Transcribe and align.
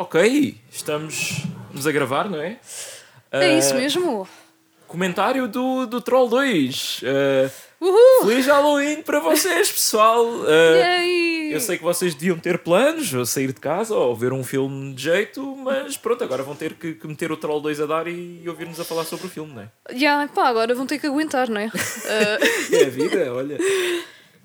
Ok, 0.00 0.54
estamos, 0.72 1.42
estamos 1.66 1.86
a 1.86 1.92
gravar, 1.92 2.26
não 2.30 2.40
é? 2.40 2.58
É 3.30 3.38
Ah, 3.44 3.48
isso 3.58 3.74
mesmo. 3.74 4.26
Comentário 4.88 5.46
do, 5.46 5.84
do 5.84 6.00
Troll 6.00 6.26
2. 6.26 7.02
Ah, 7.04 7.50
Uhul! 7.78 8.26
feliz 8.26 8.46
Halloween 8.46 9.02
para 9.02 9.20
vocês, 9.20 9.70
pessoal. 9.70 10.24
Yay! 10.48 11.52
eu 11.52 11.60
sei 11.60 11.76
que 11.76 11.84
vocês 11.84 12.14
deviam 12.14 12.38
ter 12.38 12.60
planos, 12.60 13.12
ou 13.12 13.26
sair 13.26 13.48
de 13.48 13.60
casa, 13.60 13.94
ou 13.94 14.16
ver 14.16 14.32
um 14.32 14.42
filme 14.42 14.94
de 14.94 15.02
jeito, 15.02 15.54
mas 15.56 15.98
pronto, 15.98 16.24
agora 16.24 16.42
vão 16.42 16.56
ter 16.56 16.72
que, 16.72 16.94
que 16.94 17.06
meter 17.06 17.30
o 17.30 17.36
Troll 17.36 17.60
2 17.60 17.82
a 17.82 17.86
dar 17.86 18.06
e, 18.08 18.42
ouvir-nos 18.48 18.80
a 18.80 18.84
falar 18.86 19.04
sobre 19.04 19.26
o 19.26 19.28
filme, 19.30 19.52
não 19.52 19.62
é? 19.64 19.68
Ya, 19.92 20.26
pá, 20.34 20.48
agora 20.48 20.74
vão 20.74 20.86
ter 20.86 20.98
que 20.98 21.08
aguentar, 21.08 21.50
não 21.50 21.60
é? 21.60 21.70
Ah, 22.08 22.74
É 22.74 22.84
a 22.86 22.88
vida, 22.88 23.34
olha. 23.34 23.58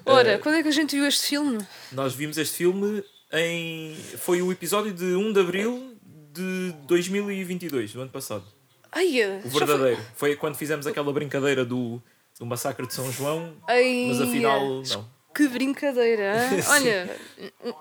ora, 0.05 0.37
quando 0.37 0.55
é 0.55 0.61
que 0.63 0.67
a 0.67 0.71
gente 0.73 0.97
viu 0.97 1.07
este 1.07 1.27
filme? 1.27 1.65
Nós 1.93 2.13
vimos 2.13 2.37
este 2.37 2.57
filme 2.57 3.01
em. 3.31 3.95
Foi 4.17 4.41
o 4.41 4.51
episódio 4.51 4.93
de 4.93 5.03
1 5.03 5.33
de 5.33 5.39
abril 5.39 5.95
de 6.31 6.73
2022, 6.87 7.93
do 7.93 8.01
ano 8.01 8.11
passado. 8.11 8.43
Ai, 8.91 9.07
O 9.43 9.49
verdadeiro. 9.49 10.01
Foi 10.15 10.35
quando 10.35 10.55
fizemos 10.55 10.87
aquela 10.87 11.11
brincadeira 11.11 11.65
do, 11.65 12.01
do 12.39 12.45
massacre 12.45 12.87
de 12.87 12.93
São 12.93 13.11
João, 13.11 13.55
Foi... 13.65 13.73
Ai, 13.75 14.05
mas 14.07 14.21
afinal 14.21 14.83
não. 14.83 15.15
Que 15.33 15.49
brincadeira! 15.49 16.33
Olha, 16.69 17.17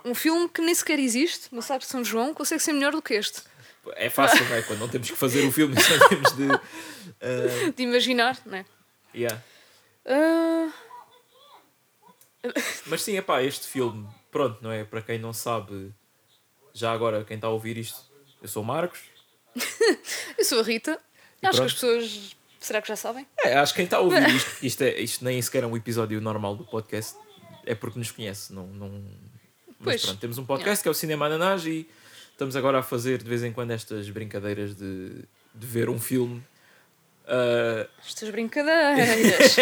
um, 0.05 0.11
um 0.11 0.15
filme 0.15 0.49
que 0.49 0.61
nem 0.61 0.75
sequer 0.75 0.99
existe, 0.99 1.55
Massacre 1.55 1.87
de 1.87 1.93
São 1.93 2.05
João, 2.05 2.35
consegue 2.35 2.61
ser 2.61 2.73
melhor 2.73 2.91
do 2.91 3.01
que 3.01 3.15
este. 3.15 3.43
É 3.95 4.11
fácil, 4.11 4.45
não 4.51 4.57
é? 4.57 4.63
Quando 4.63 4.81
não 4.81 4.89
temos 4.89 5.09
que 5.09 5.17
fazer 5.17 5.47
o 5.47 5.53
filme, 5.53 5.77
só 5.81 6.09
temos 6.09 6.33
de. 6.33 6.49
ah, 6.51 7.71
De 7.77 7.83
imaginar, 7.85 8.37
não 8.45 8.59
é? 8.59 8.65
yeah. 9.15 9.41
Ah, 10.05 10.69
Mas 12.87 13.03
sim, 13.03 13.17
é 13.17 13.23
pá, 13.23 13.41
este 13.43 13.69
filme, 13.69 14.07
pronto, 14.35 14.59
não 14.61 14.73
é? 14.73 14.83
Para 14.83 15.01
quem 15.01 15.17
não 15.17 15.33
sabe, 15.33 15.95
já 16.73 16.93
agora, 16.93 17.25
quem 17.25 17.37
está 17.37 17.47
a 17.47 17.51
ouvir 17.51 17.79
isto, 17.79 18.03
eu 18.43 18.49
sou 18.49 18.65
o 18.65 18.67
Marcos. 18.67 18.99
eu 20.37 20.45
sou 20.45 20.59
a 20.59 20.63
Rita. 20.65 20.99
E 21.41 21.47
Acho 21.47 21.53
que 21.53 21.57
pronto. 21.59 21.67
as 21.67 21.73
pessoas. 21.73 22.37
Será 22.59 22.83
que 22.83 22.89
já 22.89 22.97
sabem? 22.97 23.27
É, 23.45 23.55
acho 23.55 23.73
que 23.73 23.77
quem 23.77 23.85
está 23.85 23.99
a 23.99 24.01
ouvir 24.01 24.27
isto, 24.35 24.65
isto, 24.65 24.83
é, 24.83 25.01
isto 25.01 25.25
nem 25.25 25.41
sequer 25.41 25.63
é 25.63 25.67
um 25.67 25.77
episódio 25.77 26.21
normal 26.21 26.57
do 26.57 26.65
podcast, 26.65 27.17
é 27.65 27.77
porque 27.77 27.97
nos 27.97 28.11
conhece. 28.11 28.53
Não, 28.53 28.67
não... 28.67 28.89
Mas 29.79 29.85
Pois. 29.85 30.03
pronto, 30.07 30.19
temos 30.19 30.39
um 30.39 30.45
podcast 30.45 30.83
que 30.83 30.89
é 30.89 30.91
o 30.91 30.95
Cinema 30.95 31.27
Ananás 31.27 31.65
e 31.65 31.89
estamos 32.33 32.57
agora 32.57 32.81
a 32.81 32.83
fazer 32.83 33.23
de 33.23 33.29
vez 33.29 33.45
em 33.45 33.53
quando 33.53 33.71
estas 33.71 34.11
brincadeiras 34.11 34.75
de, 34.75 35.25
de 35.55 35.67
ver 35.67 35.89
um 35.89 36.01
filme. 36.01 36.43
Estas 38.07 38.29
brincadeiras. 38.31 39.57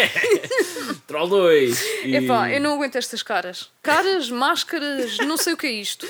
Troll 1.07 1.27
2! 1.29 1.81
E... 2.03 2.15
Epá, 2.17 2.51
eu 2.51 2.59
não 2.59 2.73
aguento 2.75 2.97
estas 2.97 3.23
caras. 3.23 3.71
Caras, 3.81 4.29
máscaras, 4.29 5.17
não 5.19 5.37
sei 5.37 5.53
o 5.53 5.57
que 5.57 5.67
é 5.67 5.71
isto. 5.71 6.07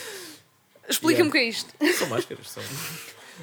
Explica-me 0.90 1.30
Yeah. 1.30 1.30
o 1.30 1.32
que 1.32 1.38
é 1.38 1.44
isto. 1.44 1.98
São 1.98 2.08
máscaras, 2.10 2.50
são. 2.50 2.64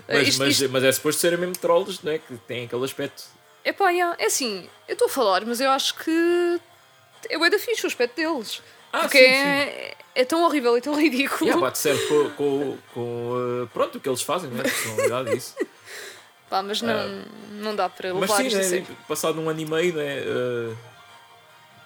Eh, 0.08 0.18
Mas, 0.18 0.28
isto- 0.28 0.38
mas, 0.40 0.52
isto- 0.60 0.68
mas 0.70 0.84
é 0.84 0.92
suposto 0.92 1.20
serem 1.20 1.38
mesmo 1.38 1.56
trolls, 1.56 2.00
não 2.02 2.12
é? 2.12 2.18
Que 2.18 2.36
têm 2.46 2.64
aquele 2.66 2.84
aspecto. 2.84 3.22
Epá, 3.64 3.90
yeah, 3.90 4.16
é 4.18 4.26
assim, 4.26 4.68
eu 4.88 4.92
estou 4.94 5.06
a 5.06 5.10
falar, 5.10 5.44
mas 5.44 5.60
eu 5.60 5.70
acho 5.70 5.94
que 5.96 6.60
é 7.28 7.38
bué 7.38 7.50
da 7.50 7.58
fixe 7.58 7.84
o 7.84 7.86
aspecto 7.86 8.16
deles. 8.16 8.62
Ah, 8.92 9.00
porque 9.00 9.18
sim, 9.18 9.24
é, 9.24 9.94
é 10.14 10.24
tão 10.24 10.42
horrível 10.44 10.76
e 10.76 10.80
tão 10.80 10.94
ridículo. 10.98 11.44
Yeah, 11.44 11.60
bate 11.60 11.78
certo 11.78 12.06
com, 12.08 12.30
com, 12.30 12.78
com 12.94 13.62
uh, 13.62 13.66
pronto, 13.72 13.98
o 13.98 14.00
que 14.00 14.08
eles 14.08 14.22
fazem, 14.22 14.50
né? 14.50 14.62
personalidade 14.62 15.30
disso. 15.34 15.54
Pá, 16.50 16.62
mas 16.62 16.82
não, 16.82 17.24
não 17.52 17.76
dá 17.76 17.88
para 17.88 18.10
Ah. 18.10 18.14
Mas 18.14 18.22
levar 18.28 18.36
sim, 18.42 18.46
isto 18.48 18.56
a 18.56 18.62
né? 18.62 18.68
sério. 18.68 18.86
passado 19.08 19.40
um 19.40 19.48
ano 19.48 19.60
e 19.60 19.66
meio, 19.66 19.94
né? 19.94 20.20
uh, 20.22 20.76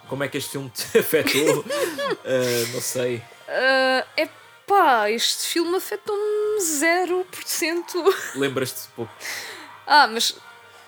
como 0.08 0.24
é 0.24 0.28
que 0.28 0.38
este 0.38 0.50
filme 0.52 0.70
te 0.70 0.84
afetou? 0.98 1.60
Uh, 1.60 2.72
não 2.72 2.80
sei. 2.80 3.22
Ah, 3.46 4.06
epá, 4.16 5.10
este 5.10 5.46
filme 5.48 5.76
afetou-me 5.76 6.60
0%. 6.60 7.24
Lembras-te 8.36 8.88
pouco? 8.96 9.12
Ah, 9.86 10.06
mas 10.06 10.34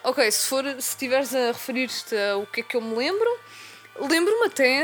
ok, 0.03 0.31
se 0.31 0.48
for 0.48 0.65
se 0.65 0.78
estiveres 0.78 1.34
a 1.34 1.48
referir-te 1.48 2.16
a 2.16 2.36
o 2.38 2.47
que 2.47 2.60
é 2.60 2.65
que 2.65 2.76
eu 2.76 2.81
me 2.81 2.97
lembro, 2.97 3.28
lembro-me 4.00 4.47
até 4.47 4.82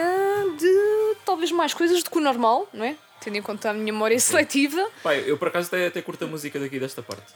de 0.59 1.17
talvez 1.25 1.51
mais 1.51 1.73
coisas 1.73 2.03
do 2.03 2.11
que 2.11 2.19
o 2.19 2.21
normal, 2.21 2.69
não 2.75 2.85
é? 2.85 2.95
Tendo 3.21 3.37
em 3.39 3.43
conta 3.43 3.71
a 3.71 3.73
minha 3.73 3.93
memória 3.93 4.19
seletiva. 4.21 4.87
Pai, 5.03 5.23
eu 5.27 5.39
por 5.39 5.49
acaso 5.49 5.69
até, 5.69 5.87
até 5.87 6.03
curto 6.03 6.25
a 6.25 6.27
música 6.27 6.59
daqui 6.61 6.79
desta 6.79 7.03
parte. 7.03 7.33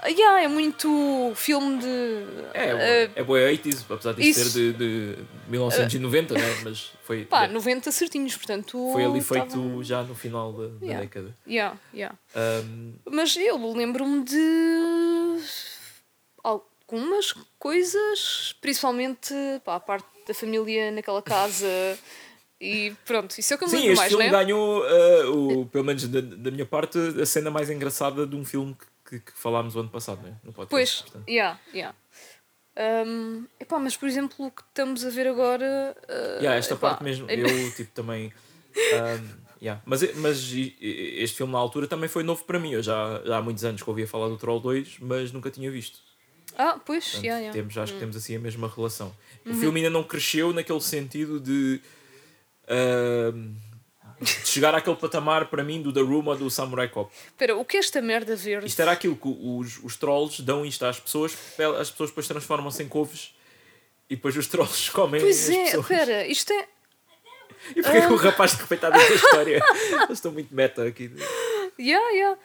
Ah, 0.00 0.08
yeah, 0.08 0.42
é 0.42 0.48
muito 0.48 1.32
filme 1.34 1.78
de. 1.78 1.86
É, 2.54 2.70
ah, 2.70 3.10
é 3.16 3.22
boa 3.24 3.38
80s, 3.40 3.84
apesar 3.90 4.12
de 4.12 4.22
isso. 4.28 4.48
ser 4.48 4.72
de, 4.72 5.14
de 5.14 5.16
1990, 5.48 6.34
né? 6.34 6.40
Mas 6.62 6.92
foi, 7.02 7.24
pá, 7.24 7.48
90 7.48 7.90
certinhos, 7.90 8.36
portanto. 8.36 8.90
foi 8.92 9.04
ali 9.04 9.20
tava- 9.24 9.40
feito 9.50 9.82
já 9.82 10.02
no 10.04 10.14
final 10.14 10.52
da, 10.52 10.68
da 10.68 10.86
Yeah. 10.86 11.00
década. 11.00 11.34
Yeah, 11.46 11.76
yeah. 11.92 12.16
Um, 12.36 12.92
Mas 13.10 13.36
eu 13.36 13.56
lembro-me 13.72 14.22
de 14.22 15.38
algumas 16.44 17.34
coisas, 17.58 18.54
principalmente 18.60 19.34
pá, 19.64 19.76
a 19.76 19.80
parte 19.80 20.06
da 20.26 20.34
família 20.34 20.90
naquela 20.92 21.22
casa 21.22 21.66
e 22.60 22.92
pronto, 23.04 23.36
isso 23.38 23.52
é 23.52 23.56
o 23.56 23.58
que 23.58 23.64
eu 23.64 23.68
me 23.68 23.74
Sim, 23.74 23.78
lembro 23.88 23.92
este 23.92 24.00
mais, 24.00 24.08
filme 24.12 24.24
né? 24.26 24.30
ganhou, 24.30 24.82
uh, 24.84 25.60
o, 25.60 25.66
pelo 25.66 25.84
menos 25.84 26.06
da, 26.08 26.20
da 26.20 26.50
minha 26.50 26.66
parte, 26.66 26.98
a 27.20 27.26
cena 27.26 27.50
mais 27.50 27.68
engraçada 27.70 28.26
de 28.26 28.36
um 28.36 28.44
filme 28.44 28.74
que, 28.74 28.86
que, 29.08 29.20
que 29.20 29.32
falámos 29.32 29.74
o 29.76 29.80
ano 29.80 29.88
passado, 29.88 30.20
né? 30.22 30.36
no 30.44 30.52
podcast. 30.52 30.68
Pois, 30.70 31.02
portanto. 31.02 31.28
yeah, 31.28 31.58
yeah. 31.72 31.96
Um, 33.06 33.46
epá, 33.58 33.78
mas 33.78 33.96
por 33.96 34.08
exemplo, 34.08 34.46
o 34.46 34.50
que 34.50 34.62
estamos 34.62 35.04
a 35.04 35.10
ver 35.10 35.26
agora. 35.26 35.96
uh, 36.08 36.42
Yeah, 36.42 36.56
esta 36.56 36.74
epá, 36.74 36.90
parte 36.90 37.02
mesmo, 37.04 37.28
é- 37.28 37.34
eu 37.40 37.46
tipo 37.74 37.90
também. 37.92 38.32
um, 38.76 39.28
yeah. 39.60 39.82
Mas, 39.84 40.14
mas 40.16 40.52
este 40.80 41.36
filme 41.38 41.52
na 41.52 41.58
altura 41.58 41.86
também 41.88 42.08
foi 42.08 42.22
novo 42.22 42.44
para 42.44 42.58
mim. 42.60 42.72
Eu 42.72 42.82
já, 42.82 43.20
já 43.24 43.38
há 43.38 43.42
muitos 43.42 43.64
anos 43.64 43.82
que 43.82 43.88
ouvia 43.90 44.06
falar 44.06 44.28
do 44.28 44.36
Troll 44.36 44.60
2, 44.60 44.98
mas 45.00 45.32
nunca 45.32 45.50
tinha 45.50 45.70
visto. 45.70 45.98
Ah, 46.56 46.78
pois, 46.84 47.04
Portanto, 47.04 47.24
yeah, 47.24 47.38
yeah. 47.40 47.52
Temos, 47.58 47.76
acho 47.78 47.92
que 47.94 47.98
temos 48.00 48.16
assim 48.16 48.36
a 48.36 48.38
mesma 48.38 48.68
relação. 48.74 49.14
O 49.44 49.50
Uhum. 49.50 49.58
filme 49.60 49.80
ainda 49.80 49.90
não 49.90 50.02
cresceu 50.04 50.52
naquele 50.52 50.80
sentido 50.80 51.40
de, 51.40 51.80
de 51.80 51.82
chegar 54.44 54.74
àquele 54.74 54.96
patamar 54.96 55.46
para 55.46 55.62
mim 55.62 55.80
do 55.82 55.92
The 55.92 56.00
Room 56.00 56.26
ou 56.26 56.36
do 56.36 56.50
Samurai 56.50 56.88
Cop. 56.88 57.10
Espera, 57.26 57.56
o 57.56 57.64
que 57.64 57.76
é 57.76 57.80
esta 57.80 58.00
merda 58.02 58.34
verde? 58.36 58.66
Isto 58.66 58.80
era 58.82 58.92
aquilo 58.92 59.16
que 59.16 59.28
os, 59.28 59.78
os 59.82 59.96
trolls 59.96 60.42
dão 60.42 60.64
isto 60.64 60.84
às 60.84 60.98
pessoas, 61.00 61.32
as 61.80 61.90
pessoas 61.90 62.10
depois 62.10 62.26
transformam-se 62.26 62.82
em 62.82 62.88
couves 62.88 63.34
e 64.10 64.16
depois 64.16 64.36
os 64.36 64.46
trolls 64.46 64.90
comem 64.92 65.20
Pois 65.20 65.48
as 65.48 65.54
é, 65.54 65.64
pessoas. 65.64 65.90
espera, 65.90 66.26
isto 66.26 66.52
é. 66.52 66.66
E 67.76 67.82
porquê 67.82 68.00
que 68.00 68.12
o 68.12 68.16
rapaz 68.16 68.52
de 68.52 68.62
repente 68.62 68.84
está 68.86 68.94
a 68.96 69.14
história? 69.14 69.60
Eles 69.92 70.10
estão 70.10 70.32
muito 70.32 70.54
meta 70.54 70.84
aqui. 70.86 71.10
Yeah, 71.78 72.08
yeah. 72.10 72.38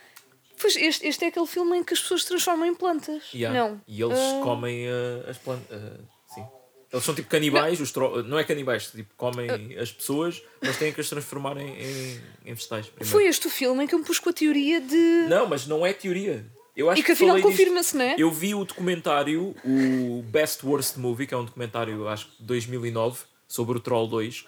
Pois 0.59 0.75
este, 0.75 1.05
este 1.07 1.25
é 1.25 1.27
aquele 1.27 1.45
filme 1.47 1.77
em 1.77 1.83
que 1.83 1.93
as 1.93 1.99
pessoas 1.99 2.21
se 2.23 2.27
transformam 2.29 2.65
em 2.67 2.73
plantas. 2.73 3.23
Yeah. 3.33 3.57
Não. 3.59 3.81
E 3.87 4.01
eles 4.01 4.17
Ah, 4.17 4.39
comem 4.43 4.87
uh, 4.87 5.29
as 5.29 5.37
plantas. 5.37 5.79
sim. 5.79 6.07
Eles 6.93 7.03
são 7.03 7.15
tipo 7.15 7.27
canibais, 7.27 7.81
os 7.81 7.91
tro... 7.91 8.21
não 8.23 8.37
é 8.37 8.43
canibais, 8.43 8.91
tipo, 8.91 9.09
comem 9.17 9.49
Ah. 9.49 9.81
as 9.81 9.91
pessoas, 9.91 10.41
mas 10.61 10.77
têm 10.77 10.93
que 10.93 11.01
as 11.01 11.09
transformar 11.09 11.57
em, 11.57 11.67
em, 11.67 12.21
em 12.45 12.53
vegetais. 12.53 12.85
primeiro. 12.85 13.09
Foi 13.11 13.25
este 13.25 13.47
o 13.47 13.49
filme 13.49 13.83
em 13.83 13.87
que 13.87 13.95
eu 13.95 13.99
me 13.99 14.05
pus 14.05 14.19
com 14.19 14.29
a 14.29 14.33
teoria 14.33 14.79
de. 14.79 15.25
Não, 15.27 15.47
mas 15.47 15.65
não 15.65 15.83
é 15.85 15.91
teoria. 15.91 16.45
Eu 16.77 16.89
acho 16.89 17.01
e 17.01 17.03
que 17.03 17.11
afinal 17.11 17.35
falei 17.37 17.43
disto. 17.43 17.51
confirma-se, 17.57 17.97
não 17.97 18.05
é? 18.05 18.15
Eu 18.17 18.31
vi 18.31 18.53
o 18.55 18.63
documentário, 18.63 19.55
o 19.65 20.23
Best 20.27 20.65
Worst 20.65 20.97
Movie, 20.97 21.25
que 21.27 21.33
é 21.33 21.37
um 21.37 21.45
documentário, 21.45 22.07
acho 22.07 22.27
que 22.27 22.37
de 22.39 22.43
2009, 22.45 23.21
sobre 23.47 23.77
o 23.77 23.79
Troll 23.79 24.07
2, 24.07 24.45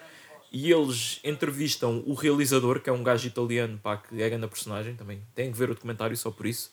e 0.52 0.72
eles 0.72 1.20
entrevistam 1.24 2.04
o 2.08 2.14
realizador, 2.14 2.80
que 2.80 2.90
é 2.90 2.94
um 2.94 3.04
gajo 3.04 3.28
italiano, 3.28 3.80
pá, 3.82 3.98
que 3.98 4.22
é 4.22 4.30
grande 4.30 4.48
personagem 4.48 4.96
também. 4.96 5.22
Tem 5.36 5.52
que 5.52 5.58
ver 5.58 5.70
o 5.70 5.74
documentário 5.76 6.16
só 6.16 6.32
por 6.32 6.46
isso. 6.46 6.72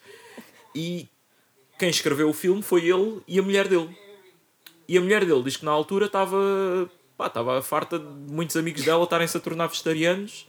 E 0.74 1.08
quem 1.78 1.88
escreveu 1.90 2.28
o 2.28 2.32
filme 2.32 2.62
foi 2.62 2.86
ele 2.88 3.20
e 3.26 3.38
a 3.38 3.42
mulher 3.42 3.68
dele. 3.68 3.88
E 4.88 4.98
a 4.98 5.00
mulher 5.00 5.24
dele 5.24 5.42
diz 5.42 5.56
que 5.56 5.64
na 5.64 5.70
altura 5.70 6.06
estava 6.06 6.36
pá, 7.16 7.26
estava 7.26 7.62
farta 7.62 7.98
de 7.98 8.04
muitos 8.32 8.56
amigos 8.56 8.82
dela 8.84 9.04
estarem-se 9.04 9.36
a 9.36 9.40
tornar 9.40 9.66
vegetarianos. 9.68 10.46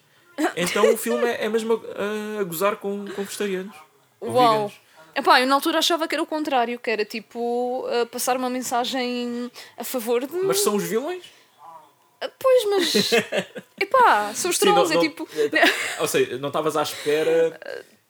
Então 0.55 0.91
o 0.93 0.97
filme 0.97 1.25
é, 1.25 1.45
é 1.45 1.49
mesmo 1.49 1.73
a, 1.73 2.41
a 2.41 2.43
gozar 2.43 2.77
com, 2.77 3.05
com 3.15 3.23
vegetarianos. 3.23 3.75
Uau! 4.21 4.31
veganos. 4.67 4.83
Epá, 5.15 5.39
eu 5.39 5.45
na 5.45 5.53
altura 5.53 5.77
achava 5.77 6.07
que 6.07 6.15
era 6.15 6.23
o 6.23 6.25
contrário, 6.25 6.79
que 6.79 6.89
era 6.89 7.05
tipo 7.05 7.85
uh, 7.87 8.05
passar 8.07 8.35
uma 8.35 8.49
mensagem 8.49 9.51
a 9.77 9.83
favor 9.83 10.25
de. 10.25 10.33
Mas 10.37 10.61
são 10.61 10.75
os 10.75 10.83
vilões? 10.83 11.23
Ah, 12.19 12.29
Pois, 12.39 12.65
mas. 12.69 13.11
Epá, 13.79 14.33
são 14.33 14.49
os 14.49 14.57
Sim, 14.57 14.65
não- 14.65 14.73
trolls, 14.73 14.91
é 14.91 14.95
não- 14.95 15.01
tipo. 15.03 15.27
Ou 16.01 16.07
seja, 16.07 16.37
não 16.39 16.47
estavas 16.47 16.75
à 16.75 16.81
espera. 16.81 17.59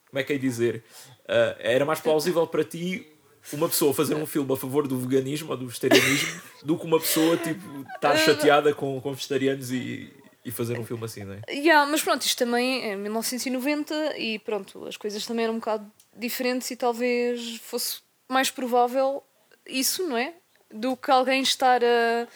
Como 0.10 0.20
é 0.20 0.24
que 0.24 0.32
é 0.34 0.38
dizer? 0.38 0.84
Ah, 1.28 1.56
era 1.60 1.84
mais 1.84 2.00
plausível 2.00 2.48
para 2.48 2.64
ti 2.64 3.06
uma 3.52 3.68
pessoa 3.68 3.94
fazer 3.94 4.16
um 4.16 4.26
filme 4.26 4.52
a 4.54 4.56
favor 4.56 4.88
do 4.88 4.98
veganismo 4.98 5.52
ou 5.52 5.58
do 5.58 5.68
vegetarianismo 5.68 6.42
do 6.64 6.78
que 6.78 6.86
uma 6.86 7.00
pessoa 7.00 7.38
tipo, 7.38 7.86
estar 7.96 8.16
chateada 8.18 8.74
com, 8.74 9.00
com 9.02 9.14
vegetarianos 9.14 9.72
e, 9.72 10.12
e 10.46 10.52
fazer 10.52 10.80
um 10.80 10.86
filme 10.86 11.04
assim, 11.06 11.24
não 11.24 11.34
é? 11.34 11.42
Yeah, 11.50 11.90
mas 11.90 12.02
pronto, 12.02 12.22
isto 12.22 12.38
também 12.38 12.92
é 12.92 12.96
1990 12.96 14.18
e 14.18 14.40
pronto, 14.40 14.86
as 14.86 14.98
coisas 14.98 15.26
também 15.26 15.46
eram 15.46 15.56
um 15.56 15.60
bocado 15.60 15.92
diferentes 16.16 16.72
e 16.72 16.76
talvez 16.76 17.58
fosse 17.58 18.02
mais 18.30 18.50
provável 18.50 19.24
isso, 19.68 20.08
não 20.08 20.18
é? 20.18 20.34
Do 20.74 20.98
que 20.98 21.12
alguém 21.12 21.42
estar 21.42 21.84
a, 21.84 22.28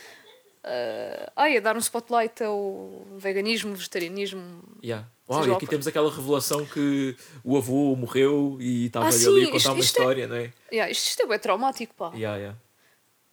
ah, 0.64 1.32
ai, 1.36 1.58
a 1.58 1.60
dar 1.60 1.76
um 1.76 1.80
spotlight 1.80 2.44
ao 2.44 3.06
veganismo, 3.18 3.74
vegetarianismo. 3.74 4.62
Yeah. 4.84 5.08
E 5.30 5.48
lá 5.48 5.56
aqui 5.58 5.68
temos 5.68 5.86
aquela 5.88 6.10
revelação 6.10 6.66
que 6.66 7.16
o 7.44 7.58
avô 7.58 7.96
morreu 7.96 8.58
e 8.62 8.86
estava 8.86 9.06
Ah, 9.06 9.10
ali 9.10 9.44
a 9.44 9.46
contar 9.48 9.58
isto- 9.58 9.72
uma 9.72 9.80
isto 9.80 9.80
é- 9.80 9.82
história, 9.82 10.28
não 10.28 10.36
é? 10.38 10.54
Yeah, 10.72 10.90
isto, 10.92 11.06
isto 11.08 11.22
é 11.24 11.28
bem 11.28 11.40
traumático, 11.40 11.94
pá. 11.96 12.12
Yeah, 12.14 12.38
yeah. 12.38 12.58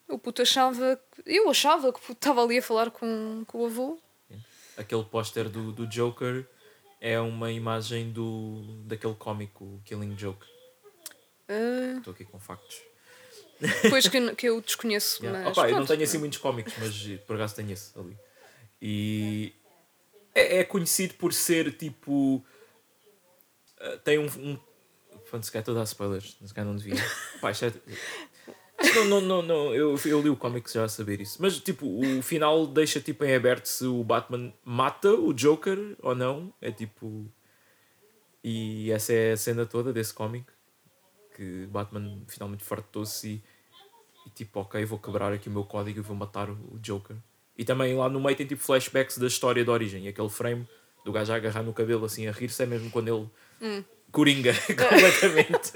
O 0.09 0.19
puto 0.19 0.43
achava. 0.43 1.01
Eu 1.25 1.49
achava 1.49 1.93
que 1.93 2.13
estava 2.13 2.43
ali 2.43 2.59
a 2.59 2.63
falar 2.63 2.91
com, 2.91 3.45
com 3.47 3.59
o 3.63 3.67
avô. 3.67 3.99
Aquele 4.77 5.05
póster 5.05 5.49
do, 5.49 5.71
do 5.71 5.87
Joker 5.87 6.45
é 7.01 7.21
uma 7.21 7.53
imagem 7.53 8.11
do, 8.11 8.63
daquele 8.87 9.15
cómico 9.15 9.81
Killing 9.85 10.19
Joke. 10.19 10.45
Ah, 11.49 11.99
Estou 11.99 12.13
aqui 12.13 12.25
com 12.25 12.41
factos. 12.41 12.83
Pois 13.89 14.09
que, 14.09 14.17
eu- 14.19 14.35
que 14.37 14.47
eu 14.49 14.61
desconheço, 14.63 15.23
Yeah. 15.23 15.45
mas. 15.49 15.57
Opa, 15.57 15.71
eu 15.71 15.77
não 15.79 15.87
tenho 15.87 16.03
assim 16.03 16.19
muitos 16.19 16.39
cómicos, 16.39 16.73
mas 16.79 17.21
por 17.27 17.37
acaso 17.37 17.55
tenho 17.55 17.71
esse 17.71 17.97
ali. 17.99 18.17
E 18.83 19.53
é, 20.35 20.59
é 20.59 20.65
conhecido 20.65 21.15
por 21.15 21.33
ser 21.33 21.73
tipo. 21.77 22.45
eh, 23.81 23.97
tem 23.99 24.19
um. 24.19 24.27
um 24.27 24.59
pronto, 25.31 25.45
se 25.45 25.53
calhar 25.53 25.63
estou 25.63 25.75
a 25.75 25.79
dar 25.79 25.85
spoilers, 25.85 26.37
se 26.45 26.55
calhar 26.55 26.69
não 26.71 26.77
devia. 26.77 26.95
Pá, 27.41 27.51
isto 27.51 27.67
é- 27.67 27.73
não, 28.97 29.05
não, 29.05 29.21
não, 29.21 29.43
não, 29.43 29.75
eu, 29.75 29.97
eu 30.05 30.21
li 30.21 30.29
o 30.29 30.37
cómic 30.37 30.71
já 30.73 30.85
a 30.85 30.89
saber 30.89 31.21
isso. 31.21 31.39
Mas 31.41 31.59
tipo, 31.59 31.87
o 31.87 32.23
final 32.23 32.67
deixa 32.67 33.01
tipo 33.01 33.25
em 33.25 33.35
aberto 33.35 33.67
se 33.67 33.85
o 33.87 34.03
Batman 34.03 34.53
mata 34.65 35.13
o 35.13 35.33
Joker 35.33 35.97
ou 36.01 36.15
não. 36.15 36.53
É 36.61 36.71
tipo. 36.71 37.27
E 38.43 38.91
essa 38.91 39.13
é 39.13 39.33
a 39.33 39.37
cena 39.37 39.65
toda 39.65 39.93
desse 39.93 40.13
cómic. 40.13 40.47
Que 41.37 41.67
Batman 41.67 42.23
finalmente 42.29 42.65
fartou-se 42.65 43.29
e 43.29 43.43
e 44.27 44.31
tipo, 44.31 44.61
ok, 44.61 44.83
vou 44.87 44.99
quebrar 44.99 45.33
aqui 45.33 45.49
o 45.49 45.53
meu 45.53 45.65
código 45.65 45.99
e 45.99 46.03
vou 46.03 46.17
matar 46.17 46.49
o 46.51 46.79
Joker. 46.81 47.17
E 47.57 47.65
também 47.65 47.95
lá 47.97 48.09
no 48.09 48.21
meio 48.21 48.37
tem 48.37 48.47
tipo 48.47 48.63
flashbacks 48.63 49.19
da 49.19 49.27
história 49.27 49.63
de 49.65 49.71
origem. 49.71 50.05
E 50.05 50.09
aquele 50.09 50.29
frame 50.29 50.67
do 51.05 51.13
gajo 51.13 51.33
a 51.33 51.37
agarrar 51.37 51.63
no 51.63 51.73
cabelo 51.73 52.05
assim 52.05 52.27
a 52.27 52.33
rir-se 52.33 52.63
é 52.63 52.67
mesmo 52.67 52.91
quando 52.91 53.09
ele 53.09 53.29
Hum. 53.63 53.85
coringa 54.11 54.53
completamente. 54.67 55.73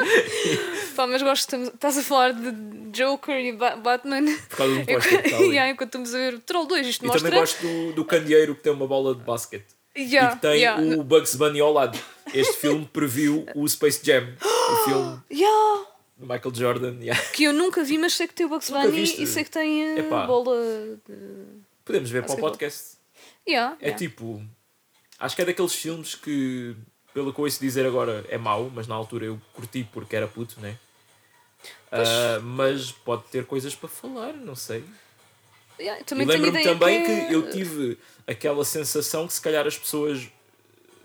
Pá, 0.97 1.07
mas 1.07 1.23
gosto, 1.23 1.55
estás 1.57 1.97
a 1.99 2.03
falar 2.03 2.33
de 2.33 2.51
Joker 2.91 3.37
e 3.39 3.53
Ba- 3.53 3.77
Batman. 3.77 4.25
por 4.49 4.57
causa 4.57 4.75
do 4.75 4.87
póster 4.87 5.23
que 5.23 5.31
yeah, 5.31 5.71
enquanto 5.71 5.89
estamos 5.89 6.15
a 6.15 6.19
ver 6.19 6.35
o 6.35 6.41
Troll 6.41 6.67
2, 6.67 6.87
isto 6.87 7.05
E 7.05 7.07
mostra. 7.09 7.23
também 7.25 7.41
gosto 7.41 7.61
do, 7.63 7.93
do 7.93 8.05
candeeiro 8.05 8.55
que 8.55 8.63
tem 8.63 8.73
uma 8.73 8.87
bola 8.87 9.15
de 9.15 9.23
basquete. 9.23 9.67
Yeah, 9.97 10.33
e 10.33 10.37
que 10.37 10.43
tem 10.43 10.61
yeah. 10.61 10.81
o 10.99 11.03
Bugs 11.05 11.35
Bunny 11.37 11.61
ao 11.61 11.73
lado. 11.73 11.99
Este 12.35 12.55
filme 12.59 12.85
previu 12.93 13.47
o 13.55 13.67
Space 13.69 14.01
Jam. 14.05 14.29
o 14.43 14.77
filme 14.85 15.21
Yeah, 15.33 15.85
do 16.17 16.27
Michael 16.27 16.55
Jordan. 16.55 16.97
yeah. 17.01 17.21
que 17.33 17.45
eu 17.45 17.53
nunca 17.53 17.83
vi, 17.85 17.97
mas 17.99 18.15
sei 18.15 18.27
que 18.27 18.35
tem 18.35 18.47
o 18.47 18.49
Bugs 18.49 18.71
Bunny 18.71 19.03
e 19.03 19.27
sei 19.27 19.45
que 19.45 19.51
tem 19.51 19.93
a 19.95 19.99
Epá. 20.01 20.27
bola. 20.27 20.55
De... 21.09 21.68
Podemos 21.88 22.11
ver 22.11 22.23
para 22.23 22.26
o 22.26 22.37
Basquetebol. 22.37 22.50
podcast. 22.50 22.99
Yeah, 23.49 23.76
É 23.81 23.87
yeah. 23.87 23.99
tipo. 23.99 24.43
Acho 25.19 25.35
que 25.35 25.43
é 25.43 25.44
daqueles 25.46 25.75
filmes 25.75 26.14
que, 26.14 26.76
pelo 27.12 27.32
que 27.32 27.40
eu 27.40 27.44
ouço 27.44 27.58
dizer 27.61 27.85
agora, 27.85 28.25
é 28.29 28.38
mau, 28.38 28.70
mas 28.73 28.87
na 28.87 28.94
altura 28.94 29.25
eu 29.26 29.40
curti 29.55 29.82
porque 29.93 30.14
era 30.14 30.29
puto, 30.29 30.61
né? 30.61 30.76
Ah, 31.90 32.38
mas 32.43 32.93
pode 32.93 33.25
ter 33.25 33.44
coisas 33.46 33.75
para 33.75 33.88
falar, 33.88 34.32
não 34.35 34.55
sei. 34.55 34.85
Yeah, 35.81 36.05
E 36.11 36.14
lembro-me 36.14 36.62
também 36.62 37.05
que, 37.05 37.11
é- 37.11 37.26
que 37.29 37.32
eu 37.35 37.50
tive 37.50 37.99
aquela 38.26 38.64
sensação 38.64 39.26
que 39.26 39.32
se 39.32 39.41
calhar 39.41 39.67
as 39.67 39.79
pessoas 39.79 40.29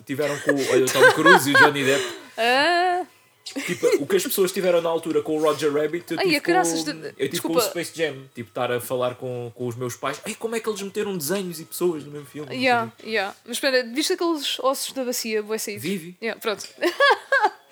tiveram 0.06 0.38
com 0.42 0.52
o 0.52 0.70
olha, 0.72 0.86
o 0.86 0.92
Tom 0.92 1.12
Cruise 1.14 1.50
e 1.50 1.54
o 1.54 1.58
Johnny 1.58 1.84
Depp. 1.86 2.04
Ah, 2.38 3.06
Tipo, 3.44 3.88
o 4.04 4.08
que 4.08 4.16
as 4.16 4.24
pessoas 4.24 4.52
tiveram 4.52 4.82
na 4.82 4.90
altura 4.90 5.22
com 5.22 5.38
o 5.38 5.42
Roger 5.42 5.72
Rabbit, 5.74 6.14
eu 6.14 6.18
Ai, 6.20 6.26
tive, 6.26 6.38
a 6.38 6.42
com, 6.42 6.84
de- 6.84 7.14
eu 7.18 7.30
tive 7.30 7.42
com 7.42 7.54
o 7.54 7.62
Space 7.62 7.92
Jam. 7.96 8.24
Tipo, 8.34 8.50
estar 8.50 8.72
a 8.72 8.80
falar 8.80 9.16
com, 9.16 9.52
com 9.54 9.68
os 9.68 9.76
meus 9.76 9.96
pais. 9.96 10.22
Ai, 10.26 10.34
como 10.36 10.56
é 10.56 10.60
que 10.60 10.70
eles 10.70 10.82
meteram 10.82 11.18
desenhos 11.18 11.60
e 11.60 11.66
pessoas 11.66 12.04
no 12.06 12.12
mesmo 12.12 12.26
filme? 12.26 12.56
Yeah, 12.56 12.92
yeah. 13.04 13.36
Mas 13.46 13.58
espera, 13.58 13.84
viste 13.84 14.14
aqueles 14.14 14.60
ossos 14.60 14.94
da 14.94 15.04
bacia, 15.04 15.42
vou 15.42 15.60
sair. 15.60 15.78
Vive. 15.78 16.16
Yeah, 16.22 16.40
pronto. 16.40 16.68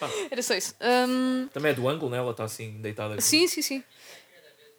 Ah. 0.02 0.10
Era 0.30 0.42
só 0.42 0.56
isso. 0.56 0.76
Um, 0.82 1.48
Também 1.54 1.72
é 1.72 1.76
do 1.76 1.88
ângulo, 1.88 2.12
né? 2.12 2.18
Ela 2.18 2.32
está 2.32 2.44
assim, 2.44 2.78
deitada. 2.82 3.14
aqui. 3.14 3.24
sim, 3.24 3.48
sim, 3.48 3.62
sim. 3.62 3.84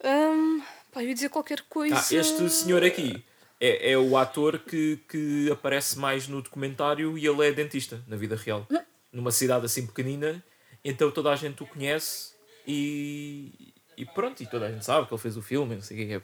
Um, 0.05 0.61
pá, 0.93 1.03
eu 1.03 1.09
ia 1.09 1.15
dizer 1.15 1.29
qualquer 1.29 1.63
coisa. 1.69 1.95
Ah, 1.97 2.05
este 2.11 2.51
senhor 2.51 2.83
aqui 2.85 3.25
é, 3.61 3.93
é 3.93 3.99
o 3.99 4.17
ator 4.17 4.59
que, 4.59 4.99
que 5.09 5.51
aparece 5.51 5.99
mais 5.99 6.27
no 6.27 6.43
documentário 6.43 7.17
e 7.17 7.27
ele 7.27 7.47
é 7.47 7.53
dentista 7.53 8.03
na 8.09 8.17
vida 8.17 8.35
real. 8.37 8.67
Numa 9.13 9.31
cidade 9.31 9.65
assim 9.65 9.87
pequenina, 9.87 10.43
então 10.85 11.11
toda 11.11 11.31
a 11.33 11.37
gente 11.37 11.63
o 11.63 11.67
conhece 11.67 12.33
e, 12.67 13.73
e 13.97 14.05
pronto, 14.07 14.43
e 14.43 14.47
toda 14.47 14.67
a 14.67 14.73
gente 14.73 14.85
sabe 14.85 15.07
que 15.07 15.15
ele 15.15 15.21
fez 15.21 15.37
o 15.37 15.43
filme, 15.43 15.75
não 15.75 15.83
sei 15.83 15.97
o 16.05 16.07
que 16.09 16.15
é. 16.15 16.23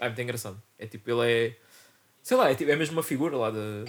É 0.00 0.08
muito 0.08 0.20
engraçado. 0.20 0.62
É 0.78 0.86
tipo, 0.86 1.10
ele 1.10 1.30
é. 1.30 1.56
Sei 2.22 2.36
lá, 2.36 2.50
é, 2.50 2.54
tipo, 2.54 2.70
é 2.70 2.76
mesmo 2.76 2.94
uma 2.94 3.02
figura 3.02 3.36
lá 3.36 3.50
da, 3.50 3.84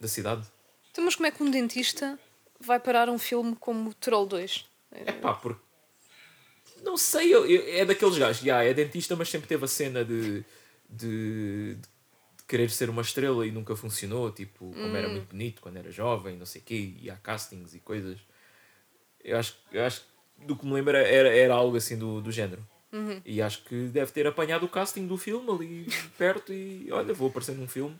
da 0.00 0.08
cidade. 0.08 0.46
Então, 0.90 1.04
mas 1.04 1.14
como 1.14 1.26
é 1.26 1.30
que 1.30 1.42
um 1.42 1.50
dentista 1.50 2.18
vai 2.58 2.78
parar 2.80 3.08
um 3.10 3.18
filme 3.18 3.54
como 3.56 3.92
Troll 3.94 4.26
2? 4.26 4.66
É 4.92 5.12
pá, 5.12 5.34
porque. 5.34 5.60
Não 6.82 6.96
sei, 6.96 7.34
eu- 7.34 7.44
eu- 7.46 7.74
é 7.80 7.84
daqueles 7.84 8.16
gajos, 8.16 8.42
já, 8.42 8.62
é 8.64 8.72
dentista, 8.72 9.14
mas 9.14 9.28
sempre 9.28 9.46
teve 9.46 9.62
a 9.64 9.68
cena 9.68 10.02
de, 10.04 10.42
de, 10.88 11.74
de 11.74 12.44
querer 12.48 12.70
ser 12.70 12.88
uma 12.88 13.02
estrela 13.02 13.46
e 13.46 13.50
nunca 13.50 13.76
funcionou. 13.76 14.32
Tipo, 14.32 14.70
como 14.72 14.96
era 14.96 15.08
muito 15.08 15.28
bonito 15.28 15.60
quando 15.60 15.76
era 15.76 15.90
jovem, 15.90 16.36
não 16.36 16.46
sei 16.46 16.62
o 16.62 16.64
quê, 16.64 16.94
e 17.02 17.10
há 17.10 17.16
castings 17.16 17.74
e 17.74 17.80
coisas. 17.80 18.18
Eu 19.24 19.38
acho, 19.38 19.56
eu 19.72 19.84
acho 19.84 20.00
que 20.00 20.46
do 20.46 20.56
que 20.56 20.64
me 20.66 20.72
lembro 20.72 20.96
era, 20.96 21.28
era 21.28 21.54
algo 21.54 21.76
assim 21.76 21.98
do, 21.98 22.20
do 22.20 22.32
género. 22.32 22.66
E 23.24 23.40
acho 23.40 23.62
que 23.64 23.86
deve 23.88 24.10
ter 24.10 24.26
apanhado 24.26 24.66
o 24.66 24.68
casting 24.68 25.06
do 25.06 25.16
filme 25.16 25.48
ali 25.50 25.86
perto 26.18 26.52
e 26.52 26.88
olha, 26.90 27.14
vou 27.14 27.28
aparecer 27.28 27.54
num 27.54 27.68
filme. 27.68 27.96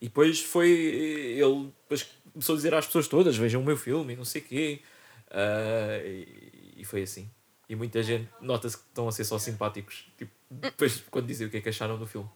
E 0.00 0.06
depois 0.06 0.40
foi. 0.40 0.70
Ele 0.70 1.70
depois 1.82 2.08
começou 2.32 2.54
a 2.54 2.56
dizer 2.56 2.74
às 2.74 2.86
pessoas 2.86 3.06
todas: 3.08 3.36
vejam 3.36 3.60
o 3.60 3.64
meu 3.64 3.76
filme 3.76 4.14
e 4.14 4.16
não 4.16 4.24
sei 4.24 4.40
o 4.40 4.44
quê. 4.44 4.80
Ah, 5.30 5.98
e, 6.04 6.74
e 6.78 6.84
foi 6.84 7.02
assim. 7.02 7.30
E 7.68 7.76
muita 7.76 8.02
gente 8.02 8.28
nota-se 8.40 8.76
que 8.76 8.84
estão 8.84 9.06
a 9.06 9.12
ser 9.12 9.24
só 9.24 9.38
simpáticos. 9.38 10.06
Tipo, 10.16 10.32
depois 10.50 11.04
quando 11.10 11.26
dizem 11.26 11.46
o 11.46 11.50
que 11.50 11.58
é 11.58 11.60
que 11.60 11.68
acharam 11.68 11.98
do 11.98 12.06
filme. 12.06 12.28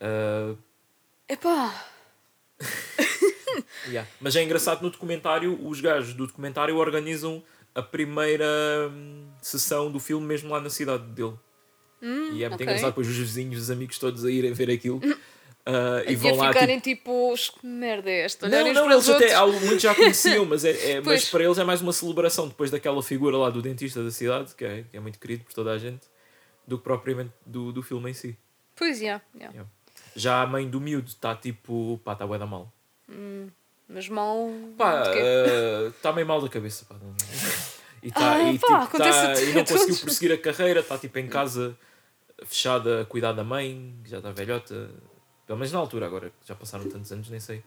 Ah, 0.00 0.54
Epá, 1.28 1.86
yeah. 3.88 4.08
Mas 4.20 4.36
é 4.36 4.42
engraçado 4.42 4.82
no 4.82 4.90
documentário, 4.90 5.58
os 5.66 5.80
gajos 5.80 6.14
do 6.14 6.26
documentário 6.26 6.76
organizam 6.76 7.42
a 7.74 7.82
primeira 7.82 8.46
hum, 8.92 9.28
sessão 9.40 9.90
do 9.90 10.00
filme 10.00 10.26
mesmo 10.26 10.50
lá 10.50 10.60
na 10.60 10.70
cidade 10.70 11.04
dele. 11.04 11.34
e 12.02 12.42
é 12.42 12.48
muito 12.48 12.54
ok. 12.54 12.66
engraçado 12.66 12.90
depois 12.90 13.08
os 13.08 13.16
vizinhos, 13.16 13.62
os 13.62 13.70
amigos 13.70 13.98
todos 13.98 14.24
a 14.24 14.30
irem 14.30 14.52
ver 14.52 14.70
aquilo. 14.70 15.00
ah, 15.66 16.02
e 16.06 16.12
e 16.12 16.16
vão 16.16 16.34
lá 16.34 16.48
ficarem 16.48 16.80
tipo, 16.80 17.32
"Os- 17.32 17.50
que 17.50 17.64
merda 17.66 18.10
é 18.10 18.22
esta? 18.24 18.48
Não, 18.48 18.72
não, 18.72 18.90
eles 18.90 19.08
até, 19.08 19.36
muitos 19.46 19.82
já 19.82 19.94
conheciam, 19.94 20.44
mas, 20.44 20.64
é, 20.64 20.92
é- 20.92 21.00
mas 21.04 21.28
para 21.28 21.44
eles 21.44 21.58
é 21.58 21.64
mais 21.64 21.80
uma 21.80 21.92
celebração 21.92 22.48
depois 22.48 22.70
daquela 22.70 23.02
figura 23.02 23.36
lá 23.36 23.50
do 23.50 23.60
dentista 23.62 24.02
da 24.02 24.10
cidade, 24.10 24.54
que 24.54 24.64
é, 24.64 24.84
que 24.90 24.96
é 24.96 25.00
muito 25.00 25.18
querido 25.18 25.44
por 25.44 25.52
toda 25.52 25.70
a 25.72 25.78
gente, 25.78 26.08
do 26.66 26.78
que 26.78 26.84
propriamente 26.84 27.32
do, 27.46 27.70
do 27.72 27.82
filme 27.82 28.10
em 28.10 28.14
si. 28.14 28.36
Pois, 28.74 28.98
já, 28.98 29.20
já. 29.38 29.48
Yeah. 29.50 29.66
Já 30.16 30.42
a 30.42 30.46
mãe 30.46 30.68
do 30.68 30.80
miúdo 30.80 31.08
está 31.08 31.36
tipo, 31.36 32.00
pá, 32.04 32.14
está 32.14 32.26
bué 32.26 32.38
da 32.38 32.46
mal. 32.46 32.72
Mas 33.88 34.08
mal. 34.08 34.48
Pá, 34.78 35.02
de 35.02 35.10
quê? 35.12 35.20
está 35.96 36.12
meio 36.12 36.26
mal 36.26 36.40
da 36.40 36.48
cabeça, 36.48 36.84
pá. 36.84 36.94
não- 37.00 37.14
E, 38.02 38.10
tá, 38.10 38.34
Ah, 38.34 38.42
e, 38.42 38.58
pá, 38.58 38.86
tipo, 38.86 38.98
tá- 38.98 39.32
a 39.32 39.42
e 39.42 39.52
não 39.52 39.64
conseguiu 39.64 39.96
prosseguir 39.98 40.32
a 40.32 40.38
carreira, 40.38 40.80
está 40.80 40.96
tipo 40.96 41.18
em 41.18 41.28
casa 41.28 41.76
fechada 42.44 43.02
a 43.02 43.04
cuidar 43.04 43.32
da 43.32 43.44
mãe, 43.44 43.94
que 44.02 44.10
já 44.10 44.18
está 44.18 44.30
velhota. 44.30 44.90
Pelo 45.46 45.58
menos 45.58 45.72
na 45.72 45.78
altura, 45.80 46.06
agora 46.06 46.32
já 46.46 46.54
passaram 46.54 46.88
tantos 46.88 47.10
anos, 47.12 47.28
nem 47.28 47.40
sei. 47.40 47.62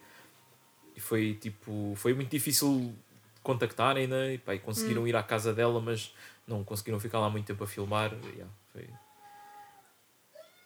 E 0.96 1.00
foi 1.00 1.36
tipo, 1.36 1.94
foi 1.98 2.14
muito 2.14 2.30
difícil 2.32 2.96
contactarem, 3.44 4.08
né? 4.08 4.34
E, 4.34 4.38
pá, 4.38 4.56
e 4.56 4.58
Hum. 4.58 4.62
conseguiram 4.62 5.08
ir 5.08 5.16
à 5.16 5.22
casa 5.22 5.54
dela, 5.54 5.80
mas 5.82 6.14
não 6.48 6.64
conseguiram 6.64 7.00
ficar 7.00 7.20
lá 7.20 7.30
muito 7.30 7.46
tempo 7.46 7.64
a 7.64 7.68
filmar. 7.68 8.12
E, 8.14 8.28
yeah, 8.30 8.52
foi... 8.72 8.90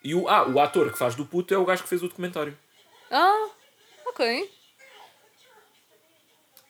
e 0.03 0.13
o, 0.15 0.29
ah, 0.29 0.47
o 0.47 0.59
ator 0.59 0.91
que 0.91 0.97
faz 0.97 1.15
do 1.15 1.25
puto 1.25 1.53
é 1.53 1.57
o 1.57 1.65
gajo 1.65 1.83
que 1.83 1.89
fez 1.89 2.01
o 2.03 2.07
documentário. 2.07 2.57
Ah, 3.11 3.49
ok. 4.05 4.49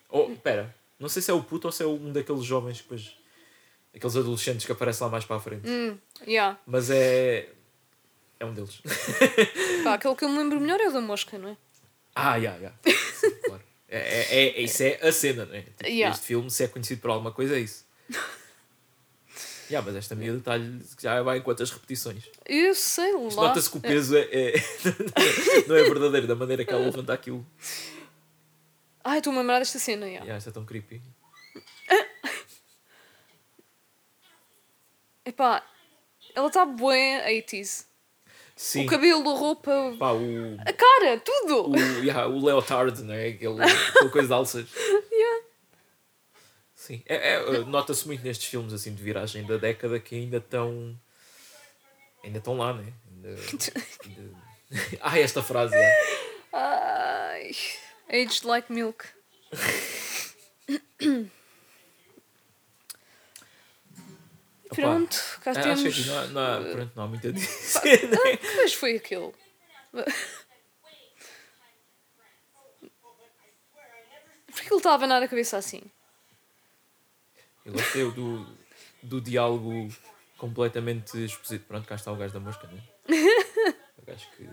Oh, 0.10 0.30
pera, 0.44 0.74
não 1.00 1.10
sei 1.10 1.22
se 1.22 1.30
é 1.32 1.34
o 1.34 1.44
puto 1.44 1.68
ou 1.68 1.72
se 1.72 1.84
é 1.84 1.86
um 1.86 2.12
daqueles 2.12 2.44
jovens 2.44 2.78
que 2.78 2.84
depois. 2.84 3.14
Aqueles 3.96 4.16
adolescentes 4.16 4.66
que 4.66 4.72
aparecem 4.72 5.06
lá 5.06 5.12
mais 5.12 5.26
para 5.26 5.38
a 5.38 5.40
frente. 5.40 5.68
Hum, 5.68 5.98
já. 6.28 6.58
Mas 6.68 6.90
é. 6.90 7.50
É 8.40 8.46
um 8.46 8.54
deles. 8.54 8.80
Pá, 9.84 9.96
aquele 9.96 10.16
que 10.16 10.24
eu 10.26 10.30
me 10.30 10.38
lembro 10.38 10.60
melhor 10.60 10.80
é 10.80 10.88
o 10.90 10.92
da 10.94 11.02
mosca, 11.02 11.38
não 11.38 11.50
é? 11.50 11.58
ah, 12.16 12.40
já, 12.40 12.58
já. 12.60 12.72
Sim, 13.14 13.32
claro. 13.46 13.64
É, 13.90 13.98
é, 14.00 14.60
é, 14.60 14.62
isso 14.62 14.84
é 14.84 15.00
a 15.02 15.12
cena, 15.12 15.46
não 15.46 15.56
é? 15.56 15.62
Tipo, 15.62 15.86
Yeah. 15.88 16.14
Este 16.16 16.26
filme, 16.28 16.52
se 16.52 16.64
é 16.64 16.68
conhecido 16.68 17.02
por 17.02 17.10
alguma 17.10 17.32
coisa, 17.32 17.56
é 17.56 17.60
isso. 17.60 17.86
Já, 19.70 19.82
mas 19.82 19.96
esta 19.96 20.16
miúda 20.16 20.40
está-lhe. 20.40 20.82
Já 21.00 21.22
vai 21.24 21.40
em 21.40 21.42
quantas 21.42 21.72
repetições? 21.72 22.24
Eu 22.46 22.74
sei 22.74 23.12
lá. 23.14 23.48
Nota-se 23.48 23.70
que 23.70 23.78
o 23.78 23.82
peso 23.82 24.16
é, 24.16 24.22
é- 24.32 24.54
não 25.68 25.76
é 25.76 25.84
verdadeiro, 25.84 26.26
da 26.26 26.36
maneira 26.36 26.64
que 26.64 26.72
ela 26.72 26.86
levanta 26.86 27.12
aquilo. 27.14 27.46
Ai, 29.08 29.20
estou-me 29.20 29.40
a 29.40 29.42
lembrar 29.42 29.60
desta 29.60 29.80
cena. 29.80 30.06
Yeah, 30.06 30.38
isto 30.38 30.50
é 30.50 30.52
tão 30.52 30.66
creepy. 30.66 31.02
Epá, 35.24 35.66
ela 36.36 36.48
está 36.48 36.66
bué 36.66 37.26
80s. 37.42 37.86
Sim. 38.54 38.86
O 38.86 38.90
cabelo, 38.90 39.30
a 39.30 39.34
roupa, 39.34 39.96
Pá, 39.98 40.12
o, 40.12 40.58
a 40.60 40.74
cara, 40.74 41.18
tudo. 41.22 41.72
o, 41.72 41.78
yeah, 42.04 42.28
o 42.28 42.44
Leotard, 42.44 43.02
né? 43.04 43.28
Aquele, 43.28 43.62
aquela 43.62 44.10
coisa 44.10 44.28
de 44.28 44.34
alças. 44.34 44.68
Yeah. 45.10 45.46
Sim. 46.76 47.02
É, 47.08 47.36
é, 47.36 47.40
Nota-se 47.64 48.06
muito 48.06 48.22
nestes 48.24 48.50
filmes 48.50 48.74
assim 48.74 48.94
de 48.94 49.02
viragem 49.02 49.46
da 49.46 49.56
década 49.58 50.02
que 50.02 50.16
ainda 50.16 50.36
estão. 50.38 51.00
Ainda 52.24 52.40
estão 52.40 52.58
lá, 52.58 52.74
né? 52.74 52.92
Ainda, 53.10 53.30
ainda... 54.06 54.36
ah, 55.02 55.18
esta 55.18 55.42
frase. 55.42 55.76
É. 55.76 55.96
Ai, 56.52 57.52
aged 58.10 58.44
like 58.46 58.72
milk. 58.72 59.06
Pronto, 64.70 65.18
cá 65.42 65.52
Ah, 65.52 65.62
temos. 65.64 65.86
Acho 65.86 66.04
que 66.04 66.10
não 66.10 66.18
há, 66.20 66.28
não 66.28 66.42
há- 66.42 66.72
pronto, 66.72 66.92
não 66.96 67.04
há 67.04 67.08
muito 67.08 67.28
a 67.28 67.32
dizer. 67.32 68.10
né? 68.10 68.18
Mas 68.58 68.74
foi 68.74 68.98
aquele. 68.98 69.32
Porquê 74.46 74.62
que 74.68 74.74
ele 74.74 74.78
estava 74.78 74.96
a 74.96 74.96
abanar 74.96 75.24
a 75.24 75.28
cabeça 75.28 75.58
assim? 75.58 75.82
Eu 77.66 77.74
gostei 77.74 78.10
do, 78.12 78.46
do 79.04 79.22
diálogo 79.22 79.88
completamente 80.38 81.18
exposito. 81.24 81.66
Pronto, 81.66 81.88
cá 81.88 81.96
está 81.96 82.12
o 82.12 82.16
gajo 82.16 82.34
da 82.34 82.40
mosca, 82.40 82.68
né? 82.68 82.82
O 83.98 84.06
gajo 84.08 84.26
que 84.38 84.50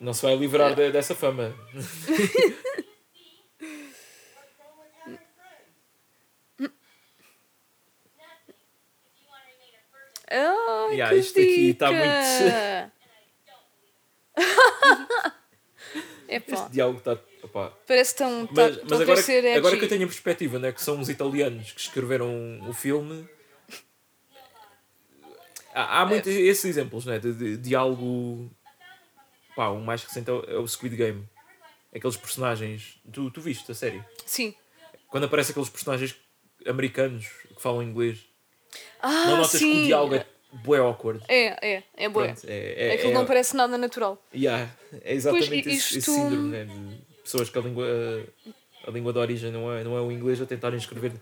não 0.00 0.12
se 0.14 0.22
vai 0.22 0.36
livrar 0.36 0.74
de- 0.74 0.90
dessa 0.92 1.14
fama. 1.14 1.54
Ai, 10.30 10.94
Yeah, 10.96 11.14
que 11.14 11.20
isto 11.20 11.38
aqui 11.40 11.74
tá 11.74 11.88
dica! 11.90 12.92
Epá, 16.28 16.52
Este 16.54 16.70
diálogo 16.72 16.98
está. 16.98 17.18
opá. 17.42 17.72
parece 17.86 18.14
tão. 18.16 18.46
Tá, 18.48 18.52
Mas, 18.68 18.76
mas 18.82 18.92
a 19.00 19.02
agora, 19.02 19.20
edgy. 19.20 19.48
agora 19.56 19.76
que 19.78 19.84
eu 19.84 19.88
tenho 19.88 20.04
a 20.04 20.06
perspectiva, 20.06 20.58
né, 20.58 20.72
que 20.72 20.82
são 20.82 21.00
os 21.00 21.08
italianos 21.08 21.72
que 21.72 21.80
escreveram 21.80 22.60
o 22.68 22.72
filme, 22.74 23.26
há, 25.74 26.02
há 26.02 26.06
muitos 26.06 26.30
esses 26.30 26.66
exemplos 26.66 27.06
né, 27.06 27.18
de, 27.18 27.32
de 27.32 27.56
diálogo. 27.56 28.50
Pá, 29.58 29.70
o 29.70 29.80
mais 29.80 30.04
recente 30.04 30.30
é 30.30 30.32
o, 30.32 30.44
é 30.48 30.56
o 30.56 30.68
Squid 30.68 30.94
Game. 30.94 31.28
Aqueles 31.92 32.16
personagens. 32.16 33.00
Tu, 33.12 33.28
tu 33.32 33.40
viste 33.40 33.68
a 33.72 33.74
série? 33.74 34.00
Sim. 34.24 34.54
Quando 35.08 35.24
aparecem 35.24 35.50
aqueles 35.50 35.68
personagens 35.68 36.14
americanos 36.64 37.26
que 37.56 37.60
falam 37.60 37.82
inglês, 37.82 38.20
Ah, 39.02 39.24
não 39.26 39.36
notas 39.38 39.58
sim. 39.58 39.72
que 39.72 39.78
o 39.82 39.86
diálogo 39.86 40.14
é 40.14 40.24
bué 40.52 40.78
awkward. 40.78 41.24
É, 41.26 41.74
é, 41.74 41.82
é 41.96 42.08
boa. 42.08 42.26
Pronto, 42.26 42.44
é, 42.46 42.86
é, 42.90 42.92
Aquilo 42.94 43.10
é, 43.10 43.14
não 43.14 43.26
parece 43.26 43.56
nada 43.56 43.76
natural. 43.76 44.22
yeah, 44.32 44.70
é 45.02 45.12
exatamente 45.12 45.48
Pois, 45.50 45.66
esse, 45.66 45.76
esse 45.76 45.98
isto- 45.98 46.12
síndrome 46.14 46.50
né, 46.50 46.64
de 46.64 47.20
pessoas 47.24 47.50
que 47.50 47.58
a 47.58 47.60
língua, 47.60 47.86
a 48.86 48.90
língua 48.92 49.12
de 49.12 49.18
origem 49.18 49.50
não 49.50 49.72
é, 49.72 49.82
não 49.82 49.96
é 49.96 50.00
o 50.00 50.12
inglês 50.12 50.40
a 50.40 50.46
tentarem 50.46 50.78
escrever 50.78 51.14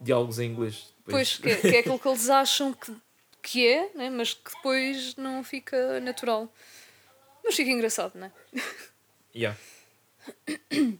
diálogos 0.00 0.38
em 0.38 0.44
inglês. 0.48 0.94
Pois, 1.10 1.38
que, 1.38 1.56
que 1.56 1.74
é 1.74 1.80
aquilo 1.80 1.98
que 1.98 2.06
eles 2.06 2.30
acham 2.30 2.72
que, 2.72 2.94
que 3.42 3.66
é, 3.66 3.90
né? 3.96 4.10
mas 4.10 4.32
que 4.32 4.52
depois 4.54 5.16
não 5.16 5.42
fica 5.42 5.98
natural. 5.98 6.48
Mas 7.44 7.54
fica 7.54 7.70
engraçado, 7.70 8.18
não 8.18 8.26
é? 8.26 8.32
Yeah. 9.34 9.58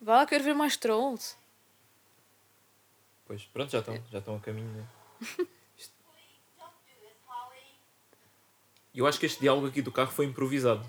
Vá, 0.00 0.24
quero 0.26 0.44
ver 0.44 0.54
mais 0.54 0.76
trolls. 0.76 1.36
Pois, 3.26 3.44
pronto, 3.44 3.70
já 3.70 3.80
estão, 3.80 4.00
já 4.10 4.18
estão 4.18 4.36
a 4.36 4.40
caminho. 4.40 4.68
Né? 4.68 4.86
Eu 8.94 9.06
acho 9.06 9.18
que 9.18 9.26
este 9.26 9.40
diálogo 9.40 9.66
aqui 9.68 9.80
do 9.80 9.90
carro 9.90 10.12
foi 10.12 10.26
improvisado. 10.26 10.86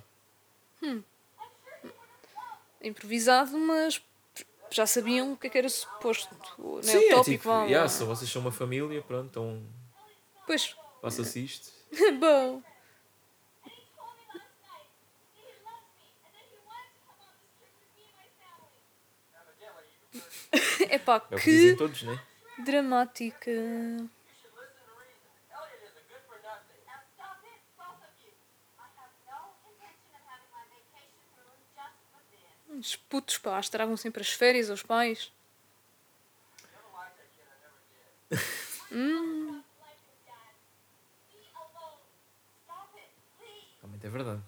Improvisado, 2.82 3.58
mas 3.58 4.02
já 4.70 4.86
sabiam 4.86 5.34
o 5.34 5.38
que 5.38 5.48
é 5.48 5.50
que 5.50 5.58
era 5.58 5.70
suposto. 5.70 6.36
Né? 6.36 6.84
Sim, 6.84 6.98
o 6.98 7.00
é 7.00 7.10
tópico, 7.12 7.24
tipo, 7.24 7.44
vá, 7.46 7.64
yeah, 7.64 7.88
se 7.88 8.04
vocês 8.04 8.30
são 8.30 8.42
uma 8.42 8.52
família, 8.52 9.02
pronto, 9.02 9.28
então 9.30 9.64
Pois, 10.46 10.76
faça-se 11.02 11.46
isto. 11.46 11.72
bom. 12.20 12.62
Epá, 20.90 21.22
É 21.32 21.36
o 21.36 21.40
que 21.40 21.50
dizem 21.52 21.72
que 21.72 21.78
todos, 21.78 22.04
né? 22.04 22.20
dramática. 22.60 23.52
Os 32.70 32.96
putos, 32.96 33.38
pá, 33.38 33.60
estragam 33.60 33.96
sempre 33.96 34.22
as 34.22 34.32
férias 34.32 34.70
aos 34.70 34.82
pais. 34.82 35.32
Realmente 38.90 39.32
é 44.04 44.10
verdade. 44.10 44.44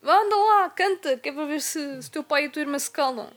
Vá, 0.00 0.18
anda 0.20 0.36
lá, 0.36 0.70
canta, 0.70 1.16
que 1.18 1.28
é 1.28 1.32
para 1.32 1.46
ver 1.46 1.60
se, 1.60 2.02
se 2.02 2.10
teu 2.10 2.24
pai 2.24 2.44
e 2.44 2.46
a 2.46 2.50
tua 2.50 2.62
irmã 2.62 2.78
se 2.78 2.90
calam. 2.90 3.30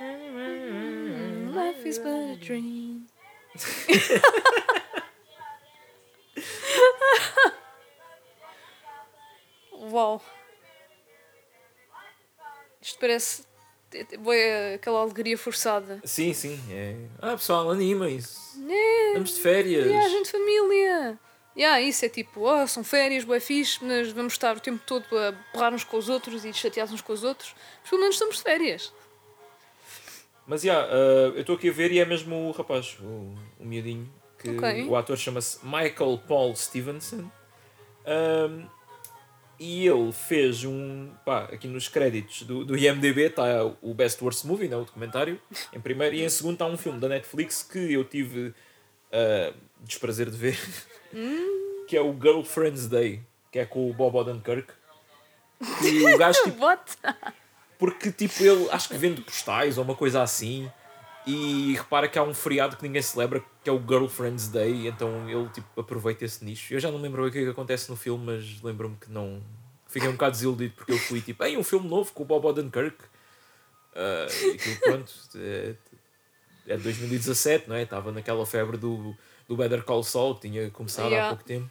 Life 1.54 1.86
is 1.86 1.98
but 1.98 2.08
a 2.08 2.36
dream. 2.36 3.06
Uau. 9.90 10.22
Isto 12.80 12.98
parece. 13.00 13.47
Foi 14.22 14.74
aquela 14.74 15.00
alegria 15.00 15.36
forçada. 15.38 16.00
Sim, 16.04 16.32
sim. 16.34 16.60
É... 16.70 16.94
Ah, 17.20 17.32
pessoal, 17.32 17.70
animem-se. 17.70 18.36
É, 18.70 19.12
Vamos 19.14 19.34
de 19.34 19.40
férias. 19.40 19.84
viagem 19.86 20.22
de 20.22 20.30
família. 20.30 21.18
Yeah, 21.56 21.80
isso 21.80 22.04
é 22.04 22.08
tipo, 22.08 22.40
oh, 22.42 22.66
são 22.68 22.84
férias, 22.84 23.24
boé 23.24 23.40
fixe, 23.40 23.78
mas 23.84 24.12
vamos 24.12 24.34
estar 24.34 24.56
o 24.56 24.60
tempo 24.60 24.80
todo 24.86 25.04
a 25.18 25.32
borrar 25.52 25.74
uns 25.74 25.82
com 25.82 25.96
os 25.96 26.08
outros 26.08 26.44
e 26.44 26.52
chateados 26.52 26.92
uns 26.94 27.00
com 27.00 27.12
os 27.12 27.24
outros. 27.24 27.54
Mas 27.80 27.90
pelo 27.90 28.00
menos 28.00 28.14
estamos 28.14 28.36
de 28.36 28.42
férias. 28.42 28.92
Mas 30.46 30.62
já, 30.62 30.80
ah, 30.84 31.32
eu 31.34 31.40
estou 31.40 31.56
aqui 31.56 31.68
a 31.68 31.72
ver 31.72 31.90
e 31.90 31.98
é 31.98 32.04
mesmo 32.04 32.48
o 32.48 32.52
rapaz, 32.52 32.96
o, 33.00 33.34
o 33.58 33.64
miudinho, 33.64 34.08
que 34.38 34.50
Ok. 34.50 34.84
o 34.86 34.96
ator 34.96 35.16
chama-se 35.16 35.58
Michael 35.64 36.20
Paul 36.28 36.54
Stevenson. 36.54 37.28
Ahm, 38.06 38.66
e 39.58 39.86
ele 39.86 40.12
fez 40.12 40.64
um. 40.64 41.10
Pá, 41.24 41.44
aqui 41.44 41.66
nos 41.66 41.88
créditos 41.88 42.42
do, 42.42 42.64
do 42.64 42.76
IMDB 42.76 43.22
está 43.22 43.64
o 43.82 43.92
Best 43.92 44.22
Worst 44.22 44.44
Movie, 44.44 44.68
né, 44.68 44.76
o 44.76 44.84
documentário, 44.84 45.40
em 45.72 45.80
primeiro, 45.80 46.14
e 46.14 46.24
em 46.24 46.28
segundo 46.28 46.54
está 46.54 46.66
um 46.66 46.76
filme 46.76 47.00
da 47.00 47.08
Netflix 47.08 47.62
que 47.62 47.92
eu 47.92 48.04
tive 48.04 48.54
ah, 49.12 49.52
desprazer 49.80 50.30
de 50.30 50.36
ver, 50.36 50.58
que 51.86 51.96
é 51.96 52.00
o 52.00 52.12
Girlfriend's 52.12 52.86
Day, 52.86 53.22
que 53.50 53.58
é 53.58 53.64
com 53.64 53.90
o 53.90 53.92
Bob 53.92 54.16
Odenkirk. 54.16 54.72
Que 55.80 56.04
o 56.04 56.18
gajo 56.18 56.38
tipo, 56.44 56.58
porque 57.78 58.12
tipo 58.12 58.44
ele 58.44 58.68
acho 58.70 58.88
que 58.88 58.96
vende 58.96 59.22
postais 59.22 59.76
ou 59.76 59.84
uma 59.84 59.96
coisa 59.96 60.22
assim 60.22 60.70
e 61.28 61.74
repara 61.74 62.08
que 62.08 62.18
há 62.18 62.22
um 62.22 62.32
feriado 62.32 62.76
que 62.76 62.82
ninguém 62.82 63.02
celebra 63.02 63.44
que 63.62 63.68
é 63.68 63.72
o 63.72 63.78
Girlfriend's 63.78 64.48
Day 64.48 64.88
então 64.88 65.28
ele 65.28 65.46
tipo 65.50 65.78
aproveita 65.78 66.24
esse 66.24 66.42
nicho. 66.42 66.72
Eu 66.72 66.80
já 66.80 66.90
não 66.90 66.98
lembro 66.98 67.20
bem 67.20 67.28
o 67.28 67.32
que 67.32 67.38
é 67.38 67.42
que 67.44 67.50
acontece 67.50 67.90
no 67.90 67.96
filme 67.96 68.24
mas 68.24 68.62
lembro-me 68.62 68.96
que 68.96 69.10
não 69.10 69.42
fiquei 69.86 70.08
um 70.08 70.12
bocado 70.12 70.32
desiludido 70.32 70.74
porque 70.74 70.92
eu 70.92 70.98
fui 70.98 71.20
tipo 71.20 71.44
ei 71.44 71.56
um 71.58 71.62
filme 71.62 71.86
novo 71.86 72.12
com 72.12 72.22
o 72.22 72.26
Bob 72.26 72.46
Odenkirk. 72.46 72.96
E 73.94 74.50
aquilo 74.54 74.76
pronto 74.80 75.12
é, 75.36 75.74
é 76.66 76.76
de 76.76 76.82
2017 76.82 77.68
não 77.68 77.76
é? 77.76 77.82
Estava 77.82 78.10
naquela 78.10 78.46
febre 78.46 78.78
do, 78.78 79.14
do 79.46 79.54
Better 79.54 79.82
Call 79.84 80.02
Saul 80.02 80.34
que 80.36 80.48
tinha 80.48 80.70
começado 80.70 81.08
Yeah. 81.08 81.26
há 81.26 81.30
pouco 81.30 81.44
tempo. 81.44 81.70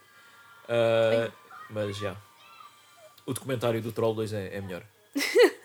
Ah, 0.70 1.32
mas 1.70 1.98
já. 1.98 2.16
O 3.26 3.34
documentário 3.34 3.82
do 3.82 3.92
Troll 3.92 4.14
2 4.14 4.34
é, 4.34 4.56
é 4.56 4.62
melhor 4.62 4.84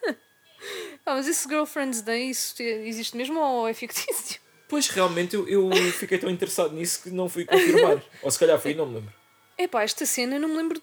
Ah, 1.04 1.14
mas 1.14 1.26
esse 1.26 1.48
Girlfriend's 1.48 2.00
Day, 2.02 2.30
isso 2.30 2.54
te- 2.54 2.62
existe 2.62 3.16
mesmo 3.16 3.38
ou 3.40 3.68
é 3.68 3.74
fictício? 3.74 4.40
Pois 4.68 4.88
realmente 4.88 5.36
eu, 5.36 5.46
eu 5.46 5.70
fiquei 5.92 6.16
tão 6.16 6.30
interessado 6.30 6.72
nisso 6.74 7.02
que 7.02 7.10
não 7.10 7.28
fui 7.28 7.44
confirmar. 7.44 8.02
Ou 8.22 8.30
se 8.30 8.38
calhar 8.38 8.58
fui, 8.58 8.72
não 8.72 8.86
me 8.86 8.94
lembro. 9.00 9.12
Epá, 9.58 9.82
esta 9.82 10.06
cena 10.06 10.36
eu 10.36 10.40
não 10.40 10.48
me 10.48 10.56
lembro. 10.56 10.80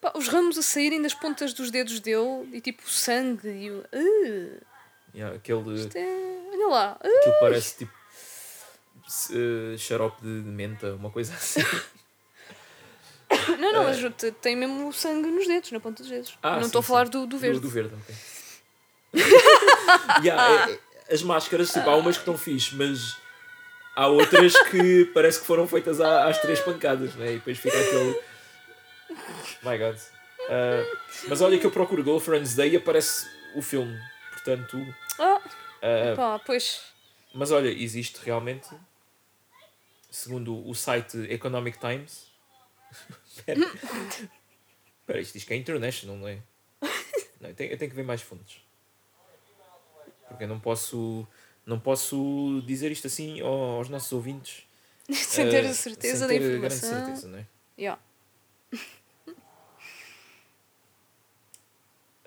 Pá, 0.00 0.12
os 0.16 0.28
ramos 0.28 0.56
a 0.56 0.62
saírem 0.62 1.02
das 1.02 1.12
pontas 1.12 1.52
dos 1.52 1.70
dedos 1.70 2.00
dele 2.00 2.48
e 2.54 2.60
tipo 2.62 2.82
o 2.86 2.88
sangue 2.88 3.48
e 3.50 3.70
o. 3.70 3.80
Uh, 3.92 4.60
Yeah, 5.14 5.36
aquele, 5.36 5.88
é... 5.94 6.40
Olha 6.54 6.66
lá. 6.68 7.00
Uh, 7.04 7.18
aquilo 7.18 7.34
parece 7.40 7.76
tipo 7.76 7.92
eh, 9.34 9.76
xarope 9.76 10.22
de, 10.22 10.28
menta, 10.28 10.94
uma 10.94 11.10
coisa 11.10 11.32
assim. 11.36 11.60
não, 13.58 13.72
não, 13.72 13.84
mas 13.84 13.98
te- 14.14 14.32
tem 14.32 14.56
mesmo 14.56 14.88
o 14.88 14.92
sangue 14.92 15.28
nos 15.28 15.46
dedos, 15.46 15.70
na 15.70 15.80
ponta 15.80 16.02
dos 16.02 16.10
dedos. 16.10 16.38
Ah, 16.42 16.56
não 16.56 16.66
estou 16.66 16.80
a 16.80 16.82
falar 16.82 17.08
do, 17.08 17.26
do 17.26 17.36
verde. 17.36 17.58
Do, 17.58 17.62
do 17.62 17.68
verde, 17.68 17.94
ok. 17.94 18.14
Yeah, 20.22 20.70
é- 20.70 20.72
é- 20.72 21.14
as 21.14 21.22
máscaras, 21.22 21.72
tipo, 21.72 21.88
há 21.88 21.96
umas 21.96 22.16
que 22.16 22.22
estão 22.22 22.36
fixe, 22.36 22.74
mas 22.74 23.16
há 23.94 24.08
outras 24.08 24.54
que 24.70 25.04
parece 25.14 25.40
que 25.40 25.46
foram 25.46 25.66
feitas 25.68 26.00
às 26.00 26.38
três 26.40 26.60
pancadas, 26.60 27.14
né? 27.14 27.32
E 27.32 27.34
depois 27.36 27.58
fica 27.58 27.78
aquele. 27.78 28.20
My 29.62 29.78
God. 29.78 29.96
Ah, 30.48 30.84
mas 31.28 31.40
olha 31.40 31.58
que 31.58 31.66
eu 31.66 31.70
procuro 31.70 32.02
Girlfriend's 32.02 32.54
Day 32.54 32.70
e 32.72 32.76
aparece 32.76 33.28
o 33.54 33.62
filme. 33.62 33.96
Portanto. 34.32 34.76
Ah, 35.18 35.40
ah, 35.82 36.16
pá, 36.16 36.38
pois. 36.44 36.82
mas 37.34 37.50
olha, 37.52 37.68
existe 37.68 38.18
realmente, 38.24 38.68
segundo 40.10 40.66
o 40.68 40.74
site 40.74 41.18
Economic 41.30 41.78
Times. 41.78 42.26
Espera, 43.28 43.60
isto 45.20 45.34
diz 45.34 45.44
que 45.44 45.52
é 45.52 45.56
international, 45.56 46.16
não 46.16 46.28
é? 46.28 46.38
Não, 47.40 47.50
eu, 47.50 47.54
tenho, 47.54 47.70
eu 47.72 47.78
tenho 47.78 47.90
que 47.90 47.96
ver 47.96 48.04
mais 48.04 48.22
fontes. 48.22 48.65
Porque 50.28 50.44
eu 50.44 50.48
não 50.48 50.58
posso, 50.60 51.26
não 51.64 51.78
posso 51.78 52.62
dizer 52.66 52.90
isto 52.90 53.06
assim 53.06 53.40
ao- 53.40 53.76
aos 53.76 53.88
nossos 53.88 54.12
ouvintes. 54.12 54.64
Sem 55.10 55.48
ter 55.48 55.64
eh, 55.64 55.68
a 55.68 55.74
certeza 55.74 56.18
sem 56.18 56.28
da 56.28 56.34
ter 56.34 56.40
grande 56.40 56.56
informação. 56.74 57.04
certeza, 57.06 57.28
não 57.28 57.38
é? 57.38 57.46
Yeah. 57.78 58.00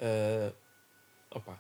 Ah, 0.02 0.54
opa. 1.32 1.60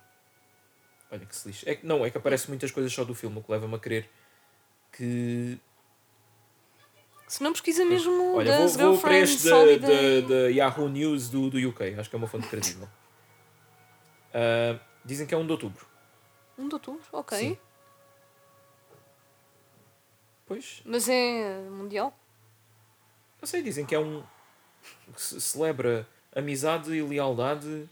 Olha 1.11 1.25
que 1.25 1.35
se 1.35 1.47
lixe. 1.47 1.67
É 1.69 1.75
que, 1.75 1.85
não, 1.85 2.05
é 2.05 2.09
que 2.09 2.17
aparece 2.17 2.47
muitas 2.49 2.71
coisas 2.71 2.93
só 2.93 3.03
do 3.03 3.15
filme, 3.15 3.39
o 3.39 3.43
que 3.43 3.51
leva-me 3.51 3.75
a 3.75 3.79
crer 3.79 4.07
que 4.91 5.57
Se 7.27 7.41
não 7.43 7.51
pesquisa 7.51 7.83
mesmo 7.83 8.35
Olha, 8.35 8.51
vou, 8.55 8.61
das 8.65 8.75
vou 8.75 8.97
para 8.99 9.13
girlfriends 9.25 9.45
este 9.45 9.79
da, 9.79 9.87
da, 9.87 10.27
da 10.27 10.47
Yahoo 10.49 10.87
News 10.87 11.29
do, 11.29 11.49
do 11.49 11.57
UK. 11.69 11.95
Acho 11.97 12.09
que 12.09 12.15
é 12.15 12.17
uma 12.19 12.27
fonte 12.27 12.47
credível. 12.47 12.87
Ah, 14.33 14.79
dizem 15.03 15.25
que 15.27 15.33
é 15.33 15.37
1 15.37 15.45
de 15.45 15.51
outubro. 15.51 15.88
Um 16.59 16.67
de 16.67 16.73
outubro, 16.75 17.01
ok. 17.11 17.37
Sim. 17.37 17.57
Pois, 20.45 20.81
Mas 20.83 21.07
é 21.07 21.59
mundial? 21.69 22.13
não 23.41 23.47
sei, 23.47 23.61
dizem 23.61 23.85
que 23.85 23.95
é 23.95 23.99
um. 23.99 24.23
que 25.13 25.21
se 25.21 25.39
celebra 25.39 26.07
amizade 26.35 26.91
e 26.93 27.01
lealdade. 27.01 27.87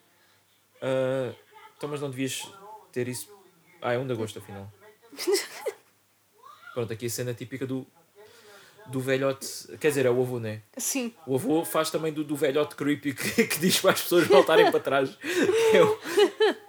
Ah, 0.82 1.34
então, 1.78 1.88
mas 1.90 2.02
não 2.02 2.10
devias 2.10 2.52
ter 2.92 3.08
isso. 3.08 3.32
Ah, 3.82 3.94
é 3.94 3.98
1 3.98 4.06
de 4.08 4.14
agosto, 4.14 4.40
afinal. 4.40 4.70
Pronto, 6.74 6.92
aqui 6.92 7.06
a 7.06 7.10
cena 7.10 7.34
típica 7.34 7.66
do. 7.66 7.86
Do 8.88 9.00
velhote. 9.02 9.78
Quer 9.80 9.90
dizer, 9.90 10.06
é 10.06 10.10
o 10.10 10.22
avô, 10.22 10.40
né? 10.40 10.62
Sim. 10.78 11.14
O 11.26 11.36
avô 11.36 11.64
faz 11.66 11.92
também 11.92 12.12
do, 12.14 12.24
do 12.24 12.36
velhote 12.38 12.74
creepy 12.76 13.14
que, 13.14 13.46
que 13.46 13.60
diz 13.60 13.80
para 13.82 13.92
as 13.92 14.02
pessoas 14.02 14.26
voltarem 14.28 14.72
para 14.72 14.80
trás. 14.80 15.18
É 15.74 15.84
o- 15.84 16.67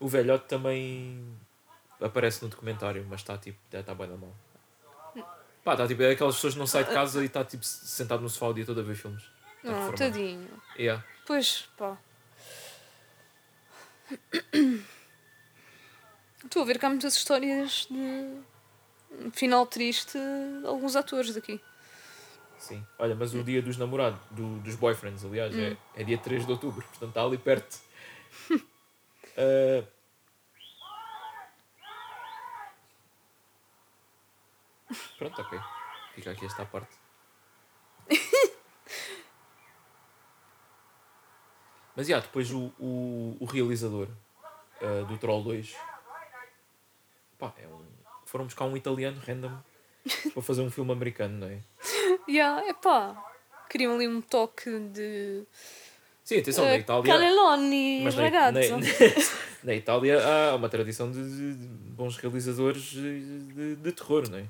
O 0.00 0.08
velhote 0.08 0.46
também 0.46 1.22
aparece 2.00 2.42
no 2.42 2.48
documentário, 2.48 3.06
mas 3.08 3.20
está 3.20 3.36
tipo, 3.36 3.58
já 3.70 3.80
está 3.80 3.94
bem 3.94 4.08
na 4.08 4.16
mão. 4.16 4.32
Pá, 5.62 5.72
está 5.72 5.86
tipo, 5.86 6.02
é 6.02 6.12
aquelas 6.12 6.36
pessoas 6.36 6.54
que 6.54 6.58
não 6.58 6.66
saem 6.66 6.86
de 6.86 6.92
casa 6.94 7.22
e 7.22 7.26
está 7.26 7.44
tipo 7.44 7.62
sentado 7.64 8.22
no 8.22 8.28
sofá 8.30 8.46
o 8.46 8.54
dia 8.54 8.64
todo 8.64 8.80
a 8.80 8.82
ver 8.82 8.94
filmes. 8.96 9.22
Tá 9.22 9.30
Não, 9.64 9.72
reformado. 9.72 9.98
tadinho. 9.98 10.48
Yeah. 10.78 11.04
Pois, 11.26 11.68
pá. 11.76 11.98
Estou 16.44 16.62
a 16.62 16.64
ver 16.64 16.78
que 16.78 16.86
há 16.86 16.88
muitas 16.88 17.14
histórias 17.14 17.86
de 17.90 18.40
final 19.32 19.66
triste 19.66 20.16
de 20.18 20.66
alguns 20.66 20.96
atores 20.96 21.34
daqui. 21.34 21.60
Sim. 22.58 22.84
Olha, 22.98 23.14
mas 23.14 23.34
o 23.34 23.42
dia 23.42 23.60
dos 23.62 23.76
namorados, 23.76 24.18
do- 24.30 24.58
dos 24.60 24.74
boyfriends, 24.76 25.24
aliás, 25.24 25.54
é, 25.56 25.76
é 25.94 26.04
dia 26.04 26.18
3 26.18 26.44
de 26.46 26.52
outubro, 26.52 26.82
portanto 26.86 27.08
está 27.10 27.22
ali 27.22 27.36
perto. 27.38 27.78
Ah, 29.40 29.82
Pronto, 35.16 35.40
ok. 35.40 35.58
Fica 36.14 36.30
aqui 36.32 36.44
esta 36.46 36.66
parte. 36.66 36.94
Mas 41.96 42.06
já, 42.06 42.20
depois 42.20 42.50
o, 42.50 42.72
o, 42.78 43.36
o 43.40 43.44
realizador 43.46 44.08
ah, 44.80 45.04
do 45.06 45.16
Troll 45.18 45.42
2 45.42 45.74
pá, 47.38 47.54
é 47.58 47.66
um, 47.66 47.84
foram 48.26 48.44
buscar 48.46 48.64
um 48.64 48.76
italiano 48.76 49.20
random 49.26 49.58
para 50.32 50.42
fazer 50.42 50.62
um 50.62 50.70
filme 50.70 50.92
americano, 50.92 51.38
não 51.38 51.48
é? 51.48 51.60
Yeah, 52.28 52.66
epá. 52.68 53.16
Queriam 53.68 53.94
ali 53.94 54.06
um 54.06 54.20
toque 54.20 54.70
de. 54.90 55.44
Sim, 56.30 56.38
atenção, 56.38 56.64
na 56.64 56.70
eh, 56.74 56.78
Itália. 56.78 57.12
Cannelloni, 57.12 58.02
Mas 58.04 58.14
na, 58.14 58.30
na, 58.30 58.60
na 59.64 59.74
Itália 59.74 60.20
há 60.24 60.54
uma 60.54 60.68
tradição 60.68 61.10
de, 61.10 61.18
de- 61.54 61.66
bons 61.66 62.16
realizadores 62.18 62.82
de, 62.84 63.20
de, 63.52 63.74
de 63.74 63.90
terror, 63.92 64.30
não 64.30 64.38
é? 64.38 64.44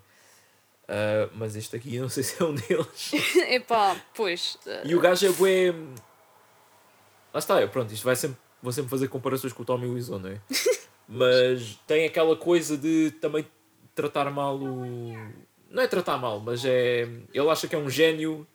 Ah, 0.86 1.30
mas 1.34 1.56
este 1.56 1.76
aqui 1.76 1.96
eu 1.96 2.02
não 2.02 2.10
sei 2.10 2.22
se 2.22 2.42
é 2.42 2.44
um 2.44 2.54
deles. 2.54 3.12
Epá, 3.48 3.96
pois. 4.14 4.58
eh, 4.66 4.82
E 4.84 4.94
o 4.94 5.00
gajo 5.00 5.26
é 5.26 5.30
bué. 5.32 5.72
Lá 7.32 7.38
está, 7.38 7.66
pronto, 7.68 7.94
isto 7.94 8.04
vai 8.04 8.14
sempre. 8.14 8.36
Vou 8.62 8.72
sempre 8.72 8.90
fazer 8.90 9.08
comparações 9.08 9.54
com 9.54 9.62
o 9.62 9.64
Tommy 9.64 9.86
Wiseau, 9.86 10.18
não 10.18 10.28
é? 10.28 10.38
Mas 11.08 11.78
tem 11.86 12.04
aquela 12.04 12.36
coisa 12.36 12.76
de 12.76 13.10
também 13.22 13.46
tratar 13.94 14.30
mal 14.30 14.56
o. 14.58 15.14
Não 15.70 15.82
é 15.82 15.86
tratar 15.86 16.18
mal, 16.18 16.40
mas 16.40 16.62
é. 16.64 17.08
Ele 17.32 17.48
acha 17.48 17.66
que 17.68 17.74
é 17.74 17.78
um 17.78 17.88
gênio, 17.88 18.46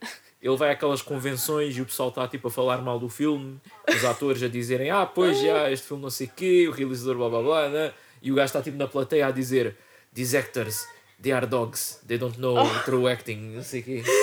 ele 0.48 0.58
vai 0.58 0.70
àquelas 0.72 1.02
convenções 1.02 1.76
e 1.78 1.82
o 1.82 1.86
pessoal 1.86 2.10
está 2.10 2.28
tipo 2.28 2.48
a 2.48 2.52
falar 2.52 2.78
mal 2.82 3.00
do 3.00 3.10
filme, 3.10 3.60
os 3.90 4.06
atores 4.06 4.44
a 4.44 4.48
dizerem, 4.48 4.92
ah, 4.92 5.06
pois 5.06 5.40
já, 5.40 5.72
este 5.72 5.88
filme 5.88 6.04
não 6.04 6.10
sei 6.10 6.28
o 6.28 6.32
quê, 6.36 6.68
o 6.68 6.72
realizador 6.72 7.16
blá 7.18 7.30
blá 7.30 7.42
blá, 7.42 7.70
né? 7.70 7.94
e 8.22 8.32
o 8.32 8.36
gajo 8.36 8.46
está 8.48 8.62
tipo 8.62 8.78
na 8.78 8.88
plateia 8.88 9.28
a 9.28 9.32
dizer, 9.32 9.76
these 10.14 10.36
actors, 10.38 10.88
they 11.22 11.32
are 11.32 11.46
dogs, 11.48 12.00
they 12.08 12.18
don't 12.18 12.40
know 12.40 12.56
true 12.84 13.08
acting, 13.08 13.38
não 13.56 13.64
sei 13.64 13.82
o 13.82 13.84
quê. 13.84 14.04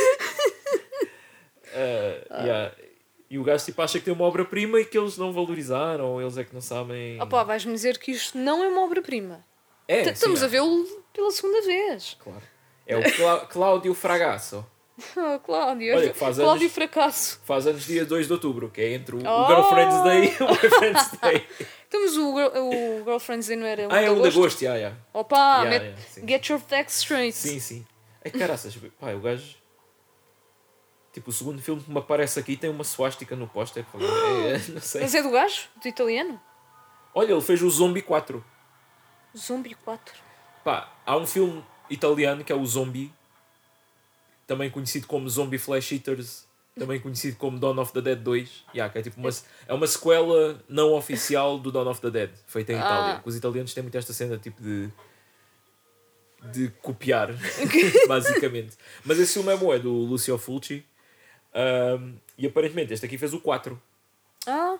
Ah, 1.74 2.42
yeah. 2.44 2.74
E 3.30 3.38
o 3.38 3.44
gajo 3.44 3.64
tipo, 3.64 3.80
acha 3.80 3.98
que 3.98 4.04
tem 4.04 4.12
uma 4.12 4.24
obra-prima 4.26 4.78
e 4.78 4.84
que 4.84 4.98
eles 4.98 5.16
não 5.16 5.32
valorizaram, 5.32 6.04
ou 6.12 6.20
eles 6.20 6.36
é 6.36 6.44
que 6.44 6.52
não 6.52 6.60
sabem. 6.60 7.18
Opá, 7.20 7.42
vais-me 7.44 7.72
dizer 7.72 7.96
que 7.98 8.10
isto 8.10 8.36
não 8.36 8.62
é 8.62 8.68
uma 8.68 8.84
obra-prima. 8.84 9.42
é, 9.88 10.02
T- 10.02 10.04
sim, 10.08 10.12
Estamos 10.12 10.42
é. 10.42 10.44
a 10.44 10.48
vê-lo 10.48 10.84
pela 11.14 11.30
segunda 11.30 11.62
vez. 11.62 12.14
Claro. 12.22 12.42
É 12.86 12.94
o 12.96 13.12
Clá- 13.16 13.46
Cláudio 13.46 13.94
Fragasso. 13.94 14.66
Oh, 15.16 15.38
Cláudio. 15.40 15.96
Olha, 15.96 16.14
faz 16.14 16.36
Cláudio 16.36 16.62
anos- 16.64 16.72
Fracasso. 16.74 17.40
Faz 17.44 17.66
anos 17.66 17.84
dia 17.86 18.04
2 18.04 18.26
de 18.26 18.32
outubro, 18.32 18.70
que 18.70 18.80
é 18.80 18.92
entre 18.94 19.16
o, 19.16 19.18
o 19.18 19.22
Oh! 19.26 19.46
Girlfriend's 19.46 20.02
Day 20.04 20.24
e 20.38 20.42
o 20.42 20.46
Boyfriend's 20.46 21.10
Day. 21.20 21.46
Temos 21.90 22.16
o, 22.16 22.34
o 22.36 23.04
Girlfriends 23.04 23.46
Day, 23.48 23.56
não 23.56 23.66
era? 23.66 23.88
ah, 23.90 24.00
é 24.02 24.10
um 24.10 24.20
de 24.20 24.28
agosto, 24.28 24.60
já, 24.60 24.78
já. 24.78 24.92
Opa, 25.12 25.36
Yeah, 25.64 25.70
met- 25.70 25.98
yeah, 26.16 26.28
get 26.28 26.48
your 26.48 26.60
facts 26.60 26.96
straight. 26.98 27.36
Sim, 27.36 27.58
sim. 27.58 27.86
Ai, 28.24 28.30
caraças, 28.30 28.76
pá, 29.00 29.12
o 29.12 29.20
gajo. 29.20 29.56
Tipo, 31.12 31.28
o 31.30 31.32
segundo 31.32 31.60
filme 31.60 31.82
que 31.82 31.90
me 31.90 31.98
aparece 31.98 32.38
aqui 32.40 32.56
tem 32.56 32.70
uma 32.70 32.84
suástica 32.84 33.34
no 33.36 33.46
póster. 33.46 33.84
É, 33.96 34.54
é, 34.54 34.58
não 34.72 34.80
sei. 34.80 35.02
Mas 35.02 35.14
é 35.14 35.22
do 35.22 35.30
gajo? 35.30 35.68
Do 35.80 35.88
italiano? 35.88 36.40
Olha, 37.14 37.32
ele 37.32 37.40
fez 37.42 37.60
o 37.62 37.68
Zombie 37.70 38.02
4. 38.02 38.42
Zombie 39.36 39.74
4. 39.74 40.14
Pá, 40.64 40.92
há 41.04 41.16
um 41.16 41.26
filme 41.26 41.62
italiano 41.90 42.42
que 42.44 42.52
é 42.52 42.56
o 42.56 42.64
Zombie, 42.64 43.12
também 44.46 44.70
conhecido 44.70 45.06
como 45.06 45.28
Zombie 45.28 45.58
Flash 45.58 45.92
Eaters, 45.92 46.46
também 46.78 46.98
conhecido 47.00 47.36
como 47.36 47.58
Dawn 47.58 47.78
of 47.78 47.92
the 47.92 48.00
Dead 48.00 48.18
2. 48.18 48.64
Yeah, 48.74 48.92
que 48.92 48.98
é, 48.98 49.02
tipo 49.02 49.20
uma, 49.20 49.30
é 49.66 49.74
uma 49.74 49.86
sequela 49.86 50.62
não 50.68 50.92
oficial 50.94 51.58
do 51.58 51.70
Dawn 51.70 51.88
of 51.88 52.00
the 52.00 52.10
Dead, 52.10 52.30
feita 52.46 52.72
em 52.72 52.76
Ah. 52.76 52.80
Itália. 52.80 53.20
Que 53.22 53.28
os 53.28 53.36
italianos 53.36 53.74
têm 53.74 53.82
muito 53.82 53.96
esta 53.98 54.12
cena 54.12 54.38
tipo 54.38 54.62
de. 54.62 54.88
de 56.52 56.70
copiar, 56.82 57.28
basicamente. 58.08 58.76
Mas 59.04 59.18
esse 59.18 59.34
filme 59.34 59.52
é 59.52 59.56
bom, 59.56 59.72
é 59.72 59.78
do 59.78 59.92
Lucio 59.92 60.36
Fulci. 60.38 60.84
Um, 61.54 62.14
e 62.38 62.46
aparentemente 62.46 62.94
este 62.94 63.04
aqui 63.06 63.18
fez 63.18 63.34
o 63.34 63.40
4, 63.40 63.80
Ah, 64.46 64.78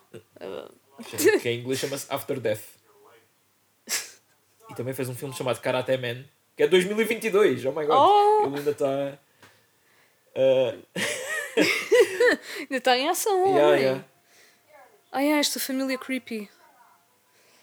que 1.40 1.48
em 1.51 1.61
inglês 1.61 1.79
chama-se 1.79 2.07
After 2.09 2.40
Death. 2.40 2.61
E 4.70 4.75
também 4.75 4.94
fez 4.94 5.09
um 5.09 5.14
filme 5.14 5.35
chamado 5.35 5.61
Karate 5.61 5.96
Man, 5.98 6.25
que 6.57 6.62
é 6.62 6.68
2022. 6.68 7.66
Oh 7.66 7.72
my 7.72 7.85
god! 7.85 7.96
Oh! 7.96 8.46
Ele 8.46 8.57
ainda 8.57 8.70
está. 8.70 9.18
Uh, 10.35 10.83
ainda 12.61 12.77
está 12.77 12.97
em 12.97 13.09
ação, 13.09 13.45
yeah, 13.47 13.66
homem. 13.68 13.83
yeah. 13.83 14.05
Ai, 15.12 15.33
ai, 15.33 15.38
esta 15.40 15.61
família 15.61 15.99
creepy. 15.99 16.49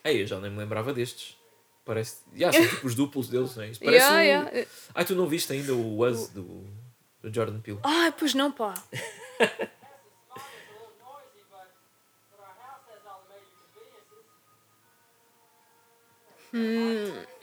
Ei, 0.03 0.21
eu 0.21 0.27
já 0.27 0.39
nem 0.39 0.51
me 0.51 0.57
lembrava 0.57 0.93
destes. 0.93 1.37
Parece. 1.83 2.17
Yeah, 2.35 2.55
são 2.55 2.67
tipo 2.69 2.85
os 2.85 2.93
duplos 2.93 3.27
deles, 3.29 3.55
não 3.55 3.63
é? 3.63 3.67
Parece 3.67 3.83
Yeah, 3.85 4.15
um... 4.15 4.19
yeah. 4.53 4.67
Ai, 4.93 5.05
tu 5.05 5.15
não 5.15 5.27
viste 5.27 5.51
ainda 5.51 5.73
o 5.73 6.05
Us 6.05 6.29
do, 6.29 6.43
do 7.23 7.33
Jordan 7.33 7.59
Peele? 7.59 7.79
Ai, 7.83 8.11
pois 8.11 8.33
não, 8.35 8.51
pá. 8.51 8.75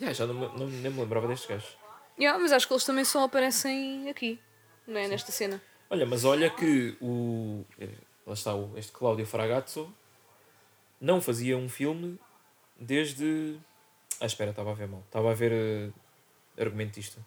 Yeah, 0.00 0.12
já 0.12 0.26
não, 0.26 0.34
não, 0.34 0.66
nem 0.68 0.90
me 0.92 1.00
lembrava 1.00 1.28
destes 1.28 1.48
gajos. 1.48 1.76
Yeah, 2.18 2.38
mas 2.38 2.52
acho 2.52 2.66
que 2.66 2.72
eles 2.72 2.84
também 2.84 3.04
só 3.04 3.24
aparecem 3.24 4.08
aqui, 4.10 4.38
não 4.86 4.98
é? 4.98 5.08
Nesta 5.08 5.32
cena. 5.32 5.60
Olha, 5.90 6.04
mas 6.06 6.24
olha 6.24 6.50
que 6.50 6.96
o. 7.00 7.64
eh, 7.78 7.88
lá 8.26 8.34
está, 8.34 8.54
o- 8.54 8.76
este 8.76 8.92
Cláudio 8.92 9.26
Fragazzo 9.26 9.92
não 11.00 11.20
fazia 11.20 11.56
um 11.56 11.68
filme 11.68 12.18
desde. 12.78 13.58
Ah, 14.20 14.26
espera, 14.26 14.50
estava 14.50 14.70
a 14.70 14.74
ver 14.74 14.88
mal. 14.88 15.02
Estava 15.06 15.30
a 15.30 15.34
ver 15.34 15.52
eh, 15.52 15.90
argumentista. 16.60 17.24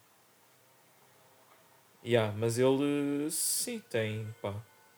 Yeah, 2.04 2.34
mas 2.38 2.58
ele 2.58 3.28
eh, 3.28 3.30
sim 3.30 3.80
tem 3.90 4.34
pá, 4.42 4.54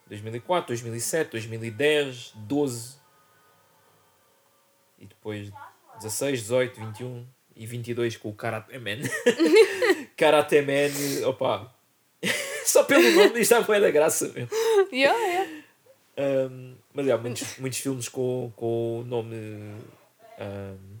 2004, 0.06 0.68
2007, 0.68 1.30
2010, 1.32 2.32
12 2.36 2.96
e 4.98 5.06
depois 5.06 5.50
16, 6.00 6.40
18, 6.42 6.80
21 6.80 7.26
e 7.56 7.66
22 7.66 8.16
com 8.16 8.28
o 8.28 8.34
Karate 8.34 8.78
Man. 8.78 8.98
Karate 10.16 10.62
Man, 10.62 11.26
opa, 11.28 11.74
só 12.64 12.84
pelo 12.84 13.10
nome 13.12 13.40
isto 13.40 13.54
é 13.54 13.80
da 13.80 13.90
graça 13.90 14.28
mesmo. 14.28 14.50
Yeah, 14.92 15.18
yeah. 15.18 15.62
Um, 16.18 16.76
mas 16.92 17.08
há 17.08 17.16
muitos, 17.16 17.58
muitos 17.58 17.78
filmes 17.78 18.08
com, 18.08 18.52
com 18.54 19.00
o 19.00 19.04
nome 19.04 19.36
um, 19.36 20.98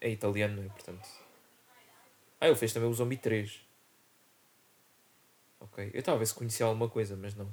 é 0.00 0.10
italiano, 0.10 0.56
não 0.56 0.64
é? 0.64 0.68
Portanto. 0.68 1.08
Ah, 2.40 2.46
ele 2.46 2.56
fez 2.56 2.72
também 2.72 2.88
o 2.88 2.94
Zombie 2.94 3.16
3. 3.16 3.60
Ok. 5.60 5.90
Eu 5.92 6.00
estava 6.00 6.16
a 6.16 6.18
ver 6.18 6.26
se 6.26 6.34
conhecia 6.34 6.66
alguma 6.66 6.88
coisa, 6.88 7.16
mas 7.16 7.34
não. 7.34 7.52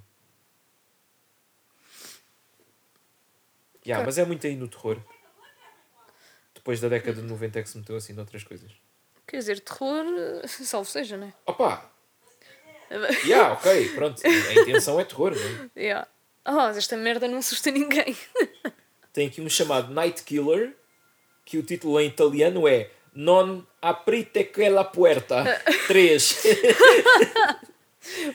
Yeah. 3.85 4.05
Mas 4.05 4.17
é 4.17 4.25
muito 4.25 4.45
aí 4.47 4.55
no 4.55 4.67
terror. 4.67 4.99
Depois 6.53 6.79
da 6.79 6.87
década 6.87 7.21
de 7.21 7.27
90 7.27 7.59
é 7.59 7.63
que 7.63 7.69
se 7.69 7.77
meteu 7.77 7.95
assim 7.95 8.13
noutras 8.13 8.43
coisas. 8.43 8.71
Quer 9.27 9.37
dizer, 9.37 9.59
terror, 9.59 10.05
eh, 10.43 10.47
salvo 10.47 10.89
seja, 10.89 11.17
né? 11.17 11.33
Opa! 11.45 11.92
Yeah, 13.25 13.53
ok, 13.53 13.89
pronto. 13.95 14.21
A 14.25 14.53
intenção 14.61 14.99
é 14.99 15.05
terror, 15.05 15.33
não 15.35 15.65
é? 15.75 15.79
Yeah. 15.79 16.07
Ah, 16.45 16.53
mas 16.67 16.77
esta 16.77 16.97
merda 16.97 17.27
não 17.27 17.37
assusta 17.39 17.71
ninguém. 17.71 18.15
tem 19.13 19.27
aqui 19.27 19.41
um 19.41 19.49
chamado 19.49 19.93
Night 19.93 20.23
Killer, 20.23 20.75
que 21.45 21.57
o 21.57 21.63
título 21.63 21.99
em 21.99 22.07
italiano 22.07 22.67
é 22.67 22.89
Non 23.15 23.61
aprite 23.81 24.43
quella 24.45 24.83
puerta 24.83 25.43
3. 25.87 26.43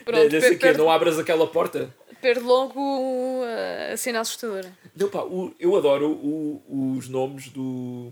Pronto, 0.05 0.31
per- 0.31 0.59
perde, 0.59 0.79
Não 0.79 0.90
abras 0.90 1.18
aquela 1.18 1.47
porta? 1.47 1.94
perde 2.23 2.40
logo 2.40 2.81
uh, 2.81 3.92
a 3.92 3.97
cena 3.97 4.21
assustadora. 4.21 4.73
Não, 4.97 5.09
pá, 5.09 5.21
o- 5.23 5.55
eu 5.59 5.77
adoro 5.77 6.11
o- 6.11 6.97
os 6.97 7.09
nomes 7.09 7.49
do, 7.51 8.11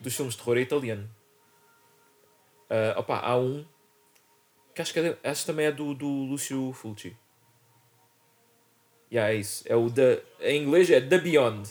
dos 0.00 0.14
filmes 0.14 0.34
de 0.34 0.40
terror 0.40 0.56
em 0.58 0.62
italiano. 0.62 1.08
Ah, 2.70 2.94
opa, 2.98 3.18
há 3.20 3.36
um 3.36 3.64
que 4.76 4.82
acho 4.82 4.92
que, 4.92 5.00
é, 5.00 5.16
acho 5.24 5.40
que 5.40 5.46
também 5.46 5.66
é 5.66 5.72
do, 5.72 5.94
do 5.94 6.06
Lúcio 6.06 6.70
Fulci. 6.74 7.16
Yeah, 9.10 9.32
é 9.32 9.36
isso. 9.36 9.64
É 9.66 9.74
o 9.74 9.90
the, 9.90 10.22
em 10.40 10.62
inglês 10.62 10.90
é 10.90 11.00
The 11.00 11.18
Beyond. 11.18 11.70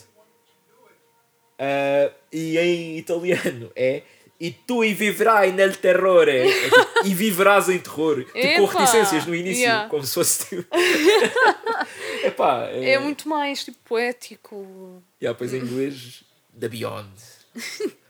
Ah, 1.56 2.10
e 2.32 2.58
em 2.58 2.98
italiano 2.98 3.70
é 3.76 4.02
E 4.38 4.50
tu 4.50 4.84
e 4.84 4.92
vivrai 4.92 5.52
nel 5.52 5.74
terrore. 5.76 6.30
É 6.30 6.68
tipo, 6.68 7.06
e 7.06 7.14
viverás 7.14 7.68
em 7.68 7.78
terror. 7.78 8.24
Tipo, 8.24 8.56
com 8.56 8.64
reticências 8.64 9.24
no 9.24 9.34
início. 9.34 9.62
Yeah. 9.62 9.88
Como 9.88 10.04
se 10.04 10.14
fosse 10.14 10.48
tipo. 10.48 10.76
Epá, 12.24 12.66
é, 12.70 12.94
É 12.94 12.98
muito 12.98 13.28
mais 13.28 13.64
tipo 13.64 13.78
poético. 13.84 15.00
Yeah, 15.22 15.38
pois 15.38 15.54
em 15.54 15.58
inglês, 15.58 16.24
The 16.58 16.68
Beyond. 16.68 17.10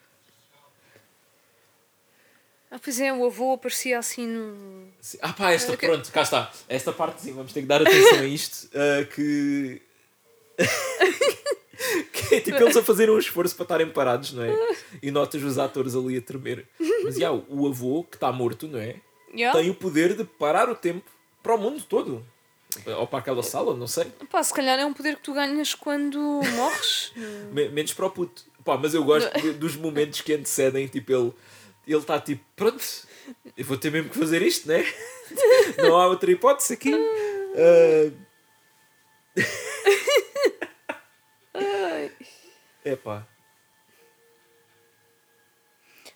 Ah, 2.70 2.78
pois 2.82 3.00
é, 3.00 3.12
o 3.12 3.24
avô 3.24 3.52
aparecia 3.54 3.98
assim 3.98 4.26
no. 4.26 4.88
Sim. 5.00 5.18
Ah 5.22 5.32
pá, 5.32 5.52
esta, 5.52 5.72
Ok. 5.72 5.88
pronto, 5.88 6.10
cá 6.12 6.22
está. 6.22 6.50
Esta 6.68 6.92
parte 6.92 7.22
sim, 7.22 7.32
vamos 7.32 7.52
ter 7.52 7.60
que 7.60 7.66
dar 7.66 7.80
atenção 7.82 8.18
a 8.20 8.24
isto. 8.26 8.68
ah, 8.74 9.04
que. 9.04 9.80
que 12.12 12.34
é 12.34 12.40
tipo 12.40 12.56
eles 12.56 12.76
a 12.76 12.82
fazerem 12.82 13.14
um 13.14 13.18
esforço 13.18 13.54
para 13.54 13.64
estarem 13.64 13.88
parados, 13.90 14.32
não 14.32 14.42
é? 14.42 14.52
E 15.02 15.10
notas 15.10 15.42
os 15.42 15.58
atores 15.58 15.94
ali 15.94 16.16
a 16.16 16.22
tremer. 16.22 16.66
Mas 17.04 17.16
yeah, 17.16 17.38
o 17.48 17.68
avô, 17.68 18.02
que 18.04 18.16
está 18.16 18.32
morto, 18.32 18.66
não 18.66 18.78
é? 18.78 18.96
Yeah? 19.34 19.58
Tem 19.58 19.70
o 19.70 19.74
poder 19.74 20.14
de 20.16 20.24
parar 20.24 20.68
o 20.70 20.74
tempo 20.74 21.04
para 21.42 21.54
o 21.54 21.58
mundo 21.58 21.82
todo. 21.88 22.24
Ou 22.98 23.06
para 23.06 23.20
aquela 23.20 23.42
sala, 23.42 23.74
não 23.74 23.86
sei. 23.86 24.06
Pá, 24.30 24.42
se 24.42 24.52
calhar 24.52 24.78
é 24.78 24.84
um 24.84 24.92
poder 24.92 25.16
que 25.16 25.22
tu 25.22 25.32
ganhas 25.32 25.74
quando 25.74 26.18
morres. 26.54 27.12
Me- 27.52 27.68
menos 27.68 27.94
para 27.94 28.06
o 28.06 28.10
puto. 28.10 28.44
Pá, 28.64 28.76
mas 28.76 28.92
eu 28.94 29.04
gosto 29.04 29.30
dos 29.54 29.76
momentos 29.76 30.20
que 30.20 30.34
antecedem, 30.34 30.86
tipo, 30.88 31.12
ele 31.12 31.32
ele 31.86 31.98
está 32.00 32.20
tipo, 32.20 32.44
pronto, 32.56 32.82
eu 33.56 33.64
vou 33.64 33.78
ter 33.78 33.90
mesmo 33.90 34.10
que 34.10 34.18
fazer 34.18 34.42
isto, 34.42 34.68
né? 34.68 34.84
Não 35.78 35.96
há 35.96 36.06
outra 36.08 36.30
hipótese 36.30 36.74
aqui. 36.74 36.92
Ai. 41.54 42.12
Epá, 42.84 43.26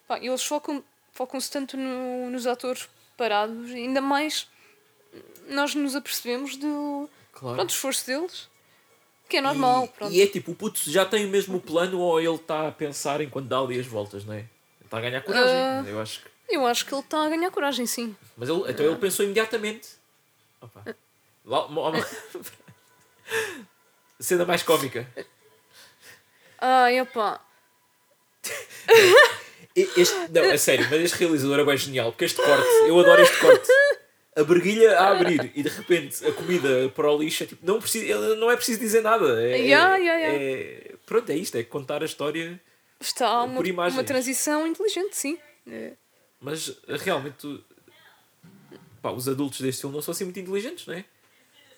Pá, 0.06 0.18
eles 0.18 0.42
focam- 0.44 0.84
focam-se 1.12 1.50
tanto 1.50 1.76
no- 1.76 2.30
nos 2.30 2.46
atores 2.46 2.88
parados, 3.16 3.70
ainda 3.70 4.00
mais 4.00 4.48
nós 5.48 5.74
nos 5.74 5.94
apercebemos 5.96 6.56
do 6.56 7.08
claro. 7.32 7.56
pronto, 7.56 7.70
esforço 7.70 8.06
deles. 8.06 8.48
Que 9.28 9.36
é 9.36 9.40
normal, 9.40 9.88
e, 10.10 10.18
e 10.18 10.22
é 10.22 10.26
tipo, 10.26 10.50
o 10.50 10.54
puto 10.56 10.90
já 10.90 11.06
tem 11.06 11.24
o 11.24 11.28
mesmo 11.28 11.60
plano 11.60 12.00
ou 12.00 12.20
ele 12.20 12.34
está 12.34 12.66
a 12.66 12.72
pensar 12.72 13.20
enquanto 13.20 13.46
dá 13.46 13.60
ali 13.60 13.78
as 13.78 13.86
voltas, 13.86 14.24
não 14.24 14.34
é? 14.34 14.44
Está 14.90 14.98
a 14.98 15.02
ganhar 15.02 15.20
coragem, 15.22 15.54
Ah. 15.54 15.84
eu 15.86 16.00
acho 16.00 16.20
que. 16.20 16.28
Eu 16.48 16.66
acho 16.66 16.84
que 16.84 16.92
ele 16.92 17.00
está 17.00 17.24
a 17.24 17.28
ganhar 17.28 17.48
coragem, 17.52 17.86
sim. 17.86 18.16
Mas 18.36 18.48
ele, 18.48 18.64
então 18.68 18.84
ele 18.84 18.96
pensou 18.96 19.24
imediatamente. 19.24 19.88
Opa. 20.60 20.84
Lá- 21.44 21.68
mo- 21.68 21.92
Cena 24.18 24.44
mais 24.44 24.64
cómica. 24.64 25.06
Ai, 26.58 27.00
opá. 27.00 27.40
E- 29.76 29.88
Este, 29.96 30.16
não, 30.30 30.42
é 30.42 30.56
sério, 30.58 30.86
mas 30.90 31.00
este 31.00 31.18
realizador 31.18 31.60
é 31.60 31.64
bem 31.64 31.76
genial, 31.76 32.10
porque 32.10 32.24
este 32.24 32.42
corte, 32.42 32.66
eu 32.88 32.98
adoro 32.98 33.22
este 33.22 33.38
corte. 33.38 33.68
A 34.36 34.42
briguilha 34.42 34.98
a 34.98 35.12
abrir 35.12 35.52
e 35.54 35.62
de 35.62 35.68
repente 35.68 36.26
a 36.26 36.32
comida 36.32 36.88
para 36.94 37.08
o 37.10 37.16
lixo 37.18 37.44
é 37.44 37.46
tipo, 37.46 37.64
não, 37.64 37.80
precisa, 37.80 38.34
não 38.36 38.50
é 38.50 38.56
preciso 38.56 38.80
dizer 38.80 39.02
nada. 39.02 39.40
É, 39.40 39.56
Yeah, 39.58 39.96
yeah, 39.96 40.20
yeah. 40.20 40.44
é- 40.44 40.94
pronto, 41.06 41.30
é 41.30 41.36
isto, 41.36 41.56
é 41.56 41.62
contar 41.62 42.02
a 42.02 42.06
história. 42.06 42.60
Está 43.00 43.42
uma, 43.42 43.60
uma 43.60 44.04
transição 44.04 44.66
inteligente, 44.66 45.16
sim. 45.16 45.38
É. 45.66 45.92
Mas 46.40 46.76
realmente 46.86 47.36
tu- 47.38 47.64
pá, 49.00 49.10
os 49.10 49.28
adultos 49.28 49.60
deste 49.60 49.80
filme 49.80 49.94
não 49.96 50.02
são 50.02 50.12
assim 50.12 50.24
muito 50.24 50.38
inteligentes, 50.38 50.86
não 50.86 50.94
é? 50.94 51.04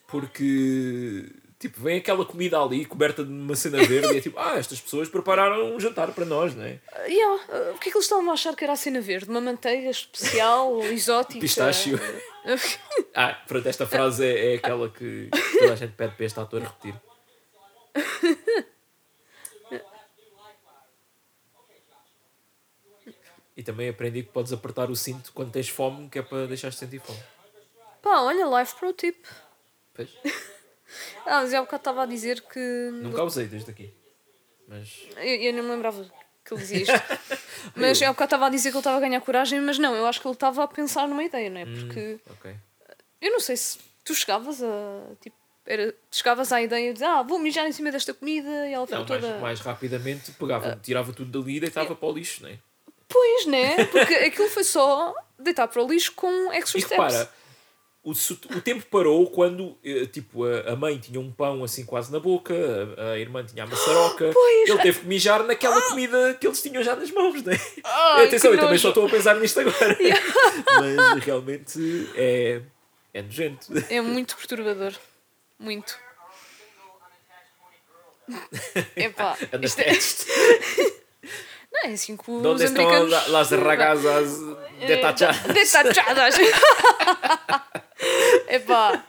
Porque 0.08 1.30
tipo, 1.58 1.80
vem 1.80 1.98
aquela 1.98 2.24
comida 2.24 2.61
ali 2.61 2.85
coberta 2.85 3.24
de 3.24 3.30
uma 3.30 3.54
cena 3.54 3.78
verde 3.85 4.12
e 4.14 4.18
é 4.18 4.20
tipo, 4.20 4.37
ah, 4.40 4.56
estas 4.58 4.80
pessoas 4.80 5.08
prepararam 5.08 5.76
um 5.76 5.78
jantar 5.80 6.11
para 6.12 6.24
nós, 6.24 6.54
não 6.56 6.64
é? 6.64 6.80
Ah, 6.92 7.02
yeah, 7.04 7.42
ah, 7.50 7.70
Porquê 7.72 7.90
que 7.90 7.96
eles 7.96 8.04
estavam 8.04 8.28
a 8.30 8.35
achar 8.35 8.56
que 8.56 8.64
era 8.64 8.72
a 8.72 8.76
cena 8.76 9.00
verde? 9.00 9.30
Uma 9.30 9.40
manteiga 9.40 9.88
especial, 9.88 10.82
exótica? 10.90 11.40
Pistácio. 11.40 11.98
Ah, 13.14 13.35
pronto, 13.46 13.68
esta 13.68 13.87
frase 13.87 14.26
é, 14.26 14.54
é 14.54 14.56
aquela 14.56 14.88
que 14.88 15.28
toda 15.61 15.74
a 15.74 15.76
gente 15.76 15.92
pede 15.92 16.16
para 16.16 16.26
este 16.26 16.40
ator 16.40 16.61
repetir. 16.61 16.94
E 23.57 23.62
também 23.62 23.88
aprendi 23.88 24.23
que 24.23 24.31
podes 24.31 24.53
apertar 24.53 24.91
o 24.91 24.97
cinto 24.97 25.31
quando 25.33 25.51
tens 25.53 25.69
fome, 25.69 26.09
que 26.09 26.19
é 26.19 26.23
para 26.23 26.47
deixar-te 26.47 26.77
sentir 26.79 27.01
fome. 27.01 27.19
Pá, 28.01 28.21
olha, 28.21 28.45
life 28.61 28.75
pro 28.77 28.93
tip. 28.93 29.25
Pois, 29.95 30.09
Ah, 31.25 31.41
mas 31.41 31.53
eu 31.53 31.61
há 31.61 31.62
bocado 31.62 31.81
estava 31.81 32.03
a 32.03 32.07
dizer 32.07 32.41
que. 32.43 32.91
nunca 32.93 33.23
usei 33.25 33.47
desde 33.47 33.71
aqui. 33.71 33.95
Mas 34.69 35.07
Eu, 35.17 35.23
eu 35.37 35.53
não 35.55 35.62
me 35.65 35.71
lembrava 35.71 36.05
que 36.45 36.53
ele 36.53 36.61
dizia 36.61 36.83
isto. 36.83 36.93
mas 37.75 38.01
eu 38.01 38.09
há 38.09 38.12
bocado 38.12 38.27
estava 38.27 38.47
a 38.47 38.51
dizer 38.51 38.71
que 38.71 38.75
ele 38.77 38.81
estava 38.81 38.97
a 38.99 39.01
ganhar 39.01 39.21
coragem, 39.23 39.61
mas 39.61 39.79
não, 39.79 39.95
eu 39.95 40.07
acho 40.07 40.21
que 40.21 40.27
ele 40.27 40.35
estava 40.35 40.65
a 40.65 40.69
pensar 40.69 41.09
numa 41.09 41.25
ideia, 41.25 41.49
não 41.49 41.61
é? 41.61 41.65
Porque 41.65 42.21
ok. 42.31 42.55
eu 43.23 43.31
não 43.33 43.41
sei 43.41 43.57
se 43.57 43.79
tu 44.05 44.15
chegavas 44.15 44.62
a. 44.62 45.15
Tipo, 45.21 45.37
era, 45.65 45.95
chegavas 46.11 46.53
à 46.53 46.61
ideia 46.61 46.93
de 46.93 47.03
ah, 47.05 47.23
vou 47.23 47.38
mijar 47.38 47.67
em 47.67 47.73
cima 47.73 47.91
desta 47.93 48.12
comida 48.12 48.69
e 48.69 48.73
ela 48.75 48.87
Não, 48.91 49.01
ficou 49.03 49.07
mais, 49.09 49.21
toda. 49.23 49.38
mais 49.38 49.61
rapidamente 49.61 50.33
pegava, 50.33 50.77
tirava 50.83 51.12
tudo 51.12 51.41
dali 51.41 51.57
e 51.57 51.61
deitava 51.61 51.95
para 51.95 52.09
o 52.09 52.12
lixo, 52.12 52.43
não 52.43 52.51
é? 52.51 52.59
Pois, 53.12 53.46
né? 53.46 53.85
Porque 53.87 54.14
aquilo 54.14 54.48
foi 54.48 54.64
só 54.64 55.14
deitar 55.38 55.68
para 55.68 55.83
o 55.83 55.88
lixo 55.88 56.12
com 56.14 56.53
extra 56.53 56.79
E 56.79 56.83
steps. 56.83 56.96
repara, 57.14 57.31
o, 58.05 58.11
o 58.11 58.61
tempo 58.61 58.85
parou 58.87 59.31
quando 59.31 59.79
eh, 59.85 60.07
tipo, 60.07 60.44
a, 60.44 60.72
a 60.72 60.77
mãe 60.77 60.98
tinha 60.98 61.20
um 61.20 61.31
pão 61.31 61.62
assim 61.62 61.85
quase 61.85 62.11
na 62.11 62.18
boca, 62.18 62.53
a, 62.96 63.12
a 63.12 63.18
irmã 63.18 63.44
tinha 63.44 63.62
a 63.62 63.66
maçaroca, 63.66 64.31
Pois. 64.33 64.68
ele 64.70 64.79
teve 64.83 65.01
que 65.01 65.07
mijar 65.07 65.44
naquela 65.44 65.81
comida 65.83 66.35
que 66.40 66.46
eles 66.46 66.61
tinham 66.61 66.83
já 66.83 66.96
nas 66.96 67.11
mãos, 67.12 67.40
é? 67.46 67.61
Ai, 67.85 68.27
Atenção, 68.27 68.53
eu 68.53 68.59
também 68.59 68.79
só 68.79 68.88
estou 68.88 69.07
a 69.07 69.09
pensar 69.11 69.37
nisto 69.37 69.61
agora. 69.61 69.96
Mas 71.14 71.25
realmente 71.25 72.11
é, 72.16 72.62
é 73.14 73.22
nojento. 73.22 73.68
É 73.88 74.01
muito 74.01 74.37
perturbador. 74.37 74.94
Muito. 75.59 75.96
Epá, 78.96 79.37
isto 79.62 79.81
é, 79.81 79.92
Não 81.72 81.80
é 81.85 81.92
assim 81.92 82.16
que 82.16 82.30
os 82.30 82.44
Onde 82.44 82.64
estão 82.64 83.08
la- 83.08 83.26
las 83.28 83.50
ragazas 83.50 84.38
detachadas? 84.87 85.42
Detachadas. 85.54 86.35
Epá, 88.48 89.04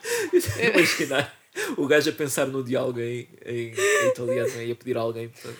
Imaginar 0.74 1.34
o 1.78 1.88
gajo 1.88 2.10
a 2.10 2.14
pensar 2.14 2.46
no 2.48 2.64
diálogo 2.64 3.00
em, 3.00 3.28
em, 3.46 3.74
em 3.74 4.08
italiano 4.10 4.62
e 4.62 4.72
a 4.72 4.76
pedir 4.76 4.98
a 4.98 5.02
alguém 5.02 5.30
para, 5.30 5.52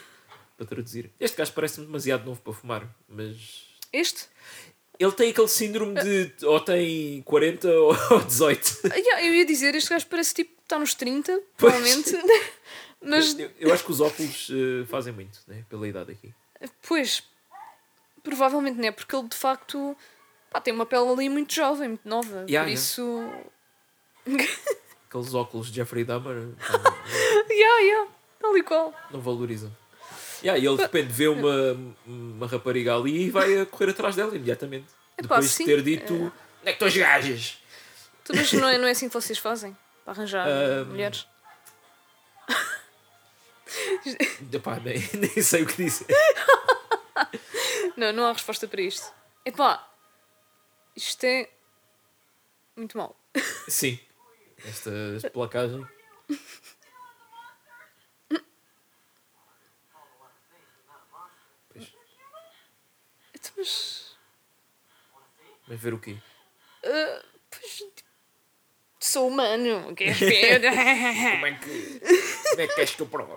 para 0.58 0.66
traduzir. 0.68 1.12
Este 1.20 1.38
gajo 1.38 1.52
parece-me 1.54 1.86
demasiado 1.86 2.26
novo 2.26 2.42
para 2.42 2.54
fumar, 2.54 2.88
mas. 3.08 3.36
Este? 3.92 4.26
Ele 5.00 5.12
tem 5.12 5.32
aquele 5.32 5.48
síndrome 5.48 6.00
de 6.02 6.32
ou 6.46 6.60
tem 6.60 7.22
40 7.24 7.68
ou 7.68 7.96
18. 8.26 8.80
Ah, 8.92 8.96
yeah, 8.96 9.26
eu 9.26 9.34
ia 9.34 9.46
dizer, 9.46 9.74
este 9.76 9.90
gajo 9.90 10.06
parece 10.08 10.34
tipo 10.36 10.52
está 10.62 10.78
nos 10.80 10.94
30, 10.94 11.42
Pois. 11.58 11.74
provavelmente. 11.74 12.12
Mas, 13.02 13.38
Eu, 13.38 13.50
eu 13.60 13.74
acho 13.74 13.84
que 13.84 13.92
os 13.92 14.00
óculos 14.00 14.50
eh, 14.52 14.86
fazem 14.86 15.12
muito, 15.12 15.40
né? 15.48 15.66
pela 15.70 15.86
idade 15.88 16.12
aqui. 16.12 16.34
Pois, 16.88 17.24
provavelmente 18.24 18.78
não 18.78 18.88
é, 18.88 18.92
porque 18.92 19.16
ele 19.16 19.28
de 19.28 19.36
facto 19.36 19.96
pá, 20.52 20.60
tem 20.62 20.74
uma 20.74 20.86
pele 20.86 21.08
ali 21.10 21.30
muito 21.30 21.54
jovem, 21.54 21.90
muito 21.90 22.08
nova. 22.08 22.46
Yeah, 22.50 22.64
por 22.64 22.70
yeah. 22.70 22.72
isso. 22.72 23.02
Aqueles 25.10 25.34
óculos 25.34 25.68
de 25.68 25.76
Jeffrey 25.76 26.04
Dahmer 26.04 26.36
não, 26.36 26.56
Yeah, 27.50 27.80
yeah, 27.82 28.12
tal 28.40 28.58
e 28.58 28.64
qual. 28.64 28.94
não 29.12 29.22
valorizam. 29.22 29.72
Yeah, 30.44 30.60
e 30.60 30.66
ele 30.66 30.76
de 30.76 30.82
repente 30.82 31.12
vê 31.12 31.28
uma, 31.28 31.78
uma 32.06 32.48
rapariga 32.48 32.96
ali 32.96 33.28
e 33.28 33.30
vai 33.30 33.62
a 33.62 33.66
correr 33.66 33.92
atrás 33.92 34.16
dela 34.16 34.36
imediatamente. 34.36 34.88
Epá, 35.18 35.36
Depois 35.36 35.52
sim. 35.52 35.66
de 35.66 35.70
ter 35.72 35.82
dito: 35.84 36.14
Onde 36.14 36.32
é 36.64 36.66
que 36.66 36.72
estão 36.72 36.88
as 36.88 36.98
gajas? 36.98 37.58
Tu, 38.24 38.36
Mas 38.36 38.52
não 38.54 38.68
é, 38.68 38.78
não 38.78 38.88
é 38.88 38.92
assim 38.92 39.08
que 39.08 39.14
vocês 39.14 39.38
fazem 39.38 39.78
para 40.04 40.14
arranjar 40.14 40.48
Ah, 40.48 40.84
mulheres? 40.90 41.28
Epá, 44.52 44.80
nem, 44.80 44.96
nem 45.20 45.42
sei 45.42 45.64
o 45.64 45.68
que 45.68 45.84
dizer. 45.84 46.08
Não, 47.98 48.12
não 48.12 48.26
há 48.26 48.34
resposta 48.34 48.68
para 48.68 48.82
isto. 48.82 49.14
Epá, 49.46 49.88
isto 50.96 51.24
é 51.26 51.50
muito 52.76 52.98
mau. 52.98 53.16
Sim, 53.68 54.00
esta 54.66 54.92
placagem. 55.32 55.86
Então, 63.36 63.52
Mas. 63.58 64.16
mas 65.68 65.80
ver 65.80 65.94
o 65.94 66.00
quê? 66.00 66.18
ah, 66.86 67.26
pois, 67.50 67.84
sou 69.14 69.28
humano, 69.28 69.94
queres 69.96 70.18
ver? 70.20 70.62
Como 70.62 71.46
é 71.46 71.54
que, 71.54 72.00
como 72.50 72.62
é 72.62 72.68
que 72.68 72.76
queres 72.76 72.96
que 72.96 73.02
eu 73.02 73.08
prove? 73.08 73.34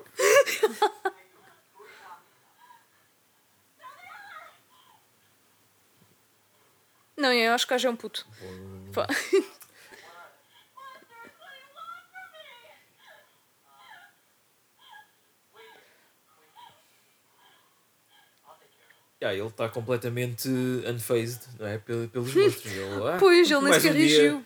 não, 7.16 7.32
eu 7.32 7.52
acho 7.52 7.66
que 7.66 7.70
gajo 7.74 7.88
é 7.88 7.90
um 7.90 7.96
puto. 7.96 8.26
Pá. 8.92 9.06
Yeah, 19.22 19.34
ele 19.38 19.48
está 19.48 19.68
completamente 19.68 20.46
unfazed, 20.48 21.40
não 21.58 21.66
é? 21.66 21.78
Pel- 21.78 22.08
Pelos 22.08 22.34
monstros. 22.34 22.70
Ele, 22.72 23.08
ah, 23.08 23.16
Pois, 23.18 23.50
ele 23.50 23.60
nem 23.62 23.72
sequer 23.72 23.94
dia. 23.94 24.20
reagiu. 24.20 24.44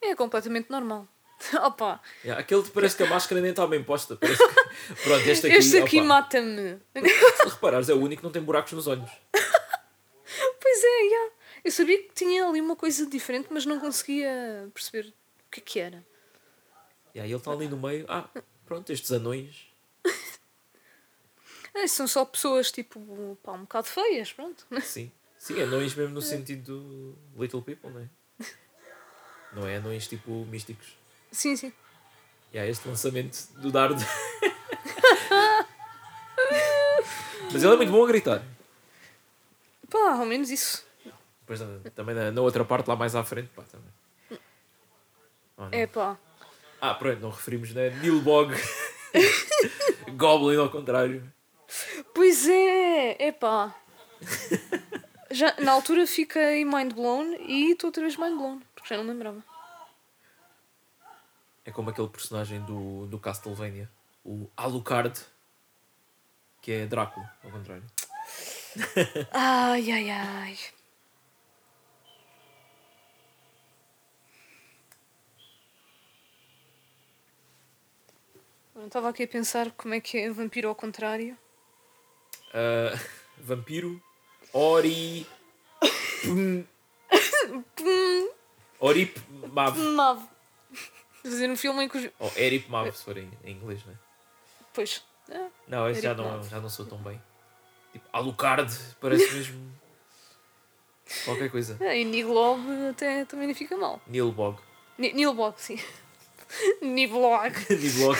É 0.00 0.14
completamente 0.14 0.70
normal. 0.70 1.06
Opa, 1.62 2.00
Yeah, 2.24 2.40
aquele 2.40 2.62
parece 2.70 2.96
que 2.96 3.02
a 3.04 3.06
máscara 3.06 3.40
nem 3.40 3.50
está 3.50 3.66
bem 3.66 3.82
posta. 3.82 4.16
Que... 4.16 4.26
Pronto, 5.04 5.28
este 5.28 5.46
aqui, 5.46 5.56
este 5.56 5.78
aqui 5.78 6.00
mata-me. 6.00 6.78
se 6.94 7.48
reparares, 7.48 7.88
é 7.88 7.94
o 7.94 8.00
único 8.00 8.20
que 8.20 8.24
não 8.24 8.32
tem 8.32 8.42
buracos 8.42 8.72
nos 8.72 8.86
olhos. 8.86 9.10
Pois 10.60 10.84
é, 10.84 11.08
já. 11.08 11.30
Eu 11.64 11.72
sabia 11.72 12.02
que 12.02 12.12
tinha 12.14 12.46
ali 12.46 12.60
uma 12.60 12.76
coisa 12.76 13.06
diferente, 13.06 13.48
mas 13.50 13.64
não 13.64 13.80
conseguia 13.80 14.68
perceber 14.74 15.08
o 15.08 15.50
que 15.50 15.60
é 15.60 15.62
que 15.62 15.80
era. 15.80 16.06
E 17.14 17.20
aí 17.20 17.30
ele 17.30 17.36
está 17.36 17.50
ali 17.50 17.66
no 17.66 17.78
meio. 17.78 18.04
Ah, 18.08 18.28
pronto, 18.66 18.92
estes 18.92 19.10
anões. 19.10 19.66
É, 21.74 21.86
são 21.86 22.06
só 22.06 22.24
pessoas 22.24 22.70
tipo, 22.70 23.38
pá, 23.42 23.52
um 23.52 23.62
bocado 23.62 23.86
feias, 23.86 24.32
pronto. 24.32 24.66
Sim, 24.82 25.10
sim, 25.38 25.60
anões 25.62 25.94
mesmo 25.94 26.12
no 26.12 26.22
sentido 26.22 27.14
do 27.34 27.42
Little 27.42 27.62
People, 27.62 27.90
não 27.90 28.00
é? 28.00 28.08
Não 29.52 29.66
é 29.66 29.76
anões 29.76 30.06
tipo 30.06 30.44
místicos. 30.46 30.96
Sim, 31.30 31.56
sim. 31.56 31.72
E 32.52 32.58
há 32.58 32.66
este 32.66 32.88
lançamento 32.88 33.48
do 33.56 33.70
dardo. 33.70 34.00
Mas 37.50 37.62
ele 37.62 37.72
é 37.72 37.76
muito 37.76 37.92
bom 37.92 38.04
a 38.04 38.06
gritar. 38.06 38.42
Pá, 39.90 40.12
ao 40.12 40.26
menos 40.26 40.50
isso. 40.50 40.86
Depois 41.40 41.60
também 41.94 42.14
na, 42.14 42.30
na 42.30 42.40
outra 42.42 42.64
parte, 42.64 42.88
lá 42.88 42.96
mais 42.96 43.14
à 43.14 43.24
frente, 43.24 43.48
pá, 43.54 43.62
também. 43.62 43.88
Oh. 45.56 45.68
É 45.72 45.86
pá. 45.86 46.18
Ah, 46.80 46.94
pronto, 46.94 47.20
não 47.20 47.30
referimos, 47.30 47.72
né? 47.72 47.90
Nilbog. 47.90 48.54
Goblin 50.16 50.58
ao 50.58 50.70
contrário. 50.70 51.22
Pois 52.14 52.46
é, 52.48 53.16
é 53.18 53.32
pá. 53.32 53.74
Já, 55.30 55.54
na 55.58 55.72
altura 55.72 56.06
fiquei 56.06 56.64
mind 56.64 56.92
blown 56.92 57.34
e 57.40 57.72
estou 57.72 57.88
outra 57.88 58.02
vez 58.02 58.16
mind 58.16 58.36
blown, 58.36 58.60
já 58.88 58.96
não 58.96 59.04
lembrava. 59.04 59.44
É 61.64 61.70
como 61.70 61.90
aquele 61.90 62.08
personagem 62.08 62.62
do, 62.62 63.06
do 63.06 63.18
Castlevania, 63.18 63.90
o 64.24 64.50
Alucard, 64.56 65.20
que 66.62 66.72
é 66.72 66.86
Drácula, 66.86 67.30
ao 67.44 67.50
contrário. 67.50 67.84
Ai, 69.32 69.90
ai, 69.90 70.10
ai. 70.10 70.58
Eu 78.74 78.86
estava 78.86 79.08
aqui 79.08 79.24
a 79.24 79.28
pensar 79.28 79.72
como 79.72 79.94
é 79.94 80.00
que 80.00 80.16
é 80.18 80.30
vampiro 80.30 80.68
ao 80.68 80.74
contrário. 80.74 81.36
Ah, 82.54 82.96
vampiro, 83.38 84.00
Ori. 84.52 85.26
Pum. 86.22 86.64
Orip 88.80 89.20
Mav. 89.52 89.76
Mav. 89.76 90.22
Fazer 91.22 91.50
um 91.50 91.56
filme 91.56 91.84
em 91.84 91.88
que 91.88 91.98
os. 91.98 92.10
Ou 92.18 92.32
Erip 92.36 92.70
Mav, 92.70 92.90
se 92.94 93.04
for 93.04 93.16
em, 93.18 93.30
em 93.44 93.52
inglês, 93.52 93.84
né? 93.84 93.94
Pois. 94.72 95.02
é. 95.28 95.46
Não, 95.66 95.88
esse 95.90 96.00
já 96.00 96.14
não, 96.14 96.42
já 96.44 96.60
não 96.60 96.68
sou 96.68 96.86
tão 96.86 96.98
bem. 96.98 97.20
Tipo, 97.92 98.06
Alucard, 98.12 98.72
parece 99.00 99.30
mesmo. 99.34 99.72
qualquer 101.24 101.50
coisa. 101.50 101.76
É, 101.80 101.98
e 102.00 102.04
Niglob 102.04 102.60
até 102.90 103.24
também 103.24 103.48
não 103.48 103.54
fica 103.54 103.76
mal. 103.76 104.00
Nilbog. 104.06 104.58
Ni- 104.96 105.12
Nilbog, 105.12 105.54
sim. 105.60 105.78
Niblog. 106.80 107.52
Niblog. 107.70 108.18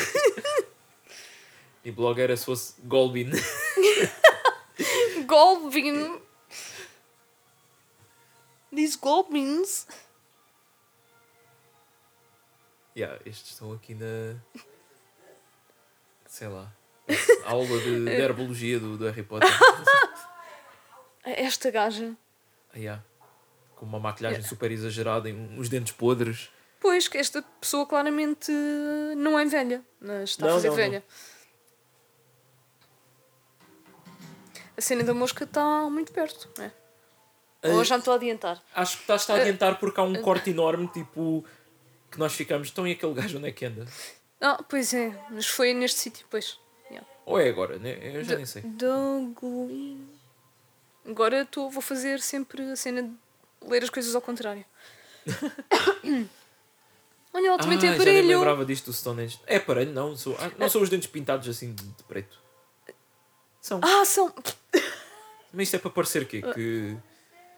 Niblog 1.84 2.20
era 2.20 2.36
se 2.36 2.44
fosse 2.44 2.74
Golbin. 2.82 3.30
Golbin. 5.26 6.20
These 8.74 8.98
Golbins. 8.98 9.86
Yeah, 12.98 13.16
estes 13.24 13.52
estão 13.52 13.72
aqui 13.72 13.94
na. 13.94 14.34
Sei 16.26 16.48
lá. 16.48 16.72
Aula 17.46 17.78
de, 17.78 18.04
de 18.04 18.10
herbologia 18.10 18.80
do, 18.80 18.98
do 18.98 19.04
Harry 19.04 19.22
Potter. 19.22 19.48
Esta 21.24 21.70
gaja. 21.70 22.16
Ah, 22.74 22.76
yeah. 22.76 23.04
Com 23.76 23.86
uma 23.86 24.00
maquilhagem 24.00 24.42
super 24.42 24.72
exagerada 24.72 25.28
e 25.28 25.32
uns 25.32 25.68
dentes 25.68 25.92
podres. 25.92 26.50
Pois, 26.80 27.06
que 27.06 27.18
esta 27.18 27.40
pessoa 27.60 27.86
claramente 27.86 28.50
não 29.16 29.38
é 29.38 29.44
velha, 29.44 29.84
mas 30.00 30.30
está 30.30 30.46
Não, 30.46 30.52
a 30.52 30.54
fazer 30.56 30.68
não, 30.68 30.74
velha. 30.76 31.04
A 34.76 34.80
cena 34.80 35.04
da 35.04 35.14
mosca 35.14 35.44
está 35.44 35.88
muito 35.90 36.12
perto, 36.12 36.48
não 36.56 36.64
é? 36.64 36.72
Ou 37.64 37.80
Ah, 37.80 37.84
já 37.84 37.96
me 37.96 38.00
estou 38.00 38.12
a 38.12 38.16
adiantar. 38.16 38.62
Acho 38.74 38.96
que 38.96 39.02
estás-te 39.02 39.32
a 39.32 39.36
adiantar 39.36 39.78
porque 39.78 40.00
há 40.00 40.04
um 40.04 40.20
corte 40.22 40.50
enorme, 40.50 40.86
tipo. 40.88 41.44
Que 42.10 42.18
nós 42.18 42.32
ficamos. 42.34 42.68
Então 42.70 42.86
e 42.86 42.92
aquele 42.92 43.14
gajo 43.14 43.38
onde 43.38 43.48
é 43.48 43.52
que 43.52 43.64
anda? 43.64 43.86
Ah, 44.40 44.62
pois 44.68 44.94
é, 44.94 45.12
mas 45.30 45.46
foi 45.46 45.74
neste 45.74 45.98
sítio, 46.00 46.26
pois. 46.30 46.58
Yeah. 46.90 47.06
Ou 47.26 47.38
é 47.40 47.48
agora, 47.48 47.78
né? 47.78 47.98
Eu 48.02 48.24
já 48.24 48.36
nem 48.36 48.46
sei. 48.46 48.62
Douglas. 48.62 49.70
Agora 51.06 51.44
tô, 51.46 51.68
vou 51.70 51.82
fazer 51.82 52.20
sempre 52.20 52.62
a 52.70 52.76
cena 52.76 53.02
de 53.02 53.10
ler 53.68 53.82
as 53.82 53.90
coisas 53.90 54.14
ao 54.14 54.20
contrário. 54.22 54.64
Olha, 57.32 57.48
ela 57.48 57.58
também 57.58 57.78
tem 57.78 57.88
Ah, 57.90 57.92
nem 57.92 57.98
me 57.98 58.10
aparelho. 58.10 58.38
lembrava 58.38 58.64
disto 58.64 58.86
do 58.86 58.92
Stonehenge. 58.92 59.38
É 59.46 59.56
aparelho, 59.56 59.92
não. 59.92 60.16
Sou, 60.16 60.36
ah, 60.38 60.50
não 60.58 60.68
são 60.68 60.80
os 60.80 60.88
dentes 60.88 61.08
pintados 61.08 61.48
assim 61.48 61.72
de, 61.74 61.84
de 61.84 62.02
preto. 62.04 62.38
São. 63.60 63.80
Ah, 63.82 64.04
são. 64.04 64.34
Mas 65.52 65.64
isto 65.68 65.76
é 65.76 65.78
para 65.78 65.90
parecer 65.90 66.26
quê? 66.26 66.42
Que, 66.54 66.96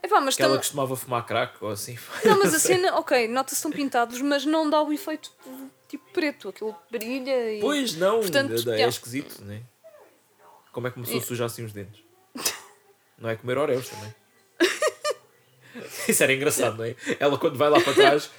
Epá, 0.02 0.20
mas 0.20 0.34
que 0.36 0.42
ela 0.42 0.52
tam- 0.52 0.58
costumava 0.60 0.96
fumar 0.96 1.26
crack 1.26 1.62
ou 1.62 1.70
assim. 1.70 1.98
Não, 2.24 2.38
mas 2.38 2.54
a 2.54 2.58
cena, 2.58 2.96
ok, 2.96 3.28
nota-se 3.28 3.56
estão 3.56 3.70
pintados, 3.70 4.20
mas 4.20 4.44
não 4.46 4.68
dá 4.68 4.82
o 4.82 4.92
efeito 4.92 5.30
tipo 5.88 6.10
preto, 6.12 6.48
aquilo 6.48 6.74
brilha 6.90 7.52
e. 7.54 7.60
Pois 7.60 7.94
não, 7.96 8.20
Portanto, 8.20 8.52
é, 8.52 8.72
é 8.72 8.74
yeah. 8.76 8.88
esquisito, 8.88 9.42
né? 9.44 9.62
Como 10.72 10.86
é 10.86 10.90
que 10.90 10.94
começou 10.94 11.18
a 11.18 11.22
sujar 11.22 11.46
assim 11.46 11.64
os 11.64 11.72
dentes? 11.72 12.02
Não 13.18 13.28
é 13.28 13.36
comer 13.36 13.58
oreos 13.58 13.88
também. 13.88 14.14
Isso 16.08 16.22
era 16.22 16.32
engraçado, 16.32 16.78
não 16.78 16.84
é? 16.84 16.94
Ela 17.18 17.36
quando 17.36 17.58
vai 17.58 17.68
lá 17.68 17.80
para 17.80 17.92
trás 17.92 18.30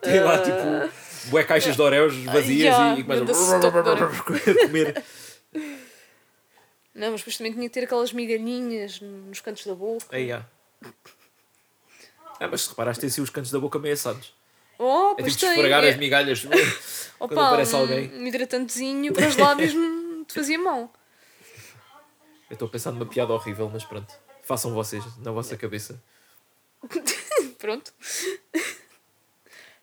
tem 0.00 0.20
lá 0.20 0.38
tipo 0.38 1.30
bué 1.30 1.44
caixas 1.44 1.76
de 1.76 1.82
Oreos 1.82 2.16
vazias 2.24 2.74
yeah, 2.74 2.96
e, 2.96 3.00
e 3.00 3.04
começa 3.04 3.56
a 3.56 4.24
comer. 4.66 5.04
Não, 6.94 7.10
mas 7.12 7.20
depois 7.20 7.36
também 7.36 7.52
tinha 7.52 7.68
que 7.68 7.74
ter 7.74 7.84
aquelas 7.84 8.12
migalhinhas 8.12 9.00
nos 9.00 9.40
cantos 9.40 9.66
da 9.66 9.74
boca. 9.74 10.06
Aí, 10.10 10.28
já. 10.28 10.46
Ah, 12.38 12.48
mas 12.48 12.62
se 12.62 12.68
reparaste, 12.70 13.00
tem 13.00 13.08
assim 13.08 13.20
os 13.20 13.30
cantos 13.30 13.50
da 13.50 13.58
boca 13.58 13.78
meio 13.78 13.94
assados. 13.94 14.34
Oh, 14.78 15.14
É 15.18 15.22
tipo 15.22 15.38
tem. 15.38 15.50
esfregar 15.50 15.84
as 15.84 15.96
migalhas 15.96 16.40
quando 17.18 17.32
Opa, 17.32 17.46
aparece 17.48 17.74
um, 17.76 17.78
alguém. 17.80 18.10
um 18.14 18.26
hidratantezinho 18.26 19.12
para 19.12 19.28
os 19.28 19.36
lábios 19.36 19.72
te 20.26 20.32
fazia 20.34 20.58
mal. 20.58 20.90
Eu 22.48 22.54
estou 22.54 22.66
a 22.66 22.70
pensar 22.70 22.90
numa 22.92 23.04
piada 23.06 23.32
horrível, 23.32 23.68
mas 23.70 23.84
pronto. 23.84 24.12
Façam 24.42 24.72
vocês, 24.72 25.04
na 25.18 25.30
vossa 25.30 25.56
cabeça. 25.56 26.02
Pronto. 27.58 27.92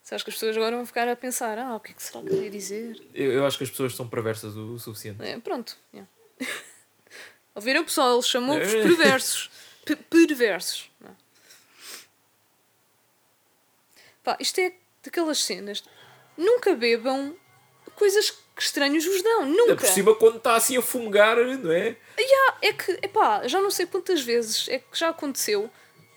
Sabes 0.04 0.24
que 0.24 0.30
as 0.32 0.36
pessoas 0.36 0.58
agora 0.58 0.76
vão 0.76 0.86
ficar 0.86 1.08
a 1.08 1.16
pensar: 1.16 1.58
ah, 1.60 1.76
o 1.76 1.80
que 1.80 1.92
é 1.92 1.94
que 1.94 2.02
será 2.02 2.24
que 2.24 2.30
eu 2.34 2.44
ia 2.44 2.50
dizer? 2.50 3.00
Eu, 3.14 3.32
eu 3.34 3.46
acho 3.46 3.58
que 3.58 3.64
as 3.64 3.70
pessoas 3.70 3.96
são 3.96 4.08
perversas 4.10 4.56
o, 4.58 4.74
o 4.74 4.80
suficiente. 4.80 5.22
É, 5.24 5.38
pronto. 5.40 5.78
yeah. 5.94 6.10
Ouviram, 7.56 7.84
pessoal? 7.86 8.14
Ele 8.16 8.24
chamou-vos 8.24 8.68
É. 8.74 8.82
perversos. 8.84 9.50
Perversos. 9.96 10.90
Não. 11.00 11.16
Pá, 14.24 14.38
isto 14.40 14.60
é 14.60 14.74
daquelas 15.04 15.40
cenas. 15.44 15.84
Nunca 16.38 16.76
bebam 16.76 17.36
coisas 17.96 18.30
que 18.56 18.62
estranhos 18.62 19.06
vos 19.06 19.22
dão. 19.22 19.46
Nunca. 19.46 19.76
por 19.76 19.86
cima, 19.86 20.16
quando 20.16 20.38
está 20.38 20.56
assim 20.56 20.78
a 20.78 20.82
fumegar, 20.82 21.38
não 21.38 21.72
é? 21.72 21.96
Yeah, 22.20 22.58
é 22.62 22.74
que, 22.74 22.92
epá, 23.04 23.48
já 23.48 23.62
não 23.62 23.72
sei 23.72 23.86
quantas 23.86 24.22
vezes 24.22 24.68
é 24.70 24.80
que 24.80 24.98
já 24.98 25.10
aconteceu 25.10 25.70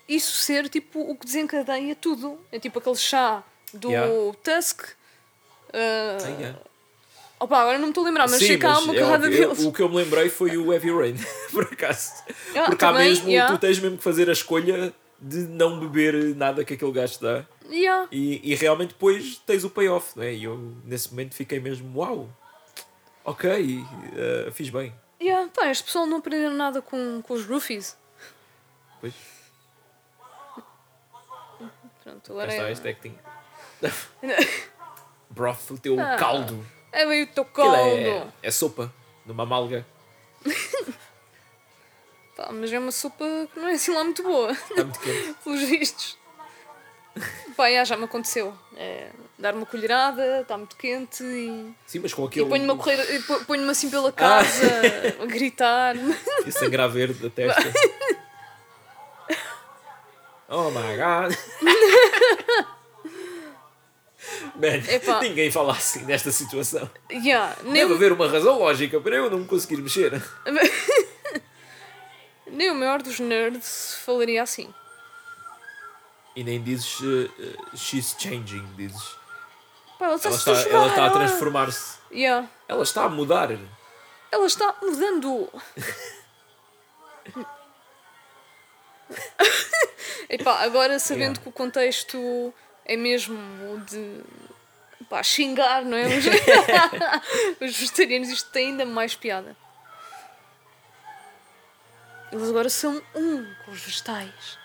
isso 0.07 0.37
ser 0.37 0.67
tipo 0.67 0.99
o 0.99 1.15
que 1.15 1.25
desencadeia 1.25 1.95
tudo. 1.95 2.39
É 2.51 2.59
tipo 2.59 2.79
aquele 2.79 2.97
chá 2.97 3.43
do 3.73 3.89
Yeah. 3.89 4.11
Tusk. 4.43 4.81
ah, 5.73 6.17
Ah, 6.23 6.27
yeah. 6.39 6.59
Opa, 7.41 7.57
agora 7.59 7.77
não 7.79 7.85
me 7.87 7.89
estou 7.91 8.03
a 8.03 8.07
lembrar, 8.07 8.29
mas 8.29 8.39
Sim, 8.39 8.45
sei 8.45 8.57
que 8.59 8.65
há 8.67 8.77
uma 8.77 8.95
é. 8.95 9.01
Eu- 9.01 9.17
deles. 9.19 9.65
o 9.65 9.71
que 9.73 9.81
eu 9.81 9.89
me 9.89 9.95
lembrei 9.95 10.29
foi 10.29 10.55
o 10.57 10.71
Heavy 10.71 10.91
Rain, 10.91 11.15
por 11.51 11.63
acaso. 11.63 12.11
Ah, 12.55 12.65
Porque 12.67 12.85
há 12.85 12.91
também, 12.91 13.09
mesmo, 13.09 13.27
yeah. 13.29 13.51
tu 13.51 13.59
tens 13.59 13.79
mesmo 13.79 13.97
que 13.97 14.03
fazer 14.03 14.29
a 14.29 14.31
escolha 14.33 14.93
de 15.19 15.37
não 15.47 15.79
beber 15.79 16.35
nada 16.35 16.63
que 16.63 16.75
aquele 16.75 16.91
gajo 16.91 17.19
dá. 17.19 17.43
Yeah. 17.71 18.07
E, 18.11 18.51
e 18.51 18.53
realmente 18.53 18.89
depois 18.89 19.37
tens 19.43 19.63
o 19.63 19.71
payoff, 19.71 20.15
não 20.15 20.23
é? 20.23 20.33
E 20.35 20.43
eu 20.43 20.55
nesse 20.85 21.09
momento 21.09 21.33
fiquei 21.33 21.59
mesmo, 21.59 21.97
uau, 21.99 22.29
ok, 23.25 23.83
eh, 24.15 24.51
fiz 24.51 24.69
bem. 24.69 24.93
Yeah. 25.19 25.49
Pá, 25.51 25.67
este 25.71 25.85
pessoal 25.85 26.05
não 26.05 26.17
aprenderam 26.17 26.53
nada 26.55 26.79
com, 26.79 27.23
com 27.23 27.33
os 27.33 27.43
roofies. 27.45 27.97
Pois, 28.99 29.13
Pronto, 32.03 32.31
agora 32.31 32.51
está 32.51 32.67
é, 32.67 32.71
este 32.71 32.87
acting. 32.87 33.15
Broth, 35.29 35.71
o 35.71 35.77
teu 35.79 35.99
Ah. 35.99 36.15
caldo. 36.17 36.63
É 36.91 37.05
meio 37.05 37.23
o 37.25 37.27
teu 37.27 37.43
Aquilo 37.43 37.71
caldo. 37.71 37.87
é, 37.87 38.27
é 38.43 38.51
sopa, 38.51 38.93
numa 39.25 39.45
malga. 39.45 39.85
Pá, 42.35 42.49
mas 42.51 42.71
é 42.71 42.79
uma 42.79 42.91
sopa 42.91 43.25
que 43.53 43.59
não 43.59 43.67
é 43.67 43.73
assim 43.73 43.93
lá 43.93 44.03
muito 44.03 44.23
boa, 44.23 44.51
Está 44.51 44.83
muito 44.83 44.99
quente. 44.99 45.35
pelos 45.43 45.61
vistos. 45.63 46.17
Pá, 47.57 47.67
yeah, 47.67 47.83
já 47.83 47.97
me 47.97 48.05
aconteceu. 48.05 48.53
É, 48.77 49.09
dar 49.37 49.53
uma 49.53 49.65
colherada, 49.65 50.41
está 50.41 50.57
muito 50.57 50.77
quente 50.77 51.21
e. 51.23 51.75
Sim, 51.85 51.99
mas 51.99 52.13
com 52.13 52.23
E 52.23 52.27
aquele. 52.27 52.45
ponho-me 52.49 52.71
a 52.71 52.75
correr, 52.75 53.15
e 53.15 53.19
po- 53.23 53.43
ponho-me 53.45 53.69
assim 53.69 53.89
pela 53.89 54.11
casa, 54.13 54.65
a 55.21 55.25
gritar. 55.25 55.95
E 56.45 56.51
sangrar 56.51 56.89
verde 56.89 57.15
da 57.21 57.29
testa. 57.29 57.61
Oh 60.47 60.69
my 60.71 60.97
god. 60.97 61.35
Man, 64.55 65.21
ninguém 65.21 65.51
fala 65.51 65.73
assim 65.73 66.03
nesta 66.05 66.31
situação. 66.31 66.89
Yeah, 67.11 67.55
nem, 67.63 67.73
Deve 67.73 67.93
haver 67.93 68.11
uma 68.11 68.27
razão 68.27 68.59
lógica 68.59 68.99
para 68.99 69.15
eu 69.15 69.29
não 69.29 69.39
me 69.39 69.45
conseguir 69.47 69.77
mexer. 69.77 70.11
nem 72.47 72.69
o 72.71 72.75
maior 72.75 73.01
dos 73.01 73.19
nerds 73.19 73.99
falaria 74.05 74.41
assim. 74.43 74.73
E 76.35 76.43
nem 76.43 76.61
dizes 76.61 76.99
eh, 77.03 77.55
she's 77.75 78.15
changing, 78.17 78.65
dizes. 78.75 79.15
Pá, 79.99 80.05
ela 80.07 80.15
está, 80.15 80.29
Ela 80.29 80.35
a 80.35 80.39
está, 80.39 80.69
ela 80.75 80.87
está 80.87 81.05
a 81.05 81.09
transformar-se. 81.11 81.97
Yeah. 82.11 82.47
Ela 82.67 82.83
está 82.83 83.03
a 83.03 83.09
mudar. 83.09 83.49
Ela 84.31 84.45
está 84.45 84.75
mudando. 84.81 85.49
Epá, 90.29 90.61
agora 90.63 90.97
sabendo 90.99 91.37
Yeah. 91.37 91.41
que 91.41 91.49
o 91.49 91.51
contexto 91.51 92.53
é 92.91 92.97
mesmo 92.97 93.37
de 93.89 94.21
pá, 95.09 95.23
xingar, 95.23 95.85
não 95.85 95.95
é? 95.95 96.07
Os, 96.07 96.25
os 97.61 97.77
vegetarianos, 97.77 98.29
isto 98.29 98.49
tem 98.51 98.71
ainda 98.71 98.85
mais 98.85 99.15
piada. 99.15 99.55
Eles 102.31 102.49
agora 102.49 102.69
são 102.69 103.01
um 103.15 103.45
com 103.65 103.71
os 103.71 103.81
vegetais. 103.81 104.57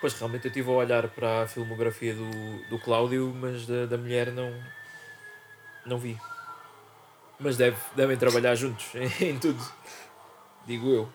Pois 0.00 0.14
realmente 0.14 0.44
eu 0.44 0.48
estive 0.48 0.68
a 0.70 0.72
olhar 0.72 1.08
para 1.08 1.42
a 1.42 1.48
filmografia 1.48 2.14
do, 2.14 2.68
do 2.68 2.78
Cláudio, 2.78 3.32
mas 3.34 3.66
da, 3.66 3.86
da 3.86 3.96
mulher 3.96 4.32
não, 4.32 4.52
não 5.86 5.98
vi. 5.98 6.18
Mas 7.38 7.56
deve, 7.56 7.76
devem 7.94 8.16
trabalhar 8.16 8.56
juntos 8.56 8.86
em, 8.94 9.06
em 9.30 9.38
tudo. 9.38 9.64
Digo 10.66 10.88
eu. 10.90 11.12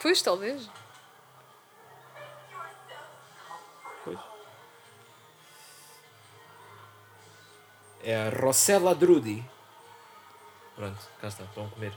Pois, 0.00 0.20
talvez. 0.22 0.68
É 8.02 8.16
a 8.16 8.30
Rossella 8.30 8.94
Drudi. 8.94 9.44
Pronto, 10.74 10.98
cá 11.20 11.28
está, 11.28 11.44
a 11.44 11.46
comer. 11.46 11.92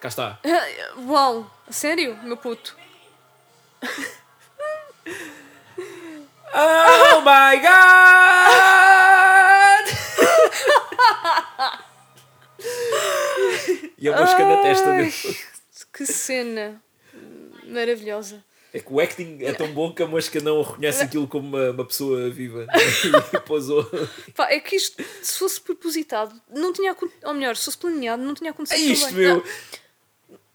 Cá 0.00 0.08
está. 0.08 0.40
Uau, 1.06 1.48
sério, 1.70 2.16
meu 2.24 2.36
puto? 2.36 2.76
Oh 6.54 7.20
my 7.22 7.60
god! 7.62 7.72
e 13.98 14.08
a 14.08 14.16
mosca 14.16 14.44
na 14.44 14.56
testa 14.62 14.92
dele. 14.92 15.12
Que 15.92 16.04
cena 16.04 16.82
maravilhosa. 17.64 18.44
É 18.74 18.80
que 18.80 18.90
o 18.92 19.00
acting 19.00 19.38
é 19.42 19.52
tão 19.52 19.68
bom 19.72 19.92
que 19.92 20.02
a 20.02 20.06
mosca 20.06 20.40
não 20.40 20.62
reconhece 20.62 21.02
aquilo 21.02 21.28
como 21.28 21.46
uma, 21.48 21.70
uma 21.72 21.84
pessoa 21.84 22.30
viva. 22.30 22.66
E 23.34 23.40
pousou. 23.40 23.84
Pá, 24.34 24.50
é 24.50 24.60
que 24.60 24.76
isto, 24.76 25.02
se 25.22 25.38
fosse 25.38 25.60
propositado, 25.60 26.34
não 26.50 26.72
tinha 26.72 26.92
acontecido. 26.92 27.26
Ou 27.26 27.34
melhor, 27.34 27.54
se 27.56 27.66
fosse 27.66 27.76
planeado, 27.78 28.22
não 28.22 28.32
tinha 28.34 28.48
É 28.48 28.52
acontecido. 28.52 28.84
tão 28.84 28.92
isto, 28.92 29.14
meu! 29.14 29.44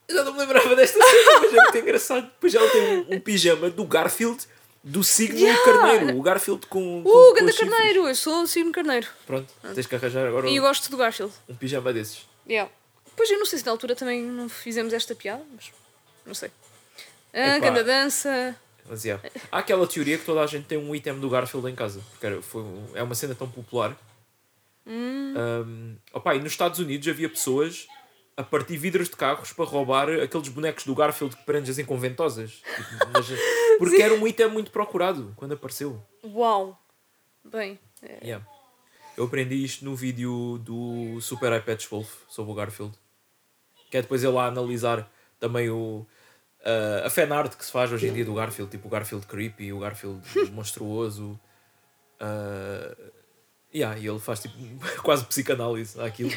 Eu 0.07 0.15
já 0.15 0.23
não 0.23 0.33
me 0.33 0.39
lembrava 0.39 0.75
desta 0.75 0.97
cena, 1.03 1.39
mas 1.41 1.53
é 1.53 1.61
muito 1.61 1.77
engraçado. 1.83 2.23
Depois 2.23 2.55
ela 2.55 2.69
tem 2.71 2.81
um, 2.81 3.15
um 3.15 3.19
pijama 3.19 3.69
do 3.69 3.83
Garfield 3.85 4.45
do 4.83 5.03
signo 5.03 5.37
Yeah! 5.39 5.63
carneiro. 5.65 6.17
O 6.17 6.21
Garfield 6.21 6.65
com. 6.67 7.01
Uh, 7.01 7.03
com 7.03 7.33
ganda 7.33 7.53
carneiro! 7.53 8.07
Eu 8.07 8.15
sou 8.15 8.41
o 8.43 8.47
Signo 8.47 8.71
Carneiro. 8.71 9.07
Pronto, 9.25 9.53
tens 9.75 9.85
que 9.85 9.93
arranjar 9.95 10.25
agora 10.25 10.47
E 10.49 10.55
eu 10.55 10.63
gosto 10.63 10.89
do 10.89 10.95
Garfield. 10.97 11.33
um 11.49 11.55
pijama 11.55 11.91
desses. 11.93 12.25
Yeah. 12.49 12.71
Pois 13.15 13.29
eu 13.29 13.37
não 13.37 13.45
sei 13.45 13.59
se 13.59 13.65
na 13.65 13.71
altura 13.71 13.95
também 13.95 14.21
não 14.23 14.47
fizemos 14.47 14.93
esta 14.93 15.13
piada, 15.13 15.43
mas 15.53 15.71
não 16.25 16.33
sei. 16.33 16.49
Ah, 17.39 17.57
Epá. 17.57 17.59
ganda 17.67 17.83
dança. 17.83 18.55
Mas 18.89 19.03
yeah. 19.03 19.21
Há 19.51 19.59
aquela 19.59 19.85
teoria 19.85 20.17
que 20.17 20.25
toda 20.25 20.41
a 20.41 20.47
gente 20.47 20.65
tem 20.65 20.77
um 20.77 20.95
item 20.95 21.19
do 21.19 21.29
Garfield 21.29 21.69
em 21.69 21.75
casa. 21.75 22.01
Porque 22.11 22.25
era- 22.25 22.41
foi, 22.41 22.63
é 22.93 23.03
uma 23.03 23.13
cena 23.15 23.35
tão 23.35 23.47
popular. 23.49 23.95
Hum. 24.85 25.33
Um, 25.37 25.95
opa, 26.13 26.35
e 26.35 26.39
nos 26.39 26.53
Estados 26.53 26.79
Unidos 26.79 27.07
havia 27.07 27.27
pessoas 27.29 27.87
a 28.37 28.43
partir 28.43 28.77
vidros 28.77 29.09
de 29.09 29.15
carros 29.15 29.51
para 29.51 29.65
roubar 29.65 30.09
aqueles 30.09 30.47
bonecos 30.47 30.85
do 30.85 30.95
Garfield 30.95 31.35
que 31.35 31.43
prendes 31.43 31.77
em 31.77 31.83
conventosas. 31.85 32.61
Tipo, 32.61 33.11
porque 33.79 34.01
era 34.01 34.13
um 34.13 34.25
item 34.27 34.49
muito 34.49 34.71
procurado 34.71 35.33
quando 35.35 35.53
apareceu. 35.53 36.01
Uau! 36.23 36.79
Bem, 37.43 37.79
é, 38.01 38.19
Yeah. 38.25 38.45
Eu 39.17 39.25
aprendi 39.25 39.55
isto 39.63 39.83
no 39.83 39.95
vídeo 39.95 40.59
do 40.63 41.19
Super 41.19 41.51
iPad 41.57 41.83
Wolf 41.89 42.07
sobre 42.29 42.51
o 42.51 42.55
Garfield. 42.55 42.93
Que 43.89 43.97
é 43.97 44.01
depois 44.03 44.23
ele 44.23 44.37
a 44.37 44.45
analisar 44.45 45.11
também 45.39 45.69
o, 45.71 46.05
ah, 46.67 47.07
a 47.07 47.09
fanart 47.09 47.55
que 47.55 47.63
se 47.65 47.71
faz 47.71 47.91
hoje 47.91 48.07
em 48.07 48.13
dia 48.13 48.25
do 48.25 48.33
Garfield, 48.33 48.69
tipo 48.69 48.87
o 48.87 48.91
Garfield 48.91 49.25
creepy, 49.25 49.71
o 49.73 49.79
Garfield 49.79 50.21
monstruoso. 50.51 51.39
ah, 52.19 52.95
yeah, 53.73 53.97
e 53.99 54.07
ele 54.07 54.19
faz 54.19 54.41
tipo 54.41 54.55
quase 55.03 55.25
psicanálise 55.25 55.99
àquilo. 56.01 56.31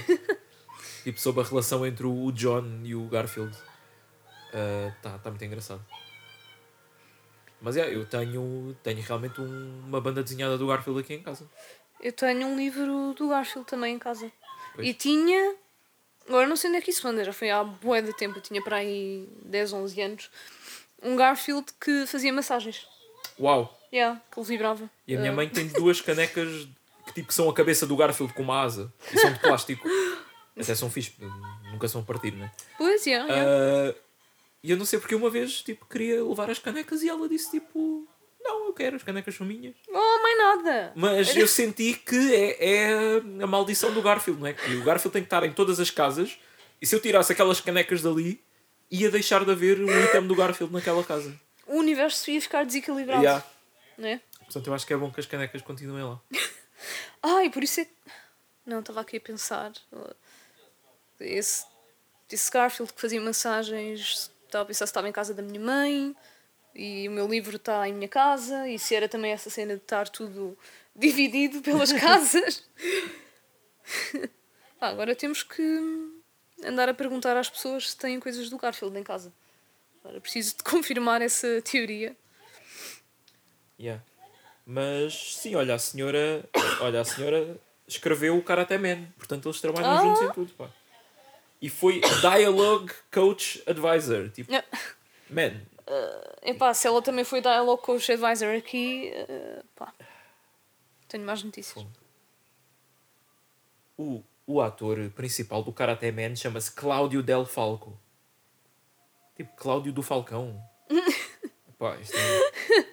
tipo 1.05 1.19
sobre 1.21 1.43
a 1.43 1.45
relação 1.45 1.87
entre 1.87 2.07
o 2.07 2.31
John 2.33 2.81
e 2.85 2.95
o 2.95 3.07
Garfield. 3.09 3.57
Ah, 4.53 4.93
tá, 5.03 5.19
tá 5.19 5.31
muito 5.31 5.45
engraçado. 5.45 5.85
Mas 7.63 7.77
é, 7.77 7.95
eu 7.95 8.07
tenho, 8.07 8.75
tenho 8.83 9.03
realmente 9.03 9.41
um- 9.41 9.83
uma 9.87 10.01
banda 10.01 10.23
desenhada 10.23 10.57
do 10.57 10.67
Garfield 10.67 11.01
aqui 11.01 11.15
em 11.15 11.23
casa. 11.23 11.47
eu 12.01 12.11
tenho 12.13 12.47
um 12.49 12.57
livro 12.57 13.13
do 13.15 13.29
Garfield 13.29 13.69
também 13.69 13.95
em 13.97 13.99
casa. 13.99 14.33
Pois. 14.75 14.89
E 14.89 14.95
tinha. 14.95 15.57
Agora 16.31 16.47
não 16.47 16.55
sei 16.55 16.71
onde 16.71 16.79
é 16.79 16.81
que 16.81 16.93
isso 16.93 17.09
anda, 17.09 17.25
já 17.25 17.33
foi 17.33 17.51
há 17.51 17.65
bué 17.65 18.01
de 18.01 18.13
tempo, 18.17 18.39
eu 18.39 18.41
tinha 18.41 18.63
para 18.63 18.77
aí 18.77 19.29
10, 19.47 19.73
11 19.73 20.01
anos. 20.01 20.31
Um 21.03 21.17
Garfield 21.17 21.67
que 21.81 22.07
fazia 22.07 22.33
massagens. 22.33 22.87
Uau! 23.37 23.77
Yeah, 23.93 24.21
que 24.31 24.39
ele 24.39 24.47
vibrava. 24.47 24.89
E 25.09 25.17
a 25.17 25.19
minha 25.19 25.33
Ah, 25.33 25.35
mãe 25.35 25.49
tem 25.49 25.67
duas 25.67 25.99
canecas 26.01 26.69
que 27.07 27.15
tipo 27.15 27.27
que 27.27 27.35
são 27.35 27.51
a 27.51 27.53
cabeça 27.53 27.85
do 27.85 27.97
Garfield 27.97 28.33
com 28.33 28.43
uma 28.45 28.61
asa. 28.63 28.93
E 29.13 29.19
são 29.19 29.33
de 29.33 29.41
plástico. 29.41 29.89
Até 30.57 30.73
são 30.77 30.89
fixe, 30.89 31.15
nunca 31.73 31.89
são 31.89 32.05
partido, 32.05 32.37
né? 32.37 32.53
Pois, 32.79 33.05
yeah, 33.07 33.29
yeah. 33.33 33.51
Ah, 33.91 33.95
e 34.63 34.71
eu 34.71 34.77
não 34.77 34.85
sei 34.85 35.01
porque 35.01 35.17
uma 35.17 35.31
vez 35.31 35.63
tipo, 35.63 35.85
queria 35.87 36.23
levar 36.23 36.49
as 36.49 36.61
canecas 36.61 37.03
e 37.03 37.09
ela 37.09 37.29
disse 37.29 37.51
tipo. 37.51 38.07
Não, 38.43 38.67
eu 38.67 38.73
quero, 38.73 38.97
as 38.97 39.03
canecas 39.03 39.35
são 39.35 39.47
minhas. 39.47 39.75
Oh, 39.89 40.23
mais 40.23 40.39
nada! 40.39 40.93
Mas 40.97 41.37
eu 41.37 41.47
senti 41.47 41.95
que 41.95 42.35
é, 42.35 42.75
é 42.75 43.23
a 43.43 43.47
maldição 43.47 43.93
do 43.93 44.03
Garfield, 44.03 44.41
não 44.41 44.47
é? 44.47 44.53
Que 44.53 44.77
o 44.77 44.85
Garfield 44.85 45.13
tem 45.13 45.23
que 45.23 45.27
estar 45.27 45.45
em 45.45 45.53
todas 45.53 45.79
as 45.79 45.91
casas 45.91 46.39
e 46.81 46.87
se 46.87 46.95
eu 46.95 47.01
tirasse 47.01 47.33
aquelas 47.33 47.61
canecas 47.61 48.01
dali, 48.01 48.43
ia 48.91 49.11
deixar 49.11 49.45
de 49.45 49.51
haver 49.51 49.79
um 49.79 50.05
item 50.05 50.27
do 50.27 50.35
Garfield 50.35 50.73
naquela 50.73 51.05
casa. 51.05 51.39
O 51.67 51.77
universo 51.77 52.31
ia 52.31 52.41
ficar 52.41 52.65
desequilibrado. 52.65 53.23
Yeah. 53.23 53.45
Né? 53.99 54.21
Portanto, 54.39 54.67
eu 54.67 54.75
acho 54.75 54.87
que 54.87 54.95
é 54.95 54.97
bom 54.97 55.11
que 55.11 55.21
as 55.21 55.27
canecas 55.27 55.61
continuem 55.61 56.03
lá. 56.03 56.21
Ai, 57.23 57.51
por 57.51 57.63
isso 57.63 57.81
é. 57.81 57.87
Não, 58.65 58.81
estava 58.81 59.03
aqui 59.03 59.19
a 59.19 59.21
pensar. 59.21 59.73
Esse, 61.21 61.67
esse 62.31 62.51
Garfield 62.51 62.93
que 62.95 63.01
fazia 63.01 63.21
massagens, 63.21 64.33
estava 64.47 64.65
a 64.65 64.67
pensar 64.67 64.87
se 64.87 64.91
estava 64.91 65.09
em 65.09 65.13
casa 65.13 65.35
da 65.35 65.43
minha 65.43 65.61
mãe 65.61 66.17
e 66.75 67.09
o 67.09 67.11
meu 67.13 67.27
livro 67.27 67.57
está 67.57 67.89
em 67.89 67.93
minha 67.93 68.09
casa 68.09 68.69
e 68.69 68.79
se 68.79 68.95
era 68.95 69.09
também 69.09 69.33
essa 69.33 69.51
cena 69.51 69.75
de 69.77 69.83
estar 69.83 70.09
tudo 70.09 70.57
dividido 70.95 71.61
pelas 71.63 71.93
casas. 71.93 72.65
Ah, 74.81 74.89
agora 74.89 75.15
temos 75.15 75.43
que 75.43 75.63
andar 76.65 76.89
a 76.89 76.95
perguntar 76.95 77.37
às 77.37 77.51
pessoas 77.51 77.91
se 77.91 77.97
têm 77.99 78.19
coisas 78.19 78.49
do 78.49 78.57
Garfield 78.57 78.97
em 78.99 79.03
casa. 79.03 79.31
Agora 80.03 80.19
preciso 80.23 80.57
de 80.57 80.63
confirmar 80.65 81.21
essa 81.21 81.61
teoria. 81.61 82.17
Yeah. 83.79 84.03
Mas 84.65 85.37
sim, 85.37 85.55
olha, 85.55 85.75
a 85.75 85.79
senhora. 85.79 86.49
Olha, 86.81 87.01
a 87.03 87.05
senhora 87.05 87.59
escreveu 87.87 88.39
o 88.39 88.43
Karate 88.43 88.79
Man. 88.79 89.05
Portanto, 89.19 89.49
eles 89.49 89.61
trabalham 89.61 89.91
Ah. 89.91 90.01
juntos 90.03 90.23
em 90.23 90.33
tudo, 90.33 90.53
pá. 90.55 90.71
E 91.61 91.69
foi 91.69 92.01
Dialogue 92.23 92.91
Coach 93.13 93.63
Advisor. 93.67 94.31
Tipo, 94.31 94.55
Ah, 94.55 94.65
man, 95.29 95.61
Epá, 96.43 96.73
se 96.75 96.87
ela 96.87 97.03
também 97.03 97.25
foi 97.25 97.41
Dialogue 97.41 97.83
Coach 97.83 98.13
Advisor 98.13 98.55
aqui, 98.57 99.11
eh, 99.15 99.63
pá, 99.75 99.93
tenho 101.09 101.25
mais 101.25 101.43
notícias. 101.43 101.85
o, 103.99 104.23
o 104.47 104.61
ator 104.61 105.11
principal 105.11 105.63
do 105.63 105.73
Karate 105.73 106.11
Man 106.13 106.35
chama-se 106.37 106.73
Cláudio 106.73 107.23
Del 107.23 107.45
Falco. 107.45 107.99
Tipo, 109.37 109.55
Cláudio 109.57 109.93
do 109.93 110.03
Falcão. 110.03 110.63
Pá, 111.79 111.97
isto 111.97 112.15
é... 112.17 112.87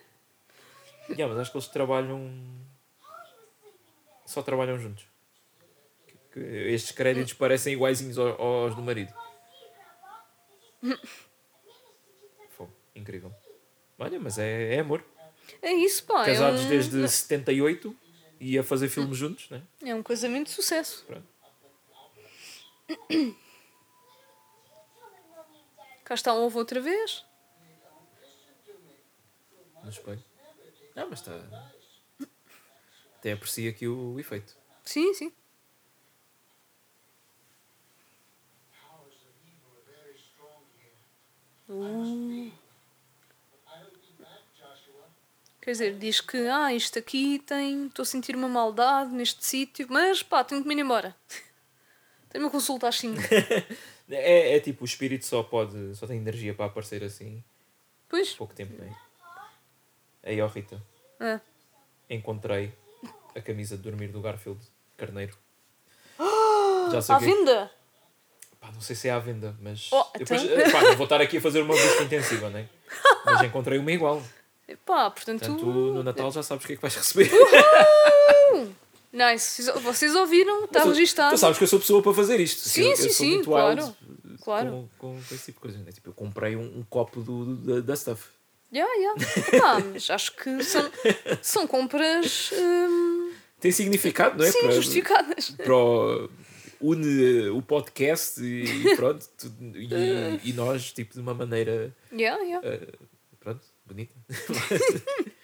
Yeah, 1.09 1.27
mas 1.27 1.39
acho 1.41 1.51
que 1.51 1.57
eles 1.57 1.67
trabalham. 1.67 2.31
Só 4.25 4.41
trabalham 4.41 4.77
juntos. 4.79 5.05
Estes 6.35 6.91
créditos 6.91 7.33
parecem 7.33 7.73
iguaizinhos 7.73 8.17
ao- 8.17 8.41
aos 8.41 8.75
do 8.75 8.81
marido. 8.81 9.13
Incrível. 12.97 13.33
Olha, 13.97 14.19
mas 14.19 14.37
é, 14.37 14.75
é 14.75 14.79
amor. 14.79 15.03
É 15.61 15.71
isso, 15.71 16.03
pá. 16.03 16.25
Casados 16.25 16.61
é 16.61 16.65
um, 16.65 16.69
desde 16.69 17.07
78 17.07 17.95
e 18.39 18.57
a 18.57 18.63
fazer 18.63 18.89
filmes 18.89 19.17
juntos, 19.17 19.49
né? 19.49 19.63
É 19.83 19.95
um 19.95 20.03
casamento 20.03 20.47
de 20.47 20.53
sucesso. 20.53 21.05
Pronto. 21.05 21.27
Cá 26.03 26.13
está 26.13 26.33
um 26.33 26.43
ovo 26.45 26.59
outra 26.59 26.79
vez. 26.79 27.25
No 29.83 29.89
espelho. 29.89 30.23
Ah, 30.95 31.05
mas 31.09 31.19
está. 31.19 31.39
Até 33.17 33.33
aprecia 33.33 33.69
aqui 33.69 33.87
o 33.87 34.19
efeito. 34.19 34.55
Sim, 34.83 35.13
sim. 35.13 35.31
Uh. 41.69 42.51
Quer 45.67 45.71
dizer, 45.71 45.97
diz 45.97 46.21
que 46.21 46.37
ah, 46.47 46.73
isto 46.73 46.97
aqui 46.97 47.39
tem. 47.39 47.87
Estou 47.87 48.03
a 48.03 48.05
sentir 48.05 48.37
uma 48.37 48.47
maldade 48.47 49.11
neste 49.13 49.45
sítio, 49.45 49.85
mas 49.89 50.23
pá, 50.23 50.41
tenho 50.41 50.61
que 50.61 50.67
me 50.69 50.73
ir 50.73 50.79
embora. 50.79 51.13
Tenho 52.29 52.45
uma 52.45 52.49
consulta 52.49 52.87
às 52.87 52.97
5. 52.97 53.17
É, 54.09 54.55
é 54.55 54.59
tipo, 54.61 54.83
o 54.83 54.85
espírito 54.85 55.25
só 55.25 55.43
pode. 55.43 55.93
só 55.97 56.07
tem 56.07 56.15
energia 56.15 56.53
para 56.53 56.67
aparecer 56.67 57.03
assim 57.03 57.43
Pois. 58.07 58.31
pouco 58.31 58.53
tempo, 58.53 58.73
não 58.79 58.85
é? 58.87 58.95
Aí, 60.23 60.41
ó 60.41 60.47
Rita, 60.47 60.81
Ah. 61.19 61.41
encontrei 62.09 62.71
a 63.35 63.41
camisa 63.41 63.75
de 63.75 63.83
dormir 63.83 64.07
do 64.07 64.21
Garfield 64.21 64.61
Carneiro. 64.95 65.37
Já 66.93 67.01
sei 67.01 67.15
À 67.15 67.17
o 67.17 67.19
quê. 67.19 67.25
venda! 67.25 67.71
Pá, 68.61 68.71
não 68.71 68.79
sei 68.79 68.95
se 68.95 69.09
é 69.09 69.11
à 69.11 69.19
venda, 69.19 69.53
mas. 69.59 69.89
Oh, 69.91 70.05
depois, 70.17 70.41
então? 70.41 70.71
pá, 70.71 70.81
não 70.83 70.95
vou 70.95 71.03
estar 71.03 71.19
aqui 71.19 71.39
a 71.39 71.41
fazer 71.41 71.59
uma 71.61 71.75
busca 71.75 72.03
intensiva, 72.03 72.49
não 72.49 72.59
é? 72.59 72.69
Mas 73.25 73.41
encontrei 73.41 73.77
uma 73.77 73.91
igual. 73.91 74.23
Pá, 74.85 75.09
portanto. 75.09 75.39
Portanto, 75.45 75.65
no 75.65 76.03
Natal 76.03 76.31
já 76.31 76.43
sabes 76.43 76.63
o 76.63 76.67
que 76.67 76.73
é 76.73 76.75
que 76.75 76.81
vais 76.81 76.95
receber. 76.95 77.29
Nice. 79.11 79.71
Vocês- 79.81 80.13
ouviram? 80.15 80.65
Está 80.65 80.83
registado. 80.83 81.33
Tu 81.35 81.39
sabes 81.39 81.57
que 81.57 81.63
eu 81.63 81.67
sou 81.67 81.79
pessoa 81.79 82.03
para 82.03 82.13
fazer 82.13 82.39
isto. 82.39 82.67
Sim, 82.67 82.89
eu, 82.91 82.97
sim, 82.97 83.03
eu 83.05 83.09
sim, 83.13 83.43
claro. 83.43 83.95
Claro. 84.43 84.89
Com, 84.97 85.13
com, 85.13 85.19
esse 85.31 85.45
tipo 85.45 85.59
de 85.59 85.61
coisa. 85.61 85.77
né? 85.79 85.91
Tipo, 85.91 86.09
eu 86.09 86.13
comprei 86.13 86.55
um, 86.55 86.79
um 86.79 86.83
copo 86.89 87.21
do, 87.21 87.55
do- 87.55 87.81
da, 87.81 87.95
stuff. 87.95 88.25
Yeah, 88.71 88.93
yeah. 88.95 89.21
Epá, 89.53 89.79
mas 89.93 90.09
acho 90.09 90.35
que 90.35 90.61
são, 90.63 90.91
são 91.41 91.65
compras 91.67 92.51
hum, 92.53 93.31
Tem 93.61 93.71
significado, 93.71 94.37
não 94.37 94.45
é? 94.45 94.51
sim, 94.51 94.59
para, 94.61 94.71
justificadas. 94.71 95.49
para 95.51 95.73
o, 95.75 96.29
une 96.81 97.47
o 97.49 97.61
podcast 97.61 98.41
e, 98.43 98.95
pronto. 98.97 99.25
e, 99.73 100.39
e 100.49 100.53
nós, 100.53 100.91
tipo, 100.91 101.13
de 101.13 101.21
uma 101.21 101.33
maneira 101.33 101.95
Yeah, 102.11 102.41
yeah. 102.43 102.67
eh, 102.67 102.87
pronto, 103.39 103.61
bonita. 103.87 104.13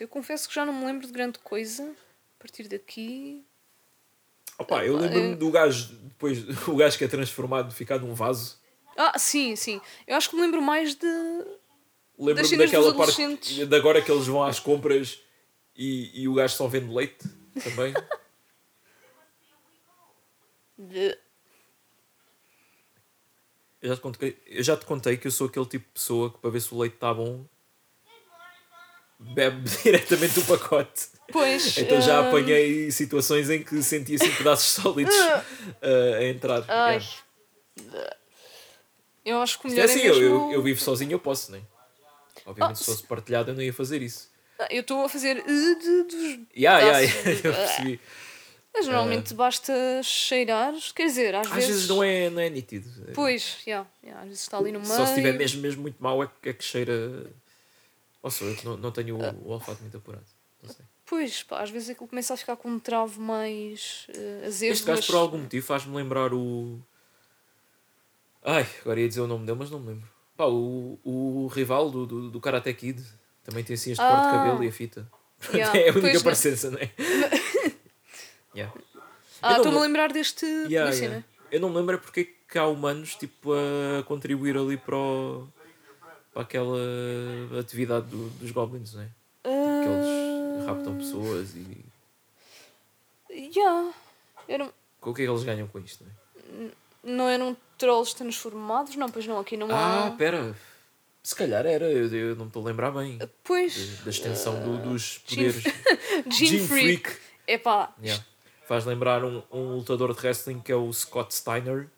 Eu 0.00 0.08
confesso 0.08 0.48
que 0.48 0.54
já 0.54 0.66
não 0.66 0.72
me 0.72 0.84
lembro 0.84 1.06
de 1.06 1.12
grande 1.12 1.38
coisa. 1.38 1.94
A 2.38 2.42
partir 2.42 2.68
daqui. 2.68 3.44
Opa, 4.58 4.84
eu 4.84 4.96
lembro-me 4.96 5.36
do 5.36 5.50
gajo, 5.50 5.94
depois, 5.94 6.38
o 6.66 6.76
gajo 6.76 6.98
que 6.98 7.04
é 7.04 7.08
transformado, 7.08 7.72
ficar 7.72 7.98
num 7.98 8.14
vaso. 8.14 8.58
Ah, 8.96 9.18
sim, 9.18 9.54
sim. 9.54 9.80
Eu 10.06 10.16
acho 10.16 10.30
que 10.30 10.36
me 10.36 10.42
lembro 10.42 10.62
mais 10.62 10.94
de. 10.94 11.06
Lembro-me 12.18 12.56
daquela 12.56 12.94
parte 12.94 13.66
de 13.66 13.76
agora 13.76 14.00
que 14.00 14.10
eles 14.10 14.26
vão 14.26 14.42
às 14.42 14.58
compras 14.58 15.20
e, 15.76 16.22
e 16.22 16.28
o 16.28 16.34
gajo 16.34 16.54
só 16.54 16.66
vende 16.66 16.92
leite 16.92 17.28
também. 17.62 17.92
de... 20.78 21.18
Eu 23.86 23.90
já, 23.90 23.96
te 23.96 24.00
contei, 24.00 24.36
eu 24.46 24.62
já 24.64 24.76
te 24.76 24.84
contei 24.84 25.16
que 25.16 25.26
eu 25.28 25.30
sou 25.30 25.46
aquele 25.46 25.66
tipo 25.66 25.84
de 25.86 25.92
pessoa 25.92 26.32
que 26.32 26.38
para 26.38 26.50
ver 26.50 26.60
se 26.60 26.74
o 26.74 26.78
leite 26.78 26.94
está 26.94 27.14
bom 27.14 27.44
bebe 29.18 29.62
diretamente 29.84 30.40
do 30.40 30.42
pacote. 30.44 31.06
Pois. 31.30 31.78
Então 31.78 32.00
já 32.00 32.20
hum, 32.20 32.28
apanhei 32.28 32.90
situações 32.90 33.48
em 33.48 33.62
que 33.62 33.80
senti 33.84 34.16
assim 34.16 34.30
pedaços 34.32 34.66
sólidos 34.82 35.14
uh, 35.14 36.14
a 36.18 36.24
entrar. 36.24 36.64
Ai. 36.68 37.00
É. 37.94 38.16
Eu 39.24 39.40
acho 39.40 39.58
que 39.60 39.66
o 39.66 39.68
é 39.68 39.70
melhor 39.70 39.88
é, 39.88 39.92
assim, 39.92 40.00
eu, 40.00 40.14
mesmo. 40.14 40.34
eu, 40.34 40.52
eu 40.52 40.62
vivo 40.62 40.80
sozinho, 40.80 41.12
eu 41.12 41.18
posso, 41.20 41.52
não 41.52 41.58
é? 41.58 41.62
Obviamente, 42.44 42.74
Ah, 42.74 42.78
se 42.78 42.84
fosse 42.84 43.02
partilhado, 43.04 43.50
eu 43.50 43.54
não 43.54 43.62
ia 43.62 43.72
fazer 43.72 44.02
isso. 44.02 44.30
Ah, 44.58 44.68
Eu 44.68 44.80
estou 44.80 45.04
a 45.04 45.08
fazer. 45.08 45.36
Yeah, 46.56 46.80
yeah, 46.80 46.98
pedaços. 46.98 47.14
yeah, 47.26 47.40
eu 47.48 47.52
percebi. 47.54 48.00
Mas 48.78 48.86
normalmente 48.86 49.32
basta 49.32 49.72
cheirar. 50.02 50.74
Quer 50.94 51.06
dizer, 51.06 51.34
às, 51.34 51.46
Às 51.50 51.66
vezes 51.66 51.88
não 51.88 52.02
é, 52.02 52.28
não 52.28 52.40
é 52.40 52.50
nítido. 52.50 52.88
Pois, 53.14 53.56
yeah, 53.66 53.88
yeah, 54.04 54.20
às 54.20 54.28
vezes 54.28 54.42
está 54.42 54.58
ali 54.58 54.70
no 54.70 54.80
meio. 54.80 54.92
Só 54.92 55.04
se 55.06 55.12
estiver 55.12 55.32
mesmo, 55.32 55.62
mesmo 55.62 55.80
muito 55.82 55.96
mau 56.02 56.22
é 56.22 56.28
que, 56.42 56.48
é 56.50 56.52
que 56.52 56.62
cheira. 56.62 57.26
Ou 58.22 58.30
sou 58.30 58.48
eu 58.48 58.54
que 58.56 58.64
não, 58.66 58.76
não 58.76 58.90
tenho 58.92 59.16
Ah. 59.24 59.34
o, 59.42 59.48
o 59.48 59.52
olfato 59.52 59.80
muito 59.80 59.96
apurado. 59.96 60.24
Não 60.62 60.68
sei. 60.70 60.84
Pois, 61.06 61.42
pá, 61.42 61.62
às 61.62 61.70
vezes 61.70 61.88
aquilo 61.90 62.06
começa 62.08 62.34
a 62.34 62.36
ficar 62.36 62.56
com 62.56 62.68
um 62.68 62.78
travo 62.78 63.18
mais 63.20 64.06
uh, 64.10 64.46
azedo. 64.46 64.72
Este 64.72 64.84
gajo, 64.84 64.98
mas- 64.98 65.06
por 65.06 65.16
algum 65.16 65.38
motivo, 65.38 65.64
faz-me 65.64 65.96
lembrar 65.96 66.34
o. 66.34 66.78
Ai, 68.44 68.66
agora 68.82 69.00
ia 69.00 69.08
dizer 69.08 69.20
o 69.22 69.26
nome 69.26 69.46
dele, 69.46 69.58
mas 69.58 69.70
não 69.70 69.80
me 69.80 69.88
lembro. 69.88 70.08
Pá, 70.36 70.44
o, 70.46 70.98
o 71.02 71.46
rival 71.48 71.90
do, 71.90 72.06
do, 72.06 72.30
do 72.30 72.40
Karate 72.40 72.72
Kid 72.74 73.02
também 73.42 73.64
tem 73.64 73.74
assim 73.74 73.92
este 73.92 74.00
corte 74.04 74.22
de 74.22 74.28
Ah. 74.28 74.32
cabelo 74.32 74.62
e 74.64 74.68
a 74.68 74.72
fita. 74.72 75.08
Yeah, 75.52 75.76
é 75.78 75.88
a 75.90 75.92
única 75.94 76.20
parecença, 76.20 76.70
não 76.70 76.78
é? 76.78 76.90
yeah. 78.56 78.72
Ah, 79.42 79.48
Eu 79.48 79.50
não 79.50 79.56
estou-me 79.58 79.76
a 79.78 79.80
me- 79.80 79.86
lembrar 79.86 80.12
deste. 80.12 80.44
Yeah, 80.46 80.68
da 80.90 80.96
yeah. 80.96 80.96
cena. 80.96 81.24
Eu 81.50 81.60
não 81.60 81.68
me 81.70 81.76
lembro 81.76 81.98
porque 81.98 82.20
é 82.20 82.52
que 82.52 82.58
há 82.58 82.66
humanos 82.66 83.14
tipo, 83.14 83.52
a 83.52 84.02
contribuir 84.04 84.56
ali 84.56 84.76
para, 84.76 84.96
o- 84.96 85.48
para 86.32 86.42
aquela 86.42 86.78
atividade 87.60 88.06
do- 88.06 88.30
dos 88.30 88.50
goblins, 88.50 88.94
não 88.94 89.02
é? 89.02 89.08
Que 89.42 89.48
eles 89.48 90.62
Ah, 90.62 90.72
raptam 90.72 90.96
pessoas 90.98 91.54
e. 91.54 91.84
Yeah. 93.30 93.92
Eram, 94.48 94.72
Com 95.00 95.10
o 95.10 95.14
que 95.14 95.22
é 95.22 95.24
que 95.26 95.30
eles 95.30 95.42
ganham 95.44 95.66
com 95.68 95.78
isto, 95.80 96.04
não 96.04 96.10
é? 96.66 96.70
não 97.02 97.28
eram 97.28 97.56
trolls 97.78 98.14
transformados? 98.14 98.96
Não, 98.96 99.08
pois 99.08 99.26
não, 99.26 99.38
aqui 99.38 99.56
não 99.56 99.68
Ah, 99.70 100.06
há. 100.06 100.10
pera. 100.12 100.56
Se 101.22 101.34
calhar 101.34 101.66
era, 101.66 101.90
eu, 101.90 102.06
eu 102.14 102.36
não 102.36 102.44
me 102.44 102.50
estou 102.50 102.62
a 102.62 102.66
lembrar 102.66 102.92
bem 102.92 103.18
Pois, 103.42 103.98
da 104.04 104.10
extensão 104.10 104.54
do- 104.62 104.78
dos 104.90 105.20
Gene- 105.26 105.52
poderes. 105.52 105.74
Gene 106.32 106.66
Freak. 106.68 107.16
Epá, 107.46 107.92
Yeah. 108.02 108.24
Faz 108.66 108.84
lembrar 108.84 109.24
um, 109.24 109.42
um 109.50 109.76
lutador 109.76 110.12
de 110.12 110.20
wrestling 110.20 110.60
que 110.60 110.72
é 110.72 110.76
o 110.76 110.92
Scott 110.92 111.34
Steiner, 111.34 111.88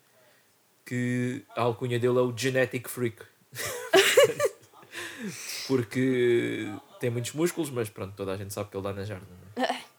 que 0.85 1.43
a 1.55 1.63
alcunha 1.63 1.99
dele 1.99 2.17
é 2.17 2.21
o 2.21 2.35
Genetic 2.35 2.87
Freak. 2.87 3.23
Porque 5.67 6.67
tem 6.99 7.09
muitos 7.09 7.33
músculos, 7.33 7.69
mas 7.69 7.89
pronto, 7.89 8.15
toda 8.15 8.33
a 8.33 8.37
gente 8.37 8.53
sabe 8.53 8.69
que 8.69 8.77
ele 8.77 8.83
dá 8.83 8.93
na 8.93 9.03
jarda. 9.03 9.27
Não 9.55 9.63
é? 9.63 9.83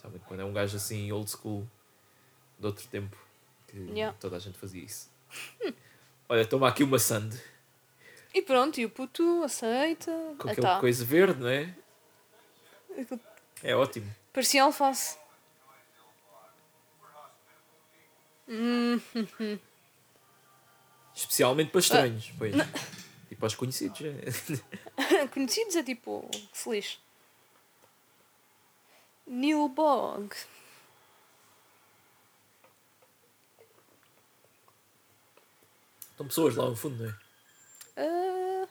Sabe 0.00 0.18
quando 0.26 0.40
é 0.40 0.44
um 0.44 0.52
gajo 0.52 0.76
assim 0.76 1.12
old 1.12 1.30
school 1.30 1.68
de 2.58 2.66
outro 2.66 2.86
tempo 2.88 3.16
que 3.68 3.76
Yeah. 3.76 4.16
toda 4.18 4.36
a 4.36 4.40
gente 4.40 4.58
fazia 4.58 4.82
isso. 4.82 5.08
Olha, 6.28 6.44
toma 6.44 6.68
aqui 6.68 6.82
uma 6.82 6.98
sand 6.98 7.30
e 8.34 8.40
pronto, 8.40 8.80
e 8.80 8.86
o 8.86 8.90
puto 8.90 9.42
aceita. 9.44 10.10
com 10.38 10.48
aquele 10.48 10.66
tá. 10.66 10.80
coisa 10.80 11.04
verde, 11.04 11.40
não 11.40 11.48
é? 11.48 11.74
É 13.62 13.76
ótimo. 13.76 14.10
Parecia 14.32 14.62
alface. 14.64 15.18
Especialmente 21.14 21.70
para 21.70 21.80
estranhos, 21.80 22.32
pois. 22.38 22.54
E 23.30 23.36
para 23.36 23.46
os 23.46 23.54
conhecidos. 23.54 24.00
é. 24.00 25.26
Conhecidos 25.32 25.76
é 25.76 25.82
tipo, 25.82 26.28
lixe. 26.66 26.98
Neil 29.26 29.68
Bog. 29.68 30.34
Estão 36.10 36.26
pessoas 36.26 36.54
lá 36.56 36.68
no 36.68 36.76
fundo, 36.76 37.02
não 37.02 37.10
é? 37.10 37.14
Ah, 37.96 38.68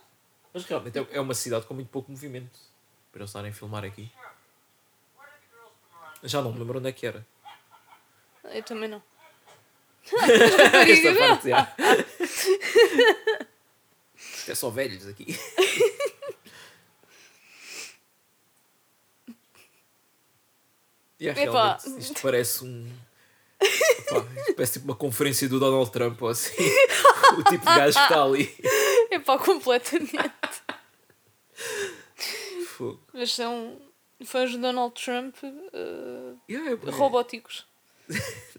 Mas 0.53 0.65
realmente 0.65 0.97
é- 0.99 1.07
é 1.11 1.21
uma 1.21 1.33
cidade 1.33 1.65
com 1.65 1.73
muito 1.73 1.89
pouco 1.89 2.11
movimento 2.11 2.59
para 3.11 3.21
eles 3.21 3.29
estarem 3.29 3.51
a 3.51 3.53
filmar 3.53 3.83
aqui. 3.83 4.11
Já 6.23 6.41
não 6.41 6.51
me 6.53 6.59
lembro 6.59 6.79
onde 6.79 6.89
é 6.89 6.91
que 6.91 7.05
era. 7.05 7.25
eu 8.45 8.63
também 8.63 8.89
não. 8.89 9.01
Esta 10.11 11.15
parte 11.15 11.49
já. 11.49 11.75
É 14.47 14.55
só 14.55 14.69
velhos 14.69 15.07
aqui. 15.07 15.37
Yeah, 21.21 21.39
Epá. 21.41 21.77
realmente, 21.77 22.01
isto 22.01 22.21
parece 22.21 22.63
um. 22.65 22.91
Epá, 23.61 24.25
isto 24.39 24.53
parece 24.55 24.73
tipo 24.73 24.85
uma 24.85 24.95
conferência 24.95 25.47
do 25.47 25.59
Donald 25.59 25.91
Trump 25.91 26.21
ou 26.21 26.29
assim. 26.29 26.51
o 27.37 27.43
tipo 27.43 27.59
de 27.59 27.75
gajo 27.77 27.97
que 27.97 28.03
está 28.03 28.23
ali. 28.23 28.55
É 29.11 29.19
pá, 29.19 29.37
completamente. 29.37 30.31
Fogo. 32.65 32.99
Mas 33.13 33.33
são 33.33 33.79
fãs 34.25 34.51
de 34.51 34.57
Donald 34.57 34.93
Trump 34.93 35.35
ah, 35.43 36.35
Yeah, 36.49 36.71
é- 36.71 36.91
robóticos. 36.91 37.65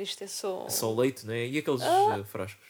Isto 0.00 0.24
é 0.24 0.26
só. 0.26 0.64
é 0.66 0.70
só 0.70 0.94
leite, 0.94 1.26
não 1.26 1.34
é? 1.34 1.46
E 1.46 1.58
aqueles 1.58 1.82
Ah. 1.82 2.18
eh, 2.18 2.24
frascos? 2.24 2.66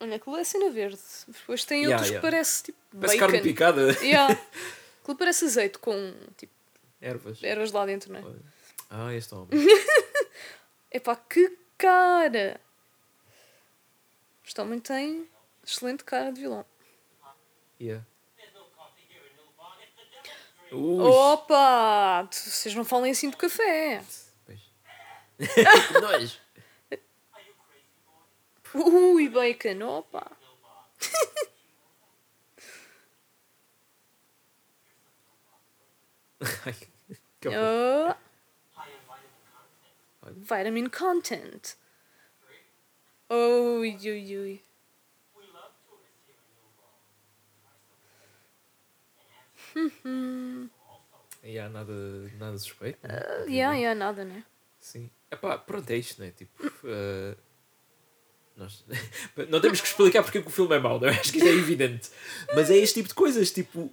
Olha, 0.00 0.16
aquilo 0.16 0.36
é 0.36 0.44
cena 0.44 0.70
verde. 0.70 0.98
Depois 1.28 1.64
tem 1.64 1.82
Yeah, 1.82 1.96
outros 1.96 2.10
yeah. 2.10 2.20
que 2.26 2.30
parece 2.32 2.62
tipo. 2.64 2.78
Parece 2.98 3.18
bacon. 3.18 3.32
carne 3.32 3.42
picada. 3.42 3.92
Yeah. 4.02 4.32
Aquilo 5.02 5.16
parece 5.18 5.44
azeite 5.44 5.78
com 5.78 6.14
tipo 6.36 6.52
Ervas. 7.00 7.42
ervas 7.42 7.72
lá 7.72 7.84
dentro, 7.84 8.12
não 8.12 8.20
é? 8.20 8.34
Ah, 8.88 9.12
este 9.14 9.34
homem. 9.34 9.48
Epá, 10.90 11.16
que 11.16 11.58
cara! 11.76 12.60
Este 14.44 14.60
homem 14.60 14.78
tem 14.78 15.28
excelente 15.66 16.04
cara 16.04 16.30
de 16.32 16.40
vilão. 16.40 16.64
Yeah. 17.80 18.06
Oh! 20.72 20.76
Ui, 20.76 21.10
Opa! 21.10 22.28
Vocês 22.30 22.74
não 22.74 22.84
falem 22.84 23.12
assim 23.12 23.28
do 23.28 23.36
café. 23.36 24.02
que 25.36 25.92
nojo. 26.00 26.38
Ui, 28.74 29.28
bacon, 29.28 29.82
opa! 29.82 30.30
Oh. 37.44 38.14
Vitamin 40.36 40.88
content. 40.88 41.76
Ui, 43.30 43.96
ui, 43.96 44.36
ui. 44.38 44.62
Yeah, 51.44 51.72
nada, 51.72 51.92
nada 52.38 52.56
suspeito. 52.58 52.98
né? 53.06 53.14
Uh, 53.14 53.50
yeah, 53.50 53.74
yeah, 53.76 53.94
nada, 53.98 54.24
né? 54.24 54.44
Sim. 54.80 55.10
Epá, 55.30 55.58
pronto, 55.58 55.90
é 55.90 55.96
isto, 55.96 56.20
né? 56.20 56.30
Tipo, 56.36 56.70
eh, 56.84 57.36
nós... 58.56 58.84
não 59.48 59.60
temos 59.60 59.80
que 59.80 59.86
explicar 59.88 60.22
porque 60.22 60.38
é 60.38 60.42
que 60.42 60.48
o 60.48 60.50
filme 60.50 60.76
é 60.76 60.78
mau, 60.78 61.00
não 61.00 61.08
é? 61.08 61.12
Acho 61.12 61.32
que 61.32 61.38
isso 61.38 61.48
é 61.48 61.52
evidente. 61.52 62.10
Mas 62.54 62.70
é 62.70 62.76
este 62.76 62.94
tipo 62.94 63.08
de 63.08 63.14
coisas, 63.14 63.50
tipo, 63.50 63.90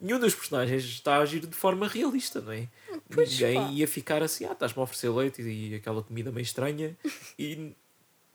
nenhum 0.00 0.18
dos 0.18 0.34
personagens 0.34 0.82
está 0.84 1.16
a 1.16 1.20
agir 1.20 1.40
de 1.40 1.54
forma 1.54 1.86
realista, 1.86 2.40
não 2.40 2.52
é? 2.52 2.68
Pois, 3.10 3.30
Ninguém 3.30 3.54
pá. 3.54 3.70
ia 3.70 3.86
ficar 3.86 4.22
assim, 4.22 4.44
ah, 4.46 4.52
estás-me 4.52 4.80
a 4.80 4.82
oferecer 4.82 5.10
leite 5.10 5.42
e 5.42 5.74
aquela 5.74 6.02
comida 6.02 6.32
meio 6.32 6.42
estranha 6.42 6.96
e 7.38 7.74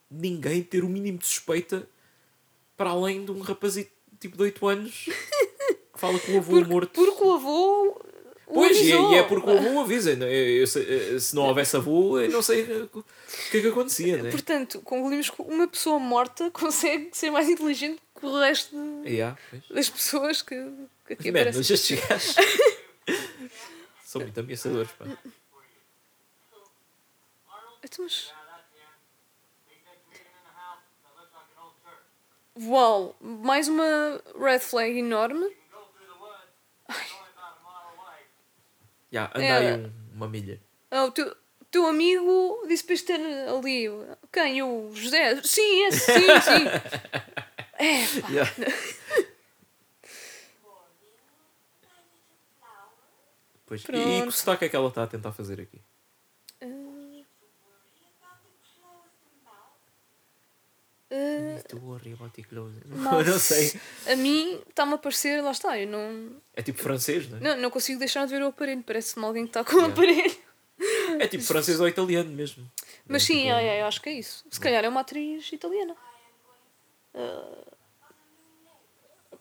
ninguém 0.09 0.63
ter 0.63 0.83
o 0.83 0.89
mínimo 0.89 1.17
de 1.17 1.27
suspeita 1.27 1.87
para 2.77 2.91
além 2.91 3.25
de 3.25 3.31
um 3.31 3.41
rapazito 3.41 3.91
tipo 4.19 4.37
de 4.37 4.43
8 4.43 4.67
anos 4.67 5.05
fala 5.97 6.19
com 6.19 6.31
o 6.33 6.37
avô 6.37 6.51
Porque, 6.53 6.69
morto. 6.71 6.91
porque 6.93 7.23
o 7.23 7.33
avô. 7.33 8.01
o 8.47 8.53
Pois, 8.53 8.77
e, 8.77 8.93
avisou. 8.93 9.11
e 9.11 9.15
é 9.17 9.23
porque 9.23 9.49
o 9.49 9.57
avô 9.57 9.79
avisa. 9.81 10.11
é? 10.11 10.15
Eu- 10.15 10.61
eu 10.61 10.67
sei- 10.67 11.15
eh, 11.15 11.19
se 11.19 11.35
não 11.35 11.43
houvesse 11.47 11.75
avô, 11.75 12.19
eu 12.19 12.29
não 12.29 12.41
sei 12.41 12.61
o 12.63 13.03
que 13.51 13.57
é 13.57 13.61
que 13.61 13.67
acontecia, 13.67 14.21
né? 14.23 14.31
Portanto, 14.31 14.79
concluímos 14.81 15.29
que 15.29 15.41
uma 15.41 15.67
pessoa 15.67 15.99
morta 15.99 16.49
consegue 16.51 17.09
ser 17.11 17.29
mais 17.31 17.49
inteligente 17.49 18.01
que 18.19 18.25
o 18.25 18.39
resto 18.39 18.75
de- 19.03 19.09
Yeah, 19.09 19.37
das 19.69 19.89
pessoas 19.89 20.41
que, 20.41 20.55
que 21.05 21.13
aqui 21.13 21.31
Man, 21.31 21.39
aparecem. 21.41 21.59
mas 21.59 21.69
estes 21.69 21.99
gajos 21.99 22.35
são 24.05 24.21
muito 24.21 24.39
ameaçadores, 24.39 24.91
pá. 24.91 25.05
Então, 27.83 28.03
mas- 28.05 28.31
Uau, 32.59 33.15
mais 33.21 33.67
uma 33.67 34.19
red 34.39 34.59
flag 34.59 34.97
enorme. 34.97 35.55
Yeah, 39.13 39.31
anda 39.35 39.45
É. 39.45 39.75
um- 39.77 39.93
uma 40.15 40.27
milha. 40.27 40.61
Ah, 40.91 41.05
o 41.05 41.11
teu, 41.11 41.35
teu 41.71 41.85
amigo 41.87 42.63
disse 42.67 42.83
para 42.83 42.97
ter 42.97 43.19
ali. 43.49 43.85
Quem? 44.31 44.61
O 44.63 44.93
José? 44.93 45.41
Sim, 45.43 45.85
esse, 45.85 45.99
sim, 46.13 46.27
sim. 46.41 46.65
É, 47.79 48.21
pá. 48.21 48.29
Yeah. 48.29 48.51
Pois. 53.65 53.81
E, 53.81 53.85
e 53.85 53.87
que 53.87 54.17
Pronto. 54.21 54.31
sotaque 54.31 54.65
é 54.65 54.69
que 54.69 54.75
ela 54.75 54.87
está 54.87 55.03
a 55.03 55.07
tentar 55.07 55.31
fazer 55.33 55.59
aqui? 55.59 55.81
Ah, 61.09 61.61
close. 62.49 62.75
Nossa. 62.87 63.23
Não 63.31 63.39
sei. 63.39 63.73
a 64.07 64.15
mim 64.15 64.61
está-me 64.69 64.93
a 64.93 64.97
parecer, 64.97 65.41
lá 65.41 65.51
está, 65.51 65.79
eu 65.79 65.87
não, 65.87 66.35
É 66.53 66.61
tipo 66.61 66.79
francês, 66.81 67.29
não 67.29 67.37
é? 67.37 67.41
não, 67.41 67.57
não 67.63 67.69
consigo 67.71 67.97
deixar 67.99 68.25
de 68.25 68.33
ver 68.33 68.41
o 68.43 68.47
aparelho. 68.47 68.83
Parece-me 68.83 69.25
alguém 69.25 69.43
que 69.45 69.49
está 69.51 69.63
com 69.63 69.77
o 69.77 69.79
Yeah. 69.79 69.93
aparelho. 69.93 70.37
É 71.19 71.27
tipo 71.27 71.43
francês 71.43 71.79
ou 71.79 71.87
italiano 71.87 72.29
mesmo. 72.29 72.69
Mas 73.07 73.23
É 73.23 73.25
sim, 73.25 73.37
tipo- 73.43 73.49
é, 73.53 73.65
é, 73.77 73.81
eu 73.81 73.85
acho 73.87 74.01
que 74.01 74.09
é 74.09 74.13
isso. 74.13 74.45
Se 74.51 74.59
calhar 74.59 74.83
é 74.83 74.89
uma 74.89 74.99
atriz 75.01 75.51
italiana. 75.51 75.95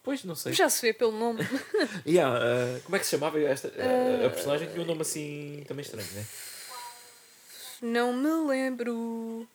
Pois, 0.02 0.22
não 0.22 0.36
sei. 0.36 0.52
Já 0.52 0.68
se 0.68 0.80
vê 0.82 0.92
pelo 0.92 1.10
nome. 1.12 1.40
Yeah, 2.06 2.38
uh, 2.38 2.80
como 2.82 2.94
é 2.94 2.98
que 3.00 3.04
se 3.04 3.10
chamava 3.10 3.40
esta? 3.40 3.68
uh, 3.68 4.26
a 4.26 4.30
personagem 4.30 4.68
tinha 4.68 4.82
um 4.82 4.86
nome 4.86 5.02
assim 5.02 5.64
também 5.66 5.82
estranho, 5.82 6.06
né? 6.14 6.24
Não 7.82 8.12
me 8.12 8.48
lembro. 8.48 9.46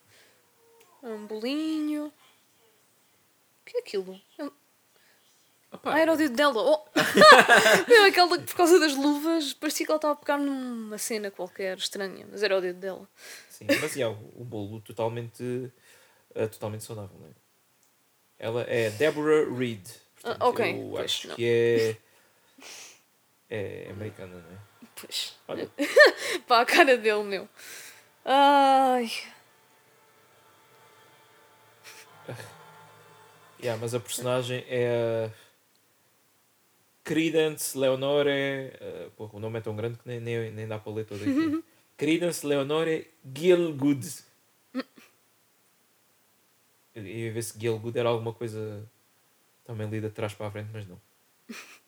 Um 1.02 1.26
bolinho. 1.26 2.06
O 2.06 3.64
que 3.64 3.76
é 3.76 3.80
aquilo? 3.80 4.20
É 4.38 4.44
um- 4.44 4.50
Opa, 5.72 5.94
Ah, 5.94 5.98
era 6.00 6.12
o 6.12 6.16
dedo 6.16 6.36
dela. 6.36 6.54
Oh. 6.62 6.84
Não, 7.88 8.04
aquela 8.04 8.36
que 8.38 8.44
por 8.44 8.56
causa 8.56 8.78
das 8.78 8.94
luvas 8.94 9.54
parecia 9.54 9.86
que 9.86 9.90
ela 9.92 9.96
estava 9.96 10.12
a 10.12 10.16
pegar 10.16 10.36
numa 10.38 10.98
cena 10.98 11.30
qualquer 11.30 11.78
estranha, 11.78 12.26
mas 12.30 12.42
era 12.42 12.56
o 12.58 12.60
dedo 12.60 12.78
dela. 12.78 13.08
Sim, 13.48 13.66
mas 13.80 13.96
yeah, 13.96 14.14
o, 14.36 14.42
o 14.42 14.44
bolo 14.44 14.80
totalmente, 14.82 15.42
uh, 15.42 16.48
totalmente 16.48 16.84
saudável, 16.84 17.16
não 17.18 17.26
é? 17.28 17.30
Ela 18.38 18.62
é 18.68 18.90
Deborah 18.90 19.48
Reed. 19.56 19.86
Portanto, 20.20 20.42
Ah, 20.42 20.48
ok, 20.48 20.72
Eu 20.82 20.90
pois, 20.90 21.04
acho 21.04 21.28
não. 21.28 21.36
que 21.36 21.44
é. 21.48 21.96
É 23.48 23.90
americana, 23.90 24.34
não 24.34 24.54
é? 24.56 24.58
Pois. 24.94 25.34
Olha, 25.48 25.70
Pá, 26.46 26.60
a 26.60 26.66
cara 26.66 26.96
dele, 26.98 27.22
meu. 27.22 27.48
Ai. 28.24 29.10
Yeah, 33.62 33.80
mas 33.80 33.94
a 33.94 34.00
personagem 34.00 34.64
é. 34.68 35.30
a 35.30 35.52
Credence 37.04 37.78
Leonore. 37.78 38.28
Uh, 38.28 39.10
porra, 39.12 39.36
o 39.36 39.40
nome 39.40 39.58
é 39.58 39.62
tão 39.62 39.76
grande 39.76 39.98
que 39.98 40.08
nem, 40.08 40.18
nem, 40.18 40.50
nem 40.50 40.66
dá 40.66 40.80
para 40.80 40.92
ler 40.92 41.04
todo 41.06 41.20
aqui. 41.20 41.64
Credence 41.96 42.44
Leonore 42.44 43.08
Gielgud. 43.24 44.04
Eu 46.94 47.06
ia 47.06 47.32
ver 47.32 47.42
se 47.42 47.58
Gielgud 47.58 47.96
era 47.96 48.08
alguma 48.08 48.32
coisa 48.32 48.84
também 49.64 49.88
lida 49.88 50.08
de 50.08 50.14
trás 50.14 50.34
para 50.34 50.48
a 50.48 50.50
frente, 50.50 50.70
mas 50.72 50.86
não. 50.86 51.00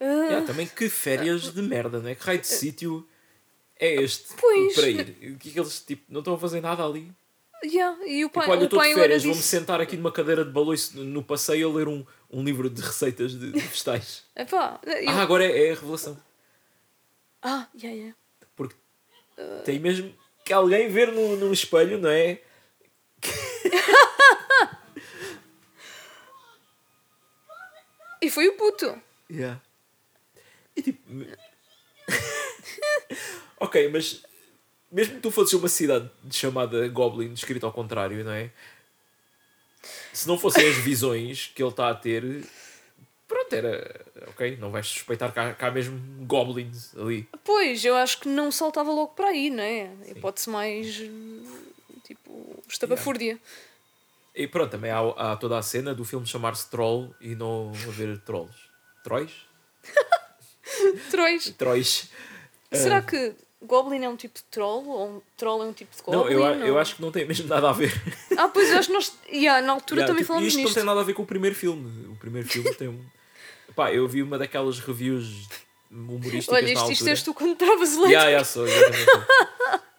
Yeah, 0.00 0.46
também 0.46 0.66
que 0.66 0.88
férias 0.88 1.52
de 1.52 1.62
merda, 1.62 2.00
não 2.00 2.08
é? 2.08 2.14
Que 2.14 2.22
raio 2.24 2.38
de 2.40 2.46
sítio 2.46 3.06
é 3.78 3.94
este 4.02 4.34
Pois. 4.38 4.74
para 4.74 4.88
ir? 4.88 5.34
O 5.34 5.38
que 5.38 5.48
é 5.48 5.52
que 5.52 5.60
eles 5.60 5.80
tipo, 5.80 6.04
não 6.08 6.20
estão 6.20 6.34
a 6.34 6.38
fazer 6.38 6.60
nada 6.60 6.84
ali? 6.84 7.10
yeah, 7.64 7.96
E 8.06 8.24
o 8.24 8.28
pai, 8.30 8.42
Tipo, 8.44 8.52
olha, 8.56 8.64
estou 8.64 8.82
de 8.82 8.94
férias, 8.94 9.22
vou-me 9.24 9.36
disse. 9.38 9.48
sentar 9.48 9.80
aqui 9.80 9.96
numa 9.96 10.12
cadeira 10.12 10.44
de 10.44 10.50
baloiço 10.50 10.98
no 11.02 11.22
passeio 11.22 11.70
a 11.70 11.74
ler 11.74 11.88
um, 11.88 12.04
um 12.30 12.44
livro 12.44 12.68
de 12.68 12.82
receitas 12.82 13.32
de, 13.32 13.50
de 13.52 13.60
vegetais. 13.60 14.24
Epá, 14.36 14.78
eu- 14.84 15.08
Ah, 15.10 15.22
agora 15.22 15.44
é, 15.44 15.68
é 15.68 15.72
a 15.72 15.74
revelação. 15.74 16.16
ah, 17.42 17.66
yeah, 17.74 17.96
yeah. 17.96 18.14
Porque 18.54 18.76
tem 19.64 19.78
mesmo 19.78 20.14
que 20.44 20.52
alguém 20.52 20.88
ver 20.90 21.10
no, 21.12 21.36
no 21.36 21.52
espelho, 21.52 21.98
não 21.98 22.10
é? 22.10 22.40
E 28.22 28.30
foi 28.30 28.48
o 28.48 28.56
puto. 28.56 29.00
Yeah. 29.30 29.60
E 30.76 30.82
tipo. 30.82 31.00
ok, 33.58 33.88
mas 33.88 34.22
mesmo 34.90 35.16
que 35.16 35.20
tu 35.20 35.30
fosses 35.30 35.54
uma 35.54 35.68
cidade 35.68 36.10
chamada 36.30 36.86
Goblin, 36.88 37.32
escrito 37.32 37.66
ao 37.66 37.72
contrário, 37.72 38.24
não 38.24 38.32
é? 38.32 38.50
Se 40.12 40.26
não 40.26 40.38
fossem 40.38 40.68
as 40.68 40.76
visões 40.76 41.50
que 41.54 41.62
ele 41.62 41.70
está 41.70 41.90
a 41.90 41.94
ter, 41.94 42.44
pronto, 43.28 43.52
era. 43.52 44.04
Ok, 44.28 44.56
não 44.58 44.70
vais 44.70 44.86
suspeitar 44.86 45.32
que 45.32 45.38
há, 45.38 45.54
que 45.54 45.64
há 45.64 45.70
mesmo 45.70 45.98
goblins 46.26 46.96
ali. 46.96 47.28
Pois, 47.44 47.84
eu 47.84 47.94
acho 47.94 48.20
que 48.20 48.28
não 48.28 48.50
saltava 48.50 48.90
logo 48.90 49.12
para 49.14 49.28
aí, 49.28 49.50
não 49.50 49.62
é? 49.62 49.90
Hipótese 50.08 50.50
mais. 50.50 51.00
eh, 51.00 52.00
tipo. 52.04 52.62
estapafúrdia. 52.68 53.38
E 54.34 54.46
pronto, 54.46 54.70
também 54.70 54.90
há, 54.90 55.00
há 55.00 55.36
toda 55.36 55.56
a 55.56 55.62
cena 55.62 55.94
do 55.94 56.04
filme 56.04 56.26
chamar-se 56.26 56.68
Troll 56.70 57.14
e 57.20 57.34
não 57.34 57.72
haver 57.88 58.18
trolls. 58.20 58.54
Trolls? 59.02 59.32
Trolls. 61.10 61.52
Trolls. 61.52 62.08
Será 62.72 63.00
que 63.02 63.34
Goblin 63.62 64.04
é 64.04 64.08
um 64.08 64.16
tipo 64.16 64.36
de 64.38 64.44
troll? 64.44 64.86
Ou 64.86 65.08
um 65.16 65.22
troll 65.36 65.62
é 65.62 65.66
um 65.66 65.72
tipo 65.72 65.94
de 65.96 66.02
Goblin? 66.02 66.20
Não, 66.22 66.30
eu, 66.30 66.44
a- 66.44 66.66
eu 66.66 66.78
acho 66.78 66.96
que 66.96 67.02
não 67.02 67.10
tem 67.10 67.24
mesmo 67.26 67.48
nada 67.48 67.70
a 67.70 67.72
ver. 67.72 67.92
Ah, 68.36 68.48
pois 68.48 68.70
eu 68.70 68.78
acho 68.78 68.88
que 68.88 68.94
nós. 68.94 69.12
Yeah, 69.30 69.64
na 69.66 69.72
altura 69.72 70.00
Yeah, 70.02 70.06
também 70.12 70.22
tipo, 70.22 70.28
falamos 70.28 70.48
isto 70.48 70.56
nisto. 70.58 70.68
não 70.68 70.74
tem 70.74 70.84
nada 70.84 71.00
a 71.00 71.04
ver 71.04 71.14
com 71.14 71.22
o 71.22 71.26
primeiro 71.26 71.56
filme. 71.56 72.06
O 72.08 72.16
primeiro 72.16 72.48
filme 72.48 72.72
tem 72.74 72.88
um. 72.88 73.04
Pá, 73.74 73.92
eu 73.92 74.06
vi 74.08 74.22
uma 74.22 74.38
daquelas 74.38 74.78
reviews 74.78 75.48
humorísticas 75.90 76.48
Olha, 76.48 76.62
na 76.62 76.68
isto, 76.68 76.78
altura. 76.78 76.92
isto 76.92 77.08
és 77.08 77.22
tu 77.22 77.34
quando 77.34 77.52
estavas 77.52 77.96
leite. 77.96 78.10
Yeah, 78.12 78.28
yeah, 78.28 78.44
sou, 78.44 78.66
exatamente. 78.66 79.10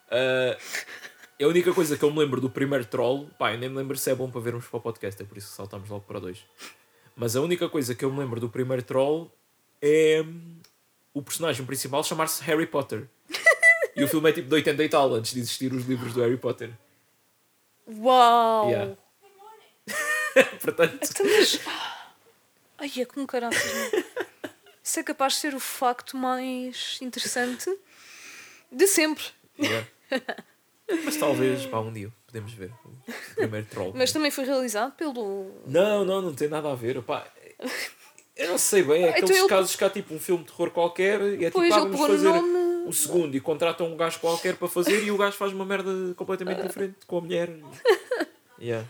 Ah, 0.09 0.57
a 1.41 1.47
única 1.47 1.73
coisa 1.73 1.97
que 1.97 2.03
eu 2.03 2.11
me 2.11 2.19
lembro 2.19 2.41
do 2.41 2.49
primeiro 2.49 2.85
troll, 2.85 3.29
pá, 3.37 3.53
eu 3.53 3.59
nem 3.59 3.69
me 3.69 3.75
lembro 3.75 3.97
se 3.97 4.09
é 4.09 4.15
bom 4.15 4.29
para 4.29 4.41
vermos 4.41 4.65
para 4.65 4.77
o 4.77 4.81
podcast, 4.81 5.21
é 5.21 5.25
por 5.25 5.37
isso 5.37 5.49
que 5.49 5.55
saltamos 5.55 5.89
logo 5.89 6.05
para 6.05 6.19
dois. 6.19 6.39
Mas 7.15 7.35
a 7.35 7.41
única 7.41 7.67
coisa 7.69 7.93
que 7.93 8.03
eu 8.05 8.11
me 8.11 8.19
lembro 8.19 8.39
do 8.39 8.49
primeiro 8.49 8.81
troll 8.83 9.31
é 9.81 10.23
hum, 10.25 10.57
o 11.17 11.21
personagem 11.21 11.65
principal 11.65 12.03
chamar-se 12.03 12.43
Harry 12.43 12.67
Potter. 12.67 13.07
E 13.95 14.03
o 14.03 14.07
filme 14.07 14.29
é 14.29 14.33
tipo 14.33 14.47
de 14.47 14.53
80 14.53 14.83
e 14.83 14.89
tal, 14.89 15.13
antes 15.15 15.33
de 15.33 15.39
existir 15.39 15.73
os 15.73 15.85
livros 15.85 16.13
do 16.13 16.21
Harry 16.21 16.37
Potter. 16.37 16.71
Uau! 17.87 18.69
Yeah. 18.69 18.95
Portanto, 20.61 20.99
Então, 21.01 21.25
mas... 21.25 21.59
Ai, 22.77 22.91
é 23.01 23.05
como 23.05 23.25
meu. 23.27 24.03
Isso 24.83 24.99
é 24.99 25.03
capaz 25.03 25.33
de 25.33 25.39
ser 25.39 25.55
o 25.55 25.59
facto 25.59 26.15
mais 26.15 26.99
interessante 27.01 27.75
de 28.71 28.85
sempre. 28.85 29.23
yeah. 29.59 29.87
mas 31.03 31.17
talvez, 31.17 31.65
pá, 31.65 31.79
um 31.79 31.91
dia 31.91 32.13
podemos 32.27 32.53
ver 32.53 32.71
o 32.85 33.35
primeiro 33.35 33.65
troll. 33.65 33.93
Mas 33.95 34.11
também 34.11 34.29
foi 34.29 34.45
realizado 34.45 34.93
pelo. 34.93 35.51
Não, 35.65 36.05
não, 36.05 36.21
não 36.21 36.35
tem 36.35 36.47
nada 36.47 36.71
a 36.71 36.75
ver. 36.75 36.99
Opá, 36.99 37.25
eu 38.37 38.49
não 38.49 38.57
sei 38.57 38.83
bem, 38.83 39.03
é 39.03 39.09
Então 39.09 39.19
aqueles 39.23 39.37
ele- 39.39 39.47
casos 39.49 39.75
que 39.75 39.83
há 39.83 39.89
tipo 39.89 40.13
um 40.13 40.19
filme 40.19 40.43
de 40.43 40.51
terror 40.51 40.69
qualquer 40.71 41.19
e 41.21 41.45
é 41.45 41.47
tipo, 41.49 41.53
Pois, 41.59 41.73
ah, 41.73 41.79
ele 41.79 41.89
vamos 41.89 42.07
fazer 42.07 42.27
nome. 42.29 42.87
o 42.87 42.93
segundo 42.93 43.35
e 43.35 43.39
contratam 43.39 43.87
um 43.87 43.97
gajo 43.97 44.19
qualquer 44.19 44.55
para 44.55 44.67
fazer 44.67 45.03
e 45.03 45.11
o 45.11 45.17
gajo 45.17 45.35
faz 45.37 45.51
uma 45.53 45.65
merda 45.65 45.91
completamente 46.15 46.61
diferente 46.65 46.95
com 47.05 47.17
a 47.17 47.21
mulher. 47.21 47.49
Yeah. 48.59 48.87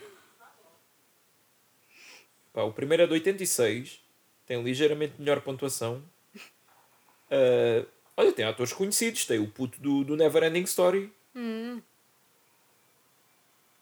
Pá, 2.53 2.63
o 2.63 2.71
primeiro 2.71 3.03
é 3.03 3.07
de 3.07 3.11
86, 3.13 3.99
tem 4.45 4.63
ligeiramente 4.63 5.15
melhor 5.19 5.41
pontuação. 5.41 6.01
Ah, 7.29 7.85
olha, 8.15 8.31
tem 8.31 8.45
atores 8.45 8.71
conhecidos, 8.71 9.25
tem 9.25 9.39
o 9.39 9.47
puto 9.47 9.79
do, 9.81 10.05
do 10.05 10.15
Never 10.15 10.41
Ending 10.43 10.63
Story. 10.63 11.11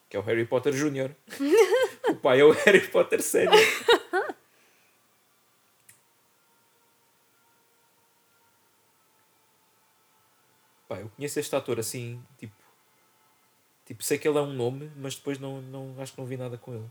Que 0.09 0.17
é 0.17 0.19
o 0.19 0.23
Harry 0.23 0.45
Potter 0.45 0.73
Jr. 0.73 1.11
o 2.09 2.15
pai 2.15 2.39
é 2.41 2.43
o 2.43 2.49
Harry 2.51 2.87
Potter 2.87 3.21
Senior. 3.21 3.53
conheço 11.15 11.39
este 11.39 11.55
ator 11.55 11.79
assim, 11.79 12.23
tipo. 12.37 12.53
Tipo, 13.85 14.03
sei 14.03 14.17
que 14.17 14.27
ele 14.27 14.37
é 14.37 14.41
um 14.41 14.53
nome, 14.53 14.91
mas 14.95 15.15
depois 15.15 15.37
não, 15.37 15.61
não 15.61 15.95
acho 16.01 16.13
que 16.13 16.19
não 16.19 16.25
vi 16.25 16.37
nada 16.37 16.57
com 16.57 16.73
ele. 16.73 16.89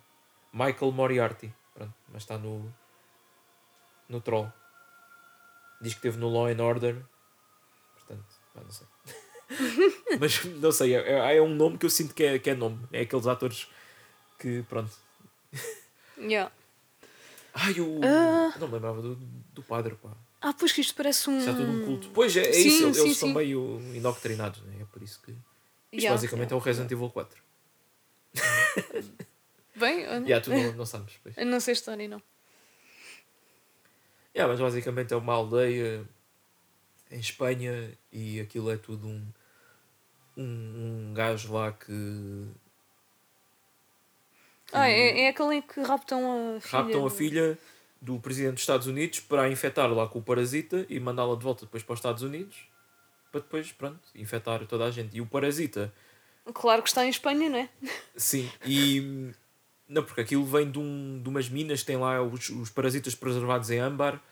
Michael 0.53 0.93
Moriarty. 0.93 1.53
Pronto, 1.75 1.95
mas 2.09 2.23
está 2.23 2.39
no. 2.39 2.73
No 4.09 4.21
Troll. 4.21 4.53
Diz 5.81 5.93
que 5.95 5.99
esteve 5.99 6.19
no 6.19 6.29
Law 6.29 6.47
and 6.47 6.63
Order. 6.63 7.05
Portanto, 7.95 8.25
não 8.55 8.71
sei. 8.71 8.87
mas 10.21 10.45
não 10.45 10.73
sei, 10.73 10.95
é, 10.95 11.01
é- 11.33 11.37
é 11.37 11.43
um 11.43 11.55
nome 11.55 11.79
que 11.79 11.87
eu 11.87 11.91
sinto 11.91 12.15
que 12.15 12.23
é, 12.23 12.39
que 12.39 12.51
é 12.51 12.55
nome. 12.55 12.87
É 12.93 13.01
aqueles 13.01 13.27
atores 13.27 13.69
que, 14.39 14.63
pronto. 14.69 14.93
Yeah. 16.17 16.53
Ai, 17.53 17.81
o. 17.81 18.01
Ah. 18.05 18.57
Não 18.59 18.69
me 18.69 18.75
lembrava 18.75 19.03
do, 19.03 19.17
do 19.17 19.63
padre, 19.63 19.97
pá. 19.97 20.11
Ah, 20.47 20.53
pois 20.53 20.73
que 20.73 20.83
isto 20.83 20.95
parece 20.95 21.31
um. 21.31 21.39
Isto 21.39 21.51
é 21.51 21.55
tudo 21.55 21.73
um 21.73 21.85
culto. 21.87 22.11
Pois 22.13 22.37
é, 22.37 22.41
é 22.51 22.53
Sim, 22.53 22.69
isso, 22.69 22.85
eles, 22.85 22.97
sim, 22.97 23.03
eles 23.05 23.13
sim. 23.15 23.21
são 23.21 23.29
meio 23.31 23.81
indoctrinados, 23.95 24.61
né? 24.65 24.83
é 24.83 24.85
por 24.85 25.03
isso 25.03 25.19
que. 25.23 25.31
Isto 25.31 26.03
Yeah, 26.03 26.15
basicamente 26.15 26.53
é 26.53 26.57
o 26.57 26.59
Resident 26.59 26.91
Evil 26.93 27.09
4. 27.09 27.43
Bem, 29.75 30.01
eu, 30.03 30.23
Yeah, 30.27 30.41
tu 30.45 30.51
não, 30.51 30.73
não 30.75 30.85
sabes. 30.85 31.15
Pois. 31.23 31.35
eu 31.39 31.47
não 31.47 31.59
sei 31.61 31.73
a 31.73 31.77
história, 31.77 32.07
não. 32.07 32.21
Yeah, 34.37 34.53
mas 34.53 34.61
basicamente 34.61 35.15
é 35.15 35.17
uma 35.17 35.33
aldeia 35.33 36.07
em 37.11 37.19
Espanha 37.21 37.97
e 38.13 38.39
aquilo 38.41 38.71
é 38.71 38.77
tudo 38.77 39.07
um, 39.09 39.27
um, 40.37 40.43
um 41.11 41.15
gajo 41.15 41.53
lá 41.55 41.73
que 41.73 42.49
Ah, 44.73 44.89
é, 44.89 45.23
é 45.23 45.29
aquele 45.29 45.57
em 45.57 45.63
que 45.63 45.81
raptam 45.81 46.57
a 46.57 46.61
filha. 46.61 46.83
raptam 46.83 47.07
a 47.07 47.11
filha 47.11 47.53
do 47.53 47.59
presidente 48.21 48.55
dos 48.55 48.63
Estados 48.63 48.87
Unidos 48.87 49.21
para 49.21 49.43
a 49.43 49.51
infectar 49.51 49.93
lá 49.93 50.07
com 50.07 50.19
o 50.19 50.23
parasita 50.23 50.87
e 50.89 50.99
mandá-la 51.01 51.37
de 51.37 51.43
volta 51.43 51.65
depois 51.65 51.83
para 51.83 51.95
os 51.95 51.99
Estados 51.99 52.23
Unidos 52.23 52.69
para 53.35 53.41
depois, 53.41 53.73
pronto, 53.73 54.01
infectar 54.15 54.65
toda 54.65 54.85
a 54.85 54.91
gente. 54.93 55.17
E 55.17 55.21
o 55.21 55.27
parasita 55.27 55.93
Claro 56.53 56.83
que 56.83 56.89
está 56.89 57.05
em 57.05 57.09
Espanha, 57.09 57.49
não 57.49 57.59
é? 57.59 57.69
Sim, 58.15 58.51
e. 58.67 59.33
Não, 59.89 60.03
porque 60.03 60.21
aquilo 60.21 60.45
vem 60.45 60.71
de, 60.71 60.79
um, 60.79 61.21
de 61.23 61.29
umas 61.29 61.49
minas 61.49 61.81
que 61.81 61.87
tem 61.87 61.97
lá 61.97 62.23
os, 62.23 62.49
os 62.51 62.71
parasitas 62.71 63.15
preservados 63.15 63.71
em 63.71 63.79
âmbar 63.79 64.23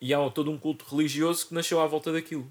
e 0.00 0.12
há 0.14 0.30
todo 0.30 0.50
um 0.50 0.58
culto 0.58 0.86
religioso 0.88 1.48
que 1.48 1.54
nasceu 1.54 1.80
à 1.80 1.86
volta 1.86 2.12
daquilo. 2.12 2.50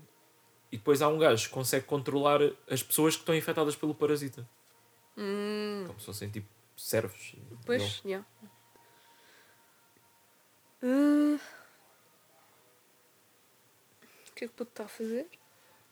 E 0.72 0.78
depois 0.78 1.01
há 1.01 1.07
um 1.07 1.18
gajo 1.18 1.47
que 1.47 1.53
consegue 1.53 1.86
controlar 1.86 2.41
as 2.70 2.84
pessoas 2.84 3.16
que 3.16 3.22
estão 3.22 3.36
infectadas 3.36 3.76
pelo 3.76 3.95
parasita. 3.95 4.47
Como 5.16 5.99
se 5.99 6.05
fossem 6.05 6.30
tipo 6.30 6.47
servos. 6.76 7.36
Hum, 7.38 7.57
Pois, 7.66 8.01
yeah. 8.05 8.26
O 10.88 11.40
que 14.36 14.46
é 14.46 14.48
que 14.48 14.54
o 14.54 14.58
puto 14.58 14.72
está 14.72 14.84
a 14.84 14.88
fazer? 14.88 15.28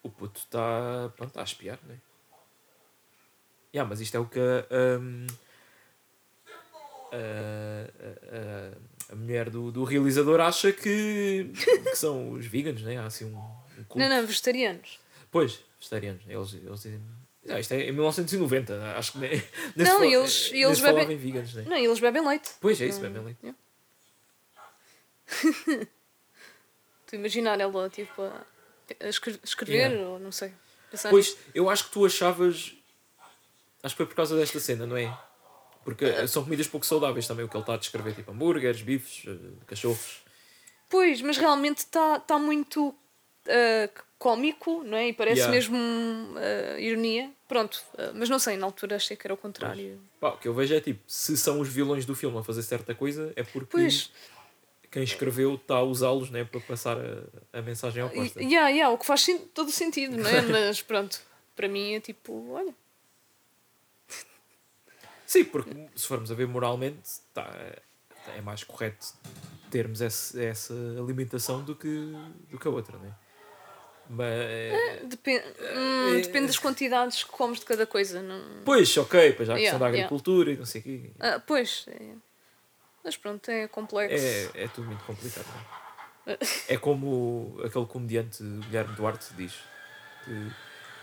O 0.04 0.10
puto 0.10 0.40
está 0.40 1.12
pronto, 1.16 1.40
a 1.40 1.44
espiar, 1.44 1.80
não 1.88 1.96
é? 1.96 1.98
Yeah, 3.74 3.90
mas 3.90 4.02
isto 4.02 4.16
é 4.16 4.20
o 4.20 4.26
que 4.28 4.40
a, 4.40 5.00
um, 5.00 5.26
a, 7.12 7.16
a- 7.18 8.38
a- 8.38 9.14
a 9.14 9.16
mulher 9.16 9.50
do, 9.50 9.72
do 9.72 9.84
realizador 9.84 10.40
acha 10.42 10.72
que, 10.72 11.52
que 11.56 11.96
são 11.96 12.32
os 12.34 12.46
veganos, 12.46 12.84
né? 12.84 12.98
Há 12.98 13.06
assim 13.06 13.26
um, 13.26 13.36
um 13.38 13.84
culto. 13.86 13.98
Não, 14.00 14.10
não, 14.10 14.26
vegetarianos. 14.28 15.00
Pois, 15.32 15.64
vegetarianos. 15.80 16.24
Eles, 16.28 16.54
eles 16.54 16.82
dizem. 16.82 17.02
Ah, 17.50 17.60
isto 17.60 17.74
é 17.74 17.82
em 17.90 17.92
1990, 17.92 18.96
acho 18.98 19.14
que 19.14 19.18
nem, 19.18 19.32
Não, 19.76 20.04
eles- 20.04 20.52
eles 20.54 20.80
bebem- 20.80 21.12
em 21.12 21.18
veganos, 21.18 21.54
né? 21.56 21.64
Não, 21.68 21.78
eles 21.78 22.00
bebem 22.00 22.26
leite. 22.28 22.52
Pois 22.62 22.80
é 22.80 22.86
isso, 22.86 23.02
Não- 23.02 23.10
bebem 23.10 23.26
leite. 23.26 23.40
yeah. 23.44 23.60
Tu 27.08 27.16
imaginar 27.16 27.60
ela, 27.60 27.90
tipo, 27.90 28.22
a 28.22 28.46
a 29.00 29.08
escre- 29.08 29.40
escrever, 29.44 29.98
ou 30.00 30.20
não 30.20 30.32
sei. 30.32 30.54
Pensar 30.92 31.10
Pois, 31.10 31.38
eu 31.56 31.70
acho 31.70 31.86
que 31.86 31.92
tu 31.92 32.06
achavas. 32.06 32.74
Acho 33.82 33.96
que 33.96 33.98
foi 33.98 34.06
por 34.06 34.16
causa 34.16 34.36
desta 34.38 34.60
cena, 34.60 34.86
não 34.86 34.96
é? 34.98 35.16
Porque 35.84 36.06
Ah. 36.06 36.28
são 36.28 36.44
comidas 36.44 36.68
pouco 36.68 36.86
saudáveis 36.86 37.26
também, 37.28 37.46
o 37.46 37.50
que 37.50 37.56
ele 37.56 37.64
está 37.64 37.74
a 37.74 37.78
descrever, 37.78 38.14
tipo 38.14 38.32
hambúrgueres, 38.32 38.82
bifes, 38.82 39.24
eh, 39.28 39.38
cachorros. 39.66 40.22
Pois, 40.90 41.22
mas 41.22 41.38
realmente 41.38 41.80
está 41.80 42.20
tá 42.20 42.38
muito 42.38 42.94
ah, 43.48 43.90
cómico, 44.20 44.84
não 44.84 44.98
é? 44.98 45.08
E 45.10 45.14
parece 45.14 45.40
Yeah. 45.42 45.54
mesmo 45.54 45.78
ironia. 46.80 47.32
Pronto, 47.48 47.82
mas 48.16 48.30
não 48.30 48.40
sei, 48.40 48.56
na 48.58 48.66
altura 48.66 48.96
achei 48.98 49.18
que 49.18 49.26
era 49.28 49.34
o 49.34 49.38
contrário. 49.38 50.00
Pá, 50.20 50.30
o 50.30 50.38
que 50.38 50.48
eu 50.48 50.54
vejo 50.54 50.74
é 50.76 50.80
tipo, 50.82 51.02
se 51.08 51.36
são 51.38 51.60
os 51.60 51.68
vilões 51.68 52.06
do 52.06 52.16
filme 52.16 52.38
a 52.38 52.44
fazer 52.44 52.64
certa 52.64 52.94
coisa, 52.96 53.34
é 53.36 53.44
porque 53.44 53.68
Pois, 53.72 54.12
quem 54.94 55.02
escreveu 55.04 55.56
está 55.56 55.78
a 55.78 55.84
usá-los 55.84 56.30
né, 56.30 56.44
para 56.44 56.62
passar 56.62 56.96
a, 57.00 57.58
a 57.58 57.62
mensagem 57.64 58.04
oposta. 58.04 58.40
e- 58.40 58.46
yeah, 58.46 58.70
yeah, 58.70 58.94
o 58.94 58.98
que 58.98 59.08
faz 59.08 59.26
todo 59.52 59.72
sentido, 59.72 60.16
não 60.16 60.30
é? 60.30 60.40
Mas 60.46 60.84
pronto, 60.84 61.20
para 61.56 61.68
mim 61.68 61.96
é 61.96 62.00
tipo, 62.00 62.52
olha, 62.52 62.74
Sim, 65.26 65.46
porque 65.46 65.72
se 65.96 66.06
formos 66.06 66.32
a 66.32 66.36
ver 66.36 66.48
moralmente, 66.48 67.10
tá, 67.34 67.50
é 68.38 68.42
mais 68.42 68.64
correto 68.64 69.08
termos 69.72 70.00
esse, 70.00 70.40
essa 70.40 70.76
alimentação 71.00 71.64
do 71.64 71.76
que, 71.76 72.14
do 72.52 72.60
que 72.60 72.68
a 72.68 72.72
outra, 72.72 72.96
não 73.00 73.08
é? 73.08 73.14
Mas. 74.08 75.08
depen- 75.10 75.42
hum, 75.60 76.22
depende 76.22 76.48
das 76.48 76.60
quantidades 76.60 77.24
que 77.24 77.32
comes 77.32 77.60
de 77.60 77.66
cada 77.66 77.88
coisa. 77.88 78.22
Não... 78.22 78.62
Pois, 78.64 78.96
ok, 78.96 79.34
pois 79.34 79.50
há 79.50 79.54
a 79.54 79.58
questão 79.58 79.80
Yeah, 79.80 79.80
da 79.80 79.88
yeah. 79.88 79.98
agricultura 80.06 80.52
e 80.52 80.58
não 80.58 80.66
sei 80.68 80.82
o 80.82 80.84
quê. 80.84 81.12
Ah, 81.20 81.40
pois, 81.40 81.86
é. 81.88 82.16
Mas 83.04 83.18
pronto, 83.18 83.50
é 83.50 83.68
complexo. 83.68 84.26
É, 84.54 84.64
é 84.64 84.68
tudo 84.68 84.88
muito 84.88 85.04
complicado. 85.04 85.46
não 86.26 86.34
é? 86.34 86.38
É 86.70 86.78
como 86.78 87.58
aquele 87.66 87.86
comediante 87.86 88.42
Guilherme 88.42 88.96
Duarte 88.96 89.34
diz. 89.34 89.54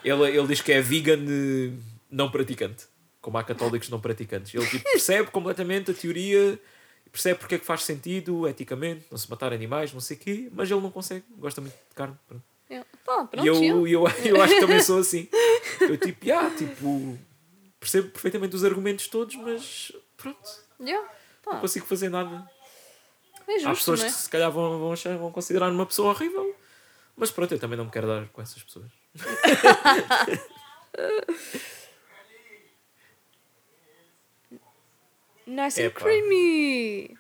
ele, 0.03 0.23
ele 0.31 0.47
diz 0.47 0.63
que 0.63 0.73
é 0.73 0.81
vegan 0.81 1.19
eh, 1.29 1.73
não 2.11 2.31
praticante. 2.31 2.87
Como 3.21 3.37
há 3.37 3.45
católicos 3.45 3.91
não 3.91 4.01
praticantes. 4.01 4.55
Ele 4.55 4.67
tipo, 4.67 4.83
percebe 4.91 5.31
completamente 5.31 5.91
a 5.91 5.95
teoria, 5.95 6.59
percebe 7.13 7.39
porque 7.39 7.57
é 7.57 7.59
que 7.59 7.67
faz 7.67 7.85
sentido 7.85 8.49
eticamente, 8.49 9.05
não 9.11 9.19
se 9.19 9.29
matar 9.29 9.53
animais, 9.53 9.93
não 9.93 10.01
sei 10.01 10.17
o 10.17 10.21
quê, 10.21 10.49
mas 10.53 10.71
ele 10.71 10.81
não 10.81 10.91
consegue, 10.91 11.25
gosta 11.37 11.61
muito 11.61 11.75
de 11.75 11.95
carne. 11.95 12.17
pronto. 12.27 12.43
É. 12.71 12.83
Pá, 13.05 13.25
pronto, 13.25 13.45
e 13.45 13.47
eu, 13.47 13.87
eu, 13.87 14.05
eu 14.25 14.43
acho 14.43 14.55
que 14.55 14.61
também 14.61 14.81
sou 14.81 15.01
assim. 15.01 15.29
Eu 15.81 15.99
tipo, 15.99 16.25
yeah, 16.25 16.49
tipo, 16.57 17.19
percebo 17.79 18.09
perfeitamente 18.09 18.57
os 18.57 18.65
argumentos 18.65 19.07
todos, 19.09 19.37
mas 19.37 19.93
pronto, 20.17 20.71
Yeah. 20.81 21.07
Pá, 21.43 21.55
não 21.55 21.61
consigo 21.61 21.87
fazer 21.87 22.09
nada. 22.09 22.49
é 23.47 23.53
justo, 23.55 23.69
Há 23.69 23.75
pessoas 23.75 24.01
é? 24.03 24.07
que 24.07 24.13
se 24.13 24.29
calhar 24.29 24.51
vão, 24.51 24.79
vão, 24.79 24.93
achar, 24.93 25.17
vão 25.17 25.33
considerar 25.33 25.71
uma 25.71 25.87
pessoa 25.87 26.11
horrível. 26.11 26.55
Mas 27.17 27.31
pronto, 27.31 27.53
eu 27.53 27.59
também 27.59 27.77
não 27.77 27.87
me 27.87 27.91
quero 27.91 28.07
dar 28.07 28.29
com 28.29 28.43
essas 28.43 28.63
pessoas. 28.63 28.91
Nice 35.47 35.83
and 35.83 35.91
creamy. 35.91 37.19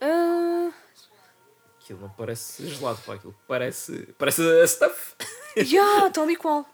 Ah, 0.00 0.72
Aquilo 1.80 2.00
não 2.00 2.08
parece 2.10 2.66
gelado, 2.66 3.00
pá. 3.06 3.14
Aquilo 3.14 3.34
parece. 3.46 4.12
Parece 4.18 4.42
a 4.42 4.66
stuff. 4.66 5.14
yeah, 5.56 6.10
tal 6.10 6.28
e 6.28 6.36
qual. 6.36 6.66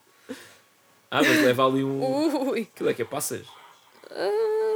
Ah, 1.11 1.21
mas 1.23 1.43
leva 1.43 1.67
ali 1.67 1.85
um. 1.85 2.49
Ui. 2.49 2.63
Aquilo 2.63 2.89
é 2.89 2.95
que 2.95 3.03
é 3.03 3.05
passas. 3.05 3.47
Ah, 4.11 4.72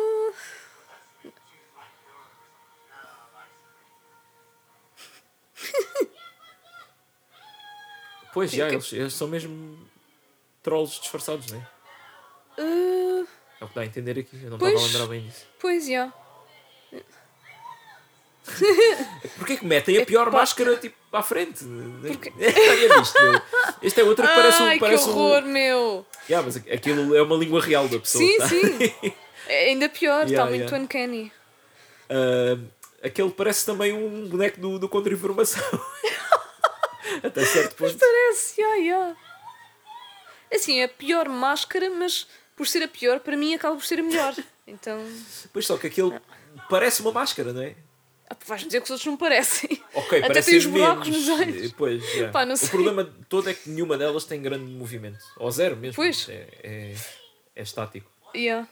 Pois, 8.37 8.51
já, 8.51 8.69
eles, 8.69 8.93
eles 8.93 9.15
são 9.15 9.27
mesmo 9.29 9.79
trolls 10.63 11.01
disfarçados, 11.01 11.51
não 11.51 11.59
é? 11.59 11.67
ah, 12.59 13.25
É 13.63 13.65
o 13.65 13.69
que 13.69 13.75
dá 13.75 13.81
a 13.81 13.87
entender 13.87 14.19
aqui. 14.19 14.39
Eu 14.45 14.51
não 14.51 14.59
Pois. 14.59 14.75
estava 14.75 14.87
a 14.87 14.93
lembrar 14.93 15.07
bem 15.07 15.27
disso. 15.27 15.47
pois, 15.59 15.87
já. 15.87 16.13
Porquê 19.39 19.55
é 19.55 19.57
que 19.57 19.67
metem 19.67 19.99
a 19.99 20.07
pior 20.07 20.29
Epá. 20.29 20.39
máscara 20.39 20.77
tipo 20.77 20.95
à 21.13 21.23
frente? 21.23 21.65
Porque-. 22.07 22.33
Este 23.83 24.01
é 24.01 24.05
outro 24.05 24.27
que 24.27 24.35
parece 24.35 24.63
um. 24.63 24.67
Ai, 24.67 24.79
Parece 24.79 25.05
que 25.05 25.11
um- 25.11 25.17
horror, 25.19 25.43
meu. 25.43 26.07
Yeah, 26.29 26.45
mas 26.47 26.57
aquilo 26.57 27.17
é 27.17 27.23
uma 27.23 27.37
língua 27.37 27.61
real 27.61 27.89
da 27.89 27.99
pessoa. 27.99 28.23
Sim, 28.23 28.37
tá? 28.39 28.49
sim. 28.49 29.15
É 29.49 29.67
ainda 29.69 29.89
pior, 29.89 30.25
está 30.25 30.33
Yeah, 30.33 30.51
muito 30.51 30.63
yeah. 30.65 30.85
uncanny. 30.85 31.33
Ah, 32.11 32.59
aquele 33.03 33.31
parece 33.31 33.65
também 33.65 33.93
um 33.93 34.29
boneco 34.29 34.61
do, 34.61 34.77
do 34.79 34.89
contra-informação. 34.89 35.63
Até 37.23 37.45
certo 37.45 37.77
ponto. 37.77 37.97
Parece, 37.99 38.61
já, 38.61 38.85
já. 38.85 39.17
Assim, 40.53 40.81
é 40.81 40.85
a 40.85 40.89
pior 40.89 41.29
máscara, 41.29 41.91
mas 41.91 42.27
por 42.55 42.67
ser 42.67 42.83
a 42.83 42.89
pior, 42.89 43.21
para 43.21 43.37
mim 43.37 43.55
acaba 43.55 43.77
por 43.77 43.85
ser 43.85 44.01
a 44.01 44.03
melhor. 44.03 44.35
Então, 44.69 45.01
Pois 45.53 45.65
só 45.65 45.79
que 45.79 45.87
aquele 45.87 46.21
parece 46.69 47.01
uma 47.01 47.13
máscara, 47.13 47.53
não 47.53 47.63
é? 47.63 47.77
ah, 48.29 48.37
vais-me 48.47 48.67
dizer 48.67 48.81
que 48.81 48.85
os 48.87 48.91
outros 48.91 49.07
não 49.07 49.17
parecem. 49.17 49.81
Ok, 49.95 50.21
Até 50.25 50.43
tem 50.43 50.57
os 50.57 50.67
buracos 50.67 51.09
menos. 51.09 51.29
nos 51.29 51.39
olhos. 51.41 51.73
Pois, 51.73 52.13
já. 52.15 52.31
Pá, 52.33 52.45
O 52.45 52.69
problema 52.71 53.05
todo 53.29 53.49
é 53.49 53.55
que 53.55 53.71
nenhuma 53.71 53.97
delas 53.97 54.25
tem 54.25 54.43
grande 54.43 54.65
movimento. 54.65 55.25
Ou 55.37 55.49
zero 55.53 55.77
mesmo. 55.77 55.95
Pois. 55.95 56.29
É, 56.29 56.49
é, 56.65 56.95
é 57.55 57.63
estático. 57.63 58.11
Yeah. 58.35 58.69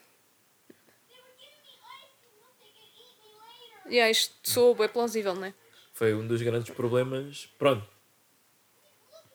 Yeah, 3.87 4.11
isto 4.11 4.35
soa 4.43 4.85
é 4.85 4.89
plausível, 4.89 5.35
não 5.37 5.45
é? 5.45 5.55
Foi 5.93 6.13
um 6.13 6.27
dos 6.27 6.43
grandes 6.43 6.75
problemas. 6.75 7.49
Pronto. 7.57 7.87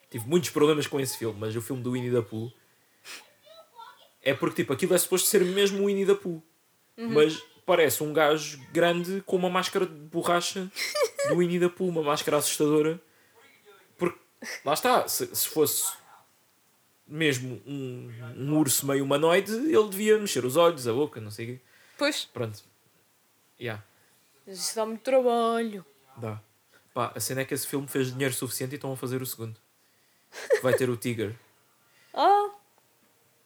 Tive 0.10 0.28
muitos 0.28 0.50
problemas 0.50 0.88
com 0.88 1.00
esse 1.00 1.18
filme, 1.18 1.40
mas 1.40 1.56
o 1.56 1.62
filme 1.62 1.84
do 1.84 1.92
Winnie 1.92 2.12
the 2.12 2.22
Pooh 2.22 2.52
é 4.22 4.34
porque 4.34 4.64
tipo, 4.64 4.74
aquilo 4.74 4.94
é 4.94 4.98
suposto 4.98 5.28
ser 5.28 5.44
mesmo 5.44 5.84
o 5.84 5.86
Winnie 5.88 6.06
the 6.06 6.16
Pooh. 6.16 6.42
Uhum. 6.98 7.10
Mas 7.10 7.42
parece 7.66 8.04
um 8.04 8.12
gajo 8.12 8.60
grande 8.72 9.22
com 9.26 9.36
uma 9.36 9.50
máscara 9.50 9.86
de 9.86 9.94
borracha 9.94 10.72
do 11.30 11.38
Winnie 11.38 11.60
the 11.60 11.70
Pooh, 11.70 11.90
uma 11.90 12.04
máscara 12.04 12.38
assustadora. 12.38 13.02
Porque 13.98 14.20
lá 14.66 14.74
está, 14.74 15.08
se, 15.08 15.34
se 15.36 15.48
fosse 15.48 15.94
mesmo 17.08 17.62
um, 17.66 18.12
um 18.38 18.58
urso 18.58 18.86
meio 18.86 19.04
humanoide, 19.04 19.52
ele 19.52 19.90
devia 19.90 20.18
mexer 20.20 20.46
os 20.46 20.56
olhos, 20.58 20.88
a 20.88 20.94
boca, 20.94 21.20
não 21.20 21.32
sei 21.32 21.46
o 21.46 21.50
quê. 21.50 21.62
Pois, 21.98 22.26
Pronto. 22.26 22.64
Yeah. 23.60 23.84
mas 24.48 24.58
isso 24.58 24.76
dá 24.76 24.86
muito 24.86 25.02
trabalho. 25.02 25.86
Dá. 26.16 26.42
Pá, 26.94 27.12
a 27.14 27.20
cena 27.20 27.42
é 27.42 27.46
que 27.46 27.54
esse 27.54 27.68
filme 27.68 27.88
fez 27.88 28.12
dinheiro 28.12 28.34
suficiente 28.34 28.74
e 28.74 28.76
estão 28.76 28.94
a 28.94 28.98
fazer 28.98 29.22
o 29.22 29.26
segundo. 29.26 29.60
Vai 30.62 30.74
ter 30.74 30.90
o 30.90 30.98
Tiger. 30.98 31.36
Ah, 32.14 32.50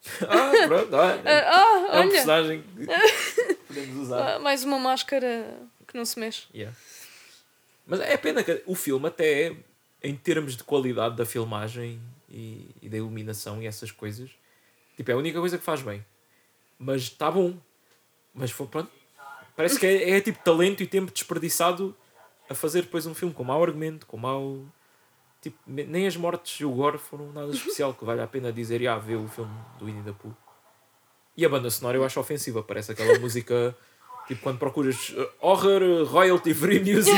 Ah, 0.28 0.68
pronto, 0.68 0.96
ah, 0.96 1.22
ah, 1.26 1.26
ah, 1.26 1.98
é 1.98 2.00
um 2.00 2.02
olha, 2.02 2.12
personagem 2.12 2.62
que 2.62 3.56
podemos 3.68 3.98
usar. 3.98 4.36
ah, 4.36 4.40
mais 4.40 4.64
uma 4.64 4.78
máscara 4.78 5.58
que 5.88 5.96
não 5.96 6.04
se 6.06 6.20
mexe. 6.20 6.48
Yeah. 6.54 6.76
Mas 7.86 8.00
é 8.02 8.18
pena 8.18 8.44
que 8.44 8.62
o 8.66 8.76
filme, 8.76 9.08
até 9.08 9.56
em 10.02 10.16
termos 10.16 10.58
de 10.58 10.64
qualidade 10.64 11.16
da 11.16 11.26
filmagem 11.26 12.02
e, 12.30 12.70
e 12.82 12.90
da 12.90 12.98
iluminação 12.98 13.62
e 13.62 13.68
essas 13.68 13.92
coisas, 13.92 14.30
tipo, 14.98 15.10
é 15.10 15.14
a 15.14 15.18
única 15.18 15.40
coisa 15.40 15.58
que 15.58 15.64
faz 15.64 15.82
bem. 15.82 16.06
Mas 16.78 17.04
está 17.04 17.32
bom. 17.32 17.58
Mas 18.34 18.52
foi, 18.52 18.68
pronto. 18.68 18.92
Parece 19.56 19.80
que 19.80 19.86
é, 19.86 20.12
é 20.12 20.22
tipo 20.22 20.44
talento 20.44 20.82
e 20.82 20.88
tempo 20.88 21.12
desperdiçado 21.12 21.96
a 22.50 22.56
fazer 22.56 22.82
depois 22.84 23.06
um 23.06 23.14
filme 23.14 23.34
com 23.34 23.44
mau 23.44 23.64
argumento, 23.64 24.06
com 24.06 24.18
mau. 24.18 24.66
Tipo, 25.44 25.60
ne- 25.68 25.84
nem 25.84 26.08
as 26.08 26.16
mortes 26.16 26.62
e 26.62 26.66
o 26.66 26.72
gore 26.72 26.98
foram 26.98 27.30
nada 27.34 27.52
especial 27.52 27.94
que 27.94 28.06
vale 28.06 28.22
a 28.22 28.28
pena 28.28 28.50
dizer, 28.52 28.88
ah, 28.88 28.98
vê 28.98 29.14
o 29.16 29.28
filme 29.28 29.54
do 29.78 29.86
Winnie 29.86 30.02
the 30.02 30.14
Pooh. 30.14 30.34
E 31.36 31.46
a 31.46 31.50
banda 31.50 31.70
sonora 31.70 31.98
eu 31.98 32.06
acho 32.06 32.18
ofensiva, 32.18 32.64
parece 32.64 32.94
aquela 32.94 33.20
música, 33.20 33.76
tipo, 34.26 34.42
quando 34.42 34.58
procuras 34.58 35.10
uh, 35.10 35.30
horror, 35.42 35.82
uh, 35.84 36.06
royalty 36.06 36.54
free 36.54 36.80
music. 36.80 37.14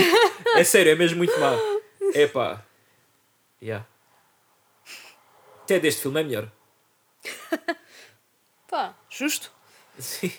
É 0.56 0.64
sério, 0.64 0.92
é 0.92 0.96
mesmo 0.96 1.18
muito 1.20 1.40
má. 1.40 1.52
É 2.16 2.26
pá. 2.26 2.66
Yeah. 3.62 3.86
Até 5.64 5.80
deste 5.80 6.02
filme 6.02 6.20
é 6.22 6.24
melhor. 6.24 6.52
Pá, 8.68 8.96
justo. 9.10 9.52
Sim. 10.00 10.32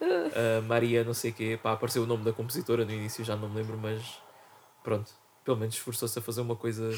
Uh, 0.00 0.62
Maria, 0.66 1.04
não 1.04 1.12
sei 1.14 1.30
o 1.30 1.34
quê, 1.34 1.58
pá, 1.62 1.72
apareceu 1.72 2.04
o 2.04 2.06
nome 2.06 2.24
da 2.24 2.32
compositora 2.32 2.84
no 2.84 2.90
início, 2.92 3.24
já 3.24 3.36
não 3.36 3.48
me 3.48 3.56
lembro, 3.56 3.76
mas 3.76 4.00
pronto, 4.82 5.12
pelo 5.44 5.56
menos 5.56 5.74
esforçou-se 5.74 6.18
a 6.18 6.22
fazer 6.22 6.40
uma 6.40 6.56
coisa. 6.56 6.90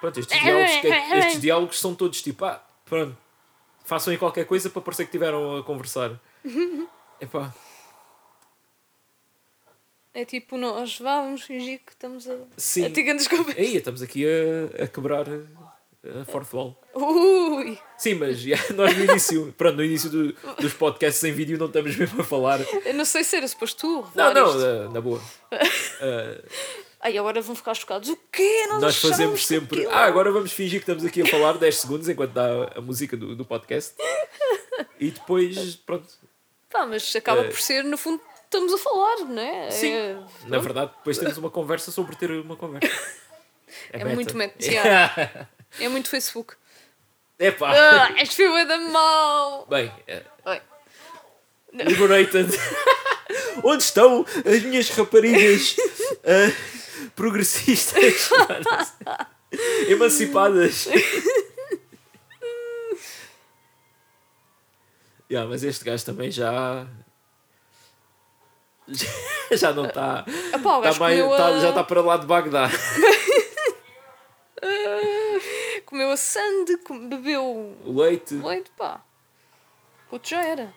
Pronto, 0.00 0.18
estes 0.18 0.40
diálogos, 0.40 0.70
estes 1.18 1.40
diálogos 1.40 1.78
são 1.78 1.94
todos 1.94 2.22
tipo, 2.22 2.44
ah, 2.46 2.64
pronto, 2.86 3.16
façam 3.84 4.10
aí 4.10 4.18
qualquer 4.18 4.46
coisa 4.46 4.70
para 4.70 4.80
parecer 4.80 5.04
que 5.04 5.08
estiveram 5.08 5.58
a 5.58 5.62
conversar. 5.62 6.18
Epá, 7.20 7.52
É 10.14 10.24
tipo, 10.24 10.56
nós 10.56 10.98
vamos 10.98 11.42
fingir 11.42 11.80
que 11.84 11.92
estamos 11.92 12.26
a. 12.26 12.38
sim. 12.56 12.86
A 12.86 12.90
tigando 12.90 13.18
desculpa. 13.18 13.52
Aí, 13.52 13.76
estamos 13.76 14.00
aqui 14.00 14.24
a, 14.26 14.84
a 14.84 14.88
quebrar 14.88 15.26
A 16.02 16.24
fourth 16.24 16.52
wall. 16.54 16.80
Ui! 16.94 17.78
Sim, 17.98 18.14
mas 18.14 18.38
já, 18.40 18.56
nós 18.74 18.96
no 18.96 19.04
início, 19.04 19.54
pronto, 19.58 19.76
no 19.76 19.84
início 19.84 20.08
do- 20.08 20.32
dos 20.58 20.72
podcasts 20.72 21.22
em 21.24 21.32
vídeo 21.32 21.58
não 21.58 21.66
estamos 21.66 21.94
mesmo 21.94 22.22
a 22.22 22.24
falar. 22.24 22.60
Eu 22.86 22.94
não 22.94 23.04
sei 23.04 23.22
se 23.22 23.36
era 23.36 23.46
suposto 23.46 23.80
tu 24.02 24.10
Não, 24.14 24.32
não, 24.32 24.54
na, 24.58 24.88
na 24.88 25.00
boa. 25.00 25.20
Ah, 25.52 26.40
Ai, 27.02 27.16
agora 27.16 27.40
vão 27.40 27.54
ficar 27.54 27.72
chocados. 27.74 28.08
O 28.10 28.16
quê? 28.30 28.66
Nós, 28.68 28.80
nós 28.82 28.96
fazemos 28.96 29.46
sempre. 29.46 29.86
Ah, 29.86 30.04
agora 30.04 30.30
vamos 30.30 30.52
fingir 30.52 30.80
que 30.80 30.90
estamos 30.90 31.02
aqui 31.04 31.22
a 31.22 31.26
falar 31.26 31.56
10 31.58 31.76
segundos 31.78 32.08
enquanto 32.10 32.32
dá 32.32 32.72
a 32.76 32.80
música 32.82 33.16
do, 33.16 33.34
do 33.34 33.42
podcast. 33.44 33.94
E 34.98 35.10
depois, 35.10 35.76
pronto. 35.76 36.06
Pá, 36.70 36.84
mas 36.86 37.14
acaba 37.16 37.40
Eh, 37.42 37.48
por 37.48 37.58
ser, 37.60 37.84
no 37.84 37.96
fundo, 37.96 38.22
estamos 38.44 38.72
a 38.74 38.78
falar, 38.78 39.16
não 39.26 39.40
é? 39.42 39.70
Sim. 39.70 39.92
É, 39.92 40.18
Na 40.46 40.58
verdade, 40.58 40.92
depois 40.98 41.16
temos 41.18 41.36
uma 41.38 41.50
conversa 41.50 41.90
sobre 41.90 42.16
ter 42.16 42.30
uma 42.30 42.56
conversa. 42.56 42.88
É 43.92 44.04
muito 44.04 44.36
meta, 44.36 44.56
É 44.64 45.46
é 45.78 45.88
muito 45.88 46.08
Facebook. 46.08 46.54
Epá. 47.38 47.72
Ah, 47.72 48.12
és 48.18 48.34
filha 48.34 48.66
da 48.66 48.76
mão! 48.76 49.66
Bem, 49.68 49.90
é, 50.06 50.22
Oi. 50.44 50.60
Liberated. 51.72 52.48
Onde 53.64 53.82
estão 53.82 54.26
as 54.44 54.62
minhas 54.62 54.90
raparigas 54.90 55.76
ah, 56.24 57.08
progressistas? 57.16 58.30
Emancipadas. 59.88 60.86
yeah, 65.30 65.48
mas 65.48 65.62
este 65.62 65.84
gajo 65.84 66.04
também 66.04 66.30
já. 66.30 66.86
Já 69.52 69.72
não 69.72 69.86
está. 69.86 70.24
Tá 70.24 70.80
gajo 70.80 71.00
mais- 71.00 71.20
tá- 71.36 71.60
já 71.60 71.68
está 71.70 71.84
para 71.84 72.00
lá 72.02 72.16
de 72.16 72.26
Bagdá. 72.26 72.68
comeu 75.90 76.10
a 76.10 76.16
sande, 76.16 76.78
bebeu 77.08 77.76
Leite. 77.84 78.34
leite, 78.34 78.70
pá. 78.78 79.04
Outro 80.10 80.30
já 80.30 80.42
era. 80.42 80.72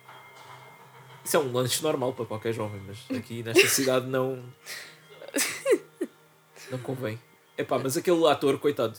Isso 1.24 1.38
é 1.38 1.40
um 1.40 1.54
lanche 1.54 1.82
normal 1.82 2.14
para 2.14 2.26
qualquer 2.26 2.52
jovem, 2.52 2.82
mas 2.86 3.18
aqui 3.18 3.42
nesta 3.44 3.68
cidade 3.68 4.08
não. 4.08 4.44
Não 6.70 6.80
convém. 6.80 7.20
Epá, 7.58 7.78
mas 7.80 7.96
aquele 7.96 8.28
ator, 8.28 8.58
coitado. 8.60 8.98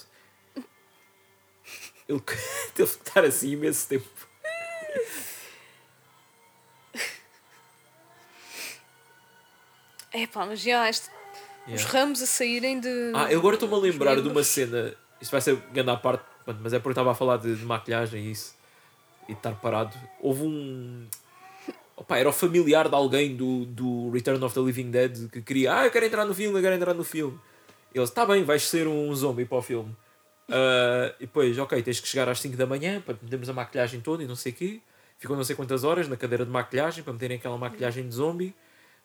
Ele 2.08 2.20
teve 2.74 2.96
que 2.96 3.08
estar 3.08 3.24
assim 3.24 3.50
imenso 3.50 3.88
tempo. 3.88 4.08
É 10.12 10.26
pá, 10.28 10.46
mas 10.46 10.60
já, 10.60 10.88
este... 10.88 11.08
os 11.08 11.14
Yeah. 11.66 11.92
ramos 11.98 12.22
a 12.22 12.26
saírem 12.26 12.78
de. 12.78 12.88
Ah, 13.14 13.32
eu 13.32 13.38
agora 13.40 13.56
estou-me 13.56 13.74
a 13.74 13.78
lembrar 13.78 14.20
de 14.20 14.28
uma 14.28 14.44
cena. 14.44 14.94
Isto 15.24 15.32
vai 15.32 15.40
ser 15.40 15.56
grande 15.72 15.88
à 15.88 15.96
parte, 15.96 16.22
mas 16.60 16.74
é 16.74 16.78
porque 16.78 16.90
estava 16.90 17.12
a 17.12 17.14
falar 17.14 17.38
de, 17.38 17.56
de 17.56 17.64
maquilhagem 17.64 18.26
e 18.26 18.30
isso. 18.30 18.54
E 19.26 19.32
de 19.32 19.38
estar 19.38 19.54
parado. 19.54 19.96
Houve 20.20 20.42
um. 20.42 21.06
Opa, 21.96 22.18
era 22.18 22.28
o 22.28 22.32
familiar 22.32 22.90
de 22.90 22.94
alguém 22.94 23.34
do, 23.34 23.64
do 23.64 24.10
Return 24.10 24.44
of 24.44 24.54
the 24.54 24.60
Living 24.60 24.90
Dead 24.90 25.30
que 25.30 25.40
queria. 25.40 25.78
Ah, 25.78 25.86
eu 25.86 25.90
quero 25.90 26.04
entrar 26.04 26.26
no 26.26 26.34
filme, 26.34 26.58
eu 26.58 26.62
quero 26.62 26.74
entrar 26.74 26.92
no 26.92 27.02
filme. 27.02 27.40
E 27.94 27.98
eles, 27.98 28.10
está 28.10 28.26
bem, 28.26 28.44
vais 28.44 28.64
ser 28.64 28.86
um 28.86 29.14
zombie 29.14 29.46
para 29.46 29.56
o 29.56 29.62
filme. 29.62 29.96
Ah, 30.50 31.14
e 31.18 31.24
depois, 31.24 31.58
ok, 31.58 31.82
tens 31.82 32.00
que 32.00 32.06
chegar 32.06 32.28
às 32.28 32.38
5 32.40 32.54
da 32.54 32.66
manhã 32.66 33.00
para 33.00 33.16
metermos 33.22 33.48
a 33.48 33.54
maquilhagem 33.54 34.02
toda 34.02 34.22
e 34.22 34.26
não 34.26 34.36
sei 34.36 34.52
o 34.52 34.54
quê. 34.54 34.80
Ficou 35.18 35.36
não 35.38 35.44
sei 35.44 35.56
quantas 35.56 35.84
horas 35.84 36.06
na 36.06 36.18
cadeira 36.18 36.44
de 36.44 36.50
maquilhagem 36.50 37.02
para 37.02 37.14
meterem 37.14 37.38
aquela 37.38 37.56
maquilhagem 37.56 38.06
de 38.06 38.14
zombie. 38.14 38.54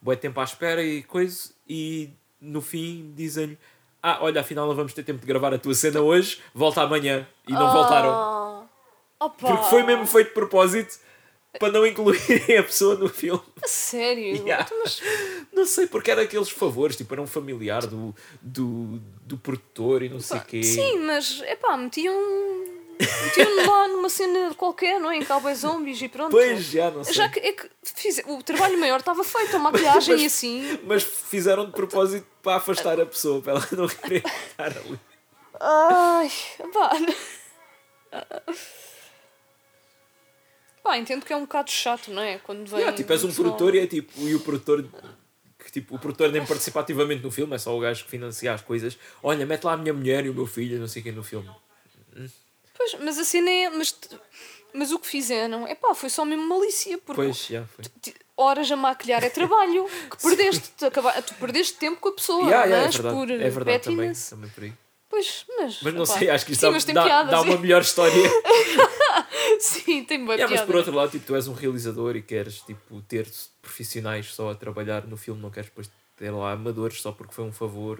Boa 0.01 0.17
tempo 0.17 0.38
à 0.41 0.43
espera 0.43 0.84
e 0.84 1.01
coisa. 1.01 1.51
E 1.65 2.09
no 2.41 2.59
fim 2.59 3.13
dizem-lhe: 3.15 3.57
Ah, 4.02 4.20
olha, 4.22 4.41
afinal 4.41 4.68
não 4.68 4.76
vamos 4.76 4.93
ter 4.93 5.04
tempo 5.04 5.20
de 5.20 5.26
gravar 5.28 5.54
a 5.54 5.58
tua 5.58 5.74
cena 5.74 6.00
hoje, 6.02 6.39
volta 6.54 6.82
amanhã. 6.82 7.28
E 7.47 7.52
não 7.52 7.72
voltaram. 7.72 8.10
Ah, 8.12 8.64
opa, 9.20 9.47
Porque 9.47 9.64
foi 9.66 9.84
mesmo 9.84 10.06
feito 10.08 10.28
de 10.30 10.34
propósito 10.34 10.97
para 11.60 11.72
não 11.74 11.86
incluírem 11.86 12.58
a 12.58 12.64
pessoa 12.64 12.95
no 12.95 13.10
filme. 13.10 13.41
A 13.62 13.68
sério? 13.68 14.36
Yeah. 14.45 14.64
Então, 14.66 14.80
mas- 14.84 15.02
Não 15.52 15.66
sei, 15.66 15.88
porque 15.88 16.12
era 16.12 16.22
aqueles 16.22 16.50
favores, 16.50 16.95
tipo, 16.95 17.14
era 17.14 17.22
um 17.22 17.28
familiar 17.28 17.86
do, 17.88 18.16
do, 18.41 19.02
do 19.26 19.38
produtor 19.38 20.02
e 20.04 20.10
não 20.10 20.20
sei 20.22 20.38
o 20.38 20.41
quê. 20.45 20.64
Sim, 20.64 21.00
mas 21.00 21.41
é 21.41 21.56
pá, 21.56 21.76
metiam. 21.76 22.16
Metiam-me 23.00 23.66
lá 23.66 23.88
numa 23.88 24.10
cena 24.10 24.54
qualquer, 24.56 25.00
não 25.00 25.10
é? 25.10 25.18
Em 25.18 25.24
Cowboy 25.26 25.56
Zombies 25.56 26.02
e 26.02 26.10
pronto. 26.10 26.32
Pois, 26.32 26.66
já 26.66 26.91
não 26.91 27.04
sei. 27.04 27.14
Já 27.14 27.30
que, 27.30 27.39
é 27.39 27.54
que 27.54 27.70
fiz, 27.84 28.22
o 28.28 28.43
trabalho 28.43 28.78
maior 28.78 29.00
estava 29.00 29.24
feito, 29.24 29.56
a 29.56 29.60
maquilhagem 29.60 30.14
Mas- 30.16 30.22
e 30.22 30.26
assim. 30.26 30.80
Mas 30.84 31.04
fizeram 31.04 31.66
de 31.66 31.72
propósito 31.72 32.28
para 32.41 32.58
afastar 32.58 33.00
a 33.00 33.06
pessoa, 33.06 33.41
para 33.41 33.54
ela 33.54 33.68
não 33.72 33.88
querer 33.88 34.24
estar 34.26 34.78
ali. 34.78 35.00
Ai, 35.62 36.32
pá. 36.74 36.91
Pá, 40.84 40.97
entendo 40.97 41.26
que 41.26 41.32
é 41.34 41.36
um 41.38 41.41
bocado 41.41 41.70
chato, 41.72 42.12
não 42.12 42.22
é? 42.22 42.38
Quando 42.39 42.68
vem. 42.68 42.80
Yeah, 42.80 42.95
tipo, 42.97 43.12
és 43.14 43.24
um 43.24 43.28
pessoal- 43.28 43.45
produtor 43.50 43.76
e 43.76 43.80
é 43.80 43.88
tipo, 43.88 44.12
e 44.22 44.36
o 44.36 44.39
produtor 44.39 44.84
que 45.60 45.72
tipo, 45.72 45.95
o 45.95 46.00
produtor 46.00 46.32
nem 46.32 46.45
participa 46.45 46.80
ativamente 46.80 47.22
no 47.22 47.30
filme, 47.32 47.54
é 47.54 47.58
só 47.58 47.76
o 47.78 47.80
gajo 47.80 48.04
que 48.06 48.10
financia 48.10 48.54
as 48.54 48.62
coisas. 48.62 48.97
Olha, 49.22 49.45
mete 49.45 49.64
lá 49.66 49.74
a 49.74 49.78
minha 49.78 49.93
mulher 49.93 50.26
e 50.26 50.30
o 50.30 50.34
meu 50.34 50.47
filho, 50.47 50.80
não 50.80 50.88
sei 50.88 51.02
quem 51.02 51.12
no 51.12 51.24
filme. 51.24 51.50
Pois, 52.80 52.93
mas 53.01 53.19
assim 53.19 53.41
nem 53.41 53.65
é. 53.65 53.69
Mas, 53.69 53.93
mas 54.73 54.91
o 54.93 54.99
que 54.99 55.05
fizeram, 55.05 55.67
é 55.67 55.75
pá, 55.75 55.93
foi 55.93 56.09
só 56.09 56.23
mesmo 56.23 56.47
malícia. 56.47 56.97
Porque 56.97 57.21
Pois, 57.21 57.45
já 57.47 57.65
foi. 57.65 57.84
horas 58.38 58.71
a 58.71 58.77
maquilhar 58.77 59.21
é 59.21 59.30
trabalho 59.30 59.86
que 60.09 60.15
perdeste. 60.23 60.71
Tu, 60.77 60.86
acaba- 60.86 61.21
tu 61.21 61.34
perdeste 61.36 61.73
tempo 61.73 61.99
com 61.99 62.07
a 62.07 62.13
pessoa, 62.13 62.43
Yeah, 62.43 62.63
yeah, 62.65 62.84
é 62.84 62.86
mas 62.86 62.95
verdade, 62.95 63.15
por 63.15 63.30
é 63.30 63.49
verdade 63.49 63.84
também, 63.84 64.13
também 64.13 64.49
por 64.51 64.63
aí. 64.63 64.73
Pois, 65.09 65.45
mas. 65.57 65.80
Mas 65.82 65.93
não 65.93 66.03
epá, 66.03 66.13
sei, 66.17 66.30
acho 66.30 66.45
que 66.45 66.53
isto 66.53 66.61
sim, 66.61 66.93
dá, 66.93 67.23
mas 67.23 67.32
dá, 67.32 67.41
uma 67.41 67.57
melhor 67.57 67.82
história. 67.82 68.13
Sim, 69.59 70.03
tem 70.05 70.23
boa 70.23 70.38
mas 70.38 70.47
piada. 70.47 70.65
por 70.65 70.75
outro 70.75 70.93
lado, 70.93 71.11
tipo, 71.11 71.25
tu 71.25 71.36
és 71.36 71.47
um 71.47 71.53
realizador 71.53 72.15
e 72.15 72.21
queres 72.21 72.61
tipo, 72.61 73.01
ter 73.01 73.27
profissionais 73.61 74.34
só 74.34 74.51
a 74.51 74.55
trabalhar 74.55 75.05
no 75.05 75.17
filme, 75.17 75.41
não 75.41 75.49
queres 75.49 75.69
depois 75.69 75.89
ter 76.15 76.30
lá 76.32 76.51
amadores 76.53 77.01
só 77.01 77.11
porque 77.11 77.34
foi 77.34 77.43
um 77.43 77.51
favor 77.51 77.97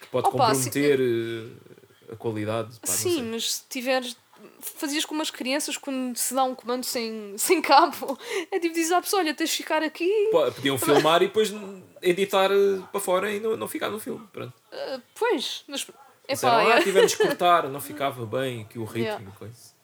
que 0.00 0.06
pode 0.06 0.28
Opa, 0.28 0.38
comprometer 0.46 1.00
eh, 1.00 1.87
a 2.12 2.16
qualidade. 2.16 2.78
Pá, 2.80 2.86
Sim, 2.86 3.22
mas 3.30 3.54
se 3.56 3.62
tiveres. 3.68 4.16
Fazias 4.60 5.04
como 5.04 5.20
as 5.20 5.32
crianças 5.32 5.76
quando 5.76 6.16
se 6.16 6.32
dá 6.32 6.44
um 6.44 6.54
comando 6.54 6.84
sem, 6.84 7.34
sem 7.38 7.60
cabo. 7.60 8.16
É 8.52 8.60
tipo 8.60 8.74
dizer 8.74 8.94
à 8.94 9.02
pessoa: 9.02 9.20
olha, 9.22 9.34
tens 9.34 9.50
de 9.50 9.56
ficar 9.56 9.82
aqui. 9.82 10.28
Pô, 10.30 10.50
Podiam 10.52 10.78
filmar 10.78 11.22
e 11.22 11.26
depois 11.26 11.52
editar 12.00 12.50
eh, 12.52 12.80
para 12.92 13.00
fora 13.00 13.32
e 13.32 13.40
não, 13.40 13.56
não 13.56 13.66
ficar 13.66 13.90
no 13.90 13.98
filme. 13.98 14.26
Pronto. 14.32 14.54
Ah, 14.72 15.00
pois, 15.14 15.64
mas. 15.66 15.86
É 16.28 16.34
Disseram, 16.34 16.66
pá, 16.66 16.76
ah, 16.76 16.82
tivemos 16.82 17.14
que 17.14 17.22
cortar, 17.26 17.68
não 17.68 17.80
ficava 17.80 18.24
bem 18.26 18.62
aqui 18.62 18.78
o 18.78 18.84
ritmo 18.84 19.02
Yeah. 19.02 19.30
coisa. 19.38 19.78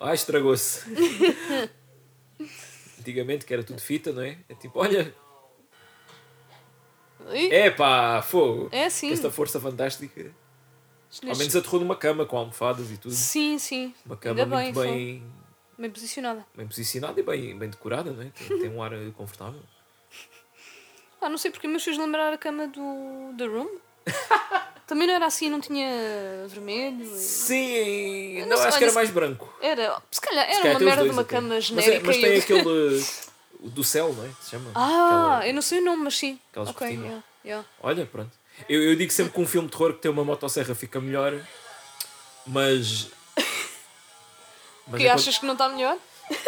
Ah, 0.00 0.14
estragou-se. 0.14 0.84
Antigamente 3.00 3.44
que 3.44 3.52
era 3.52 3.64
tudo 3.64 3.80
fita, 3.80 4.12
não 4.12 4.22
é? 4.22 4.38
É 4.48 4.54
tipo, 4.54 4.78
olha, 4.78 5.12
é, 7.30 7.66
é 7.66 7.70
pá, 7.70 8.22
fogo. 8.22 8.68
é 8.72 8.84
assim. 8.86 9.12
Esta 9.12 9.30
força 9.30 9.60
fantástica. 9.60 10.30
Ao 11.26 11.36
menos 11.36 11.56
aterrou 11.56 11.80
numa 11.80 11.96
cama 11.96 12.26
com 12.26 12.36
almofadas 12.36 12.90
e 12.90 12.96
tudo. 12.96 13.14
Sim, 13.14 13.58
sim. 13.58 13.94
Uma 14.04 14.16
cama 14.16 14.40
Ainda 14.42 14.56
bem, 14.56 14.64
muito 14.72 14.80
bem, 14.80 15.22
Bem 15.78 15.90
posicionada. 15.90 16.44
bem 16.54 16.66
posicionada 16.66 17.18
e 17.18 17.22
bem, 17.22 17.56
bem 17.58 17.70
decorada, 17.70 18.10
não 18.10 18.22
é? 18.22 18.30
Tem, 18.30 18.58
tem 18.58 18.68
um 18.70 18.82
ar 18.82 18.92
eh, 18.92 19.10
confortável. 19.16 19.60
Ah, 21.20 21.28
não 21.28 21.36
sei 21.36 21.50
porque 21.50 21.66
me 21.66 21.80
fez 21.80 21.98
lembrar 21.98 22.32
a 22.32 22.38
cama 22.38 22.68
do 22.68 23.34
The 23.36 23.44
Room. 23.46 23.68
Também 24.86 25.04
não 25.08 25.14
era 25.14 25.26
assim, 25.26 25.50
não 25.50 25.60
tinha 25.60 25.88
vermelho. 26.46 27.02
e- 27.02 27.18
Sim, 27.18 28.40
não 28.42 28.56
não, 28.56 28.62
acho 28.62 28.78
que 28.78 28.84
era 28.84 28.92
mais 28.92 29.10
branco. 29.10 29.52
Era, 29.60 30.00
se 30.12 30.20
calhar 30.20 30.44
era 30.44 30.54
Se 30.54 30.60
calhar 30.62 30.74
uma 30.74 30.78
tem 30.78 30.86
merda 30.88 31.02
de 31.04 31.10
uma 31.10 31.22
até. 31.22 31.34
cama 31.34 31.48
Mas 31.48 31.56
é- 31.56 31.60
genérica. 31.66 32.06
Mas, 32.06 32.16
e 32.16 32.20
tem 32.20 32.30
eu- 32.34 32.38
aquele 32.38 33.04
o 33.60 33.68
do 33.68 33.82
céu, 33.82 34.12
não 34.14 34.24
é? 34.24 34.28
Se 34.40 34.50
chama? 34.50 34.70
Ah, 34.76 34.84
Aquela- 35.38 35.48
eu 35.48 35.54
não 35.54 35.62
sei 35.62 35.80
o 35.80 35.84
nome, 35.84 36.04
mas 36.04 36.16
sim. 36.16 36.38
Aquelas 36.52 36.68
ok, 36.70 36.88
yeah, 36.88 37.22
yeah. 37.44 37.68
Olha, 37.82 38.06
pronto. 38.06 38.30
Eu, 38.68 38.82
eu 38.82 38.96
digo 38.96 39.12
sempre 39.12 39.32
que 39.32 39.40
um 39.40 39.46
filme 39.46 39.68
de 39.68 39.76
terror 39.76 39.92
que 39.94 40.00
tem 40.00 40.10
uma 40.10 40.24
motosserra 40.24 40.74
fica 40.74 41.00
melhor, 41.00 41.38
mas. 42.46 43.08
mas 44.86 45.00
Que 45.00 45.06
é 45.06 45.10
achas 45.10 45.38
que 45.38 45.46
não 45.46 45.52
está 45.52 45.68
melhor? 45.68 45.98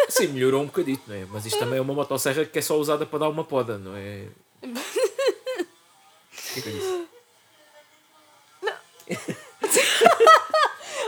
Sim, 0.09 0.27
melhorou 0.27 0.61
um 0.61 0.65
bocadito, 0.65 1.03
não 1.07 1.15
é? 1.15 1.25
Mas 1.25 1.45
isto 1.45 1.57
também 1.59 1.77
é 1.77 1.81
uma 1.81 1.93
motosserra 1.93 2.45
que 2.45 2.59
é 2.59 2.61
só 2.61 2.77
usada 2.77 3.05
para 3.05 3.19
dar 3.19 3.29
uma 3.29 3.43
poda, 3.43 3.77
não 3.77 3.95
é? 3.95 4.27
O 6.51 6.53
que 6.53 6.59
é 6.59 6.63
que 6.63 6.69
eu 6.69 6.73
disse? 6.73 7.07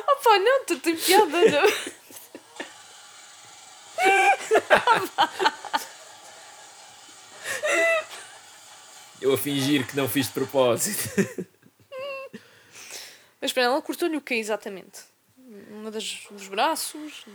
Ah 0.07 0.15
pá, 0.23 0.39
não, 0.39 0.65
tu 0.65 0.79
tem 0.79 0.95
piada. 0.95 1.27
Não. 1.27 1.63
Eu 9.23 9.33
a 9.33 9.37
fingir 9.37 9.87
que 9.87 9.95
não 9.95 10.07
fiz 10.09 10.27
de 10.27 10.33
propósito. 10.33 11.09
Mas 13.41 13.49
espera, 13.51 13.67
ela 13.67 13.81
cortou-lhe 13.81 14.17
o 14.17 14.21
quê 14.21 14.35
exatamente? 14.35 15.01
Uma 15.71 15.89
das, 15.91 16.27
dos 16.31 16.47
braços? 16.47 17.25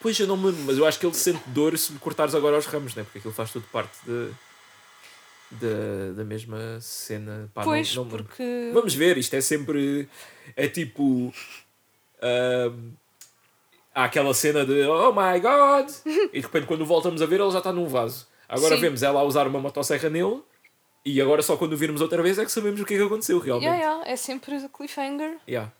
Pois 0.00 0.18
eu 0.20 0.26
não 0.26 0.36
me 0.36 0.46
lembro, 0.46 0.62
mas 0.62 0.78
eu 0.78 0.86
acho 0.86 0.98
que 0.98 1.04
ele 1.04 1.14
sente 1.14 1.42
dor 1.48 1.76
se 1.76 1.92
lhe 1.92 1.98
cortares 1.98 2.34
agora 2.34 2.54
aos 2.56 2.66
ramos, 2.66 2.94
não 2.94 3.00
é? 3.02 3.04
Porque 3.04 3.18
aquilo 3.18 3.34
faz 3.34 3.50
tudo 3.50 3.66
parte 3.72 3.98
de. 4.06 4.30
da, 5.50 6.12
da 6.16 6.24
mesma 6.24 6.80
cena. 6.80 7.50
Pá, 7.52 7.62
não- 7.62 7.68
pois, 7.68 7.94
não 7.94 8.04
me- 8.04 8.10
porque. 8.10 8.70
Vamos 8.72 8.94
ver, 8.94 9.18
isto 9.18 9.34
é 9.34 9.40
sempre. 9.40 10.08
É 10.56 10.68
tipo. 10.68 11.34
ahm, 12.22 12.92
há 13.94 14.04
aquela 14.04 14.32
cena 14.32 14.64
de 14.64 14.82
Oh 14.84 15.12
my 15.12 15.38
god! 15.40 15.90
e 16.32 16.38
de 16.38 16.40
repente, 16.46 16.66
quando 16.66 16.86
voltamos 16.86 17.20
a 17.20 17.26
ver, 17.26 17.40
ele 17.40 17.50
já 17.50 17.58
está 17.58 17.72
num 17.72 17.86
vaso. 17.88 18.26
Agora 18.48 18.76
Sim. 18.76 18.80
vemos 18.82 19.02
ela 19.02 19.20
a 19.20 19.24
usar 19.24 19.46
uma 19.48 19.58
motosserra 19.60 20.08
nele. 20.08 20.40
E 21.10 21.22
agora, 21.22 21.40
só 21.40 21.56
quando 21.56 21.72
o 21.72 21.76
virmos 21.76 22.02
outra 22.02 22.22
vez, 22.22 22.38
é 22.38 22.44
que 22.44 22.52
sabemos 22.52 22.78
o 22.78 22.84
que 22.84 22.92
é 22.92 22.98
que 22.98 23.02
aconteceu 23.02 23.38
realmente. 23.38 23.64
Yeah, 23.66 23.82
yeah, 23.82 24.10
é 24.10 24.14
sempre 24.14 24.68
cliffhanger. 24.68 25.38
Yeah. 25.48 25.72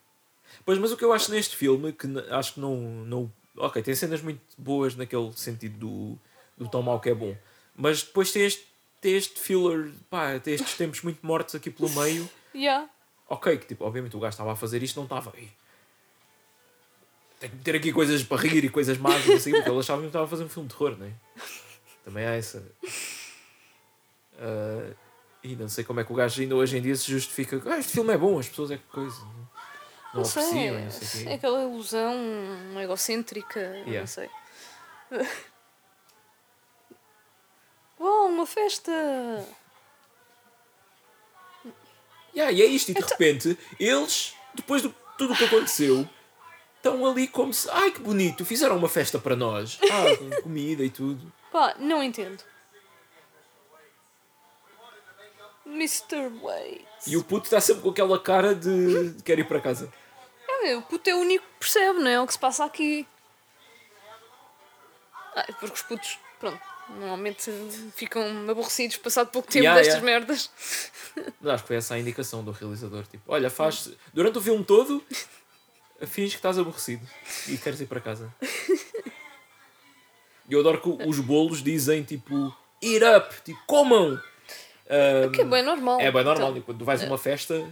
Pois, 0.64 0.78
mas 0.78 0.90
o 0.90 0.96
que 0.96 1.04
eu 1.04 1.12
acho 1.12 1.30
neste 1.30 1.54
filme, 1.54 1.92
que 1.92 2.06
acho 2.30 2.54
que 2.54 2.60
não, 2.60 2.76
não. 3.04 3.32
Ok, 3.58 3.82
tem 3.82 3.94
cenas 3.94 4.22
muito 4.22 4.40
boas 4.56 4.96
naquele 4.96 5.30
sentido 5.34 5.76
do, 5.78 6.18
do 6.56 6.70
tão 6.70 6.80
mau 6.80 6.98
que 6.98 7.10
é 7.10 7.14
bom. 7.14 7.36
Mas 7.76 8.02
depois 8.02 8.32
tem 8.32 8.46
este, 8.46 8.66
tem 9.02 9.16
este 9.16 9.38
filler, 9.38 9.92
pá, 10.08 10.38
tem 10.38 10.54
estes 10.54 10.74
tempos 10.78 11.02
muito 11.02 11.18
mortos 11.26 11.54
aqui 11.54 11.70
pelo 11.70 11.90
meio. 11.90 12.28
Yeah. 12.54 12.88
Ok, 13.28 13.58
que 13.58 13.66
tipo, 13.66 13.84
obviamente 13.84 14.16
o 14.16 14.20
gajo 14.20 14.30
estava 14.32 14.52
a 14.52 14.56
fazer 14.56 14.82
isto, 14.82 14.96
não 14.96 15.04
estava. 15.04 15.30
"Ei, 15.36 15.50
Tenho 17.38 17.52
que 17.52 17.58
meter 17.58 17.76
aqui 17.76 17.92
coisas 17.92 18.22
para 18.22 18.40
rir 18.40 18.64
e 18.64 18.70
coisas 18.70 18.96
más 18.96 19.24
e 19.26 19.34
assim, 19.34 19.50
porque 19.52 19.68
ele 19.68 19.78
achava 19.78 20.00
que 20.00 20.06
estava 20.06 20.24
a 20.24 20.28
fazer 20.28 20.44
um 20.44 20.48
filme 20.48 20.66
de 20.68 20.74
terror, 20.74 20.96
não 20.98 21.06
é? 21.06 21.12
Também 22.02 22.24
há 22.26 22.30
essa. 22.34 22.64
Ah, 24.38 24.90
e 25.42 25.54
não 25.56 25.68
sei 25.68 25.84
como 25.84 26.00
é 26.00 26.04
que 26.04 26.12
o 26.12 26.14
gajo 26.14 26.40
ainda 26.40 26.54
hoje 26.56 26.76
em 26.76 26.82
dia 26.82 26.94
se 26.96 27.10
justifica. 27.10 27.60
Ah, 27.66 27.78
este 27.78 27.92
filme 27.92 28.12
é 28.12 28.18
bom, 28.18 28.38
as 28.38 28.48
pessoas 28.48 28.70
é 28.70 28.76
que 28.76 28.84
coisa. 28.84 29.16
Não, 29.20 29.28
não 29.28 30.20
Não 30.20 30.24
sei. 30.24 30.70
não 30.70 30.90
sei 30.90 31.24
quê. 31.24 31.28
É 31.30 31.34
aquela 31.34 31.62
ilusão 31.62 32.14
egocêntrica. 32.82 33.60
Yeah. 33.60 34.00
Não 34.00 34.06
sei. 34.06 34.30
Uau, 38.00 38.28
uma 38.28 38.46
festa! 38.46 38.92
Yeah, 42.34 42.52
e 42.52 42.62
é 42.62 42.66
isto, 42.66 42.90
e 42.90 42.94
de 42.94 43.00
repente, 43.00 43.58
eles, 43.80 44.34
depois 44.54 44.82
de 44.82 44.94
tudo 45.16 45.32
o 45.32 45.36
que 45.36 45.44
aconteceu, 45.44 46.08
estão 46.76 47.04
ali 47.04 47.26
como 47.26 47.52
se. 47.52 47.68
Ai 47.70 47.90
que 47.90 48.00
bonito, 48.00 48.44
fizeram 48.44 48.76
uma 48.76 48.88
festa 48.88 49.18
para 49.18 49.34
nós. 49.34 49.78
Ah, 49.90 50.16
com 50.16 50.42
comida 50.42 50.84
e 50.84 50.90
tudo. 50.90 51.32
Pá, 51.50 51.74
não 51.78 52.00
entendo. 52.02 52.42
Mr. 55.68 56.28
Waits. 56.42 57.06
E 57.06 57.16
o 57.16 57.22
puto 57.22 57.44
está 57.44 57.60
sempre 57.60 57.82
com 57.82 57.90
aquela 57.90 58.18
cara 58.18 58.54
de, 58.54 59.10
de 59.10 59.22
quer 59.22 59.38
ir 59.38 59.44
para 59.46 59.60
casa. 59.60 59.92
É, 60.64 60.76
o 60.76 60.82
puto 60.82 61.08
é 61.08 61.14
o 61.14 61.18
único 61.18 61.44
que 61.44 61.60
percebe, 61.60 62.00
não 62.00 62.10
é? 62.10 62.20
O 62.20 62.26
que 62.26 62.32
se 62.32 62.38
passa 62.38 62.64
aqui. 62.64 63.06
Ah, 65.36 65.44
é 65.48 65.52
porque 65.52 65.74
os 65.74 65.82
putos, 65.82 66.18
pronto, 66.40 66.60
normalmente 66.90 67.50
ficam 67.94 68.22
aborrecidos 68.50 68.96
passado 68.96 69.30
pouco 69.30 69.48
tempo 69.48 69.64
Yeah, 69.64 69.80
destas 69.80 70.02
yeah. 70.02 70.18
merdas. 70.18 70.50
Mas 71.40 71.54
acho 71.54 71.62
que 71.62 71.68
foi 71.68 71.76
essa 71.76 71.94
a 71.94 71.98
indicação 71.98 72.42
do 72.42 72.50
realizador. 72.50 73.04
Tipo, 73.06 73.22
olha, 73.28 73.50
faz. 73.50 73.90
Durante 74.12 74.38
o 74.38 74.42
filme 74.42 74.64
todo, 74.64 75.04
finge 76.06 76.30
que 76.30 76.36
estás 76.36 76.58
aborrecido 76.58 77.06
e 77.46 77.56
queres 77.56 77.80
ir 77.80 77.86
para 77.86 78.00
casa. 78.00 78.34
E 80.48 80.54
eu 80.54 80.60
adoro 80.60 80.80
que 80.80 81.08
os 81.08 81.20
bolos 81.20 81.62
dizem 81.62 82.02
tipo, 82.02 82.54
eat 82.82 83.04
up, 83.04 83.42
tipo, 83.44 83.60
comam. 83.66 84.20
Ahm, 84.88 85.30
Que 85.32 85.42
é 85.42 85.44
bem 85.44 85.62
normal. 85.62 86.00
É 86.00 86.10
bem 86.10 86.24
normal, 86.24 86.48
Então, 86.48 86.54
tipo, 86.54 86.66
quando 86.66 86.78
tu 86.78 86.84
vais 86.84 87.02
a 87.02 87.06
uma 87.06 87.18
festa. 87.18 87.68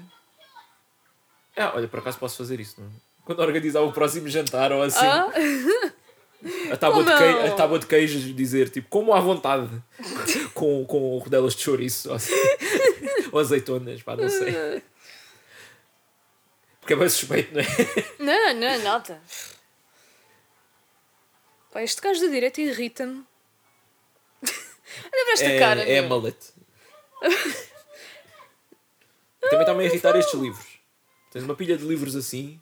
Ah, 1.56 1.72
olha, 1.74 1.88
por 1.88 2.00
acaso 2.00 2.18
posso 2.18 2.36
fazer 2.36 2.60
isso, 2.60 2.80
não? 2.80 2.86
é? 2.86 2.90
Quando 3.24 3.40
organizar 3.40 3.80
o 3.80 3.92
próximo 3.92 4.28
jantar 4.28 4.70
ou 4.70 4.82
assim, 4.82 5.04
Ah, 5.04 5.30
a, 6.72 6.76
tábua 6.76 7.02
de 7.02 7.16
queijo, 7.16 7.38
a 7.38 7.50
tábua 7.56 7.78
de 7.78 7.86
queijos 7.86 8.22
dizer 8.36 8.68
tipo, 8.68 8.88
como 8.88 9.14
à 9.14 9.20
vontade, 9.20 9.70
com, 10.54 10.84
com 10.84 11.18
rodelas 11.18 11.56
de 11.56 11.62
chouriço 11.62 12.10
ou, 12.10 12.14
assim, 12.16 12.32
ou 13.32 13.40
azeitonas, 13.40 14.02
pá, 14.02 14.14
não 14.14 14.28
sei. 14.28 14.82
Porque 16.80 16.92
é 16.92 16.96
bem 16.96 17.08
suspeito, 17.08 17.52
não 17.54 17.60
é? 17.60 17.66
não, 18.20 18.54
não, 18.54 18.78
nada. 18.84 19.20
Pá, 21.72 21.82
este 21.82 22.00
gajo 22.00 22.20
da 22.20 22.28
direita 22.28 22.60
irrita-me. 22.60 23.24
Olha 24.44 25.24
para 25.24 25.32
esta 25.32 25.44
é, 25.46 25.58
cara. 25.58 25.82
é 25.82 25.98
a 25.98 26.02
meu. 26.02 26.32
Também 29.40 29.60
está-me 29.60 29.82
a 29.82 29.86
irritar 29.86 30.16
estes 30.16 30.38
livros. 30.40 30.66
Tens 31.30 31.44
uma 31.44 31.54
pilha 31.54 31.76
de 31.76 31.84
livros 31.84 32.16
assim, 32.16 32.60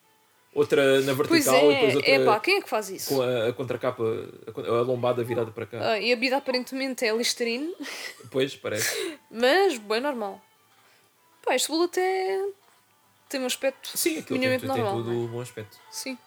outra 0.53 1.01
na 1.03 1.15
Pois 1.15 1.29
vertical 1.29 1.71
e 1.71 1.75
depois 1.75 1.93
é, 1.93 1.97
outra 1.97 2.11
é 2.11 2.25
pá, 2.25 2.41
quem 2.41 2.57
é 2.57 2.63
que 2.63 2.69
faz 2.69 2.91
isso? 2.91 3.15
com 3.15 3.23
a, 3.23 3.49
a 3.49 3.53
contracapa, 3.53 4.03
a, 4.03 4.61
a 4.61 4.83
lombada 4.83 5.23
virada 5.23 5.51
para 5.51 5.67
cá. 5.67 5.93
Ah, 5.93 5.99
e 5.99 6.13
a 6.13 6.17
vida 6.17 6.37
aparentemente 6.37 7.05
é 7.05 7.15
Listerine, 7.15 7.75
Pois, 8.31 8.55
parece. 8.57 9.19
mas 9.31 9.79
bem 9.79 10.01
normal. 10.01 10.41
Pá, 11.45 11.55
este 11.55 11.69
bolo 11.69 11.85
até 11.85 12.47
tem 13.29 13.41
um 13.41 13.47
aspecto 13.47 13.97
Sim, 13.97 14.19
aquilo 14.19 14.39
tem, 14.41 14.59
tem 14.59 14.69
normal. 14.69 14.97
tudo 14.97 15.11
um 15.11 15.27
bom 15.27 15.41
aspecto. 15.41 15.79
Sim. 15.91 16.19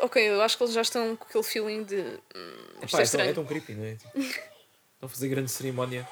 Ok, 0.00 0.22
eu 0.22 0.40
acho 0.42 0.56
que 0.56 0.62
eles 0.62 0.74
já 0.74 0.82
estão 0.82 1.16
com 1.16 1.24
aquele 1.24 1.42
feeling 1.42 1.82
de. 1.82 1.96
Hum, 1.96 2.82
Epá, 2.82 3.00
é 3.00 3.02
é, 3.02 3.06
tão, 3.06 3.20
é 3.20 3.32
tão 3.32 3.44
creepy, 3.44 3.74
não 3.74 3.84
é? 3.84 3.96
Estão 4.98 5.06
a 5.06 5.08
fazer 5.08 5.28
grande 5.28 5.48
cerimónia. 5.48 6.08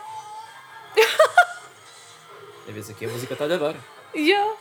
Às 2.68 2.72
vezes 2.72 2.90
aqui 2.90 3.04
a 3.04 3.08
música 3.08 3.32
está-lhe 3.32 3.54
a 3.54 3.56
dar. 3.56 3.74
Yeah. 4.14 4.54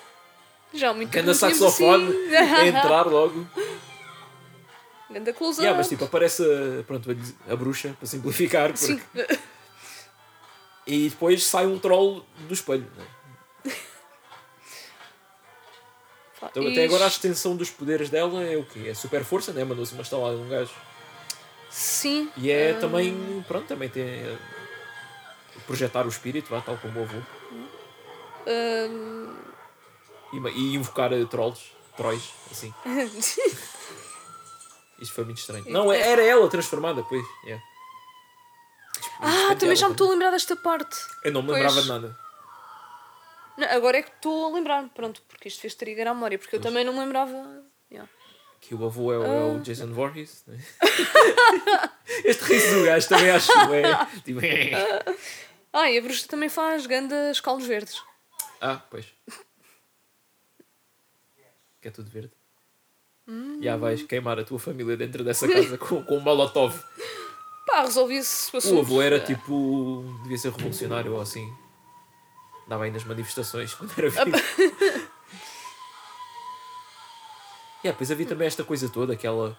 Já 0.73 0.91
muito 0.95 1.11
Ganda 1.11 1.35
saxofone 1.35 2.07
assim. 2.07 2.35
a 2.35 2.67
entrar 2.67 3.05
logo. 3.05 3.47
Ganda 5.11 5.31
close 5.31 5.61
Yeah, 5.61 5.77
mas 5.77 5.87
tipo, 5.87 6.05
aparece 6.05 6.43
pronto, 6.87 7.07
a, 7.47 7.55
bruxa, 7.55 7.95
para 7.99 8.07
simplificar. 8.07 8.73
porque-. 8.73 9.39
E 10.87 11.09
depois 11.09 11.43
sai 11.43 11.65
um 11.65 11.79
troll 11.79 12.23
do 12.47 12.53
espelho. 12.53 12.87
é? 13.65 13.69
Pá, 16.39 16.47
Então, 16.51 16.67
até 16.67 16.83
agora 16.83 17.05
a 17.05 17.07
extensão 17.07 17.55
dos 17.55 17.71
poderes 17.71 18.09
dela 18.11 18.43
é 18.43 18.55
o 18.55 18.63
quê? 18.63 18.87
É 18.89 18.93
super 18.93 19.23
força, 19.23 19.51
né? 19.51 19.63
Mandou-se 19.63 19.93
uma 19.93 20.03
estalada 20.03 20.37
num 20.37 20.47
gajo. 20.47 20.73
Sim. 21.75 22.31
E 22.37 22.49
é 22.49 22.73
também, 22.75 23.43
pronto, 23.45 23.67
também 23.67 23.89
tem 23.89 24.01
eh, 24.07 24.37
projetar 25.67 26.05
o 26.05 26.09
espírito, 26.09 26.49
vá, 26.49 26.61
tal 26.61 26.77
como 26.77 27.01
o 27.01 27.03
avô. 27.03 27.17
ah, 28.47 28.87
E, 30.31 30.37
e 30.37 30.73
invocar 30.75 31.11
eh, 31.11 31.25
trolls, 31.25 31.71
trolls, 31.97 32.31
assim. 32.49 32.73
Isto 35.01 35.13
foi 35.13 35.25
muito 35.25 35.39
estranho. 35.39 35.65
Não, 35.67 35.91
era 35.91 36.21
ela 36.23 36.47
transformada, 36.49 37.03
pois. 37.03 37.25
yeah. 37.43 37.61
ah, 39.19 39.53
também 39.59 39.75
já 39.75 39.87
me 39.87 39.95
estou 39.95 40.07
a 40.07 40.11
lembrar 40.11 40.31
desta 40.31 40.55
parte. 40.55 40.95
Eu 41.25 41.33
não 41.33 41.41
me 41.41 41.49
Pois. 41.49 41.59
lembrava 41.59 41.81
de 41.81 41.87
nada. 41.89 42.17
Não, 43.57 43.67
agora 43.71 43.97
é 43.97 44.01
que 44.01 44.11
estou 44.15 44.45
a 44.45 44.53
lembrar, 44.55 44.87
pronto, 44.95 45.21
porque 45.27 45.49
isto 45.49 45.59
fez 45.59 45.75
trigger 45.75 46.07
à 46.07 46.13
memória, 46.13 46.39
porque 46.39 46.55
eu 46.55 46.61
também 46.61 46.85
não 46.85 46.93
me 46.93 46.99
lembrava. 46.99 47.65
Yeah. 47.91 48.09
Que 48.67 48.73
o 48.75 48.83
avô 48.85 49.13
é, 49.13 49.17
o- 49.19 49.23
é 49.23 49.27
Ah. 49.27 49.45
o 49.53 49.59
Jason 49.59 49.87
Voorhees. 49.93 50.43
né? 50.47 50.57
este 52.25 52.43
riso 52.45 52.79
do 52.79 52.85
gajo 52.85 53.07
também 53.09 53.29
acho 53.29 53.51
que 53.51 53.73
é. 53.75 54.21
Tipo, 54.23 54.39
Ah, 55.71 55.91
e 55.91 55.97
a 55.97 56.01
bruxa 56.01 56.27
também 56.27 56.49
faz 56.49 56.85
gandas 56.85 57.39
caldos 57.39 57.67
verdes. 57.67 58.01
ah, 58.61 58.81
pois. 58.89 59.05
Que 61.81 61.87
é 61.89 61.91
tudo 61.91 62.09
verde. 62.09 62.31
Hum. 63.27 63.59
Já 63.61 63.75
vais 63.77 64.01
queimar 64.03 64.39
a 64.39 64.43
tua 64.43 64.57
família 64.59 64.95
dentro 64.97 65.23
dessa 65.23 65.47
casa 65.47 65.77
com, 65.77 66.03
com 66.03 66.17
um 66.17 66.21
molotov. 66.21 66.79
Pá, 67.67 67.81
resolvi-se 67.81 68.51
o 68.71 68.79
avô 68.79 69.01
era 69.01 69.19
tipo. 69.19 70.03
devia 70.23 70.37
ser 70.37 70.51
revolucionário 70.51 71.13
ou 71.13 71.21
assim. 71.21 71.51
Dava 72.67 72.85
aí 72.85 72.91
nas 72.91 73.03
manifestações 73.03 73.73
quando 73.75 73.91
era 73.97 74.09
vivo. 74.09 74.37
Yeah, 77.85 77.91
depois 77.93 78.11
havia 78.11 78.25
também 78.25 78.47
esta 78.47 78.63
coisa 78.63 78.89
toda 78.89 79.15
que 79.15 79.25
ela 79.27 79.57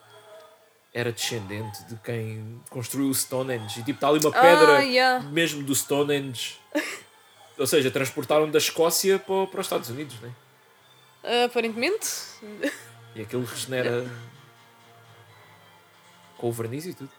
era 0.92 1.12
descendente 1.12 1.84
de 1.84 1.96
quem 1.96 2.60
construiu 2.70 3.08
o 3.08 3.14
Stonehenge. 3.14 3.80
E 3.80 3.82
tipo, 3.82 3.96
está 3.98 4.08
ali 4.08 4.18
uma 4.18 4.32
pedra 4.32 4.78
Ah, 4.78 4.80
yeah. 4.80 5.24
mesmo 5.28 5.62
do 5.62 5.74
Stonehenge. 5.74 6.58
Ou 7.58 7.66
seja, 7.66 7.90
transportaram 7.90 8.50
da 8.50 8.58
Escócia 8.58 9.18
para, 9.18 9.46
para 9.46 9.60
os 9.60 9.66
Estados 9.66 9.88
Unidos, 9.90 10.18
né? 10.20 10.30
Ah, 11.24 11.44
aparentemente. 11.44 12.08
E 13.14 13.22
aquilo 13.22 13.44
regenera 13.44 14.10
com 16.38 16.48
o 16.48 16.52
verniz 16.52 16.86
e 16.86 16.94
tudo. 16.94 17.10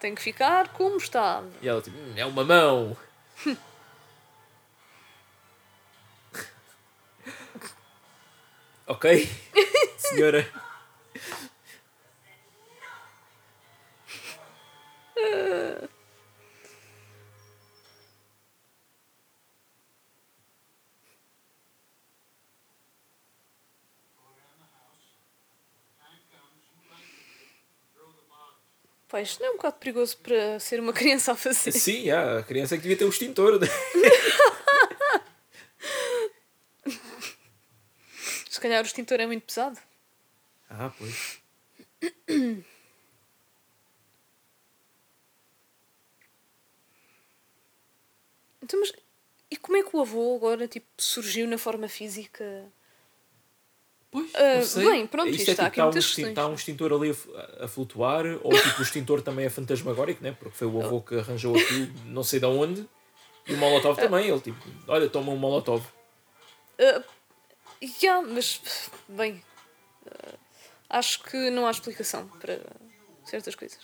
Tem 0.00 0.14
que 0.14 0.22
ficar 0.22 0.68
como 0.68 0.96
está. 0.96 1.42
E 1.60 1.68
ela 1.68 1.80
tipo, 1.82 1.96
"Hum, 1.98 2.12
é 2.16 2.24
uma 2.24 2.44
mão. 2.44 2.96
ok, 8.88 9.28
senhora. 9.98 10.46
Pá, 29.08 29.22
isto 29.22 29.40
não 29.40 29.48
é 29.48 29.52
um 29.52 29.56
bocado 29.56 29.76
perigoso 29.76 30.18
para 30.18 30.60
ser 30.60 30.80
uma 30.80 30.92
criança 30.94 31.32
a 31.32 31.34
fazer. 31.34 31.72
Sim, 31.72 32.04
já, 32.04 32.38
a 32.38 32.42
criança 32.42 32.74
é 32.74 32.76
que 32.76 32.82
devia 32.82 32.96
ter 32.96 33.06
o 33.06 33.08
extintor. 33.08 33.58
Se 38.58 38.62
calhar 38.62 38.82
o 38.82 38.86
extintor 38.86 39.20
é 39.20 39.26
muito 39.26 39.44
pesado. 39.44 39.78
ah, 40.68 40.90
pois. 40.98 41.38
Então, 48.60 48.80
mas 48.80 48.92
e 49.48 49.56
como 49.56 49.76
é 49.76 49.82
que 49.84 49.96
o 49.96 50.00
avô 50.00 50.34
agora 50.34 50.66
tipo, 50.66 50.88
surgiu 50.98 51.46
na 51.46 51.56
forma 51.56 51.86
física? 51.88 52.66
Pois, 54.10 54.34
Ah, 54.34 54.54
não 54.56 54.62
sei. 54.62 54.84
bem, 54.90 55.06
pronto, 55.06 55.28
isto 55.28 55.50
está 55.52 55.66
aqui 55.66 55.76
tá 55.76 55.82
um, 55.84 55.86
muitas 55.86 56.04
extin- 56.06 56.22
questões. 56.22 56.34
tá 56.34 56.48
um 56.48 56.54
extintor 56.54 56.92
ali 56.92 57.16
a, 57.60 57.64
a 57.64 57.68
flutuar, 57.68 58.24
ou 58.42 58.50
tipo 58.60 58.80
o 58.80 58.82
extintor 58.82 59.22
também 59.22 59.46
é 59.46 59.50
fantasmagórico, 59.50 60.20
né? 60.20 60.32
porque 60.32 60.56
foi 60.58 60.66
o 60.66 60.82
avô 60.84 61.00
que 61.00 61.14
arranjou 61.14 61.56
aquilo, 61.56 61.86
não 62.06 62.24
sei 62.24 62.40
de 62.40 62.46
onde, 62.46 62.88
e 63.46 63.54
o 63.54 63.56
Molotov 63.56 63.96
também, 64.00 64.28
ele 64.28 64.40
tipo, 64.40 64.58
olha, 64.88 65.08
toma 65.08 65.30
um 65.30 65.36
Molotov. 65.36 65.86
Ah, 66.80 67.04
já, 67.82 68.20
mas 68.22 68.60
bem, 69.08 69.42
ah, 70.06 70.34
acho 70.90 71.22
que 71.22 71.50
não 71.50 71.66
há 71.66 71.70
explicação 71.70 72.26
para 72.40 72.60
certas 73.24 73.54
coisas. 73.54 73.78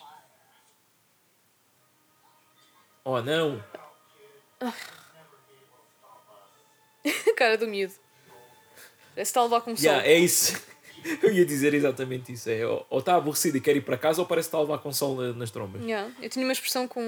Oh 3.04 3.20
não! 3.20 3.62
Cara 7.36 7.58
do 7.58 7.66
miúdo. 7.68 7.92
Parece 9.14 9.14
que 9.14 9.20
está 9.22 9.40
a 9.40 9.44
levar 9.44 9.60
com 9.60 9.72
um 9.72 9.76
sol. 9.76 9.84
Yeah, 9.84 10.06
é 10.08 10.18
isso. 10.18 10.60
Eu 11.22 11.30
ia 11.32 11.44
dizer 11.44 11.74
exatamente 11.74 12.32
isso. 12.32 12.48
É, 12.48 12.64
ou 12.66 12.98
está 12.98 13.14
aborrecido 13.16 13.58
e 13.58 13.60
quer 13.60 13.76
ir 13.76 13.82
para 13.82 13.98
casa, 13.98 14.22
ou 14.22 14.26
parece 14.26 14.46
que 14.46 14.48
está 14.48 14.58
a 14.58 14.62
levar 14.62 14.78
com 14.78 14.90
sol 14.90 15.14
na- 15.16 15.32
nas 15.34 15.50
trombas. 15.50 15.82
Yeah, 15.84 16.10
Eu 16.20 16.30
tinha 16.30 16.44
uma 16.46 16.52
expressão 16.52 16.88
com. 16.88 17.00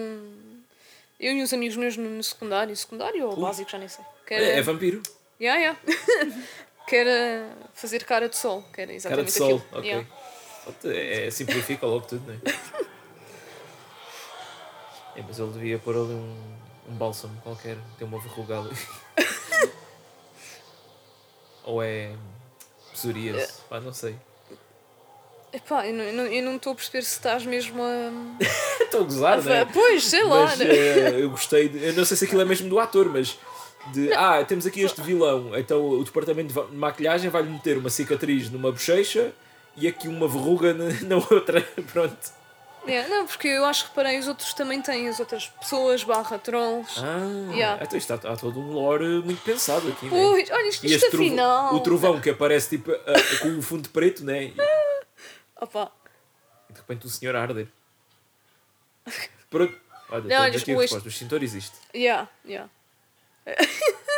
Eu 1.19 1.33
e 1.33 1.43
uns 1.43 1.51
amigos 1.55 1.77
meus 1.79 1.97
no, 1.97 2.11
no 2.11 2.23
secundário, 2.23 2.77
secundário 2.77 3.27
ou 3.27 3.35
Ui. 3.35 3.41
básico, 3.41 3.71
já 3.71 3.79
nem 3.79 3.89
sei. 3.89 4.05
É, 4.29 4.35
era, 4.35 4.45
é 4.59 4.63
vampiro. 4.63 5.03
yeah, 5.41 5.59
yeah. 5.59 5.81
que 6.87 6.97
era 6.97 7.49
fazer 7.75 8.05
cara 8.05 8.29
de 8.29 8.37
sol, 8.37 8.63
que 8.73 8.81
era 8.81 8.87
Cara 8.89 8.97
exatamente 8.97 9.27
de 9.27 9.33
sol. 9.33 9.63
aquilo. 9.73 9.79
Ok. 9.79 9.91
Yeah. 9.91 10.09
É, 11.27 11.31
simplifica 11.31 11.87
logo 11.87 12.07
tudo, 12.07 12.27
não 12.27 12.35
é? 12.35 12.39
É, 15.17 15.23
mas 15.27 15.39
ele 15.39 15.53
devia 15.53 15.79
pôr 15.79 15.95
ali 15.97 16.13
um, 16.13 16.37
um 16.89 16.95
bálsamo 16.95 17.41
qualquer, 17.43 17.77
tem 17.99 18.07
uma 18.07 18.19
verruga 18.21 18.59
ali. 18.61 18.77
Ou 21.65 21.83
é 21.83 22.15
psoríase, 22.93 23.53
pá, 23.69 23.81
não 23.81 23.93
sei. 23.93 24.17
Epá, 25.53 25.87
eu 25.87 25.95
não- 25.95 26.57
estou 26.57 26.73
a 26.73 26.77
perceber 26.77 27.03
se 27.03 27.13
estás 27.13 27.47
mesmo 27.47 27.83
a. 27.83 28.11
Estou 28.83 29.01
a 29.01 29.05
gozar, 29.05 29.43
não 29.43 29.53
é? 29.53 29.61
a- 29.63 29.67
Pois, 29.67 30.05
sei 30.05 30.23
lá. 30.25 30.45
Mas 30.45 30.59
né? 30.59 30.67
eh, 30.69 31.23
eu 31.23 31.31
gostei, 31.31 31.69
de, 31.69 31.83
eu 31.87 31.93
não 31.95 32.05
sei 32.05 32.17
se 32.17 32.25
aquilo 32.25 32.43
é 32.43 32.45
mesmo 32.45 32.69
do 32.69 32.79
ator, 32.79 33.09
mas 33.09 33.39
de, 33.93 34.13
ah, 34.13 34.45
temos 34.45 34.67
aqui 34.67 34.81
este 34.83 35.01
vilão, 35.01 35.57
então 35.57 35.85
o 35.89 36.05
departamento 36.05 36.53
de 36.69 36.77
maquilhagem 36.77 37.31
vai-lhe 37.31 37.49
meter 37.51 37.79
uma 37.79 37.91
cicatriz 37.91 38.51
numa 38.51 38.71
bochecha 38.73 39.33
e 39.77 39.87
aqui 39.87 40.09
uma 40.09 40.27
verruga 40.29 40.73
na, 40.75 41.17
outra, 41.31 41.61
pronto. 41.93 42.17
Yeah, 42.87 43.09
não, 43.09 43.27
porque 43.27 43.49
eu 43.49 43.65
acho 43.65 43.83
que 43.85 43.89
reparei, 43.91 44.17
os 44.19 44.29
outros 44.29 44.55
também 44.55 44.81
têm, 44.81 45.09
as 45.09 45.19
outras 45.19 45.49
pessoas, 45.49 46.05
barra 46.05 46.39
trolls. 46.39 47.01
Ah, 47.01 47.53
Yeah. 47.53 47.83
então 47.83 47.99
isto 47.99 48.13
há, 48.13 48.15
há 48.15 48.37
todo 48.37 48.61
um 48.61 48.71
lore 48.73 49.23
muito 49.25 49.43
pensado 49.43 49.89
aqui, 49.89 50.05
né? 50.05 50.11
Pois, 50.11 50.49
olha, 50.51 50.69
isto, 50.69 50.85
E 50.87 50.95
isto 50.95 51.05
este 51.07 51.17
afinal. 51.17 51.75
o 51.75 51.81
trovão 51.81 52.21
que 52.21 52.31
aparece 52.31 52.79
tipo 52.79 52.93
ah, 52.93 53.39
com 53.43 53.59
o 53.59 53.63
fundo 53.63 53.89
preto, 53.89 54.25
né? 54.25 54.45
E 54.45 54.55
Opa, 55.61 55.91
de 56.71 56.77
repente 56.79 57.07
o 57.07 57.09
senhor 57.11 57.35
a 57.35 57.43
arder. 57.43 57.67
Pronto. 59.51 59.75
Olha, 60.09 60.23
Não, 60.23 60.43
olha, 60.43 60.57
aqui 60.59 60.73
a 60.73 60.77
o 60.77 60.81
resposta. 60.81 61.09
O 61.09 61.11
extintor 61.11 61.43
existe. 61.43 61.75
yeah, 61.95 62.29
yeah. 62.45 62.71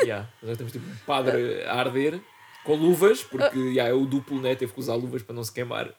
Yeah. 0.02 0.28
Nós 0.42 0.56
temos 0.56 0.72
tipo 0.72 0.88
um 0.88 0.96
padre 1.06 1.62
a 1.64 1.74
arder 1.74 2.20
com 2.64 2.74
luvas, 2.76 3.22
porque 3.24 3.58
yeah, 3.58 3.88
é 3.90 3.92
o 3.92 4.06
duplo, 4.06 4.40
né? 4.40 4.54
Teve 4.54 4.72
que 4.72 4.80
usar 4.80 4.94
luvas 4.94 5.22
para 5.22 5.34
não 5.34 5.42
se 5.44 5.52
queimar. 5.52 5.92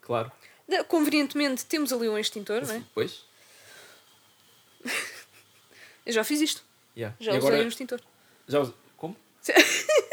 claro. 0.00 0.30
Convenientemente 0.88 1.64
temos 1.66 1.92
ali 1.92 2.08
um 2.08 2.18
extintor, 2.18 2.62
não 2.66 2.74
é? 2.74 2.82
Pois. 2.94 3.24
Eu 6.06 6.12
já 6.12 6.24
fiz 6.24 6.40
isto. 6.40 6.62
Yeah. 6.96 7.16
Já 7.20 7.32
e 7.32 7.38
usei 7.38 7.48
agora. 7.50 7.64
um 7.64 7.68
extintor. 7.68 8.00
Já 8.46 8.60
us- 8.60 8.72
Como? 8.96 9.16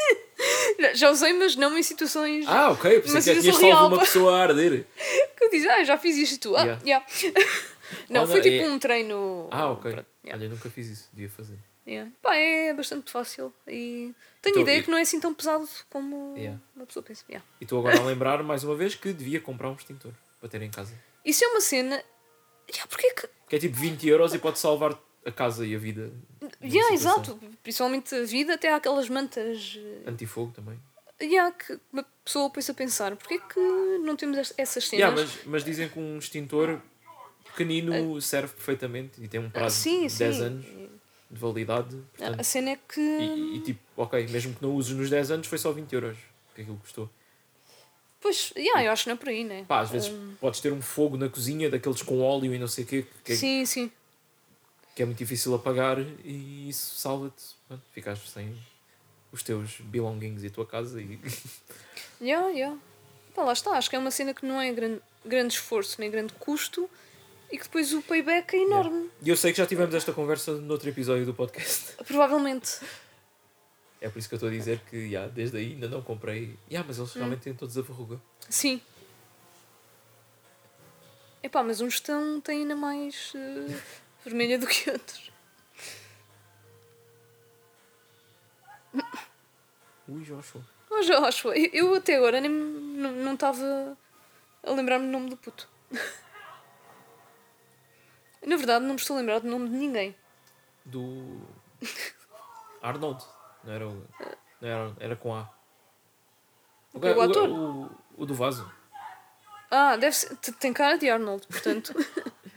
Já 0.94 1.10
usei, 1.10 1.32
mas 1.32 1.56
não 1.56 1.76
em 1.76 1.82
situações 1.82 2.44
Ah, 2.46 2.70
ok. 2.70 3.00
Pensei 3.00 3.12
Uma 3.14 3.20
que 3.20 3.34
já 3.34 3.40
tinhas 3.40 3.56
salvo 3.56 3.94
uma 3.94 3.98
pessoa 4.00 4.36
a 4.38 4.42
arder. 4.42 4.86
que 5.38 5.48
disse, 5.50 5.68
ah, 5.68 5.84
já 5.84 5.98
fiz 5.98 6.16
isto 6.16 6.40
tu. 6.50 6.56
Ah, 6.56 6.62
Yeah. 6.62 6.82
yeah. 6.84 7.06
não, 8.08 8.24
Oh, 8.24 8.26
foi 8.26 8.36
não, 8.36 8.42
tipo 8.42 8.64
é- 8.64 8.70
um 8.70 8.78
treino. 8.78 9.48
Ah, 9.50 9.70
ok. 9.70 9.92
Pronto, 9.92 10.06
yeah. 10.24 10.40
Olha, 10.42 10.48
nunca 10.52 10.70
fiz 10.70 10.88
isso. 10.88 11.08
Devia 11.12 11.28
fazer. 11.30 11.58
Yeah. 11.86 12.10
Pá, 12.22 12.36
é 12.36 12.72
bastante 12.72 13.10
fácil. 13.10 13.52
E 13.66 14.12
tenho 14.40 14.52
Então, 14.54 14.62
ideia 14.62 14.78
e- 14.78 14.82
que 14.84 14.90
não 14.90 14.98
é 14.98 15.02
assim 15.02 15.18
tão 15.20 15.34
pesado 15.34 15.68
como 15.90 16.34
Yeah. 16.36 16.60
uma 16.76 16.86
pessoa 16.86 17.02
pensa. 17.02 17.24
Yeah. 17.28 17.44
E 17.60 17.64
estou 17.64 17.78
agora 17.80 17.98
a 17.98 18.04
lembrar 18.04 18.42
mais 18.42 18.62
uma 18.64 18.74
vez 18.76 18.94
que 18.94 19.12
devia 19.12 19.40
comprar 19.40 19.68
um 19.70 19.74
extintor 19.74 20.12
para 20.40 20.48
ter 20.48 20.62
em 20.62 20.70
casa. 20.70 20.94
Isso 21.24 21.44
é 21.44 21.48
uma 21.48 21.60
cena. 21.60 22.02
Yeah, 22.70 22.86
porque 22.88 23.06
é 23.08 23.10
que. 23.14 23.28
Que 23.48 23.56
é 23.56 23.58
tipo 23.58 23.76
20 23.76 24.08
euros 24.08 24.32
e 24.32 24.38
pode 24.38 24.58
salvar 24.58 24.96
a 25.24 25.30
casa 25.32 25.66
e 25.66 25.74
a 25.74 25.78
vida. 25.78 26.12
Yeah, 26.62 26.94
exato. 26.94 27.38
Principalmente 27.62 28.14
a 28.14 28.24
vida, 28.24 28.54
até 28.54 28.72
há 28.72 28.76
aquelas 28.76 29.08
mantas. 29.08 29.78
eh, 29.78 30.10
Antifogo 30.10 30.52
também. 30.54 30.78
Yeah, 31.20 31.54
que 31.54 31.78
uma 31.92 32.04
pessoa 32.24 32.50
pensa 32.50 32.72
a 32.72 32.74
pensar, 32.74 33.14
porque 33.16 33.34
é 33.34 33.38
que 33.38 33.60
não 34.04 34.16
temos 34.16 34.36
es- 34.38 34.54
essas 34.58 34.88
cenas? 34.88 34.98
Yeah, 35.00 35.14
mas, 35.16 35.44
mas 35.46 35.64
dizem 35.64 35.88
que 35.88 35.98
um 35.98 36.18
extintor 36.18 36.80
pequenino 37.44 38.20
serve 38.20 38.52
perfeitamente 38.54 39.22
e 39.22 39.28
tem 39.28 39.38
um 39.38 39.46
Ah, 39.46 39.50
prazo 39.50 39.76
sim, 39.76 40.06
de 40.08 40.16
10 40.16 40.36
sim. 40.36 40.42
anos 40.42 40.66
de 41.30 41.38
validade. 41.40 41.96
Ah, 41.96 42.16
Portanto, 42.16 42.40
A 42.40 42.44
cena 42.44 42.70
é 42.70 42.76
que. 42.88 43.00
e, 43.00 43.56
e, 43.56 43.60
tipo, 43.60 43.80
ok, 43.96 44.26
mesmo 44.28 44.54
que 44.54 44.62
não 44.62 44.74
uses 44.74 44.96
nos 44.96 45.08
10 45.08 45.30
anos, 45.30 45.46
foi 45.46 45.58
só 45.58 45.70
20 45.70 45.92
euros 45.92 46.18
que 46.54 46.62
aquilo 46.62 46.76
custou. 46.78 47.08
Pois, 48.20 48.52
yeah, 48.56 48.84
eu 48.84 48.92
acho 48.92 49.04
que 49.04 49.08
não 49.10 49.14
é 49.14 49.18
por 49.18 49.28
aí, 49.28 49.42
né? 49.44 49.64
Pá, 49.66 49.80
às 49.80 49.90
vezes 49.90 50.12
podes 50.40 50.60
ter 50.60 50.72
um 50.72 50.80
fogo 50.82 51.16
na 51.16 51.28
cozinha, 51.28 51.68
daqueles 51.68 52.02
com 52.02 52.20
óleo 52.20 52.54
e 52.54 52.58
não 52.58 52.68
sei 52.68 52.84
o 52.84 52.86
quê, 52.86 53.06
que 53.24 53.32
é, 53.32 53.36
Sim, 53.36 53.64
sim. 53.66 53.92
Que 54.94 55.02
é 55.02 55.06
muito 55.06 55.18
difícil 55.18 55.54
apagar 55.54 55.98
e 56.24 56.68
isso 56.68 56.98
salva-te. 56.98 57.44
Ficaste 57.92 58.28
sem 58.28 58.56
os 59.32 59.42
teus 59.42 59.80
belongings 59.80 60.42
e 60.42 60.48
a 60.48 60.50
tua 60.50 60.66
casa 60.66 61.00
e 61.00 61.18
Yeah, 62.20 62.48
yeah. 62.50 62.78
Pá, 63.34 63.42
lá 63.42 63.52
está. 63.52 63.72
Acho 63.72 63.90
que 63.90 63.96
é 63.96 63.98
uma 63.98 64.10
cena 64.10 64.34
que 64.34 64.44
não 64.46 64.60
é 64.60 64.72
grande, 64.72 65.00
grande 65.24 65.54
esforço 65.54 66.00
nem 66.00 66.10
grande 66.10 66.32
custo 66.34 66.88
e 67.50 67.58
que 67.58 67.64
depois 67.64 67.92
o 67.92 68.02
payback 68.02 68.54
é 68.54 68.62
enorme. 68.62 69.10
E 69.20 69.28
eu 69.28 69.36
sei 69.36 69.52
que 69.52 69.58
já 69.58 69.66
tivemos 69.66 69.94
esta 69.94 70.12
conversa 70.12 70.52
noutro 70.52 70.88
episódio 70.88 71.26
do 71.26 71.34
podcast. 71.34 71.96
Provavelmente. 72.04 72.78
É 74.00 74.08
por 74.08 74.18
isso 74.18 74.28
que 74.28 74.34
eu 74.34 74.36
estou 74.36 74.48
a 74.48 74.52
dizer 74.52 74.80
que 74.90 74.96
yeah, 74.96 75.30
desde 75.30 75.56
aí 75.56 75.72
ainda 75.72 75.88
não 75.88 76.02
comprei. 76.02 76.56
Yeah, 76.68 76.86
mas 76.86 76.98
eles 76.98 77.12
realmente 77.12 77.40
têm 77.40 77.54
todos 77.54 77.76
a 77.76 77.82
verruga. 77.82 78.20
Sim. 78.48 78.80
Epá, 81.42 81.62
mas 81.62 81.80
uns 81.80 81.94
estão, 81.94 82.40
têm 82.40 82.60
ainda 82.60 82.76
mais 82.76 83.32
eh, 83.34 83.76
vermelha 84.24 84.58
do 84.58 84.66
que 84.66 84.90
outros. 84.90 85.30
Ui, 90.08 90.22
Joshua. 90.24 90.62
Oh, 90.90 91.00
Joshua, 91.00 91.56
eu, 91.56 91.94
até 91.94 92.16
agora 92.16 92.40
nem 92.40 92.50
não 92.50 93.34
estava 93.34 93.96
a 94.62 94.70
lembrar-me 94.70 95.06
do 95.06 95.12
nome 95.12 95.30
do 95.30 95.36
puto. 95.36 95.68
Na 98.44 98.56
verdade, 98.56 98.84
não 98.84 98.94
me 98.94 99.00
estou 99.00 99.16
a 99.16 99.20
lembrar 99.20 99.38
do 99.40 99.48
nome 99.48 99.68
de 99.68 99.76
ninguém. 99.76 100.14
Do. 100.84 101.40
Arnold. 102.82 103.24
Não 103.64 103.72
era 103.72 103.88
o. 103.88 104.06
Não 104.60 104.68
era, 104.68 104.96
era 104.98 105.16
com 105.16 105.34
A. 105.34 105.48
O 106.92 107.00
quê, 107.00 107.08
o 107.08 107.20
ator? 107.20 107.48
O, 107.48 107.90
o 108.16 108.26
do 108.26 108.34
vaso. 108.34 108.70
Ah, 109.70 109.96
deve 109.96 110.14
ser. 110.14 110.36
Tem 110.36 110.72
cara 110.72 110.98
de 110.98 111.08
Arnold, 111.08 111.46
portanto. 111.46 111.94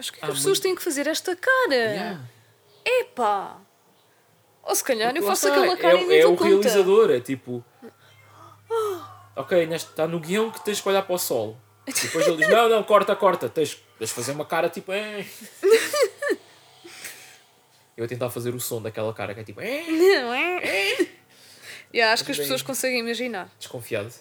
Acho 0.00 0.12
que 0.12 0.18
as 0.22 0.26
pessoas 0.30 0.44
muito- 0.44 0.62
têm 0.62 0.74
que 0.74 0.82
fazer 0.82 1.06
esta 1.06 1.36
cara. 1.36 1.74
Yeah. 1.74 2.20
Epá! 2.84 3.58
Ou 4.62 4.74
se 4.74 4.82
calhar 4.82 5.14
eu 5.16 5.22
faço 5.22 5.46
aquela 5.48 5.76
cara 5.76 5.98
é, 5.98 6.02
e 6.02 6.06
nem 6.06 6.18
é 6.20 6.26
o 6.26 6.30
conta. 6.36 6.44
realizador, 6.48 7.10
é 7.10 7.20
tipo. 7.20 7.64
Ok, 9.36 9.62
está 9.72 10.06
no 10.08 10.18
guião 10.20 10.50
que 10.50 10.62
tens 10.64 10.80
que 10.80 10.88
olhar 10.88 11.02
para 11.02 11.14
o 11.14 11.18
sol. 11.18 11.56
E 11.86 11.92
depois 12.02 12.26
ele 12.26 12.36
diz: 12.38 12.48
Não, 12.48 12.68
não, 12.68 12.82
corta, 12.82 13.14
corta. 13.16 13.48
Tens, 13.48 13.74
tens 13.98 14.08
de 14.08 14.14
fazer 14.14 14.32
uma 14.32 14.44
cara 14.44 14.68
tipo. 14.68 14.92
"Eh." 14.92 15.24
Eu 17.96 18.04
a 18.04 18.08
tentar 18.08 18.30
fazer 18.30 18.54
o 18.54 18.60
som 18.60 18.80
daquela 18.80 19.12
cara 19.12 19.34
que 19.34 19.40
é 19.40 19.44
tipo. 19.44 19.60
"Eh", 19.60 19.84
Não 20.22 20.32
é? 20.34 21.06
Yeah, 21.94 22.12
acho 22.12 22.24
que 22.24 22.30
as 22.32 22.36
Bem- 22.38 22.44
pessoas 22.46 22.62
conseguem 22.62 23.00
imaginar. 23.00 23.50
Desconfiado. 23.58 24.12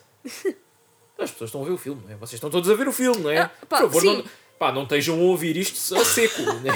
As 1.17 1.31
pessoas 1.31 1.49
estão 1.49 1.61
a 1.61 1.65
ver 1.65 1.71
o 1.71 1.77
filme, 1.77 2.01
não 2.05 2.11
é? 2.13 2.15
Vocês 2.15 2.33
estão 2.33 2.49
todos 2.49 2.69
a 2.69 2.73
ver 2.75 2.87
o 2.87 2.91
filme, 2.93 3.19
não 3.21 3.29
é? 3.29 3.39
Ah, 3.39 3.49
pá, 3.67 3.77
Por 3.81 3.91
favor, 3.91 4.01
sim. 4.01 4.17
não, 4.17 4.25
Pá, 4.59 4.71
não 4.73 4.83
estejam 4.83 5.15
a 5.17 5.23
ouvir 5.23 5.55
isto 5.57 5.95
a 5.95 6.03
seco, 6.03 6.41
né? 6.61 6.71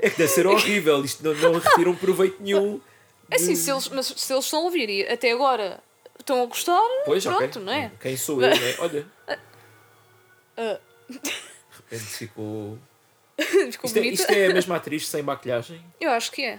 É 0.00 0.10
que 0.10 0.16
deve 0.18 0.28
ser 0.28 0.46
horrível, 0.46 1.04
isto 1.04 1.22
não, 1.22 1.32
não 1.34 1.58
retiram 1.60 1.94
proveito 1.94 2.42
nenhum. 2.42 2.80
É 3.30 3.36
assim, 3.36 3.52
de- 3.52 3.56
se 3.58 3.70
eles, 3.70 3.88
mas 3.88 4.06
se 4.06 4.32
eles 4.32 4.44
estão 4.44 4.60
a 4.60 4.62
ouvir 4.64 4.90
e 4.90 5.06
até 5.08 5.30
agora 5.32 5.80
estão 6.18 6.42
a 6.42 6.46
gostar, 6.46 6.80
Pois, 7.04 7.24
pronto, 7.24 7.60
não 7.60 7.72
é? 7.72 7.92
Quem 8.00 8.16
sou 8.16 8.42
eu, 8.42 8.48
né? 8.50 8.74
Olha, 8.80 9.06
Ah, 10.60 10.78
de 11.08 11.20
repente 11.76 12.04
ficou. 12.04 12.76
ficou 13.38 13.84
Isto 13.88 13.98
é, 13.98 14.06
isto 14.08 14.30
é 14.32 14.46
a 14.46 14.52
mesma 14.54 14.74
atriz 14.76 15.06
sem 15.06 15.22
maquilhagem? 15.22 15.80
Eu 16.00 16.10
acho 16.10 16.32
que 16.32 16.42
é. 16.44 16.58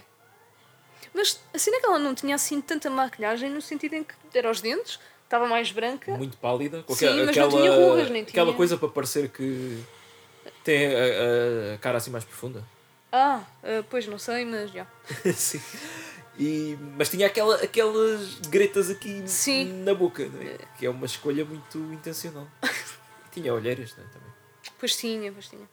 Mas 1.12 1.38
a 1.52 1.58
cena 1.58 1.76
é 1.76 1.80
que 1.80 1.86
ela 1.86 1.98
não 1.98 2.14
tinha 2.14 2.34
assim 2.34 2.62
tanta 2.62 2.88
maquilhagem 2.88 3.50
no 3.50 3.60
sentido 3.60 3.94
em 3.94 4.02
que 4.04 4.14
era 4.32 4.50
os 4.50 4.62
dentes, 4.62 4.98
estava 5.24 5.46
mais 5.46 5.70
branca. 5.70 6.12
Muito 6.12 6.36
pálida. 6.38 6.82
Sim, 6.88 6.94
aquela, 7.06 7.26
mas 7.26 7.36
não 7.36 7.48
tinha 7.50 7.72
rugas, 7.72 8.08
nem 8.10 8.22
aquela 8.22 8.46
tinha- 8.46 8.56
coisa 8.56 8.76
para 8.78 8.88
parecer 8.88 9.28
que 9.28 9.78
tem 10.64 10.86
a, 10.86 11.74
a- 11.74 11.78
cara 11.78 11.98
assim 11.98 12.10
mais 12.10 12.24
profunda. 12.24 12.64
Ah, 13.12 13.42
ah, 13.62 13.84
pois 13.90 14.06
não 14.06 14.18
sei, 14.18 14.44
mas 14.44 14.70
já. 14.70 14.86
Sim. 15.34 15.60
E, 16.38 16.78
mas 16.96 17.08
tinha 17.10 17.26
aquela, 17.26 17.56
aquelas 17.56 18.38
gretas 18.48 18.88
aqui 18.88 19.22
Sim. 19.28 19.82
na 19.82 19.92
boca, 19.94 20.26
não 20.26 20.40
é? 20.40 20.56
que 20.78 20.86
é 20.86 20.90
uma 20.90 21.04
escolha 21.06 21.44
muito 21.44 21.78
intencional. 21.92 22.48
tinha 23.32 23.52
olheiras 23.52 23.94
não 23.96 24.04
é? 24.04 24.08
também. 24.08 24.30
Pois 24.78 24.96
tinha, 24.96 25.32
pois 25.32 25.48
tinha. 25.48 25.68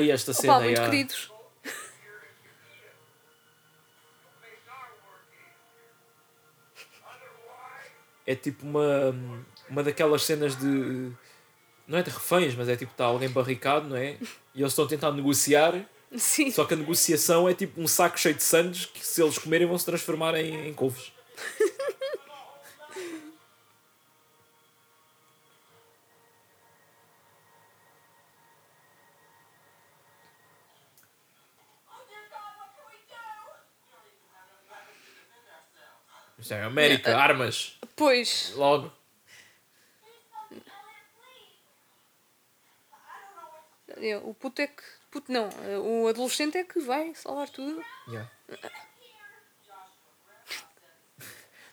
E 0.00 0.10
esta 0.10 0.32
cena 0.32 0.54
Opa, 0.56 0.64
muito 0.64 0.80
ah, 0.80 0.84
queridos. 0.84 1.30
é 8.26 8.34
tipo 8.34 8.64
uma, 8.64 9.14
uma 9.68 9.82
daquelas 9.82 10.22
cenas 10.22 10.56
de. 10.56 11.10
Não 11.86 11.98
é 11.98 12.02
de 12.02 12.10
reféns, 12.10 12.54
mas 12.54 12.68
é 12.68 12.76
tipo 12.76 12.92
está 12.92 13.04
alguém 13.04 13.28
barricado, 13.28 13.88
não 13.88 13.96
é? 13.96 14.16
E 14.54 14.60
eles 14.60 14.72
estão 14.72 14.84
a 14.86 14.88
tentar 14.88 15.12
negociar, 15.12 15.74
Sim. 16.16 16.50
só 16.50 16.64
que 16.64 16.74
a 16.74 16.76
negociação 16.76 17.48
é 17.48 17.52
tipo 17.54 17.80
um 17.80 17.86
saco 17.86 18.18
cheio 18.18 18.34
de 18.34 18.42
sandes 18.42 18.86
que 18.86 19.04
se 19.04 19.22
eles 19.22 19.36
comerem 19.38 19.66
vão 19.66 19.76
se 19.76 19.84
transformar 19.84 20.34
em, 20.36 20.68
em 20.68 20.72
couves. 20.72 21.12
Isto 36.38 36.54
é 36.54 36.62
América, 36.62 37.16
armas, 37.16 37.78
Pois. 37.96 38.52
logo. 38.56 38.92
O 44.24 44.34
puto 44.34 44.60
é 44.62 44.66
que. 44.66 44.82
Puto 45.10 45.30
não, 45.32 45.48
eh, 45.62 45.78
o 45.78 46.08
adolescente 46.08 46.58
é 46.58 46.64
que 46.64 46.80
vai 46.80 47.14
salvar 47.14 47.48
tudo. 47.48 47.80
Yeah. 48.08 48.30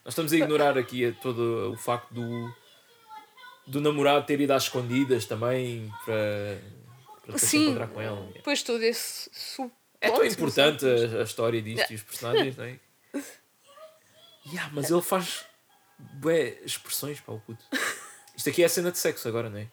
Nós 0.04 0.12
estamos 0.14 0.32
a 0.32 0.36
ignorar 0.36 0.76
aqui 0.78 1.16
todo 1.20 1.72
o 1.72 1.76
facto 1.76 2.12
do, 2.12 2.54
do 3.66 3.80
namorado 3.80 4.26
ter 4.26 4.40
ido 4.40 4.52
às 4.52 4.64
escondidas 4.64 5.26
também 5.26 5.92
para, 6.04 6.60
para 7.24 7.38
se 7.38 7.56
encontrar 7.56 7.88
com 7.88 8.00
ela. 8.00 8.28
Depois 8.32 8.62
todo 8.62 8.82
esse 8.82 9.30
subplot, 9.32 9.74
É 10.00 10.10
tão 10.10 10.24
importante 10.24 10.80
sei. 10.80 11.16
a, 11.16 11.20
a 11.20 11.22
história 11.22 11.62
disto 11.62 11.90
e 11.92 11.94
os 11.94 12.02
personagens, 12.02 12.56
não 12.56 12.64
é? 12.64 12.78
Yeah, 14.44 14.68
mas 14.74 14.90
ele 14.90 15.02
faz 15.02 15.46
bué 15.96 16.58
expressões 16.64 17.20
para 17.20 17.34
o 17.34 17.38
puto. 17.38 17.64
Isto 18.36 18.48
aqui 18.48 18.64
é 18.64 18.66
a 18.66 18.68
cena 18.68 18.90
de 18.90 18.98
sexo 18.98 19.28
agora, 19.28 19.48
não 19.48 19.58
é? 19.58 19.68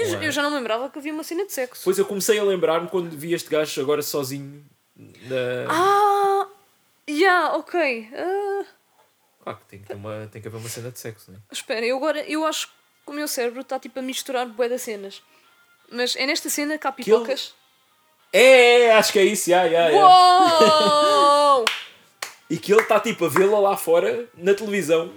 Eu, 0.00 0.18
a- 0.18 0.24
eu 0.24 0.32
já 0.32 0.42
não 0.42 0.54
lembrava 0.54 0.88
que 0.90 0.98
havia 0.98 1.12
uma 1.12 1.24
cena 1.24 1.44
de 1.46 1.52
sexo. 1.52 1.82
Pois 1.84 1.98
eu 1.98 2.04
comecei 2.04 2.38
a 2.38 2.42
lembrar-me 2.44 2.88
quando 2.88 3.10
vi 3.16 3.32
este 3.34 3.48
gajo 3.50 3.80
agora 3.80 4.02
sozinho 4.02 4.64
na. 4.96 5.66
Ah! 5.68 6.46
Yeah, 7.08 7.56
ok. 7.56 8.08
Ah, 8.14 8.64
Claro 9.42 9.58
que 9.58 9.64
tem 9.66 9.82
que, 9.82 9.92
uma, 9.94 10.28
tem 10.30 10.40
que 10.42 10.48
haver 10.48 10.58
uma 10.58 10.68
cena 10.68 10.90
de 10.90 10.98
sexo, 11.00 11.30
não 11.32 11.38
é? 11.38 11.40
espera, 11.50 11.84
eu 11.84 11.96
agora 11.96 12.22
eu 12.24 12.44
acho 12.44 12.68
que 12.68 12.72
o 13.06 13.12
meu 13.12 13.26
cérebro 13.26 13.62
está 13.62 13.78
tipo 13.80 13.98
a 13.98 14.02
misturar 14.02 14.46
bué 14.46 14.68
das 14.68 14.82
cenas. 14.82 15.22
Mas 15.90 16.14
é 16.14 16.26
nesta 16.26 16.48
cena 16.50 16.76
que 16.78 16.86
há 16.86 16.92
Que 16.92 17.02
ele- 17.02 17.10
pipocas. 17.20 17.54
É, 18.32 18.82
é, 18.82 18.92
acho 18.92 19.12
que 19.12 19.18
é 19.18 19.24
isso, 19.24 19.50
yeah, 19.50 19.66
yeah, 19.68 19.90
yeah. 19.90 21.64
E 22.48 22.56
que 22.58 22.72
ele 22.72 22.82
está 22.82 23.00
tipo 23.00 23.24
a 23.24 23.28
vê-la 23.28 23.58
lá 23.58 23.76
fora 23.76 24.28
na 24.36 24.54
televisão, 24.54 25.12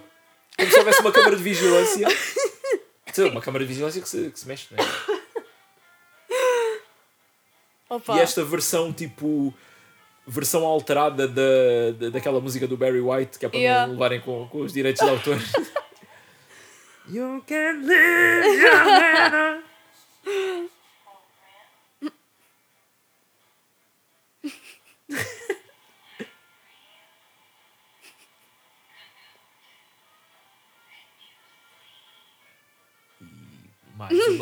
como 0.57 0.72
se 0.72 0.80
houvesse 0.80 1.01
uma 1.01 1.11
câmara 1.11 1.35
de 1.35 1.43
vigilância. 1.43 2.07
Lá, 3.22 3.30
uma 3.30 3.41
câmara 3.41 3.64
de 3.64 3.69
vigilância 3.69 4.02
que 4.02 4.10
se, 4.10 4.30
que 4.30 4.40
se 4.40 4.48
mexe, 4.48 4.68
não 4.72 4.84
é? 4.84 4.88
Opa. 7.90 8.18
E 8.18 8.19
esta 8.19 8.44
versão 8.44 8.91
tipo. 8.91 9.53
versão 10.26 10.65
alterada 10.65 11.27
da, 11.27 11.91
da, 11.99 12.10
daquela 12.10 12.40
música 12.40 12.68
do 12.68 12.77
Barry 12.77 13.02
White, 13.02 13.38
que 13.38 13.45
é 13.45 13.49
para 13.49 13.60
Yeah. 13.60 13.85
não 13.88 13.94
levarem 13.94 14.22
com, 14.22 14.48
com 14.48 14.61
os 14.61 14.73
direitos 14.73 15.03
de 15.03 15.10
autor. 15.10 15.38
you 17.10 17.44
can 17.45 17.81
live 17.85 18.61
your 18.61 19.64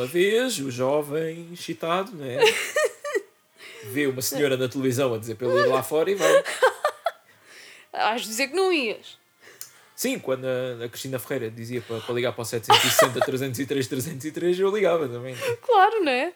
uma 0.01 0.07
vez, 0.07 0.57
o 0.57 0.71
jovem 0.71 1.53
excitado, 1.53 2.11
não 2.13 2.25
é? 2.25 2.39
Vê 3.85 4.07
uma 4.07 4.21
senhora 4.21 4.57
na 4.57 4.67
televisão 4.67 5.13
a 5.13 5.17
dizer 5.19 5.35
para 5.35 5.47
ele 5.47 5.59
ir 5.59 5.67
lá 5.67 5.83
fora 5.83 6.09
e 6.09 6.15
vai. 6.15 6.43
De 8.17 8.23
dizer 8.23 8.47
que 8.47 8.55
não 8.55 8.71
ias. 8.73 9.19
Sim, 9.95 10.17
quando 10.17 10.45
a, 10.45 10.85
a 10.85 10.89
Cristina 10.89 11.19
Ferreira 11.19 11.51
dizia 11.51 11.81
para, 11.81 11.99
para 11.99 12.15
ligar 12.15 12.33
para 12.33 12.41
o 12.41 12.45
760 12.45 13.19
303 13.19 13.87
303, 13.87 14.59
eu 14.59 14.73
ligava 14.73 15.07
também. 15.07 15.35
Claro, 15.61 16.03
não 16.03 16.11
é? 16.11 16.33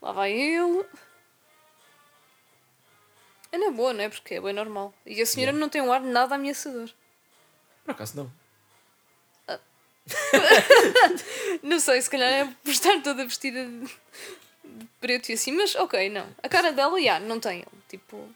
Lá 0.00 0.12
vai 0.12 0.32
ele. 0.32 0.86
É 3.52 3.58
na 3.58 3.70
boa, 3.70 3.92
não 3.92 4.04
é? 4.04 4.08
Porque 4.08 4.34
é 4.34 4.40
bem 4.40 4.54
normal. 4.54 4.94
E 5.04 5.20
a 5.20 5.26
senhora 5.26 5.52
não 5.52 5.68
tem 5.68 5.82
um 5.82 5.92
ar 5.92 6.00
nada 6.00 6.36
ameaçador. 6.36 6.88
Por 7.84 7.90
acaso 7.90 8.16
não. 8.16 8.39
Não 11.62 11.78
sei, 11.78 12.00
se 12.00 12.10
calhar 12.10 12.30
é 12.30 12.44
por 12.64 12.70
estar 12.70 13.00
toda 13.02 13.24
vestida 13.24 13.64
de 13.64 13.88
de 14.80 14.86
preto 15.00 15.30
e 15.30 15.34
assim, 15.34 15.52
mas 15.52 15.74
ok, 15.74 16.08
não. 16.08 16.26
A 16.42 16.48
cara 16.48 16.72
dela, 16.72 17.00
já, 17.00 17.18
não 17.20 17.40
tem. 17.40 17.64
Tipo. 17.88 18.28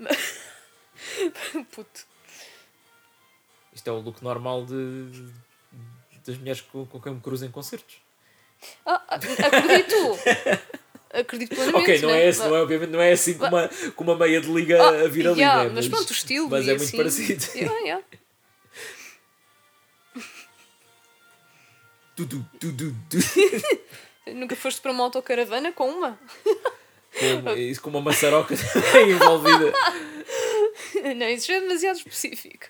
Puto. 1.72 2.06
Isto 3.72 3.90
é 3.90 3.92
o 3.92 3.98
look 4.00 4.22
normal 4.22 4.64
de, 4.64 5.10
das 6.24 6.36
mulheres 6.38 6.60
com, 6.60 6.86
com 6.86 7.00
quem 7.00 7.14
me 7.14 7.20
cruzo 7.20 7.44
em 7.44 7.50
concertos. 7.50 7.96
Ah, 8.86 9.02
ah, 9.08 9.16
acredito! 9.16 9.96
Acredito 11.12 11.54
plenamente. 11.54 11.82
ok, 11.82 12.00
não 12.00 12.08
né? 12.08 12.22
é, 12.22 12.28
esse, 12.28 12.40
não 12.40 12.56
é, 12.56 12.62
obviamente 12.62 12.90
não 12.90 13.00
é 13.00 13.12
assim 13.12 13.34
com 13.34 13.46
uma, 13.46 13.70
com 13.94 14.04
uma 14.04 14.16
meia 14.16 14.40
de 14.40 14.52
liga 14.52 14.82
Ah, 14.82 15.04
a 15.04 15.08
vir 15.08 15.28
ali, 15.28 15.40
yeah, 15.40 15.64
né? 15.64 15.70
mas 15.72 15.86
pronto, 15.86 16.10
o 16.10 16.12
estilo. 16.12 16.50
Mas 16.50 16.66
é 16.66 16.72
muito 16.72 16.82
assim, 16.82 16.96
parecido. 16.96 17.44
Yeah, 17.54 17.78
yeah. 17.80 18.04
Tu, 22.16 22.26
tu, 22.26 22.44
tu. 23.10 24.32
Nunca 24.32 24.56
foste 24.56 24.80
para 24.80 24.92
uma 24.92 25.04
autocaravana 25.04 25.72
com 25.72 25.88
uma? 25.90 26.18
com, 27.42 27.50
isso 27.58 27.80
com 27.82 27.90
uma 27.90 28.00
maçaroca 28.00 28.54
envolvida. 29.08 29.72
Não, 31.16 31.28
isso 31.28 31.48
já 31.48 31.54
é 31.54 31.60
demasiado 31.60 31.96
específico. 31.96 32.66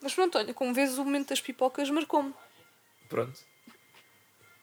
Mas 0.00 0.14
pronto, 0.14 0.36
olha, 0.36 0.52
como 0.52 0.74
vês, 0.74 0.98
o 0.98 1.04
momento 1.04 1.28
das 1.28 1.40
pipocas 1.40 1.88
marcou-me. 1.90 2.34
Pronto. 3.08 3.38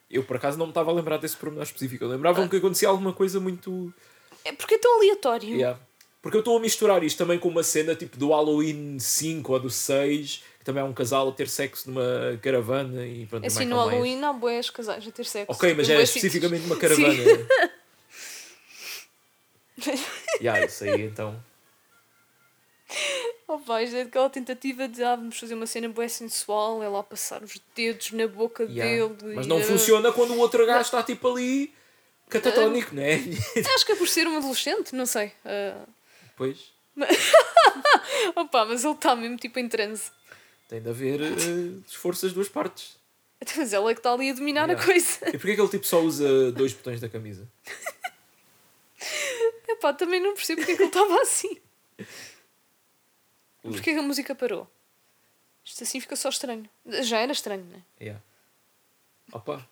Eu 0.09 0.23
por 0.23 0.35
acaso 0.35 0.57
não 0.57 0.67
me 0.67 0.71
estava 0.71 0.91
a 0.91 0.93
lembrar 0.93 1.17
desse 1.17 1.37
pormenor 1.37 1.63
específico. 1.63 2.03
Eu 2.03 2.09
lembrava-me 2.09 2.49
que 2.49 2.57
acontecia 2.57 2.89
alguma 2.89 3.13
coisa 3.13 3.39
muito. 3.39 3.93
É 4.43 4.51
porque 4.51 4.75
é 4.75 4.77
tão 4.77 4.97
aleatório. 4.97 5.55
Yeah. 5.55 5.79
Porque 6.21 6.37
eu 6.37 6.41
estou 6.41 6.57
a 6.57 6.59
misturar 6.59 7.03
isto 7.03 7.17
também 7.17 7.39
com 7.39 7.47
uma 7.47 7.63
cena 7.63 7.95
tipo 7.95 8.17
do 8.17 8.29
Halloween 8.29 8.99
5 8.99 9.53
ou 9.53 9.59
do 9.59 9.69
6, 9.69 10.43
que 10.61 10.65
também 10.65 10.81
é 10.81 10.85
um 10.85 10.93
casal 10.93 11.27
a 11.27 11.31
ter 11.31 11.49
sexo 11.49 11.89
numa 11.89 12.37
caravana 12.39 13.03
e 13.03 13.25
pronto. 13.25 13.43
E 13.43 13.47
assim, 13.47 13.65
no. 13.65 13.77
Halloween 13.77 14.23
há 14.23 14.31
boés 14.31 14.69
casais 14.69 15.07
a 15.07 15.11
ter 15.11 15.25
sexo. 15.25 15.51
Ok, 15.51 15.73
mas 15.73 15.89
é 15.89 15.99
especificamente 15.99 16.67
uma 16.67 16.77
caravana. 16.77 17.15
yeah, 20.39 20.63
isso 20.63 20.83
aí 20.83 21.01
então. 21.01 21.43
Oh, 23.47 23.57
vais, 23.57 23.91
é 23.91 24.01
aquela 24.01 24.29
tentativa 24.29 24.87
de 24.87 25.03
ah, 25.03 25.15
vamos 25.15 25.39
fazer 25.39 25.55
uma 25.55 25.65
cena 25.65 25.89
boé 25.89 26.07
sensual, 26.07 26.83
é 26.83 26.87
lá 26.87 27.01
passar 27.01 27.41
os 27.41 27.59
dedos 27.75 28.11
na 28.11 28.27
boca 28.27 28.63
Yeah. 28.63 29.07
dele. 29.07 29.35
Mas 29.35 29.47
e, 29.47 29.49
não 29.49 29.57
ah, 29.57 29.63
funciona 29.63 30.11
quando 30.11 30.35
o 30.35 30.37
outro 30.37 30.63
gajo 30.67 30.81
está 30.81 31.01
tipo 31.01 31.27
ali 31.27 31.73
catatónico, 32.29 32.93
não 32.93 33.01
é? 33.01 33.15
Acho 33.73 33.83
que 33.83 33.93
é 33.93 33.95
por 33.95 34.07
ser 34.07 34.27
um 34.27 34.37
adolescente, 34.37 34.93
não 34.93 35.07
sei. 35.07 35.31
Ah, 35.43 35.85
Pois. 36.37 36.71
Opa, 38.35 38.65
mas 38.65 38.83
ele 38.83 38.93
está 38.93 39.15
mesmo 39.15 39.37
tipo 39.37 39.57
em 39.57 39.67
transe. 39.67 40.11
Tem 40.71 40.81
de 40.81 40.89
haver 40.89 41.19
eh, 41.21 41.81
esforço 41.85 42.25
das 42.25 42.31
duas 42.33 42.47
partes. 42.47 42.97
Então, 43.41 43.55
Mas 43.57 43.73
ela 43.73 43.91
é 43.91 43.93
que 43.93 43.99
está 43.99 44.13
ali 44.13 44.29
a 44.29 44.33
dominar 44.33 44.69
Yeah. 44.69 44.81
a 44.81 44.85
coisa. 44.85 45.27
E 45.27 45.31
porquê 45.33 45.55
que 45.55 45.61
ele 45.61 45.67
tipo 45.69 45.85
só 45.85 45.99
usa 46.01 46.49
dois 46.53 46.71
botões 46.71 47.01
da 47.01 47.09
camisa? 47.09 47.45
Epá, 49.67 49.91
também 49.93 50.21
não 50.21 50.33
percebo 50.33 50.61
porque 50.61 50.71
é 50.71 50.75
que 50.77 50.81
ele 50.83 50.87
estava 50.89 51.21
assim. 51.21 51.57
Ui. 53.63 53.73
Porquê 53.73 53.93
que 53.93 53.99
a 53.99 54.01
música 54.01 54.33
parou? 54.33 54.65
Isto 55.65 55.83
assim 55.83 55.99
fica 55.99 56.15
só 56.15 56.29
estranho. 56.29 56.69
Já 57.01 57.19
era 57.19 57.31
estranho, 57.33 57.65
né? 57.65 57.81
Yeah. 57.99 58.21
Opa. 59.33 59.67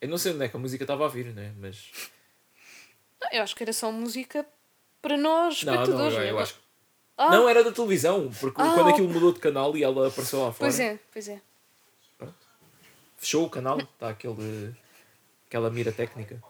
Eu 0.00 0.08
não 0.08 0.18
sei 0.18 0.32
onde 0.32 0.44
é 0.44 0.48
que 0.48 0.56
a 0.56 0.60
música 0.60 0.82
estava 0.84 1.04
a 1.04 1.08
vir, 1.08 1.26
né? 1.34 1.54
Mas. 1.58 1.92
Não, 3.20 3.28
eu 3.32 3.42
acho 3.44 3.54
que 3.54 3.62
era 3.62 3.72
só 3.72 3.92
música 3.92 4.44
para 5.00 5.16
nós, 5.16 5.62
Não, 5.62 5.72
não, 5.74 5.82
espectadores. 5.82 6.14
eu, 6.18 6.24
né? 6.24 6.30
eu 6.32 6.38
acho 6.38 6.54
que. 6.54 6.60
Ah, 7.16 7.30
Não, 7.30 7.48
era 7.48 7.64
da 7.64 7.72
televisão, 7.72 8.30
porque 8.40 8.60
Ah, 8.60 8.72
quando 8.74 8.90
aquilo 8.90 9.08
mudou 9.08 9.32
de 9.32 9.40
canal 9.40 9.76
e 9.76 9.82
ela 9.82 10.08
apareceu 10.08 10.40
lá 10.40 10.52
fora, 10.52 10.70
Pois 10.70 10.78
é, 10.80 10.98
pois 11.12 11.28
é. 11.28 11.40
fechou 13.16 13.46
o 13.46 13.50
canal, 13.50 13.78
está 13.78 14.10
aquele, 14.10 14.74
aquela 15.48 15.70
mira 15.70 15.92
técnica. 15.92 16.42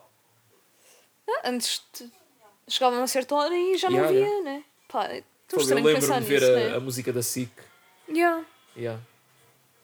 Ah, 1.29 1.51
antes 1.51 1.83
de... 1.95 2.11
chegava 2.69 2.97
a 2.97 2.99
uma 3.01 3.07
certa 3.07 3.35
hora 3.35 3.57
e 3.57 3.77
já 3.77 3.89
não 3.89 3.97
Yeah, 3.99 4.13
via, 4.13 4.27
yeah. 4.27 4.45
né? 4.45 4.65
Pá, 4.89 5.09
eu 5.53 5.59
estranho 5.61 5.85
pensar 5.85 6.17
lembro-me 6.17 6.21
de 6.21 6.27
ver 6.27 6.41
nisso, 6.41 6.53
a, 6.53 6.71
né? 6.71 6.77
a 6.77 6.81
música 6.81 7.13
da 7.13 7.23
SIC. 7.23 7.51
Yeah. 8.09 8.45
Yeah. 8.77 9.01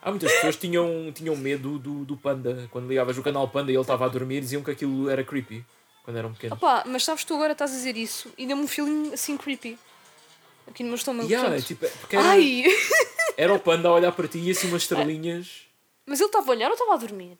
Há 0.00 0.10
muitas 0.10 0.32
pessoas 0.32 0.54
que 0.54 0.68
tinham, 0.68 1.12
tinham 1.12 1.34
medo 1.34 1.78
do, 1.78 2.04
do 2.04 2.16
Panda. 2.16 2.68
Quando 2.70 2.86
ligavas 2.86 3.18
o 3.18 3.22
canal 3.22 3.48
Panda 3.48 3.72
e 3.72 3.74
ele 3.74 3.80
estava 3.80 4.04
a 4.04 4.08
dormir, 4.08 4.40
diziam 4.40 4.62
que 4.62 4.70
aquilo 4.70 5.10
era 5.10 5.24
creepy. 5.24 5.64
Quando 6.06 6.16
eram 6.16 6.32
pequenos. 6.32 6.56
Opá, 6.56 6.84
mas 6.86 7.04
sabes, 7.04 7.24
tu 7.24 7.34
agora 7.34 7.52
estás 7.52 7.72
a 7.72 7.74
dizer 7.74 7.96
isso 7.96 8.32
e 8.38 8.46
deu-me 8.46 8.62
um 8.62 8.68
feeling 8.68 9.12
assim 9.12 9.36
creepy. 9.36 9.78
Aqui 10.68 10.82
no 10.82 10.88
meu 10.90 10.96
estômago. 10.96 11.28
Yeah, 11.28 11.46
portanto- 11.48 11.66
tipo, 11.66 11.86
porque 12.00 12.16
era, 12.16 12.28
Ai! 12.30 12.64
era 13.36 13.52
o 13.52 13.58
Panda 13.58 13.88
a 13.88 13.92
olhar 13.92 14.12
para 14.12 14.26
ti 14.28 14.38
e 14.38 14.50
assim 14.50 14.68
umas 14.68 14.82
estrelinhas. 14.82 15.66
Mas 16.06 16.20
ele 16.20 16.28
estava 16.28 16.46
a 16.46 16.50
olhar 16.50 16.68
ou 16.68 16.74
estava 16.74 16.94
a 16.94 16.96
dormir? 16.96 17.36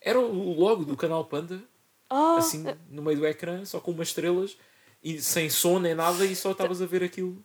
Era 0.00 0.18
o 0.18 0.58
logo 0.58 0.84
do 0.84 0.96
canal 0.96 1.24
Panda, 1.26 1.60
Ah, 2.08 2.36
assim 2.38 2.64
no 2.88 3.02
meio 3.02 3.18
do 3.18 3.26
ecrã, 3.26 3.64
só 3.66 3.80
com 3.80 3.90
umas 3.90 4.08
estrelas 4.08 4.56
e 5.02 5.20
sem 5.20 5.50
som 5.50 5.78
nem 5.78 5.94
nada 5.94 6.24
e 6.24 6.34
só 6.34 6.52
estavas 6.52 6.80
a 6.80 6.86
ver 6.86 7.02
aquilo. 7.04 7.44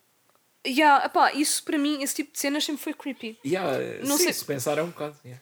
yeah, 0.65 1.05
epá, 1.05 1.33
isso 1.33 1.63
para 1.63 1.77
mim, 1.77 2.01
esse 2.01 2.15
tipo 2.15 2.31
de 2.31 2.39
cenas 2.39 2.63
sempre 2.63 2.81
foi 2.83 2.93
creepy. 2.93 3.37
Yeah, 3.45 3.99
Não 4.07 4.17
sim, 4.17 4.23
sei- 4.25 4.33
se 4.33 4.45
pensar 4.45 4.77
é 4.77 4.83
um 4.83 4.89
bocado. 4.89 5.17
yeah. 5.25 5.41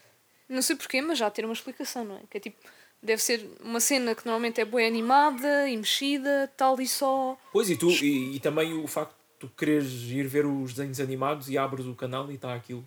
Não 0.50 0.62
sei 0.62 0.76
porquê, 0.76 1.02
mas 1.02 1.18
já 1.18 1.30
ter 1.30 1.46
uma 1.46 1.54
explicação, 1.54 2.04
não 2.06 2.16
é? 2.18 2.22
Que 2.30 2.38
é 2.38 2.40
tipo, 2.40 2.58
deve 3.04 3.22
ser 3.22 3.48
uma 3.62 3.80
cena 3.80 4.16
que 4.16 4.26
normalmente 4.26 4.60
é 4.62 4.66
boa 4.66 4.82
animada 4.86 5.68
e 5.70 5.76
mexida, 5.78 6.52
tal 6.58 6.80
e 6.80 6.88
só. 6.88 7.38
Pois 7.52 7.70
e 7.70 7.76
tu, 7.76 7.90
e, 7.92 8.36
e 8.36 8.40
também 8.40 8.74
o 8.74 8.88
facto 8.88 9.12
de 9.12 9.18
tu 9.40 9.50
quereres 9.58 9.92
ir 10.10 10.26
ver 10.28 10.46
os 10.46 10.74
desenhos 10.74 11.00
animados 11.00 11.50
e 11.50 11.58
abres 11.58 11.86
o 11.86 11.94
canal 11.94 12.32
e 12.32 12.36
está 12.36 12.54
aquilo. 12.56 12.84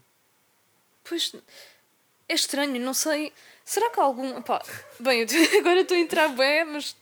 Pois 1.09 1.33
é 2.29 2.35
estranho, 2.35 2.81
não 2.81 2.93
sei. 2.95 3.33
Será 3.65 3.91
que 3.91 4.01
há 4.01 4.03
algum. 4.05 4.37
Epá, 4.39 4.61
bem, 4.99 5.25
agora 5.61 5.81
estou 5.81 5.97
a 5.97 6.01
entrar 6.01 6.29
bué, 6.29 6.65
mas. 6.65 6.97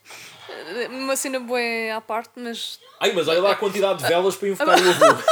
eh, 0.49 0.89
Uma 0.89 1.17
cena 1.17 1.39
bué 1.41 1.91
à 1.93 2.01
parte, 2.01 2.33
mas. 2.37 2.79
Ai, 3.01 3.13
mas 3.13 3.29
olha 3.29 3.41
lá 3.41 3.53
a 3.53 3.57
quantidade 3.57 4.01
de 4.03 4.09
velas 4.09 4.37
para 4.37 4.49
invocar 4.49 4.79
o 4.79 4.89
avô. 4.91 5.23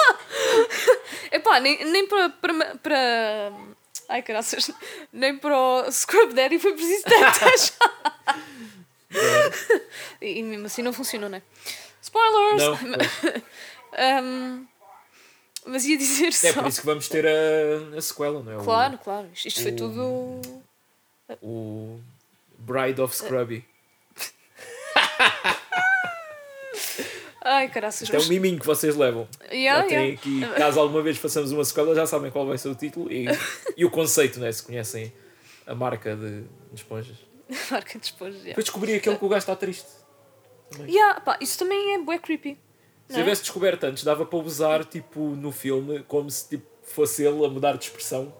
Epá, 1.31 1.61
nem, 1.61 1.85
nem 1.87 2.07
para, 2.07 2.31
para, 2.31 2.77
para. 2.77 3.53
Ai 4.09 4.23
caraças, 4.23 4.71
nem 5.13 5.37
para 5.39 5.57
o 5.57 5.91
Scrub 5.91 6.33
Daddy 6.35 6.59
foi 6.59 6.73
preciso 6.75 7.05
tantas. 7.05 7.73
e, 10.21 10.39
e 10.39 10.43
mesmo 10.43 10.67
assim 10.67 10.83
não 10.83 10.93
funcionou, 10.93 11.29
não 11.31 11.39
é? 11.39 11.43
Spoilers! 12.03 12.63
Não. 12.63 12.79
Ahm, 13.97 14.67
mas 15.67 15.85
ia 15.85 15.97
dizer 15.97 16.29
É 16.29 16.33
só. 16.33 16.61
por 16.63 16.69
isso 16.69 16.81
que 16.81 16.87
vamos 16.87 17.09
ter 17.09 17.27
a, 17.27 17.97
a 17.97 18.01
sequela, 18.03 18.43
não 18.43 18.53
é? 18.53 18.57
O- 18.59 18.65
Claro, 18.65 18.99
claro. 18.99 19.29
Isto, 19.33 19.47
isto 19.49 19.63
foi 19.63 19.73
o- 19.73 19.77
tudo. 19.77 20.63
O, 21.41 22.01
Bride 22.59 23.01
of 23.01 23.15
Scrubby. 23.17 23.65
Ai 27.45 27.69
caraças. 27.69 28.03
Isto 28.03 28.17
é 28.17 28.21
um 28.21 28.29
miminho 28.29 28.59
que 28.59 28.67
vocês 28.67 28.95
levam. 28.95 29.29
Yeah, 29.51 29.83
já 29.83 29.89
têm 29.89 29.99
yeah. 29.99 30.15
aqui, 30.15 30.59
caso 30.59 30.79
alguma 30.79 31.03
vez 31.03 31.19
façamos 31.19 31.51
uma 31.51 31.65
sequela, 31.65 31.95
já 31.95 32.07
sabem 32.07 32.31
qual 32.31 32.47
vai 32.47 32.57
ser 32.57 32.69
o 32.69 32.75
título 32.75 33.13
e, 33.13 33.27
e 33.77 33.85
o 33.85 33.91
conceito, 33.91 34.39
né? 34.39 34.51
Se 34.53 34.63
conhecem 34.63 35.13
a 35.67 35.75
marca 35.75 36.15
de, 36.15 36.43
de 36.43 36.47
esponjas. 36.75 37.17
Marca 37.71 37.99
de 37.99 38.07
esponja. 38.07 38.31
Yeah. 38.31 38.49
Depois 38.51 38.65
descobri 38.65 38.95
aquele 38.95 39.17
que 39.17 39.25
o 39.25 39.29
gajo 39.29 39.41
está 39.41 39.57
triste. 39.57 39.89
Yeah, 40.81 41.21
pá, 41.21 41.37
isso 41.41 41.59
também 41.59 41.95
é 41.95 41.99
bué 41.99 42.19
creepy. 42.19 42.59
Se 43.09 43.13
Não 43.13 43.21
é? 43.21 43.23
tivesse 43.23 43.43
descoberto 43.43 43.85
antes, 43.85 44.05
dava 44.05 44.25
para 44.25 44.39
usar 44.39 44.85
tipo 44.85 45.21
no 45.21 45.53
filme 45.53 46.03
como 46.05 46.31
se 46.31 46.49
tipo, 46.49 46.65
fosse 46.83 47.25
ele 47.25 47.45
a 47.45 47.49
mudar 47.49 47.77
de 47.77 47.85
expressão. 47.85 48.33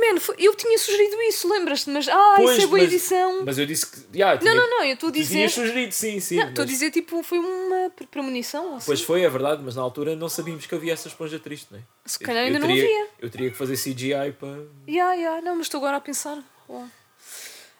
Mano, 0.00 0.20
eu 0.38 0.54
tinha 0.54 0.78
sugerido 0.78 1.20
isso, 1.22 1.48
lembras-te? 1.52 1.90
Mas, 1.90 2.08
ah, 2.08 2.34
Pois, 2.36 2.52
isso 2.56 2.62
é 2.62 2.66
boa 2.68 2.78
mas- 2.82 2.88
edição. 2.92 3.44
Mas 3.44 3.58
eu 3.58 3.66
disse 3.66 3.86
que. 3.86 4.16
Yeah, 4.16 4.34
Não, 4.44 4.52
tinha, 4.52 4.54
não, 4.54 4.70
não, 4.70 4.84
eu 4.84 4.94
estou 4.94 5.08
a 5.08 5.12
dizer. 5.12 5.34
tinhas 5.34 5.52
sugerido, 5.52 5.92
sim, 5.92 6.20
sim. 6.20 6.36
Não, 6.36 6.48
estou 6.48 6.62
a 6.62 6.66
mas- 6.66 6.70
dizer, 6.74 6.90
tipo, 6.90 7.22
foi 7.22 7.38
uma 7.38 7.90
pre- 7.90 8.06
premonição. 8.06 8.76
Assim. 8.76 8.86
Pois 8.86 9.00
foi, 9.00 9.22
é 9.22 9.28
verdade, 9.28 9.62
mas 9.64 9.74
na 9.76 9.82
altura 9.82 10.14
não 10.14 10.28
sabíamos 10.28 10.66
que 10.66 10.74
havia 10.74 10.92
essa 10.92 11.08
esponja 11.08 11.38
triste, 11.38 11.68
não 11.70 11.78
é? 11.78 11.82
Se 12.06 12.22
Eu- 12.22 12.26
calhar 12.26 12.42
eu 12.44 12.46
ainda 12.46 12.58
não 12.60 12.66
teria- 12.68 12.84
havia. 12.84 13.06
Eu 13.20 13.30
teria 13.30 13.50
que 13.50 13.56
fazer 13.56 13.76
CGI 13.76 14.32
para. 14.38 14.64
Ya, 14.88 15.14
ya, 15.14 15.40
não, 15.42 15.56
mas 15.56 15.66
estou 15.66 15.78
agora 15.78 15.96
a 15.96 16.00
pensar. 16.00 16.38
Uau. 16.68 16.86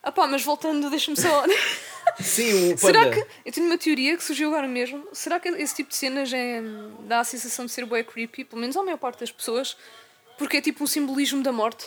Ah 0.02 0.12
pá, 0.12 0.26
mas 0.26 0.42
voltando, 0.42 0.88
deixa-me 0.90 1.16
só. 1.16 1.44
Sim, 2.20 2.72
o 2.72 2.78
Será 2.78 3.10
que. 3.10 3.24
Eu 3.44 3.52
tenho 3.52 3.66
uma 3.66 3.76
teoria 3.78 4.16
que 4.16 4.24
surgiu 4.24 4.48
agora 4.48 4.66
mesmo. 4.66 5.06
Será 5.12 5.38
que 5.38 5.48
esse 5.50 5.74
tipo 5.74 5.90
de 5.90 5.96
cenas 5.96 6.32
é, 6.32 6.62
dá 7.00 7.20
a 7.20 7.24
sensação 7.24 7.66
de 7.66 7.72
ser 7.72 7.84
bué 7.84 8.02
creepy, 8.02 8.44
pelo 8.44 8.60
menos 8.60 8.76
à 8.76 8.82
maior 8.82 8.96
parte 8.96 9.20
das 9.20 9.30
pessoas, 9.30 9.76
porque 10.38 10.56
é 10.56 10.60
tipo 10.60 10.82
um 10.82 10.86
simbolismo 10.86 11.42
da 11.42 11.52
morte? 11.52 11.86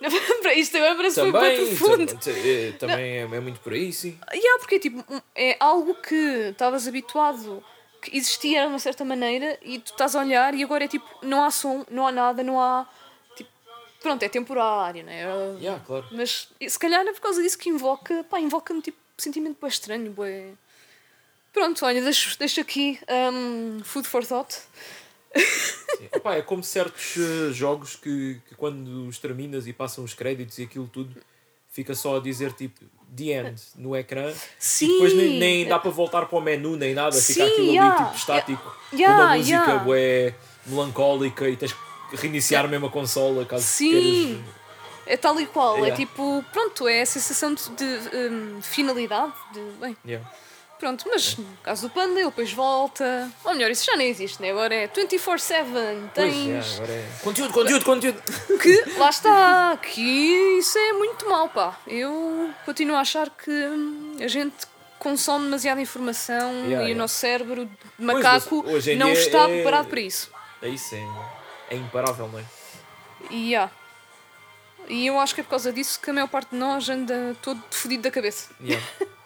Isto 0.56 0.76
agora 0.78 0.94
parece 0.94 1.16
Também, 1.20 1.66
profundo. 1.76 2.06
tam- 2.06 2.18
t- 2.18 2.30
eh, 2.30 2.72
também 2.78 3.18
é, 3.18 3.20
é 3.20 3.40
muito 3.40 3.60
por 3.60 3.72
aí, 3.72 3.92
sim. 3.92 4.18
Yeah, 4.32 4.58
porque 4.58 4.76
é 4.76 4.78
tipo, 4.78 5.04
um- 5.12 5.20
é 5.34 5.56
algo 5.60 5.94
que 5.94 6.14
estavas 6.50 6.88
habituado, 6.88 7.62
que 8.00 8.16
existia 8.16 8.62
de 8.62 8.66
uma 8.68 8.78
certa 8.78 9.04
maneira 9.04 9.58
e 9.62 9.78
tu 9.78 9.92
estás 9.92 10.16
a 10.16 10.20
olhar 10.20 10.54
e 10.54 10.62
agora 10.64 10.84
é 10.84 10.88
tipo, 10.88 11.06
não 11.22 11.42
há 11.44 11.50
som, 11.50 11.84
não 11.90 12.06
há 12.06 12.12
nada, 12.12 12.42
não 12.42 12.58
há. 12.60 12.88
Tipo, 13.36 13.50
pronto, 14.00 14.22
é 14.22 14.28
temporário, 14.28 15.04
né? 15.04 15.22
Yeah, 15.60 15.82
claro. 15.86 16.06
Mas 16.12 16.48
se 16.66 16.78
calhar 16.78 17.06
é 17.06 17.12
por 17.12 17.20
causa 17.20 17.42
disso 17.42 17.58
que 17.58 17.68
invoca, 17.68 18.24
pá, 18.30 18.40
invoca-me 18.40 18.80
tipo 18.80 18.96
sentimento 19.18 19.58
bem 19.60 19.68
estranho, 19.68 20.10
bué. 20.12 20.52
Pronto, 21.52 21.84
olha, 21.84 22.00
deixo, 22.00 22.38
deixo 22.38 22.60
aqui 22.60 22.98
um, 23.32 23.80
food 23.84 24.06
for 24.08 24.24
thought. 24.24 24.56
Opa, 26.12 26.34
é 26.34 26.42
como 26.42 26.62
certos 26.62 27.16
eh, 27.16 27.52
jogos 27.52 27.96
que, 27.96 28.40
que 28.48 28.54
quando 28.54 29.06
os 29.06 29.18
terminas 29.18 29.66
e 29.66 29.72
passam 29.72 30.02
os 30.02 30.14
créditos 30.14 30.58
e 30.58 30.64
aquilo 30.64 30.88
tudo, 30.88 31.14
fica 31.68 31.94
só 31.94 32.16
a 32.16 32.20
dizer 32.20 32.52
tipo 32.52 32.84
The 33.14 33.24
End 33.24 33.60
no 33.76 33.96
ecrã 33.96 34.32
Sim. 34.58 34.86
e 34.86 34.92
depois 34.92 35.14
nem, 35.14 35.38
nem 35.38 35.68
dá 35.68 35.78
para 35.78 35.90
voltar 35.90 36.26
para 36.26 36.38
o 36.38 36.40
menu 36.40 36.76
nem 36.76 36.94
nada, 36.94 37.12
fica 37.12 37.34
Sim, 37.34 37.42
aquilo 37.42 37.68
ali 37.68 37.76
yeah. 37.76 38.04
tipo 38.04 38.16
estático, 38.16 38.76
Yeah, 38.92 39.16
com 39.16 39.22
uma 39.24 39.36
música 39.36 39.56
yeah. 39.56 39.84
bué 39.84 40.34
melancólica 40.66 41.48
e 41.48 41.56
tens 41.56 41.72
que 41.72 42.16
reiniciar 42.16 42.68
mesmo 42.68 42.86
a 42.86 42.90
consola 42.90 43.44
caso 43.44 43.64
Sim. 43.64 43.90
queiras. 43.90 44.60
É 45.06 45.16
tal 45.16 45.40
e 45.40 45.46
qual, 45.46 45.84
é 45.84 45.90
tipo, 45.90 46.44
pronto, 46.52 46.86
é 46.86 47.02
a 47.02 47.06
sensação 47.06 47.52
de, 47.52 47.64
de, 47.70 48.16
um, 48.16 48.62
finalidade, 48.62 49.32
de, 49.52 49.60
bem. 49.80 49.96
Pronto, 50.80 51.04
mas 51.06 51.36
no 51.36 51.46
caso 51.62 51.88
do 51.88 51.90
Panda, 51.92 52.18
ele 52.18 52.24
depois 52.30 52.50
volta. 52.54 53.30
Ou 53.44 53.52
melhor, 53.52 53.70
isso 53.70 53.84
já 53.84 53.96
nem 53.96 54.08
existe, 54.08 54.40
né? 54.40 54.50
Agora 54.50 54.74
é 54.74 54.88
24-7. 54.88 55.20
Pois, 55.28 56.12
Tens. 56.14 56.34
yeah, 56.34 56.74
agora 56.76 56.92
é... 56.92 57.08
Conteúdo, 57.22 57.52
conteúdo, 57.52 57.84
conteúdo! 57.84 58.22
Que, 58.58 58.84
lá 58.96 59.10
está, 59.10 59.76
que 59.76 60.00
isso 60.58 60.78
é 60.78 60.94
muito 60.94 61.28
mau, 61.28 61.50
pá. 61.50 61.78
Eu 61.86 62.50
continuo 62.64 62.96
a 62.96 63.00
achar 63.00 63.28
que 63.28 63.50
hum, 63.50 64.16
a 64.20 64.26
gente 64.26 64.54
consome 64.98 65.44
demasiada 65.44 65.82
informação 65.82 66.50
Yeah, 66.50 66.66
e 66.66 66.70
yeah. 66.70 66.94
o 66.94 66.96
nosso 66.96 67.14
cérebro 67.14 67.66
de 67.66 68.04
macaco 68.04 68.64
em 68.86 68.96
não 68.96 69.10
está 69.10 69.50
é- 69.50 69.54
preparado 69.56 69.88
para 69.88 70.00
isso. 70.00 70.30
É 70.62 70.68
isso, 70.68 70.94
é, 70.94 71.06
é 71.70 71.76
imparável, 71.76 72.26
não 72.26 72.38
é? 72.38 72.44
E 73.30 73.54
há. 73.54 73.70
E 74.88 75.06
eu 75.06 75.20
acho 75.20 75.34
que 75.34 75.42
é 75.42 75.44
por 75.44 75.50
causa 75.50 75.70
disso 75.70 76.00
que 76.00 76.08
a 76.08 76.12
maior 76.12 76.26
parte 76.28 76.50
de 76.50 76.56
nós 76.56 76.88
anda 76.88 77.36
todo 77.42 77.62
fodido 77.70 78.02
da 78.02 78.10
cabeça. 78.10 78.48
Yeah. 78.62 78.84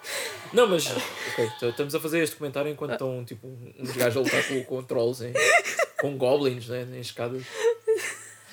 Não, 0.52 0.68
mas 0.68 0.86
ok, 0.86 1.50
então 1.56 1.70
estamos 1.70 1.94
a 1.94 2.00
fazer 2.00 2.22
este 2.22 2.36
comentário 2.36 2.70
enquanto 2.70 2.92
estão 2.92 3.24
tipo 3.24 3.46
um- 3.46 3.72
uns 3.78 3.90
gajos 3.92 4.16
a 4.16 4.20
lutar 4.20 4.46
com, 4.48 4.64
com 4.64 4.82
trolls, 4.82 5.24
hein? 5.24 5.32
com 6.00 6.16
goblins 6.16 6.68
né? 6.68 6.86
em 6.92 7.00
escadas. 7.00 7.42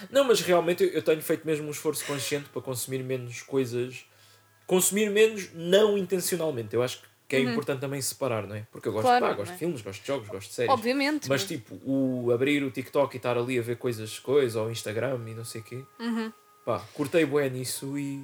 Não, 0.10 0.24
mas 0.24 0.42
realmente 0.42 0.84
eu, 0.84 0.90
eu 0.90 1.02
tenho 1.02 1.22
feito 1.22 1.46
mesmo 1.46 1.68
um 1.68 1.72
esforço 1.72 2.04
consciente 2.06 2.50
para 2.50 2.62
consumir 2.62 3.04
menos 3.04 3.42
coisas. 3.44 4.04
Consumir 4.66 5.10
menos 5.12 5.50
não 5.54 5.98
intencionalmente. 5.98 6.74
Eu 6.74 6.82
acho 6.82 7.02
que 7.28 7.36
é 7.36 7.40
importante 7.40 7.80
também 7.82 8.02
separar, 8.02 8.48
não 8.48 8.56
é? 8.56 8.66
Porque 8.72 8.88
eu 8.88 8.94
gosto, 8.94 9.06
Claro, 9.06 9.26
pá, 9.26 9.34
gosto 9.34 9.46
não 9.48 9.52
é? 9.52 9.54
de 9.54 9.60
filmes, 9.60 9.82
gosto 9.82 10.02
de 10.02 10.08
jogos, 10.08 10.28
gosto 10.28 10.48
de 10.50 10.54
séries. 10.56 10.72
Obviamente. 10.74 11.30
Mas 11.30 11.44
tipo, 11.46 11.76
o 11.86 12.32
abrir 12.34 12.64
o 12.64 12.72
TikTok 12.72 13.16
e 13.16 13.18
estar 13.18 13.38
ali 13.38 13.60
a 13.60 13.62
ver 13.62 13.78
coisas, 13.78 14.18
coisas, 14.20 14.56
ou 14.56 14.72
Instagram 14.72 15.20
e 15.28 15.34
não 15.34 15.46
sei 15.46 15.62
o 15.62 15.64
quê. 15.64 15.84
Uhum. 16.00 16.32
Pá, 16.66 16.80
cortei 16.94 17.26
bué 17.26 17.50
nisso 17.50 17.98
e, 17.98 18.16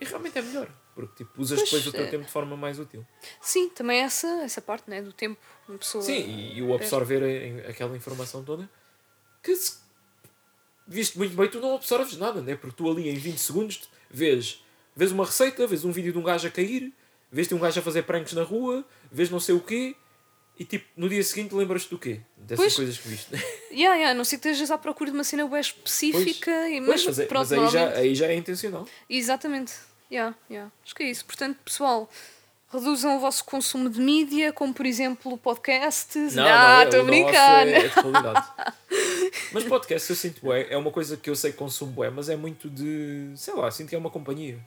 e 0.00 0.04
realmente 0.04 0.38
é 0.38 0.42
melhor. 0.42 0.68
Porque 0.94 1.24
tipo, 1.24 1.40
usas 1.40 1.58
Pois, 1.58 1.70
depois 1.70 1.86
o 1.86 1.92
teu 1.92 2.04
é. 2.04 2.06
tempo 2.08 2.24
de 2.24 2.30
forma 2.30 2.56
mais 2.56 2.78
útil. 2.78 3.06
Sim, 3.40 3.68
também 3.70 4.00
essa, 4.00 4.26
essa 4.42 4.60
parte 4.60 4.90
né, 4.90 5.00
do 5.00 5.12
tempo. 5.12 5.40
Uma 5.68 5.78
pessoa. 5.78 6.02
Sim, 6.02 6.18
e, 6.18 6.58
e 6.58 6.62
o 6.62 6.74
absorver 6.74 7.22
em- 7.22 7.60
aquela 7.60 7.96
informação 7.96 8.42
toda 8.44 8.68
que 9.42 9.54
se 9.56 9.78
viste 10.86 11.16
muito 11.16 11.36
bem, 11.36 11.48
tu 11.48 11.60
não 11.60 11.74
absorves 11.74 12.16
nada, 12.16 12.42
né? 12.42 12.56
Porque 12.56 12.76
tu 12.76 12.90
ali 12.90 13.08
em 13.08 13.14
20 13.14 13.38
segundos 13.38 13.88
vês, 14.10 14.62
vês 14.94 15.12
uma 15.12 15.24
receita, 15.24 15.66
vês 15.66 15.84
um 15.84 15.92
vídeo 15.92 16.12
de 16.12 16.18
um 16.18 16.22
gajo 16.22 16.46
a 16.48 16.50
cair, 16.50 16.92
vês 17.30 17.50
um 17.52 17.58
gajo 17.58 17.78
a 17.80 17.82
fazer 17.82 18.02
pranks 18.02 18.32
na 18.32 18.42
rua, 18.42 18.84
vês 19.10 19.30
não 19.30 19.38
sei 19.40 19.54
o 19.54 19.60
quê, 19.60 19.94
e 20.58 20.64
tipo, 20.64 20.84
no 20.96 21.08
dia 21.08 21.22
seguinte 21.22 21.54
lembras-te 21.54 21.88
do 21.88 21.98
quê? 21.98 22.20
Dessas 22.36 22.64
Pois. 22.64 22.76
coisas 22.76 22.98
que 22.98 23.08
viste. 23.08 23.30
Yeah, 23.72 23.94
yeah, 23.94 24.14
não 24.18 24.24
sei 24.24 24.36
que 24.36 24.48
estejas 24.48 24.68
à 24.72 24.76
procura 24.76 25.12
de 25.12 25.16
uma 25.16 25.22
cena 25.22 25.46
bem 25.46 25.60
específica. 25.60 26.50
e, 26.68 26.78
Pois, 26.84 26.88
mas, 26.88 27.04
mas, 27.06 27.18
é- 27.20 27.26
pronto, 27.26 27.48
mas 27.48 27.52
aí, 27.52 27.68
já, 27.70 27.88
aí 27.90 28.14
já 28.16 28.26
é 28.26 28.34
intencional. 28.34 28.84
Exatamente. 29.08 29.72
Yeah, 30.10 30.34
yeah. 30.50 30.70
Acho 30.84 30.94
que 30.94 31.02
é 31.02 31.10
isso. 31.10 31.24
Portanto, 31.24 31.58
pessoal, 31.64 32.08
reduzam 32.72 33.16
o 33.16 33.20
vosso 33.20 33.44
consumo 33.44 33.88
de 33.88 34.00
mídia, 34.00 34.52
como 34.52 34.72
por 34.74 34.86
exemplo 34.86 35.36
podcasts. 35.38 36.34
Não, 36.34 36.44
ah, 36.46 36.80
é, 36.82 36.84
estou 36.84 37.00
a 37.00 37.04
brincar. 37.04 37.68
É, 37.68 37.86
é 37.86 37.90
mas 39.52 39.64
podcast 39.64 40.10
eu 40.10 40.16
sinto 40.16 40.40
bué, 40.42 40.66
é 40.70 40.76
uma 40.76 40.90
coisa 40.90 41.16
que 41.16 41.28
eu 41.30 41.36
sei 41.36 41.52
que 41.52 41.58
consumo 41.58 41.92
bué, 41.92 42.10
mas 42.10 42.28
é 42.28 42.36
muito 42.36 42.68
de, 42.68 43.32
sei 43.36 43.54
lá, 43.54 43.70
sinto 43.70 43.88
que 43.88 43.94
é 43.94 43.98
uma 43.98 44.10
companhia. 44.10 44.58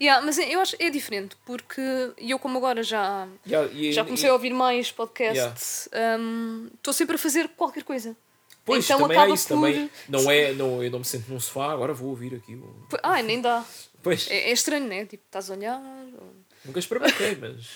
Yeah, 0.00 0.24
mas 0.24 0.38
eu 0.38 0.60
acho 0.60 0.76
que 0.76 0.82
é 0.84 0.90
diferente, 0.90 1.36
porque 1.44 1.80
eu 2.18 2.38
como 2.38 2.58
agora 2.58 2.82
já, 2.82 3.26
Já, 3.44 3.64
e- 3.66 3.92
já 3.92 4.04
comecei 4.04 4.28
a 4.28 4.32
ouvir 4.32 4.52
mais 4.52 4.90
podcasts, 4.92 5.88
Yeah. 5.92 6.22
hum, 6.22 6.68
estou 6.74 6.92
sempre 6.92 7.16
a 7.16 7.18
fazer 7.18 7.48
qualquer 7.56 7.82
coisa. 7.84 8.16
Pois, 8.64 8.84
Então 8.84 9.00
também 9.00 9.16
acaba 9.16 9.32
é 9.32 9.34
isso, 9.34 9.48
por- 9.48 9.54
também. 9.56 9.90
Não 10.08 10.30
é, 10.30 10.52
não, 10.52 10.82
eu 10.84 10.88
não 10.90 11.00
me 11.00 11.04
sento 11.04 11.28
num 11.28 11.40
sofá, 11.40 11.72
agora 11.72 11.92
vou 11.92 12.10
ouvir 12.10 12.34
aqui. 12.36 12.54
o- 12.54 12.86
P- 12.88 13.00
Ai, 13.02 13.22
nem 13.22 13.40
dá. 13.40 13.64
Pois, 14.02 14.28
É, 14.30 14.50
é 14.50 14.52
estranho, 14.52 14.86
né? 14.86 15.04
Tipo, 15.06 15.22
estás 15.26 15.50
a 15.50 15.54
olhar. 15.54 15.80
ou- 15.80 16.34
nunca 16.64 16.78
experimentei, 16.78 17.36
mas 17.36 17.66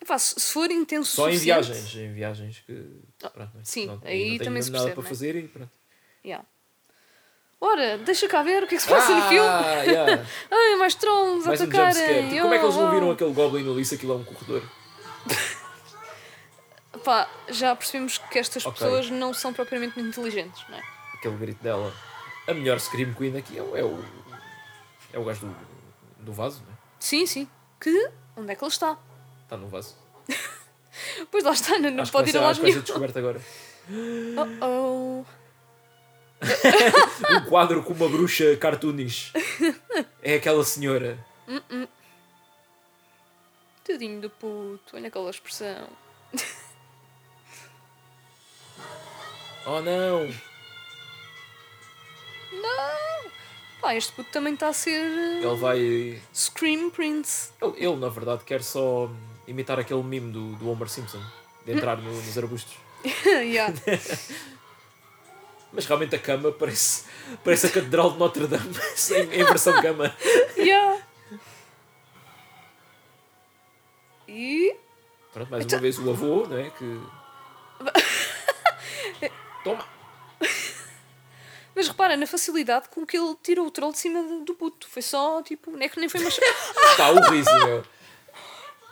Epá, 0.00 0.16
se 0.18 0.38
se 0.40 0.52
for 0.52 0.70
intenso 0.70 1.10
só 1.16 1.28
em 1.28 1.36
viagens, 1.36 1.94
em 1.96 2.12
viagens 2.14 2.62
que. 2.66 2.72
Pronto, 3.18 3.38
não 3.54 3.60
é? 3.60 3.64
sim, 3.64 3.86
Não- 3.86 4.00
aí 4.04 4.38
não 4.38 4.44
também 4.44 4.62
se 4.62 4.70
nada 4.70 4.84
percebe, 4.84 4.94
para 4.94 5.02
não 5.02 5.06
é? 5.06 5.10
fazer 5.10 5.36
e 5.36 5.48
pronto. 5.48 5.70
Yeah. 6.24 6.44
Ora, 7.60 7.98
deixa 7.98 8.28
cá 8.28 8.42
ver 8.44 8.62
o 8.62 8.66
que 8.68 8.76
é 8.76 8.78
que 8.78 8.84
se 8.84 8.88
passa 8.88 9.12
no 9.14 9.22
filme. 9.28 9.48
Ah, 9.48 9.82
yeah. 9.82 10.24
Ai, 10.50 10.76
mais 10.76 10.94
trolls 10.94 11.44
a 11.46 11.50
um 11.50 11.54
atacarem. 11.54 12.40
Como 12.40 12.54
é 12.54 12.58
que 12.58 12.64
eles 12.64 12.76
não 12.76 12.86
Oh, 12.86 12.90
viram 12.92 13.08
oh. 13.08 13.12
aquele 13.12 13.32
Goblin 13.32 13.68
ali 13.70 13.84
se 13.84 13.96
aquilo 13.96 14.12
é 14.12 14.16
um 14.16 14.24
corredor? 14.24 14.62
Pá, 17.04 17.28
já 17.48 17.74
percebemos 17.76 18.18
que 18.18 18.38
estas 18.38 18.64
Ok. 18.64 18.78
pessoas 18.80 19.10
não 19.10 19.32
são 19.34 19.52
propriamente 19.52 19.98
muito 19.98 20.16
inteligentes, 20.18 20.62
não 20.68 20.78
é? 20.78 20.82
Aquele 21.14 21.36
grito 21.36 21.62
dela. 21.62 21.92
A 22.46 22.54
melhor 22.54 22.78
Scream 22.80 23.12
Queen 23.14 23.36
aqui 23.36 23.58
é, 23.58 23.60
é 23.60 23.84
o. 23.84 24.02
É 25.12 25.18
o 25.18 25.24
gajo 25.24 25.46
do, 25.46 25.56
do 26.24 26.32
vaso, 26.32 26.62
não 26.64 26.72
é? 26.72 26.76
Sim, 27.00 27.26
sim. 27.26 27.48
Que? 27.80 28.10
Onde 28.36 28.52
é 28.52 28.54
que 28.54 28.62
ele 28.62 28.70
está? 28.70 28.96
Está 29.44 29.56
no 29.56 29.68
vaso. 29.68 29.96
Pois 31.30 31.44
lá 31.44 31.52
está, 31.52 31.78
não, 31.78 31.90
não 31.92 32.02
Acho 32.02 32.10
pode 32.10 32.30
ir 32.30 32.36
a 32.36 32.40
lado 32.40 32.60
nenhum. 32.60 32.80
descoberto 32.80 33.18
agora. 33.18 33.40
Oh, 34.60 35.24
Um 37.30 37.44
quadro 37.48 37.82
com 37.82 37.92
uma 37.94 38.08
bruxa 38.08 38.56
cartoonish. 38.56 39.32
É 40.22 40.34
aquela 40.34 40.62
senhora. 40.64 41.18
oh. 41.48 41.86
Tadinho 43.84 44.20
do 44.20 44.28
puto, 44.28 44.96
olha 44.96 45.08
aquela 45.08 45.30
expressão. 45.30 45.88
Oh 49.66 49.80
não! 49.80 50.26
Não! 52.52 53.30
Pá, 53.80 53.94
este 53.94 54.12
puto 54.12 54.30
também 54.30 54.54
está 54.54 54.68
a 54.68 54.72
ser 54.72 55.00
uh, 55.00 55.46
Ele 55.46 55.56
vai. 55.56 55.78
Ele, 55.78 56.22
Scream 56.34 56.90
Prince. 56.90 57.50
ele, 57.76 57.96
na 57.96 58.08
verdade 58.08 58.42
quer 58.44 58.62
só 58.62 59.08
imitar 59.46 59.78
aquele 59.78 60.02
meme 60.02 60.32
do, 60.32 60.56
do 60.56 60.68
Homer 60.70 60.88
Simpson. 60.88 61.22
De 61.64 61.72
entrar 61.72 61.96
no- 61.98 62.12
nos 62.12 62.36
arbustos. 62.38 62.74
yeah. 63.24 63.72
Mas 65.72 65.84
realmente 65.86 66.16
a 66.16 66.18
cama 66.18 66.50
parece, 66.50 67.04
parece 67.44 67.66
a 67.66 67.70
Catedral 67.70 68.12
de 68.12 68.18
Notre 68.18 68.46
Dame 68.46 68.64
em, 69.12 69.40
em 69.40 69.44
versão 69.44 69.80
cama. 69.82 70.14
yeah. 70.56 71.00
E. 74.26 74.74
Pronto, 75.32 75.50
mais 75.50 75.64
Então- 75.64 75.76
uma 75.76 75.82
vez 75.82 75.98
o 75.98 76.10
avô, 76.10 76.46
não 76.48 76.56
é? 76.58 76.70
Que. 76.70 77.00
Toma! 79.62 79.84
Mas 81.78 81.86
repara 81.86 82.16
na 82.16 82.26
facilidade 82.26 82.88
com 82.88 83.06
que 83.06 83.16
ele 83.16 83.36
tirou 83.40 83.64
o 83.64 83.70
troll 83.70 83.92
de 83.92 83.98
cima 83.98 84.20
do- 84.44 84.52
puto. 84.54 84.88
Foi 84.88 85.00
só 85.00 85.40
tipo. 85.42 85.70
Nem 85.70 85.86
é 85.86 85.88
que 85.88 86.00
nem 86.00 86.08
foi 86.08 86.18
uma. 86.20 86.28
Está 86.90 87.10
o 87.12 87.20
riso, 87.30 87.48
meu. 87.64 87.84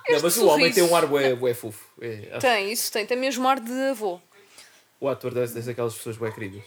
Não, 0.09 0.21
mas 0.23 0.37
o 0.37 0.47
homem 0.47 0.71
tem 0.73 0.85
um 0.85 0.95
ar 0.95 1.05
bué, 1.05 1.35
bué 1.35 1.53
fofo. 1.53 1.85
É, 2.01 2.39
tem, 2.39 2.71
isso 2.71 2.93
tem. 2.93 3.05
Tem 3.05 3.17
mesmo 3.17 3.47
ar 3.49 3.59
de 3.59 3.73
avô. 3.91 4.21
o 5.01 5.09
ator 5.09 5.35
desse 5.35 5.69
aquelas 5.69 5.95
pessoas 5.97 6.17
bué 6.17 6.31
queridas. 6.31 6.63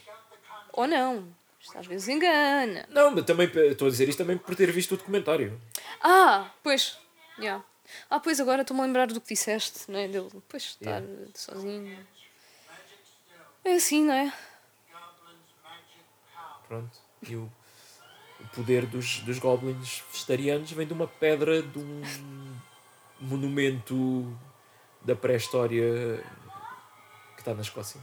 Ou 0.73 0.85
não. 0.85 1.25
Isto 1.61 1.77
às 1.77 1.87
vezes 1.87 2.09
engana. 2.09 2.85
Não, 2.89 3.11
mas 3.11 3.23
também 3.23 3.47
estou 3.71 3.87
a 3.87 3.91
dizer 3.91 4.09
isto 4.09 4.17
também 4.17 4.37
por 4.37 4.55
ter 4.57 4.69
visto 4.73 4.91
o 4.95 4.97
documentário. 4.97 5.57
Ah, 6.01 6.51
pois. 6.61 6.97
Yeah. 7.39 7.63
Ah, 8.09 8.19
pois 8.19 8.41
agora 8.41 8.63
estou-me 8.63 8.81
a 8.83 8.85
lembrar 8.85 9.07
do 9.07 9.21
que 9.21 9.33
disseste, 9.33 9.89
não 9.89 9.99
é? 9.99 10.07
Dele, 10.09 10.27
pois, 10.49 10.63
estar 10.63 11.01
Yeah. 11.01 11.07
sozinho. 11.33 11.97
É 13.63 13.73
assim, 13.73 14.03
não 14.03 14.13
é? 14.13 14.33
Pronto. 16.69 16.99
E 17.27 17.35
o, 17.35 17.51
o 18.39 18.47
poder 18.55 18.85
dos, 18.85 19.19
dos 19.21 19.39
goblins 19.39 20.03
vegetarianos 20.13 20.71
vem 20.71 20.85
de 20.85 20.93
uma 20.93 21.07
pedra 21.07 21.63
de 21.63 21.79
um 21.79 22.01
monumento 23.19 24.31
da 25.01 25.15
pré-história 25.15 26.23
que 27.35 27.41
está 27.41 27.55
na 27.55 27.61
Escócia. 27.61 27.99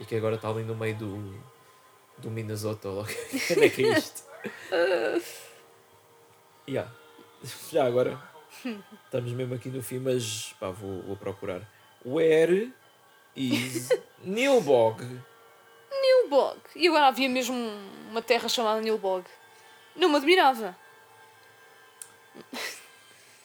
E 0.00 0.04
que 0.04 0.16
agora 0.16 0.34
está 0.34 0.48
ali 0.48 0.64
no 0.64 0.74
meio 0.74 0.96
do, 0.96 1.40
do 2.18 2.30
Minnesota. 2.30 2.88
ou 2.88 3.02
lá. 3.02 3.06
Onde 3.52 3.64
é 3.64 3.68
que 3.70 3.84
é 3.84 3.98
isto? 3.98 4.26
Yeah. 6.68 6.92
Já 7.70 7.86
agora. 7.86 8.20
Estamos 9.04 9.30
mesmo 9.30 9.54
aqui 9.54 9.68
no 9.68 9.80
fim, 9.80 10.00
mas 10.00 10.52
pá, 10.58 10.70
vou, 10.70 11.00
vou 11.02 11.16
procurar. 11.16 11.62
Where 12.04 12.72
is 13.36 13.88
Nilbog? 14.24 15.04
Nilbog. 16.26 16.58
E 16.74 16.88
agora 16.88 17.06
havia 17.06 17.28
mesmo 17.28 17.54
uma 18.10 18.20
terra 18.20 18.48
chamada 18.48 18.80
Nilbog. 18.80 19.24
Não 19.94 20.08
me 20.08 20.16
admirava. 20.16 20.76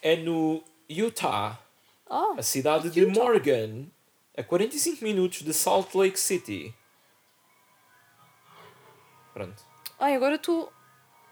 É 0.02 0.16
no 0.16 0.64
Utah, 0.90 1.60
Ah, 2.10 2.34
a 2.38 2.44
cidade 2.44 2.90
de 2.90 3.02
Utah. 3.02 3.24
Morgan, 3.24 3.86
a 4.38 4.44
45 4.44 5.04
minutos 5.04 5.44
de 5.44 5.54
Salt 5.54 5.94
Lake 5.96 6.20
City. 6.20 6.74
Pronto. 9.34 9.64
ai, 10.00 10.16
agora 10.16 10.36
estou. 10.36 10.72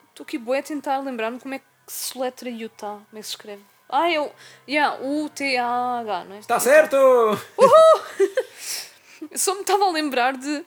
Estou 0.09 0.23
aqui 0.23 0.37
boa 0.37 0.59
a 0.59 0.63
tentar 0.63 0.99
lembrar-me 0.99 1.39
como 1.39 1.53
é 1.53 1.59
que 1.59 1.65
se 1.87 2.17
letra 2.17 2.49
Utah. 2.49 2.99
Como 3.09 3.13
é 3.13 3.19
que 3.19 3.23
se 3.23 3.29
escreve? 3.31 3.63
Ah, 3.89 4.09
é 4.11 4.19
o. 4.21 4.31
Yeah, 4.67 4.97
U-T-A-H, 5.01 6.23
não 6.25 6.35
é? 6.35 6.39
Está 6.39 6.59
certo! 6.59 6.95
Eu 9.31 9.37
só 9.37 9.53
me 9.55 9.61
estava 9.61 9.85
a 9.85 9.91
lembrar 9.91 10.37
de 10.37 10.65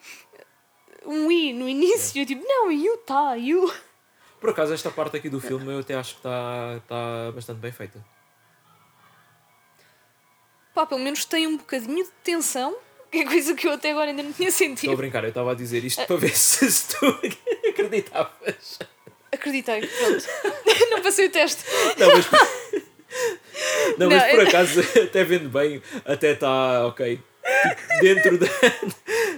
um 1.07 1.31
I 1.31 1.53
no 1.53 1.69
início. 1.69 2.21
Eu 2.23 2.27
tipo, 2.27 2.45
não, 2.47 2.71
Utah, 2.71 3.35
U. 3.37 3.73
Por 4.41 4.51
acaso, 4.51 4.75
esta 4.75 4.91
parte 4.91 5.17
aqui 5.17 5.29
do 5.29 5.41
filme 5.41 5.73
eu 5.73 5.79
até 5.81 5.95
acho 5.95 6.15
que 6.15 6.19
está 6.21 6.75
está 6.79 7.33
bastante 7.35 7.59
bem 7.59 7.71
feita. 7.73 8.05
Pá, 10.75 10.87
pelo 10.87 11.01
menos 11.01 11.25
tem 11.25 11.47
um 11.47 11.57
bocadinho 11.57 12.03
de 12.05 12.11
tensão, 12.25 12.75
que 13.11 13.19
é 13.19 13.25
coisa 13.25 13.55
que 13.55 13.67
eu 13.69 13.73
até 13.73 13.91
agora 13.91 14.11
ainda 14.11 14.23
não 14.23 14.33
tinha 14.33 14.49
Estou 14.49 14.65
a 14.67 14.69
sentido. 14.71 14.97
brincar, 14.97 15.23
eu 15.23 15.29
estava 15.29 15.53
a 15.53 15.55
dizer 15.55 15.85
isto 15.85 16.05
para 16.07 16.17
ver 16.17 16.35
se, 16.37 16.71
se 16.71 16.89
tu 16.97 17.07
acreditavas. 17.69 18.79
Acreditei, 19.31 19.87
pronto. 19.87 20.25
não 20.91 21.03
passei 21.03 21.27
o 21.27 21.31
teste. 21.31 21.63
Não, 21.99 22.09
mas, 22.09 22.27
não, 23.99 24.09
mas 24.09 24.23
Não, 24.23 24.31
por 24.31 24.41
eu- 24.43 24.49
acaso, 24.49 24.81
até 24.81 25.25
vendo 25.25 25.49
bem, 25.51 25.83
até 26.05 26.33
está 26.33 26.87
ok. 26.87 27.21
Tipo, 27.43 28.01
dentro 28.01 28.39
da, 28.39 28.47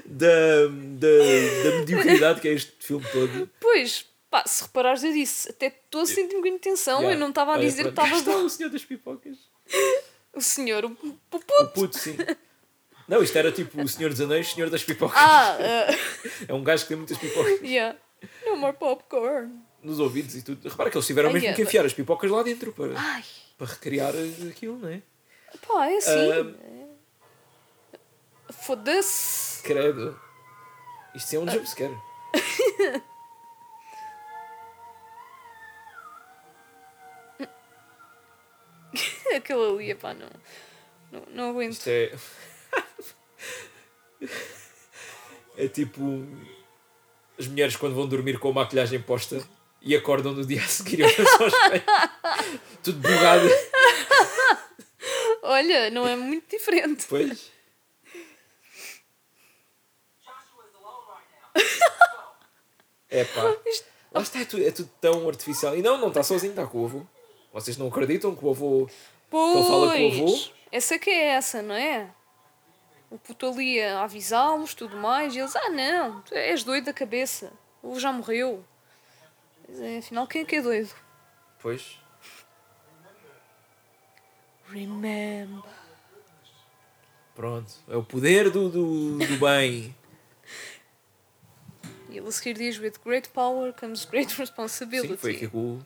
da, 0.05 0.67
da, 0.69 1.71
da 1.71 1.77
mediocridade 1.79 2.41
que 2.41 2.49
é 2.49 2.53
este 2.53 2.73
filme 2.81 3.05
todo. 3.11 3.51
Pois, 3.61 4.07
pá, 4.31 4.45
se 4.47 4.63
reparares, 4.63 5.03
eu 5.05 5.13
disse, 5.13 5.51
até 5.51 5.67
estou 5.67 6.03
a 6.03 6.07
sentir 6.07 6.35
um 6.35 6.39
bocadinho 6.39 6.55
de 6.57 6.61
tensão. 6.63 6.99
Yeah. 7.01 7.17
Eu 7.17 7.21
não 7.21 7.29
estava 7.31 7.53
a 7.53 7.55
Olha, 7.55 7.67
dizer 7.67 7.83
que 7.85 7.89
estava 7.91 8.15
está 8.17 8.37
o 8.37 8.49
senhor 8.51 8.71
das 8.71 8.85
pipocas. 8.85 9.37
o 10.35 10.41
senhor, 10.41 10.85
o, 10.85 10.89
o 10.89 11.09
O 11.09 11.41
puto. 11.41 11.67
puto, 11.75 11.99
sim. 11.99 12.17
Não, 13.07 13.23
isto 13.23 13.37
era 13.37 13.53
tipo 13.53 13.83
o 13.83 13.87
Senhor 13.87 14.09
dos 14.11 14.21
Anéis, 14.23 14.51
Senhor 14.51 14.71
das 14.71 14.83
Pipocas. 14.83 15.15
Ah, 15.19 15.59
uh, 15.61 16.45
É 16.49 16.55
um 16.55 16.63
gajo 16.65 16.85
que 16.85 16.89
tem 16.89 16.97
muitas 16.97 17.19
pipocas 17.19 17.61
yeah. 17.61 17.95
No 18.47 18.57
more 18.57 18.75
popcorn. 18.75 19.53
nos 19.83 20.01
ouvidos 20.01 20.35
e 20.35 20.43
tudo. 20.43 20.67
Repara 20.67 20.89
que 20.91 20.97
eles 20.97 21.07
tiveram 21.07 21.29
Ai, 21.29 21.35
mesmo 21.35 21.49
é, 21.49 21.53
que 21.53 21.61
enfiar 21.63 21.85
as 21.85 21.93
pipocas 21.93 22.31
lá 22.31 22.43
dentro 22.43 22.73
para, 22.73 22.99
Ai, 22.99 23.23
para 23.59 23.67
recriar 23.67 24.15
aquilo, 24.49 24.79
não 24.79 24.89
é? 24.89 25.03
pá, 25.69 25.87
é 25.91 25.97
assim. 25.99 26.11
Ah, 26.33 26.84
Foda-se. 28.51 29.63
credo. 29.63 30.19
Isto 31.15 31.37
é 31.37 31.39
um 31.39 31.49
jumpscare. 31.49 31.97
Aquele 39.35 39.67
ali, 39.67 39.91
epá, 39.91 40.15
não, 40.15 40.29
não, 41.11 41.23
não 41.31 41.51
aguento. 41.51 41.73
Isto 41.73 41.89
é. 41.89 42.13
é 45.65 45.69
tipo. 45.69 46.27
As 47.39 47.49
mulheres 47.49 47.75
quando 47.75 47.95
vão 47.95 48.07
dormir 48.07 48.39
com 48.39 48.51
a 48.51 48.53
maquilhagem 48.53 49.03
posta 49.03 49.45
e 49.83 49.97
acordam 49.97 50.33
no 50.33 50.47
dia 50.47 50.63
a 50.63 50.67
seguir 50.69 51.01
e 51.01 51.03
olham 51.03 51.27
só. 51.27 51.49
Tudo 52.83 53.01
bugado. 53.01 53.49
Olha, 55.43 55.91
não 55.91 56.07
é 56.07 56.15
muito 56.17 56.57
diferente. 56.57 57.07
Pois. 57.09 57.54
É 63.15 63.25
pá. 63.25 63.43
Lá 64.13 64.21
está, 64.21 64.41
é 64.41 64.45
tudo, 64.45 64.67
é 64.67 64.71
tudo 64.73 64.91
tão 65.01 65.29
artificial. 65.29 65.77
E 65.77 65.83
não, 65.83 65.97
não 65.97 66.09
está 66.09 66.23
sozinho, 66.25 66.51
está 66.51 66.67
com 66.67 66.83
o 66.83 66.85
avô. 66.87 67.07
Vocês 67.53 67.77
não 67.77 67.87
acreditam 67.87 68.35
que 68.35 68.45
o 68.45 68.51
avô. 68.51 68.89
ele 69.33 69.65
fala 69.65 69.93
com 69.95 70.03
o 70.03 70.13
avô? 70.13 70.25
Pois, 70.27 70.53
essa 70.73 70.99
que 70.99 71.11
é 71.11 71.27
essa, 71.29 71.63
não 71.63 71.77
é? 71.77 72.11
O 73.09 73.17
puto 73.17 73.47
ali 73.47 73.81
a 73.81 74.03
avisá-los, 74.03 74.75
tudo 74.75 74.97
mais, 74.97 75.37
e 75.37 75.39
eles, 75.39 75.55
ah 75.55 75.71
não, 75.71 76.21
tu 76.23 76.35
és 76.35 76.65
doido 76.65 76.87
da 76.87 76.93
cabeça, 76.93 77.53
o 77.81 77.91
avô 77.91 78.01
já 78.01 78.13
morreu. 78.13 78.65
Mas, 79.69 79.81
é, 79.81 79.99
afinal, 79.99 80.27
quem 80.27 80.43
é 80.43 80.45
que 80.45 80.57
é 80.57 80.63
doido? 80.63 80.93
Pois. 81.61 82.01
Remember. 84.67 85.63
Pronto. 87.35 87.73
É 87.89 87.97
o 87.97 88.03
poder 88.03 88.51
do, 88.51 88.69
do, 88.69 89.19
do 89.19 89.39
bem. 89.39 89.95
E 92.15 92.19
ele 92.19 92.29
a 92.29 92.33
seguir 92.33 92.55
diz: 92.55 92.79
With 92.79 92.95
great 93.05 93.29
power 93.31 93.73
comes 93.73 94.05
great 94.05 94.31
Sim, 94.33 94.41
responsibility. 94.43 95.17
foi 95.17 95.33
aqui 95.33 95.49
que 95.49 95.57
o, 95.57 95.79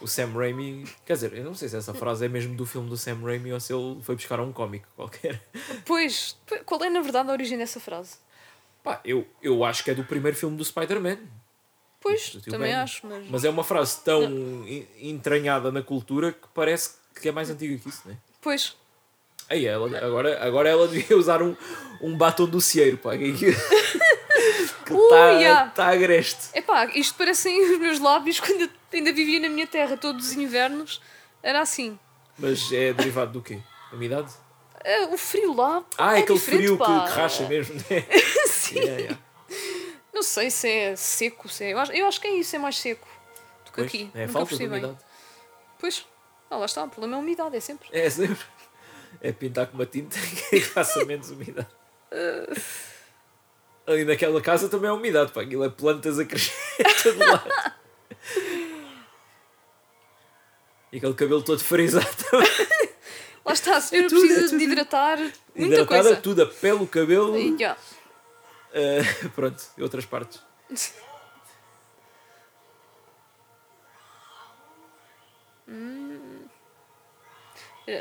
o 0.00 0.06
Sam 0.06 0.32
Raimi. 0.32 0.84
Quer 1.04 1.14
dizer, 1.14 1.32
eu 1.34 1.44
não 1.44 1.54
sei 1.54 1.68
se 1.68 1.76
essa 1.76 1.92
frase 1.92 2.24
é 2.24 2.28
mesmo 2.28 2.54
do 2.54 2.64
filme 2.64 2.88
do 2.88 2.96
Sam 2.96 3.20
Raimi 3.22 3.52
ou 3.52 3.58
se 3.60 3.72
ele 3.72 4.00
foi 4.02 4.14
buscar 4.14 4.38
um 4.40 4.52
cómico 4.52 4.86
qualquer. 4.94 5.42
Pois, 5.84 6.36
qual 6.64 6.82
é 6.84 6.88
na 6.90 7.00
verdade 7.00 7.28
a 7.28 7.32
origem 7.32 7.58
dessa 7.58 7.80
frase? 7.80 8.16
Pá, 8.82 9.00
eu, 9.04 9.26
eu 9.42 9.64
acho 9.64 9.82
que 9.82 9.90
é 9.90 9.94
do 9.94 10.04
primeiro 10.04 10.36
filme 10.36 10.56
do 10.56 10.64
Spider-Man. 10.64 11.18
Pois, 12.00 12.34
Do 12.34 12.42
também 12.42 12.74
acho, 12.74 13.06
mas. 13.06 13.26
Mas 13.30 13.44
é 13.44 13.50
uma 13.50 13.64
frase 13.64 13.98
tão 14.04 14.22
en- 14.68 14.86
entranhada 15.00 15.72
na 15.72 15.82
cultura 15.82 16.32
que 16.32 16.46
parece 16.54 16.90
que 17.20 17.28
é 17.28 17.32
mais 17.32 17.48
antiga 17.48 17.76
que 17.78 17.88
isso, 17.88 18.02
não 18.04 18.12
é? 18.12 18.16
Pois, 18.42 18.76
Aí 19.48 19.66
ela, 19.66 19.86
agora, 19.98 20.42
agora 20.42 20.68
ela 20.70 20.88
devia 20.88 21.16
usar 21.18 21.42
um, 21.42 21.54
um 22.00 22.16
batom 22.16 22.46
docieiro, 22.46 22.96
pá. 22.98 23.10
Que 24.84 24.92
está 24.92 25.32
Uh, 25.32 25.38
yeah. 25.40 25.70
tá 25.70 25.88
agreste. 25.88 26.50
epá, 26.54 26.86
isto 26.94 27.16
parecem 27.16 27.72
os 27.72 27.78
meus 27.78 27.98
lábios 27.98 28.38
quando 28.40 28.70
ainda 28.92 29.12
vivia 29.12 29.40
na 29.40 29.48
minha 29.48 29.66
terra, 29.66 29.96
todos 29.96 30.28
os 30.28 30.32
invernos. 30.34 31.00
Era 31.42 31.60
assim. 31.60 31.98
Mas 32.38 32.72
é 32.72 32.92
derivado 32.92 33.32
do 33.32 33.42
quê? 33.42 33.60
Umidade? 33.92 34.32
Ah, 34.84 35.08
o 35.12 35.16
frio 35.18 35.54
lá. 35.54 35.84
Ah, 35.96 36.16
é, 36.16 36.20
aquele 36.20 36.38
frio 36.38 36.76
que, 36.78 36.84
que 36.84 37.10
racha 37.10 37.48
mesmo, 37.48 37.74
né? 37.74 38.04
Sim. 38.46 38.78
Yeah, 38.78 39.00
yeah. 39.00 39.18
Não 40.12 40.22
sei 40.22 40.50
se 40.50 40.68
é 40.68 40.96
seco, 40.96 41.48
se 41.48 41.64
é. 41.64 41.72
Eu 41.72 41.78
acho, 41.78 41.92
eu 41.92 42.06
acho 42.06 42.20
que 42.20 42.26
é 42.26 42.34
isso, 42.36 42.54
é 42.54 42.58
mais 42.58 42.76
seco 42.78 43.06
do 43.64 43.70
que 43.72 43.76
Pois, 43.76 43.86
aqui. 43.88 44.10
É 44.14 44.20
Nunca 44.26 44.32
falta 44.32 44.56
de 44.56 44.58
bem. 44.58 44.68
umidade. 44.68 44.98
Pois, 45.78 46.06
ah, 46.50 46.56
lá 46.56 46.66
está, 46.66 46.84
o 46.84 46.88
problema 46.88 47.16
é 47.16 47.18
a 47.18 47.20
umidade, 47.22 47.56
é 47.56 47.60
sempre. 47.60 47.88
É 47.92 48.08
sempre. 48.10 48.44
É 49.20 49.32
pintar 49.32 49.66
com 49.68 49.74
uma 49.76 49.86
tinta 49.86 50.18
que 50.50 50.60
faça 50.60 51.04
menos 51.04 51.30
umidade. 51.30 51.68
Ali 53.86 54.04
naquela 54.04 54.40
casa 54.40 54.68
também 54.68 54.88
é 54.88 54.92
umidade, 54.92 55.32
pá. 55.32 55.42
Aquilo 55.42 55.64
é 55.64 55.68
plantas 55.68 56.18
a 56.18 56.24
crescer 56.24 56.52
de 56.82 57.02
todo 57.02 57.18
lado. 57.18 57.72
E 60.92 60.96
aquele 60.98 61.14
cabelo 61.14 61.42
todo 61.42 61.62
frisado 61.62 62.06
também. 62.30 62.48
Lá 63.44 63.52
está, 63.52 63.76
a 63.76 63.80
senhora 63.80 64.08
tudo, 64.08 64.24
é 64.24 64.26
precisa 64.26 64.48
tudo. 64.48 64.58
de 64.58 64.64
hidratar 64.64 65.18
muita 65.18 65.34
Hidratada, 65.56 66.02
coisa. 66.02 66.16
tudo, 66.20 66.42
a 66.42 66.46
pele, 66.46 66.82
o 66.82 66.86
cabelo. 66.86 67.36
E, 67.38 67.58
já. 67.58 67.76
eh, 68.72 69.02
pronto, 69.34 69.62
e 69.76 69.82
outras 69.82 70.06
partes. 70.06 70.40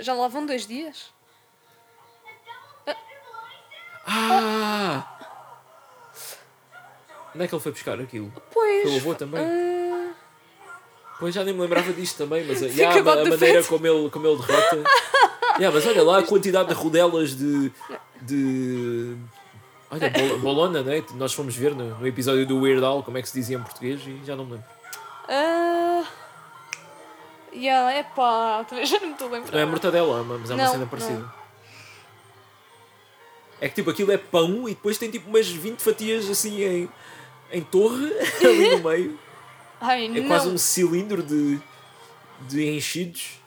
Já 0.02 0.14
lá 0.14 0.28
vão 0.28 0.46
dois 0.46 0.66
dias? 0.66 1.12
Ah! 4.06 5.23
Onde 7.36 7.44
é 7.44 7.48
que 7.48 7.56
ele 7.56 7.62
foi 7.62 7.72
buscar 7.72 8.00
aquilo? 8.00 8.32
Pois. 8.54 8.84
Foi 8.84 8.92
o 8.92 8.96
avô 8.98 9.16
também? 9.16 9.42
ah, 9.44 10.12
Pois 11.20 11.34
já 11.34 11.44
nem 11.44 11.54
me 11.54 11.62
lembrava 11.62 11.92
disto 11.94 12.18
também, 12.18 12.44
mas 12.46 12.62
a, 12.62 12.68
Fica 12.68 12.82
yeah, 12.82 13.12
a, 13.12 13.22
a 13.22 13.26
maneira 13.26 13.64
como 13.64 13.88
ele, 13.88 14.10
como 14.10 14.28
ele 14.28 14.36
derrota. 14.42 14.76
yeah, 15.58 15.72
mas 15.74 15.86
olha 15.86 16.04
lá 16.04 16.20
a 16.20 16.24
quantidade 16.24 16.70
de 16.70 16.76
rodelas 16.76 17.36
de. 17.36 17.72
de 18.22 19.16
olha, 19.90 20.10
bol- 20.10 20.40
bolona, 20.40 20.82
né? 20.84 21.04
Nós 21.16 21.34
fomos 21.34 21.56
ver 21.56 21.74
no, 21.76 21.98
no 22.00 22.08
episódio 22.08 22.46
do 22.46 22.60
Weird 22.62 22.84
Al 22.84 23.04
como 23.04 23.18
é 23.18 23.22
que 23.22 23.30
se 23.30 23.36
dizia 23.40 23.58
em 23.58 23.62
português 23.64 24.02
e 24.06 24.22
já 24.26 24.36
não 24.36 24.46
me 24.46 24.54
lembro. 24.54 24.68
ah, 25.30 26.04
yeah, 27.54 28.00
epá, 28.00 28.66
também 28.68 28.86
já 28.86 29.00
não 29.00 29.08
me 29.08 29.14
estou 29.14 29.28
a 29.30 29.32
lembrar. 29.32 29.52
Não 29.54 29.60
é 29.60 29.66
mortadela, 29.66 30.24
mas 30.24 30.50
é 30.52 30.56
uma 30.56 30.64
Não, 30.64 30.72
cena 30.72 30.86
parecida. 30.88 31.34
É 33.62 33.70
que 33.70 33.76
tipo 33.76 33.90
aquilo 33.92 34.12
é 34.12 34.18
pão 34.18 34.68
e 34.68 34.74
depois 34.74 34.98
tem 34.98 35.10
tipo 35.10 35.30
umas 35.30 35.48
20 35.48 35.80
fatias 35.80 36.30
assim 36.30 36.62
em, 36.64 36.90
em 37.54 37.62
torre 37.64 38.12
ali 38.44 38.70
no 38.78 38.90
meio. 38.90 39.20
Ai, 39.80 40.06
É 40.06 40.10
não. 40.10 40.28
quase 40.28 40.48
um 40.48 40.58
cilindro 40.58 41.22
de, 41.24 41.60
de 42.42 42.70
enchidos. 42.70 43.40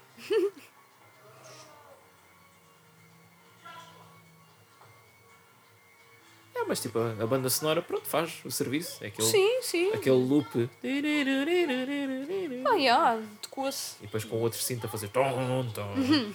É, 6.54 6.64
mas 6.64 6.80
tipo, 6.80 6.98
a, 6.98 7.10
a 7.22 7.26
banda 7.26 7.50
sonora, 7.50 7.82
pronto, 7.82 8.06
faz 8.06 8.40
o 8.44 8.50
serviço. 8.50 9.02
É 9.04 9.08
aquele, 9.08 9.28
Sim, 9.28 9.60
sim. 9.62 9.92
aquele 9.92 10.16
loop. 10.16 10.70
E 10.82 12.64
Ah, 12.66 12.74
yeah, 12.74 13.12
adequa-se. 13.12 13.96
depois 14.00 14.24
com 14.24 14.36
outro 14.40 14.58
cinto 14.60 14.86
a 14.86 14.88
fazer 14.88 15.08
tom, 15.08 15.66
tom. 15.74 15.92
Uhum. 15.94 16.32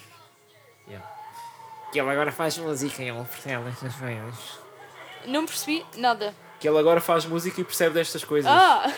Yeah. 0.87 1.09
Que 1.91 1.99
ele 1.99 2.09
agora 2.09 2.31
faz 2.31 2.57
música 2.57 3.01
e 3.03 3.09
ele 3.09 3.23
percebe 3.25 3.69
estas 3.69 3.95
coisas. 3.95 4.59
Não 5.25 5.45
percebi 5.45 5.85
nada. 5.97 6.35
Que 6.61 6.69
ele 6.69 6.77
agora 6.77 7.01
faz 7.01 7.25
música 7.25 7.59
e 7.59 7.63
percebe 7.63 7.95
destas 7.95 8.23
coisas. 8.23 8.49
Ah! 8.51 8.89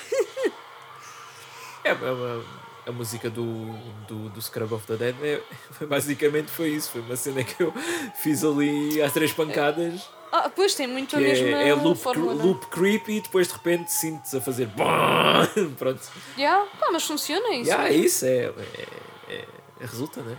É, 1.83 1.89
é 1.89 1.93
uma- 1.93 2.43
a 2.85 2.91
música 2.91 3.29
do, 3.29 3.73
do, 4.07 4.29
do 4.29 4.41
Scrub 4.41 4.73
of 4.73 4.85
the 4.87 4.95
Dead 4.97 5.15
é, 5.23 5.41
basicamente 5.85 6.51
foi 6.51 6.69
isso. 6.69 6.91
Foi 6.91 7.01
uma 7.01 7.15
cena 7.15 7.43
que 7.43 7.63
eu 7.63 7.73
fiz 8.21 8.43
ali 8.43 9.01
às 9.01 9.13
três 9.13 9.31
pancadas. 9.31 10.01
Ah, 10.31 10.49
pois 10.53 10.73
tem 10.75 10.87
muito 10.87 11.15
a 11.15 11.19
Que 11.19 11.25
mesma 11.25 11.47
é, 11.61 11.69
é 11.69 11.73
loop, 11.75 11.99
fórmula. 12.01 12.33
loop 12.43 12.65
creepy 12.67 13.17
e 13.17 13.21
depois 13.21 13.47
de 13.47 13.53
repente 13.53 13.91
sinto-se 13.91 14.35
a 14.35 14.41
fazer! 14.41 14.67
Pronto. 15.77 16.01
Yeah. 16.37 16.65
Pá, 16.79 16.89
mas 16.91 17.03
funciona 17.05 17.49
isso. 17.55 17.69
Yeah, 17.69 17.89
é 17.89 17.93
isso, 17.93 18.25
é, 18.25 18.29
é, 18.29 18.87
é- 19.29 19.35
é- 19.35 19.45
resulta, 19.79 20.21
né? 20.21 20.35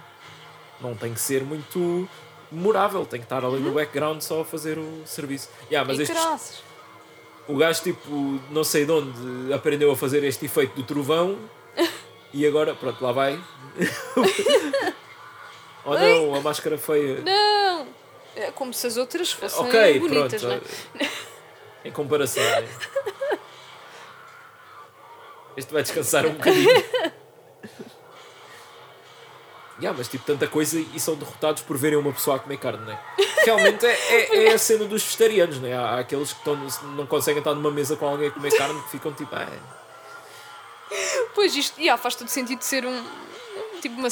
Não 0.80 0.94
tem 0.96 1.14
que 1.14 1.20
ser 1.20 1.42
muito 1.44 2.08
memorável, 2.50 3.06
tem 3.06 3.20
que 3.20 3.24
estar 3.26 3.44
ali 3.44 3.60
no 3.60 3.72
background 3.72 4.20
só 4.20 4.40
a 4.40 4.44
fazer 4.44 4.78
o 4.78 5.02
serviço. 5.06 5.48
Yeah, 5.70 5.86
mas 5.88 5.98
e 5.98 6.02
estes. 6.02 6.62
O 7.46 7.56
gajo, 7.56 7.82
tipo, 7.82 8.40
não 8.50 8.64
sei 8.64 8.84
de 8.84 8.92
onde 8.92 9.52
aprendeu 9.52 9.90
a 9.90 9.96
fazer 9.96 10.24
este 10.24 10.46
efeito 10.46 10.74
do 10.76 10.82
trovão 10.82 11.38
e 12.32 12.46
agora, 12.46 12.74
pronto, 12.74 13.02
lá 13.02 13.12
vai. 13.12 13.40
oh 15.84 15.94
não, 15.94 16.34
a 16.34 16.40
máscara 16.40 16.78
feia. 16.78 17.20
Não! 17.20 17.86
É 18.36 18.50
como 18.50 18.74
se 18.74 18.86
as 18.86 18.96
outras 18.96 19.30
fossem 19.30 19.64
ok, 19.64 20.00
bonitas, 20.00 20.42
pronto. 20.42 20.68
né? 20.94 21.10
Em 21.84 21.92
comparação, 21.92 22.42
né? 22.42 22.68
Este 25.56 25.72
vai 25.72 25.82
descansar 25.82 26.26
um 26.26 26.32
bocadinho. 26.32 26.68
Yeah, 29.78 29.96
mas 29.96 30.08
tipo, 30.08 30.24
tanta 30.24 30.46
coisa 30.46 30.78
e 30.78 31.00
são 31.00 31.16
derrotados 31.16 31.62
por 31.62 31.76
verem 31.76 31.98
uma 31.98 32.12
pessoa 32.12 32.36
a 32.36 32.38
comer 32.38 32.58
carne, 32.58 32.84
né? 32.86 32.98
Realmente 33.44 33.84
é, 33.84 33.90
é, 33.90 34.44
é 34.44 34.52
a 34.52 34.58
cena 34.58 34.84
dos 34.84 35.02
vegetarianos, 35.02 35.58
né? 35.58 35.76
Há, 35.76 35.82
há 35.82 35.98
aqueles 36.00 36.32
que 36.32 36.38
estão, 36.38 36.56
não 36.94 37.06
conseguem 37.06 37.40
estar 37.40 37.54
numa 37.54 37.70
mesa 37.70 37.96
com 37.96 38.06
alguém 38.06 38.28
a 38.28 38.30
comer 38.30 38.56
carne 38.56 38.80
que 38.82 38.90
ficam 38.90 39.12
tipo, 39.12 39.34
ah, 39.34 39.48
Pois 41.34 41.54
isto 41.56 41.80
yeah, 41.80 42.00
faz 42.00 42.14
todo 42.14 42.28
sentido 42.28 42.58
de 42.58 42.64
ser 42.64 42.86
um. 42.86 43.04
Tipo 43.82 43.96
uma, 43.96 44.08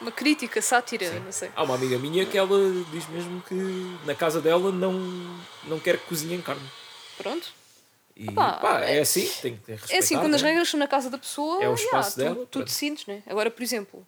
uma 0.00 0.12
crítica, 0.12 0.60
sátira, 0.62 1.18
não 1.20 1.32
sei. 1.32 1.50
Há 1.56 1.62
uma 1.62 1.74
amiga 1.74 1.98
minha 1.98 2.24
que 2.26 2.36
ela 2.38 2.58
diz 2.92 3.08
mesmo 3.08 3.42
que 3.42 3.54
na 4.04 4.14
casa 4.14 4.40
dela 4.40 4.70
não, 4.70 4.92
não 5.64 5.80
quer 5.80 5.98
que 5.98 6.06
cozinhem 6.06 6.40
carne. 6.40 6.62
Pronto. 7.16 7.52
E 8.14 8.30
Pá, 8.32 8.52
pá, 8.52 8.80
é 8.80 9.00
assim, 9.00 9.28
tem 9.42 9.56
que 9.56 9.72
respeitar. 9.72 9.94
É 9.94 9.98
assim, 9.98 10.16
quando 10.16 10.34
as 10.34 10.42
né? 10.42 10.50
regras 10.50 10.70
são 10.70 10.80
na 10.80 10.86
casa 10.86 11.10
da 11.10 11.18
pessoa, 11.18 11.56
É 11.56 11.68
o 11.68 11.74
yeah, 11.74 11.82
espaço 11.82 12.12
tu, 12.12 12.18
dela, 12.18 12.46
tu 12.50 12.62
decides, 12.64 13.04
né? 13.06 13.22
Agora, 13.26 13.50
por 13.50 13.62
exemplo, 13.62 14.06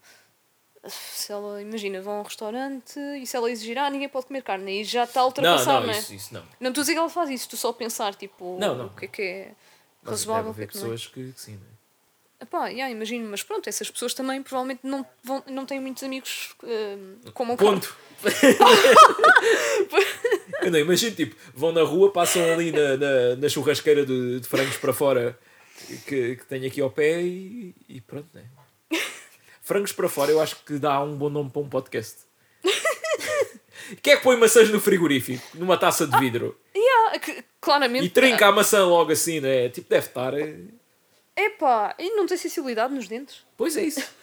se 0.91 1.33
ela, 1.33 1.61
imagina, 1.61 2.01
vão 2.01 2.15
a 2.15 2.21
um 2.21 2.23
restaurante 2.23 2.99
e 3.21 3.27
se 3.27 3.37
ela 3.37 3.51
exigir, 3.51 3.79
ah, 3.79 3.91
ninguém 3.91 4.09
pode 4.09 4.27
comer 4.27 4.43
carne, 4.43 4.79
aí 4.79 4.85
já 4.85 5.05
está 5.05 5.23
a 5.23 5.25
Não, 5.25 5.65
não, 5.65 5.81
não, 5.83 5.91
é? 5.91 5.99
isso, 5.99 6.15
isso 6.15 6.35
não. 6.35 6.43
Não 6.61 6.71
estou 6.71 6.81
a 6.81 6.85
dizer 6.85 6.93
que 6.93 6.99
ela 6.99 7.09
faz 7.09 7.31
isso, 7.31 7.45
estou 7.45 7.59
só 7.59 7.71
a 7.71 7.75
pensar, 7.75 8.15
tipo, 8.15 8.57
Não, 8.59 8.75
não. 8.75 8.87
o 8.87 8.91
que 8.91 9.05
é 9.05 9.09
que 9.09 9.23
é 9.23 9.53
razoável, 10.05 10.53
deve 10.53 10.63
é 10.63 10.65
haver 10.65 10.75
não 10.75 10.81
é. 10.81 10.85
pessoas 10.95 11.07
que, 11.07 11.33
que 11.33 11.41
sim, 11.41 11.53
né? 11.53 11.67
Epá, 12.41 12.69
yeah, 12.69 12.93
imagino, 12.95 13.29
mas 13.29 13.43
pronto, 13.43 13.69
essas 13.69 13.91
pessoas 13.91 14.15
também 14.15 14.41
provavelmente 14.43 14.81
não, 14.85 15.05
vão, 15.25 15.43
não 15.49 15.67
têm 15.67 15.81
muitos 15.81 16.05
amigos 16.05 16.55
eh, 16.63 16.97
como 17.35 17.55
o 17.55 17.57
Ponto. 17.57 17.97
Eu 20.63 20.71
não 20.71 20.79
imagino, 20.79 21.17
tipo, 21.17 21.35
vão 21.53 21.73
na 21.73 21.83
rua, 21.83 22.13
passam 22.13 22.43
ali 22.53 22.71
na, 22.71 22.97
na, 22.97 23.37
na 23.37 23.49
churrasqueira 23.49 24.07
de, 24.07 24.39
de 24.39 24.49
frangos 24.49 24.77
para 24.77 24.93
fora 24.93 25.37
que, 26.07 26.37
que 26.37 26.47
tem 26.47 26.65
aqui 26.65 26.81
ao 26.81 26.91
pé 26.91 27.21
e, 27.23 27.75
e 27.89 28.01
pronto, 28.01 28.29
né? 28.33 28.45
Frangos 29.69 29.93
para 29.93 30.09
fora, 30.09 30.31
eu 30.33 30.41
acho 30.41 30.57
que 30.65 30.79
dá 30.79 30.99
um 31.03 31.15
bom 31.15 31.29
nome 31.29 31.51
para 31.51 31.61
um 31.61 31.69
podcast. 31.69 32.21
Quem 34.03 34.15
é 34.15 34.17
que 34.17 34.23
põe 34.23 34.35
maçãs 34.35 34.71
no 34.71 34.81
frigorífico? 34.81 35.47
Numa 35.59 35.77
taça 35.77 36.07
de 36.07 36.19
vidro? 36.19 36.59
Yeah, 36.75 37.19
que- 37.19 37.45
claramente. 37.61 38.07
E 38.07 38.09
trinca 38.09 38.47
a 38.47 38.53
maçã 38.53 38.83
logo 38.87 39.13
assim, 39.13 39.41
né? 39.41 39.69
Tipo, 39.69 39.91
deve 39.91 40.07
estar. 40.07 40.33
eh, 40.33 40.57
Epá, 41.37 41.95
e 41.99 42.11
não 42.17 42.25
tem 42.27 42.39
sensibilidade 42.39 42.95
nos 42.95 43.07
dentes? 43.09 43.45
Pois 43.59 43.77
é 43.77 43.83
isso. 43.85 44.01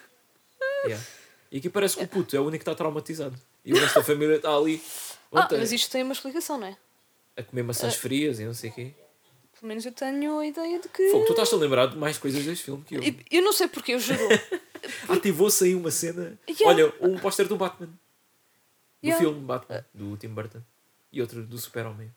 Yeah. 0.87 1.03
E 1.51 1.57
aqui 1.59 1.69
parece 1.69 1.95
que 1.97 2.03
o 2.03 2.07
puto 2.07 2.35
é 2.35 2.39
o 2.39 2.43
único 2.43 2.63
que 2.63 2.69
está 2.69 2.73
traumatizado. 2.75 3.35
E 3.63 3.71
o 3.73 3.77
resto 3.77 3.95
da 3.99 4.03
família 4.03 4.35
está 4.37 4.55
ali 4.55 4.81
Ah, 5.31 5.47
mas 5.51 5.71
isto 5.71 5.91
tem 5.91 6.01
uma 6.01 6.13
explicação, 6.13 6.57
não 6.59 6.67
é? 6.67 6.77
a 7.37 7.43
comer 7.43 7.61
maçãs 7.63 7.95
frias 7.95 8.39
e 8.39 8.45
não 8.45 8.53
sei 8.53 8.69
o 8.71 8.73
quê. 8.73 8.93
Pelo 9.59 9.67
menos 9.67 9.85
eu 9.85 9.91
tenho 9.91 10.39
a 10.39 10.45
ideia 10.47 10.79
de 10.79 10.87
que. 10.89 11.09
Fogo, 11.11 11.25
tu 11.25 11.31
estás 11.33 11.51
a 11.53 11.55
lembrar 11.57 11.85
de 11.87 11.97
mais 11.97 12.17
coisas 12.17 12.43
deste 12.43 12.65
filme 12.65 12.83
que 12.83 12.95
eu. 12.95 13.03
Eu- 13.03 13.15
Eu 13.31 13.41
não 13.43 13.53
sei 13.53 13.67
porque, 13.67 13.93
eu 13.93 13.99
juro. 13.99 14.19
Ativou-se 15.09 15.63
aí 15.63 15.75
uma 15.75 15.91
cena. 15.91 16.37
Yeah. 16.49 16.65
Olha, 16.67 16.93
um 17.01 17.17
póster 17.19 17.47
do 17.47 17.55
Batman. 17.55 17.87
Do 17.87 17.97
Yeah. 19.03 19.23
filme 19.23 19.39
Batman, 19.45 19.85
do 19.93 20.17
Tim 20.17 20.29
Burton. 20.29 20.61
E 21.11 21.21
outro 21.21 21.43
do 21.43 21.57
Super-Homem. 21.57 22.11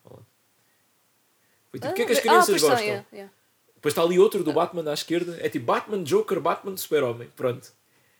Foi 1.71 1.79
tipo, 1.79 1.91
o 1.91 1.93
que 1.95 2.01
é 2.01 2.05
que 2.05 2.11
Ah, 2.11 2.15
as 2.15 2.19
crianças 2.19 2.47
pois 2.49 2.61
está, 2.61 2.69
gostam? 2.69 2.87
yeah, 2.87 3.05
yeah. 3.13 3.33
Depois 3.75 3.91
está 3.93 4.01
ali 4.01 4.19
outro 4.19 4.43
do 4.43 4.51
Batman 4.51 4.89
à 4.89 4.93
esquerda. 4.93 5.37
É 5.39 5.47
tipo 5.49 5.65
Batman, 5.65 6.03
Joker, 6.03 6.39
Batman, 6.41 6.75
Super-Homem. 6.75 7.29
Pronto. 7.35 7.71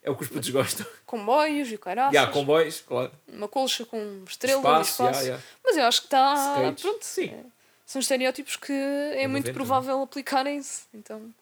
É 0.02 0.10
o 0.10 0.16
que 0.16 0.24
os 0.24 0.30
putos 0.30 0.50
gostam. 0.50 0.86
Comboios 1.06 1.70
e 1.72 1.76
o 1.76 1.80
caraças. 1.80 2.14
E 2.14 2.18
há 2.18 2.28
comboios, 2.28 2.80
claro. 2.82 3.12
Uma 3.28 3.48
colcha 3.50 3.86
com 3.86 4.24
estrela 4.28 4.60
Espaço, 4.60 4.90
e 4.90 4.92
espaço. 4.92 5.20
yeah, 5.20 5.22
yeah. 5.22 5.44
Mas 5.64 5.76
eu 5.78 5.84
acho 5.84 6.02
que 6.02 6.08
está. 6.08 6.74
Pronto. 6.80 6.98
Sim. 7.02 7.26
é- 7.30 7.44
São 7.86 8.00
estereótipos 8.00 8.56
que 8.56 8.72
é 8.72 9.28
muito 9.28 9.48
90, 9.48 9.54
provável 9.54 10.02
aplicarem-se. 10.04 10.84
Então. 10.94 11.34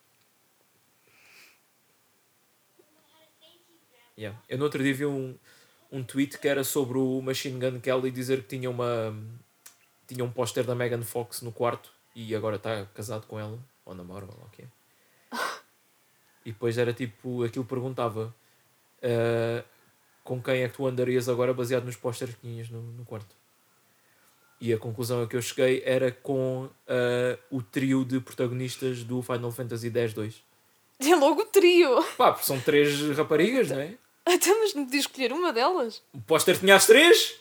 Yeah. 4.18 4.36
Eu 4.48 4.58
no 4.58 4.64
outro 4.64 4.82
dia 4.82 4.92
vi 4.92 5.06
um, 5.06 5.38
um 5.92 6.02
tweet 6.02 6.38
que 6.38 6.48
era 6.48 6.64
sobre 6.64 6.98
o 6.98 7.22
Machine 7.22 7.60
Gun 7.60 7.78
Kelly 7.78 8.10
dizer 8.10 8.42
que 8.42 8.48
tinha 8.48 8.68
uma 8.68 9.14
tinha 10.08 10.24
um 10.24 10.30
póster 10.30 10.64
da 10.64 10.74
Megan 10.74 11.02
Fox 11.02 11.40
no 11.42 11.52
quarto 11.52 11.92
e 12.16 12.34
agora 12.34 12.56
está 12.56 12.84
casado 12.86 13.26
com 13.26 13.38
ela, 13.38 13.58
ou 13.84 13.94
namora, 13.94 14.24
ou 14.24 14.46
o 14.46 14.50
que 14.50 14.62
é. 14.62 14.66
E 16.44 16.52
depois 16.52 16.78
era 16.78 16.92
tipo, 16.92 17.44
aquilo 17.44 17.64
perguntava 17.64 18.34
ah, 19.02 19.62
com 20.24 20.42
quem 20.42 20.62
é 20.62 20.68
que 20.68 20.74
tu 20.74 20.86
andarias 20.86 21.28
agora 21.28 21.54
baseado 21.54 21.84
nos 21.84 21.96
pósteres 21.96 22.34
que 22.34 22.40
tinhas 22.40 22.70
no, 22.70 22.82
no 22.82 23.04
quarto. 23.04 23.36
E 24.60 24.72
a 24.72 24.78
conclusão 24.78 25.22
a 25.22 25.28
que 25.28 25.36
eu 25.36 25.42
cheguei 25.42 25.82
era 25.84 26.10
com 26.10 26.68
ah, 26.88 27.38
o 27.50 27.62
trio 27.62 28.04
de 28.04 28.18
protagonistas 28.18 29.04
do 29.04 29.22
Final 29.22 29.52
Fantasy 29.52 29.88
X-2. 29.88 30.34
É 31.00 31.14
logo 31.14 31.42
o 31.42 31.46
trio. 31.46 32.02
Pá, 32.16 32.32
porque 32.32 32.46
são 32.46 32.58
três 32.60 33.16
raparigas, 33.16 33.70
não 33.70 33.78
é? 33.78 33.96
Até 34.34 34.54
mas 34.60 34.74
não 34.74 34.84
podia 34.84 35.00
escolher 35.00 35.32
uma 35.32 35.52
delas. 35.52 36.02
O 36.12 36.20
póster 36.20 36.58
tinha 36.58 36.74
as 36.76 36.86
três? 36.86 37.34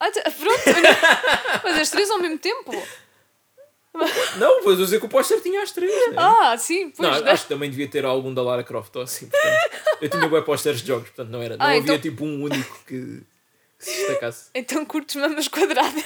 Ah, 0.00 0.10
tá- 0.10 0.22
pronto. 0.30 0.62
mas 1.64 1.78
as 1.78 1.90
três 1.90 2.10
ao 2.10 2.18
mesmo 2.18 2.38
tempo. 2.38 2.70
Não, 4.38 4.60
pois 4.64 4.76
eu 4.78 4.84
dizer 4.84 4.98
que 4.98 5.06
o 5.06 5.08
póster 5.08 5.40
tinha 5.40 5.62
as 5.62 5.70
três. 5.70 5.90
Né? 6.10 6.14
Ah, 6.16 6.56
sim, 6.58 6.90
pois. 6.90 7.08
não, 7.08 7.20
né? 7.24 7.30
acho 7.30 7.44
que 7.44 7.48
também 7.48 7.70
devia 7.70 7.86
ter 7.88 8.04
algum 8.04 8.34
da 8.34 8.42
Lara 8.42 8.64
Croft 8.64 8.94
ou 8.96 9.02
assim. 9.02 9.28
Portanto, 9.28 9.98
eu 10.00 10.08
tinha 10.08 10.28
bem 10.28 10.42
pósteres 10.42 10.80
de 10.80 10.88
jogos, 10.88 11.08
portanto 11.10 11.30
não 11.30 11.40
era. 11.40 11.56
Não 11.56 11.64
Ah, 11.64 11.68
havia 11.70 11.80
então- 11.80 11.98
tipo 12.00 12.24
um 12.24 12.42
único 12.42 12.80
que 12.86 13.22
se 13.84 13.96
destacasse. 13.98 14.50
Então 14.54 14.84
curtes 14.84 15.16
mamas 15.16 15.48
quadradas. 15.48 16.04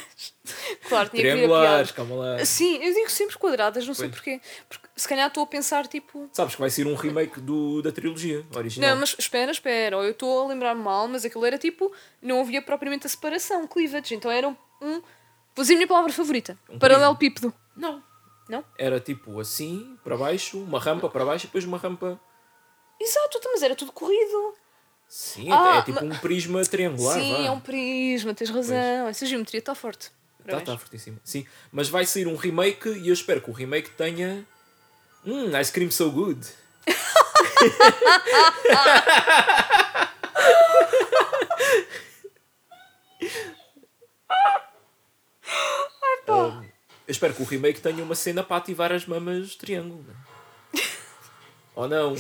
Claro, 0.89 1.09
tinha 1.11 1.23
Triangulares, 1.23 1.91
calma 1.91 2.15
lá. 2.17 2.45
Sim, 2.45 2.77
eu 2.83 2.95
digo 2.95 3.11
sempre 3.11 3.37
quadradas, 3.37 3.87
não 3.87 3.95
sei 3.95 4.09
Pois. 4.09 4.17
porquê. 4.17 4.41
Porque 4.69 4.89
se 4.97 5.09
calhar 5.09 5.29
estou 5.29 5.43
a 5.43 5.47
pensar 5.47 5.87
tipo. 5.87 6.29
Sabes 6.33 6.55
que 6.55 6.61
vai 6.61 6.71
ser 6.71 6.87
um 6.87 6.95
remake 6.95 7.41
do, 7.41 7.83
da 7.83 7.93
trilogia 7.93 8.45
original. 8.55 8.91
Não, 8.91 9.01
mas 9.01 9.15
espera, 9.19 9.51
espera, 9.51 9.97
ou 9.97 10.05
eu 10.05 10.13
estou 10.13 10.45
a 10.45 10.49
lembrar 10.49 10.75
mal, 10.75 11.07
mas 11.09 11.25
aquilo 11.25 11.45
era 11.45 11.59
tipo. 11.59 11.93
Não 12.23 12.41
havia 12.41 12.63
propriamente 12.63 13.07
a 13.07 13.11
separação, 13.11 13.67
cleavage. 13.67 14.15
Então 14.15 14.31
era 14.31 14.49
um. 14.49 14.57
um 14.81 15.01
vou 15.55 15.63
dizer 15.63 15.75
a 15.75 15.77
minha 15.77 15.89
palavra 15.89 16.13
favorita: 16.13 16.59
Um 16.69 16.79
paralelepípedo. 16.79 17.53
Não. 17.77 18.03
Não? 18.49 18.65
Era 18.79 18.99
tipo 18.99 19.39
assim, 19.39 19.99
para 20.03 20.17
baixo, 20.17 20.59
uma 20.59 20.81
rampa 20.81 21.09
para 21.11 21.25
baixo 21.25 21.45
e 21.45 21.49
depois 21.49 21.65
uma 21.65 21.77
rampa. 21.77 22.19
Exato, 23.01 23.37
então, 23.39 23.53
mas 23.53 23.63
era 23.63 23.77
tudo 23.77 23.93
corrido. 23.93 24.55
Sim, 25.09 25.51
Ah, 25.51 25.79
é 25.79 25.83
tipo 25.83 26.05
um 26.05 26.11
prisma 26.19 26.63
triangular. 26.65 27.19
Sim, 27.19 27.33
vá. 27.33 27.39
é 27.45 27.51
um 27.51 27.61
prisma, 27.61 28.35
tens 28.35 28.51
razão. 28.51 29.09
Essa 29.09 29.25
geometria 29.27 29.59
está 29.59 29.75
forte. 29.75 30.11
Tá, 30.11 30.45
Parabéns. 30.45 30.67
tá 30.67 30.79
fortíssimo. 30.79 31.19
Sim, 31.25 31.47
mas 31.73 31.89
vai 31.89 32.05
sair 32.07 32.27
um 32.27 32.37
remake 32.37 32.89
e 32.91 33.09
eu 33.09 33.15
espero 33.15 33.41
que 33.41 33.51
o 33.51 33.53
remake 33.55 33.91
tenha. 33.91 34.47
Hum, 35.27 35.59
Ice 35.59 35.73
Cream 35.73 35.91
So 35.91 36.11
Good. 36.11 36.47
Um, 46.29 46.63
eu 46.63 46.67
espero 47.13 47.33
que 47.35 47.43
o 47.43 47.45
remake 47.45 47.81
tenha 47.81 48.03
uma 48.05 48.15
cena 48.15 48.43
para 48.43 48.57
ativar 48.59 48.93
as 48.93 49.07
mamas 49.07 49.55
triângulo. 49.57 50.05
né? 50.07 50.15
Ou 51.75 51.89
não? 51.89 52.15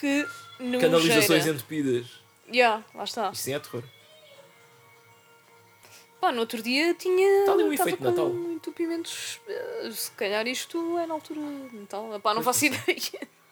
Que 0.00 0.26
nojeira. 0.60 0.80
Canalizações 0.98 1.46
entupidas. 1.46 2.06
Yeah, 2.52 2.84
lá 2.94 3.04
está. 3.04 3.30
Isto 3.30 3.42
sim 3.42 3.54
é 3.54 3.58
terror. 3.58 3.82
Pá, 6.20 6.30
no 6.32 6.40
outro 6.40 6.60
dia 6.62 6.92
tinha. 6.94 7.40
Está 7.40 7.52
ali 7.52 7.64
um 7.64 7.72
efeito 7.72 8.02
Natal. 8.02 8.28
entupimentos. 8.30 9.40
eh, 9.48 9.90
Se 9.92 10.10
calhar 10.12 10.46
isto 10.46 10.98
é 10.98 11.06
na 11.06 11.14
altura 11.14 11.40
de 11.70 11.76
Natal. 11.78 12.20
Pá, 12.20 12.34
não 12.34 12.42
faço 12.42 12.66
ideia. 12.66 12.82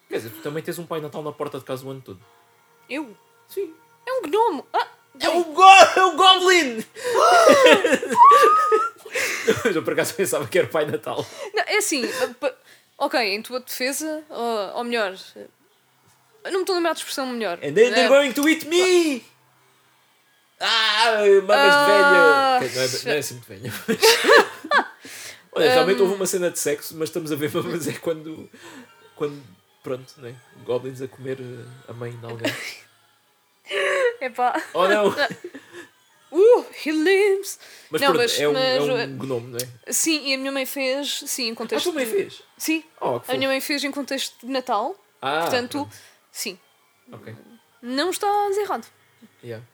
Quer 0.07 0.17
dizer, 0.17 0.29
tu 0.29 0.41
também 0.41 0.61
tens 0.61 0.77
um 0.77 0.85
Pai 0.85 0.99
Natal 1.01 1.23
na 1.23 1.31
porta 1.31 1.57
de 1.59 1.65
casa 1.65 1.85
o 1.85 1.89
ano 1.89 2.01
todo. 2.01 2.19
Eu? 2.89 3.15
Sim. 3.47 3.73
É 4.05 4.13
um 4.13 4.21
gnomo! 4.23 4.67
Ah! 4.73 4.87
É 5.19 5.29
o, 5.29 5.43
go 5.43 5.63
é 5.63 6.03
o 6.05 6.15
Goblin! 6.15 6.85
Mas 9.65 9.75
eu 9.75 9.83
por 9.83 9.93
acaso 9.93 10.13
pensava 10.13 10.47
que 10.47 10.57
era 10.57 10.67
o 10.67 10.69
Pai 10.71 10.85
Natal. 10.85 11.25
Não, 11.53 11.63
é 11.63 11.77
assim. 11.77 12.03
Ok, 12.97 13.19
em 13.19 13.41
tua 13.41 13.59
defesa, 13.59 14.23
ou, 14.29 14.77
ou 14.77 14.83
melhor. 14.83 15.15
Eh, 16.43 16.51
Não 16.51 16.59
me 16.59 16.63
estou 16.63 16.73
a 16.73 16.77
lembrar 16.77 16.93
de 16.93 16.99
expressão 16.99 17.25
melhor. 17.27 17.57
And 17.57 17.73
then 17.73 17.91
they're 17.93 18.05
Eh, 18.05 18.07
going 18.07 18.31
to 18.33 18.47
eat 18.49 18.65
me! 18.67 19.23
Ah, 20.59 21.21
mamas 21.47 21.75
Ah, 21.75 22.59
de 22.59 22.67
velha! 22.67 22.67
Ok, 22.67 22.75
Não 22.75 22.81
é, 22.83 23.05
não 23.05 23.11
é 23.13 23.17
assim 23.19 23.33
muito 23.35 23.47
velha. 23.47 23.73
mas- 23.87 23.97
Olha, 25.51 25.71
realmente 25.71 26.01
houve 26.01 26.13
uma 26.13 26.25
cena 26.27 26.51
de 26.51 26.59
sexo, 26.59 26.95
mas 26.97 27.09
estamos 27.09 27.31
a 27.31 27.35
ver, 27.35 27.49
mas 27.53 27.87
é 27.87 27.93
quando. 27.93 28.49
Quando. 29.15 29.41
Pronto, 29.81 30.13
né? 30.17 30.35
Goblins 30.65 31.01
a 31.01 31.07
comer 31.07 31.37
eh, 31.39 31.65
a 31.89 31.93
mãe 31.93 32.11
de 32.11 32.25
alguém. 32.25 32.53
Epá. 34.21 34.61
Oh 34.73 34.87
não! 34.87 35.13
Uh, 36.31 36.63
he 36.85 36.91
lives! 36.91 37.57
Mas 37.89 38.01
Não, 38.01 38.09
pronto, 38.09 38.21
mas- 38.21 38.39
é 38.39 38.47
um, 38.47 38.55
é 38.55 38.79
mas, 38.79 38.87
um 39.09 39.17
gnome, 39.17 39.47
não 39.47 39.57
é? 39.57 39.91
Sim, 39.91 40.27
e 40.27 40.35
a 40.35 40.37
minha 40.37 40.51
mãe 40.51 40.63
fez. 40.63 41.23
Sim, 41.25 41.47
em 41.47 41.51
Ah, 41.53 41.55
contexto. 41.55 41.85
tu 41.85 41.91
também 41.91 42.05
de- 42.05 42.11
fez? 42.11 42.43
Sim, 42.55 42.83
Oh, 43.01 43.19
a 43.27 43.33
minha 43.33 43.47
mãe 43.49 43.59
fez 43.59 43.83
em 43.83 43.89
contexto 43.89 44.35
de 44.45 44.51
Natal. 44.51 44.95
Ah, 45.19 45.41
portanto, 45.41 45.71
pronto. 45.71 45.95
Sim. 46.39 46.59
Ok. 47.11 47.35
Não 47.81 48.09
está 48.09 48.27
errado. 48.59 48.87
Yeah. 49.43 49.65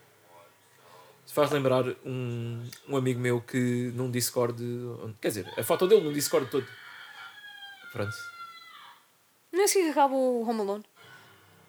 Isso 1.25 1.33
faz 1.33 1.51
lembrar 1.51 1.85
um, 2.05 2.63
um 2.87 2.97
amigo 2.97 3.19
meu 3.19 3.41
que 3.41 3.91
num 3.95 4.11
Discord. 4.11 4.61
Quer 5.21 5.27
dizer, 5.29 5.53
a 5.57 5.63
foto 5.63 5.87
dele 5.87 6.01
num 6.01 6.13
Discord 6.13 6.49
todo. 6.49 6.67
Pronto. 7.91 8.15
Não 9.51 9.61
é 9.61 9.63
assim 9.63 9.83
que 9.83 9.89
acaba 9.89 10.13
o 10.13 10.47
Home 10.47 10.61
Alone. 10.61 10.85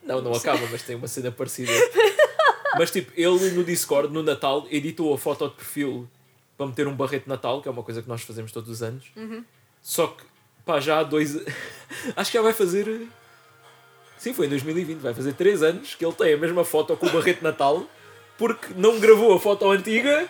Não, 0.02 0.20
não 0.20 0.34
acaba, 0.34 0.66
mas 0.70 0.82
tem 0.82 0.96
uma 0.96 1.08
cena 1.08 1.32
parecida. 1.32 1.72
mas 2.78 2.90
tipo, 2.90 3.12
ele 3.16 3.50
no 3.50 3.64
Discord, 3.64 4.12
no 4.12 4.22
Natal, 4.22 4.66
editou 4.70 5.12
a 5.14 5.18
foto 5.18 5.48
de 5.48 5.54
perfil 5.54 6.08
para 6.56 6.66
meter 6.66 6.86
um 6.86 6.94
barrete 6.94 7.24
de 7.24 7.28
Natal, 7.28 7.62
que 7.62 7.68
é 7.68 7.70
uma 7.70 7.82
coisa 7.82 8.02
que 8.02 8.08
nós 8.08 8.22
fazemos 8.22 8.52
todos 8.52 8.70
os 8.70 8.82
anos. 8.82 9.10
Só 9.82 10.08
que, 10.08 10.24
pá, 10.64 10.80
já 10.80 11.00
há 11.00 11.02
dois. 11.02 11.36
Acho 12.16 12.30
que 12.30 12.38
já 12.38 12.42
vai 12.42 12.52
fazer. 12.52 13.08
Sim, 14.18 14.32
foi 14.34 14.46
em 14.46 14.48
2020, 14.50 14.98
vai 14.98 15.14
fazer 15.14 15.32
3 15.34 15.62
anos 15.62 15.94
que 15.94 16.04
ele 16.04 16.14
tem 16.14 16.34
a 16.34 16.36
mesma 16.36 16.64
foto 16.64 16.96
com 16.96 17.06
o 17.06 17.10
barrete 17.10 17.38
de 17.38 17.44
Natal 17.44 17.84
porque 18.38 18.68
não 18.76 18.98
gravou 19.00 19.34
a 19.34 19.40
foto 19.40 19.70
antiga 19.70 20.28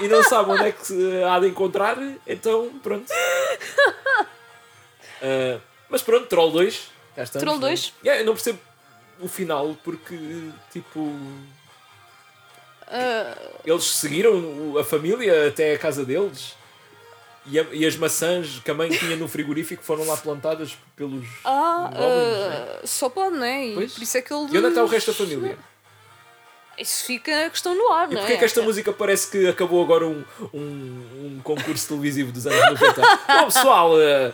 e 0.00 0.08
não 0.08 0.22
sabe 0.22 0.50
onde 0.50 0.64
é 0.64 0.72
que 0.72 0.86
se 0.86 1.22
há 1.24 1.38
de 1.40 1.48
encontrar, 1.48 1.96
então 2.26 2.70
pronto. 2.82 3.06
Ah, 5.22 5.60
mas 5.90 6.00
pronto, 6.00 6.26
Troll 6.28 6.50
2, 6.50 6.90
cá 7.14 7.22
estamos. 7.24 7.44
Troll 7.44 7.58
né? 7.60 7.68
2? 7.68 7.92
Yeah, 8.02 8.22
eu 8.22 8.26
não 8.26 8.32
percebo 8.32 8.58
o 9.20 9.28
final 9.28 9.76
porque, 9.84 10.16
tipo, 10.72 11.14
Ah, 12.86 13.36
eles 13.64 13.84
seguiram 13.84 14.76
a 14.78 14.82
família 14.84 15.48
até 15.48 15.74
a 15.74 15.78
casa 15.78 16.04
deles. 16.04 16.56
E, 17.46 17.58
a- 17.58 17.66
e 17.72 17.86
as 17.86 17.96
maçãs 17.96 18.60
que 18.64 18.70
a 18.70 18.74
mãe 18.74 18.90
tinha 18.90 19.16
no 19.16 19.26
frigorífico 19.26 19.82
foram 19.82 20.06
lá 20.06 20.16
plantadas 20.16 20.76
pelos 20.94 21.26
Ah, 21.44 21.88
goblins. 21.90 22.00
né? 22.00 22.78
ah, 22.82 22.86
só 22.86 23.08
pode, 23.08 23.36
né? 23.38 23.66
E 23.68 23.74
Pois. 23.74 23.94
por 23.94 24.02
isso 24.02 24.18
é 24.18 24.22
que 24.22 24.32
ele. 24.32 24.42
E 24.52 24.58
onde 24.58 24.66
é 24.66 24.68
está 24.68 24.84
o 24.84 24.86
resto 24.86 25.10
da 25.12 25.16
família? 25.16 25.58
Isso 26.78 27.04
fica 27.04 27.46
a 27.46 27.50
questão 27.50 27.74
no 27.74 27.92
ar, 27.92 28.10
E 28.10 28.14
não 28.14 28.20
porquê 28.20 28.32
é? 28.32 28.36
é 28.36 28.38
que 28.38 28.44
esta 28.44 28.62
música 28.62 28.90
parece 28.92 29.30
que 29.30 29.46
acabou 29.48 29.82
agora 29.82 30.06
um, 30.06 30.24
um, 30.54 30.58
um 31.36 31.40
concurso 31.42 31.88
televisivo 31.88 32.32
dos 32.32 32.46
anos 32.46 32.80
90? 32.80 33.02
Bom, 33.28 33.44
pessoal, 33.46 34.00
eh, 34.00 34.32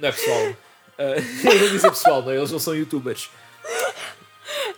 não 0.00 0.08
é 0.08 0.12
pessoal. 0.12 0.56
eh, 0.98 1.16
eu 1.52 1.58
vou 1.58 1.68
dizer 1.68 1.90
pessoal, 1.90 2.22
não 2.22 2.32
é? 2.32 2.36
Eles 2.36 2.50
não 2.50 2.58
são 2.58 2.74
youtubers. 2.74 3.30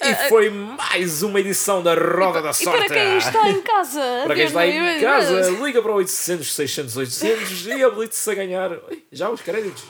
E 0.00 0.28
foi 0.28 0.50
mais 0.50 1.22
uma 1.22 1.40
edição 1.40 1.82
da 1.82 1.94
Roda 1.94 2.42
da 2.42 2.50
E 2.50 2.54
Sorte. 2.54 2.86
para 2.86 2.94
quem 2.94 3.16
está 3.18 3.48
em 3.50 3.62
casa. 3.62 4.00
Para 4.26 4.34
quem 4.34 4.44
está 4.44 4.66
em 4.66 5.00
casa, 5.00 5.50
liga 5.50 5.80
para 5.82 5.92
o 5.92 5.96
800 5.96 6.52
600 6.54 6.96
800 6.96 7.66
e 7.66 7.82
habilite-se 7.84 8.30
a 8.30 8.34
ganhar. 8.34 8.70
Já 9.12 9.30
os 9.30 9.40
créditos. 9.40 9.84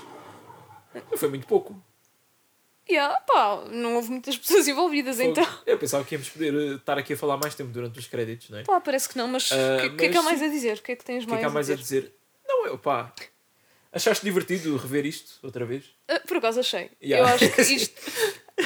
Foi 1.17 1.29
muito 1.29 1.47
pouco. 1.47 1.81
Yeah, 2.89 3.19
pá, 3.27 3.65
não 3.71 3.97
houve 3.97 4.11
muitas 4.11 4.37
pessoas 4.39 4.69
envolvidas 4.69 5.19
então. 5.19 5.47
Eu 5.67 5.77
pensava 5.77 6.05
que 6.05 6.15
íamos 6.15 6.29
poder 6.29 6.55
eh, 6.55 6.75
estar 6.77 6.97
aqui 6.97 7.15
a 7.15 7.17
falar 7.17 7.37
mais 7.37 7.55
tempo 7.55 7.71
durante 7.73 7.99
os 7.99 8.07
créditos, 8.07 8.49
não 8.49 8.59
é? 8.59 8.63
Pá, 8.63 8.81
parece 8.81 9.09
que 9.09 9.19
não, 9.19 9.27
mas 9.27 9.51
o 9.51 9.55
Ah, 9.55 9.81
que, 9.83 9.91
que 9.97 10.05
é 10.05 10.09
que 10.11 10.17
há 10.17 10.23
mais 10.23 10.41
a 10.41 10.47
dizer? 10.47 10.79
O 10.79 10.83
que 10.83 10.93
é 10.93 10.97
que 10.97 11.05
tens 11.05 11.27
que 11.27 11.35
é 11.35 11.37
que 11.39 11.45
há 11.45 11.51
mais 11.51 11.69
a 11.69 11.75
dizer? 11.75 12.15
Não, 12.47 12.65
eu 12.67 12.79
pá. 12.79 13.13
Achaste 13.93 14.25
divertido 14.25 14.77
rever 14.77 15.05
isto 15.05 15.33
outra 15.43 15.65
vez? 15.65 15.85
Ah, 16.09 16.21
por 16.29 16.37
acaso 16.37 16.61
achei. 16.61 16.91
Yeah. 17.03 17.29
Eu 17.29 17.35
acho 17.35 17.51
que 17.57 17.63
isto, 17.75 18.01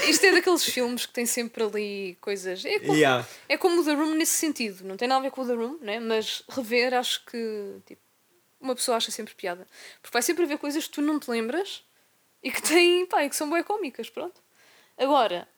isto 0.08 0.24
é 0.26 0.32
daqueles 0.32 0.64
filmes 0.64 1.06
que 1.06 1.12
tem 1.12 1.26
sempre 1.26 1.62
ali 1.64 2.16
coisas. 2.20 2.64
É 2.64 2.78
como, 2.80 2.94
Yeah. 2.94 3.26
é 3.48 3.56
como 3.56 3.80
o 3.80 3.84
The 3.84 3.92
Room 3.94 4.14
nesse 4.14 4.32
sentido. 4.36 4.84
Não 4.84 4.96
tem 4.96 5.08
nada 5.08 5.20
a 5.20 5.22
ver 5.22 5.30
com 5.30 5.42
o 5.42 5.46
The 5.46 5.54
Room, 5.54 5.78
né? 5.80 5.98
mas 6.00 6.42
rever 6.48 6.94
acho 6.94 7.24
que 7.26 7.76
tipo, 7.86 8.00
uma 8.60 8.74
pessoa 8.74 8.96
acha 8.96 9.10
sempre 9.10 9.34
piada. 9.34 9.66
Porque 10.00 10.12
vai 10.12 10.22
sempre 10.22 10.44
haver 10.44 10.58
coisas 10.58 10.84
que 10.86 10.92
tu 10.92 11.02
não 11.02 11.18
te 11.18 11.30
lembras 11.30 11.82
e 12.42 12.50
que 12.50 12.62
têm, 12.62 13.06
pá, 13.06 13.24
e 13.24 13.28
que 13.28 13.36
são 13.36 13.50
bem 13.50 13.62
cómicas, 13.62 14.08
pronto. 14.08 14.40
Agora, 14.96 15.48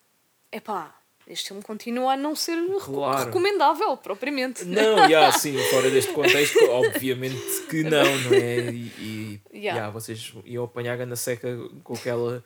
é 0.51 0.61
pá, 0.61 0.95
este 1.27 1.49
filme 1.49 1.63
continua 1.63 2.15
a 2.15 2.17
não 2.17 2.35
ser 2.35 2.57
Claro. 2.85 3.25
recomendável, 3.27 3.97
propriamente. 3.97 4.65
Não, 4.65 5.09
já 5.09 5.29
assim, 5.29 5.57
fora 5.71 5.91
deste 5.91 6.13
contexto, 6.13 6.59
obviamente 6.69 7.63
que 7.69 7.83
não, 7.85 8.19
não 8.21 8.35
é? 8.35 8.59
E, 8.71 8.93
e 8.99 9.41
Yeah. 9.55 9.79
yeah, 9.83 9.91
vocês 9.91 10.33
iam 10.47 10.65
apanhar 10.65 10.99
a 11.01 11.05
na 11.07 11.15
seca 11.15 11.49
com 11.85 11.93
aquela, 11.95 12.43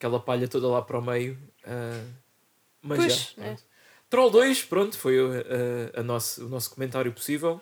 aquela 0.00 0.18
palha 0.18 0.48
toda 0.48 0.66
lá 0.66 0.80
para 0.80 0.98
o 0.98 1.02
meio. 1.02 1.38
ah, 1.66 2.02
mas 2.82 2.98
Pois, 2.98 3.12
já. 3.36 3.42
né? 3.42 3.46
pronto. 3.48 3.62
Troll 4.08 4.30
2, 4.30 4.62
pronto, 4.64 4.98
foi 4.98 5.20
uh, 5.20 5.30
a 5.94 6.02
nosso, 6.02 6.46
o 6.46 6.48
nosso 6.48 6.70
comentário 6.70 7.12
possível. 7.12 7.60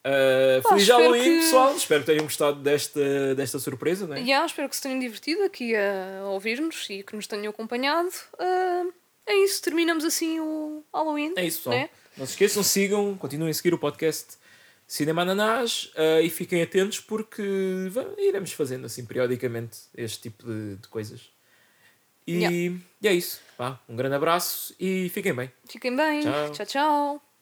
Uh, 0.00 0.60
Pá, 0.62 0.70
feliz 0.70 0.88
Halloween, 0.88 1.22
que- 1.22 1.40
pessoal. 1.40 1.76
Espero 1.76 2.00
que 2.00 2.06
tenham 2.06 2.24
gostado 2.24 2.60
desta, 2.60 3.34
desta 3.34 3.58
surpresa, 3.58 4.06
não 4.06 4.16
é? 4.16 4.20
Yeah, 4.20 4.44
espero 4.46 4.68
que 4.68 4.76
se 4.76 4.82
tenham 4.82 4.98
divertido 4.98 5.42
aqui 5.44 5.74
a 5.76 6.24
ouvir-nos 6.26 6.88
e 6.90 7.02
que 7.02 7.14
nos 7.14 7.26
tenham 7.26 7.50
acompanhado. 7.50 8.10
Ah, 8.38 8.86
é 9.26 9.36
isso, 9.44 9.62
terminamos 9.62 10.04
assim 10.04 10.40
o 10.40 10.82
Halloween. 10.92 11.32
É 11.36 11.44
isso, 11.46 11.58
pessoal. 11.58 11.76
né? 11.76 11.90
Não 12.16 12.26
se 12.26 12.32
esqueçam, 12.32 12.62
sigam, 12.62 13.14
continuem 13.16 13.50
a 13.50 13.54
seguir 13.54 13.72
o 13.74 13.78
podcast 13.78 14.36
Cinema 14.86 15.22
Ananás 15.22 15.90
uh, 15.96 16.20
e 16.22 16.28
fiquem 16.28 16.60
atentos 16.62 17.00
porque 17.00 17.42
iremos 18.18 18.52
fazendo 18.52 18.84
assim 18.86 19.04
periodicamente 19.06 19.78
este 19.96 20.22
tipo 20.22 20.44
de, 20.46 20.76
de 20.76 20.88
coisas. 20.88 21.30
E, 22.26 22.32
Yeah. 22.32 22.56
e 23.02 23.08
é 23.08 23.12
isso. 23.12 23.40
Vá, 23.58 23.78
um 23.88 23.94
grande 23.94 24.14
abraço 24.16 24.74
e 24.80 25.08
fiquem 25.10 25.34
bem. 25.34 25.52
Fiquem 25.68 25.94
bem. 25.94 26.22
Tchau. 26.22 26.50
tchau. 26.52 26.66
tchau. 26.66 27.33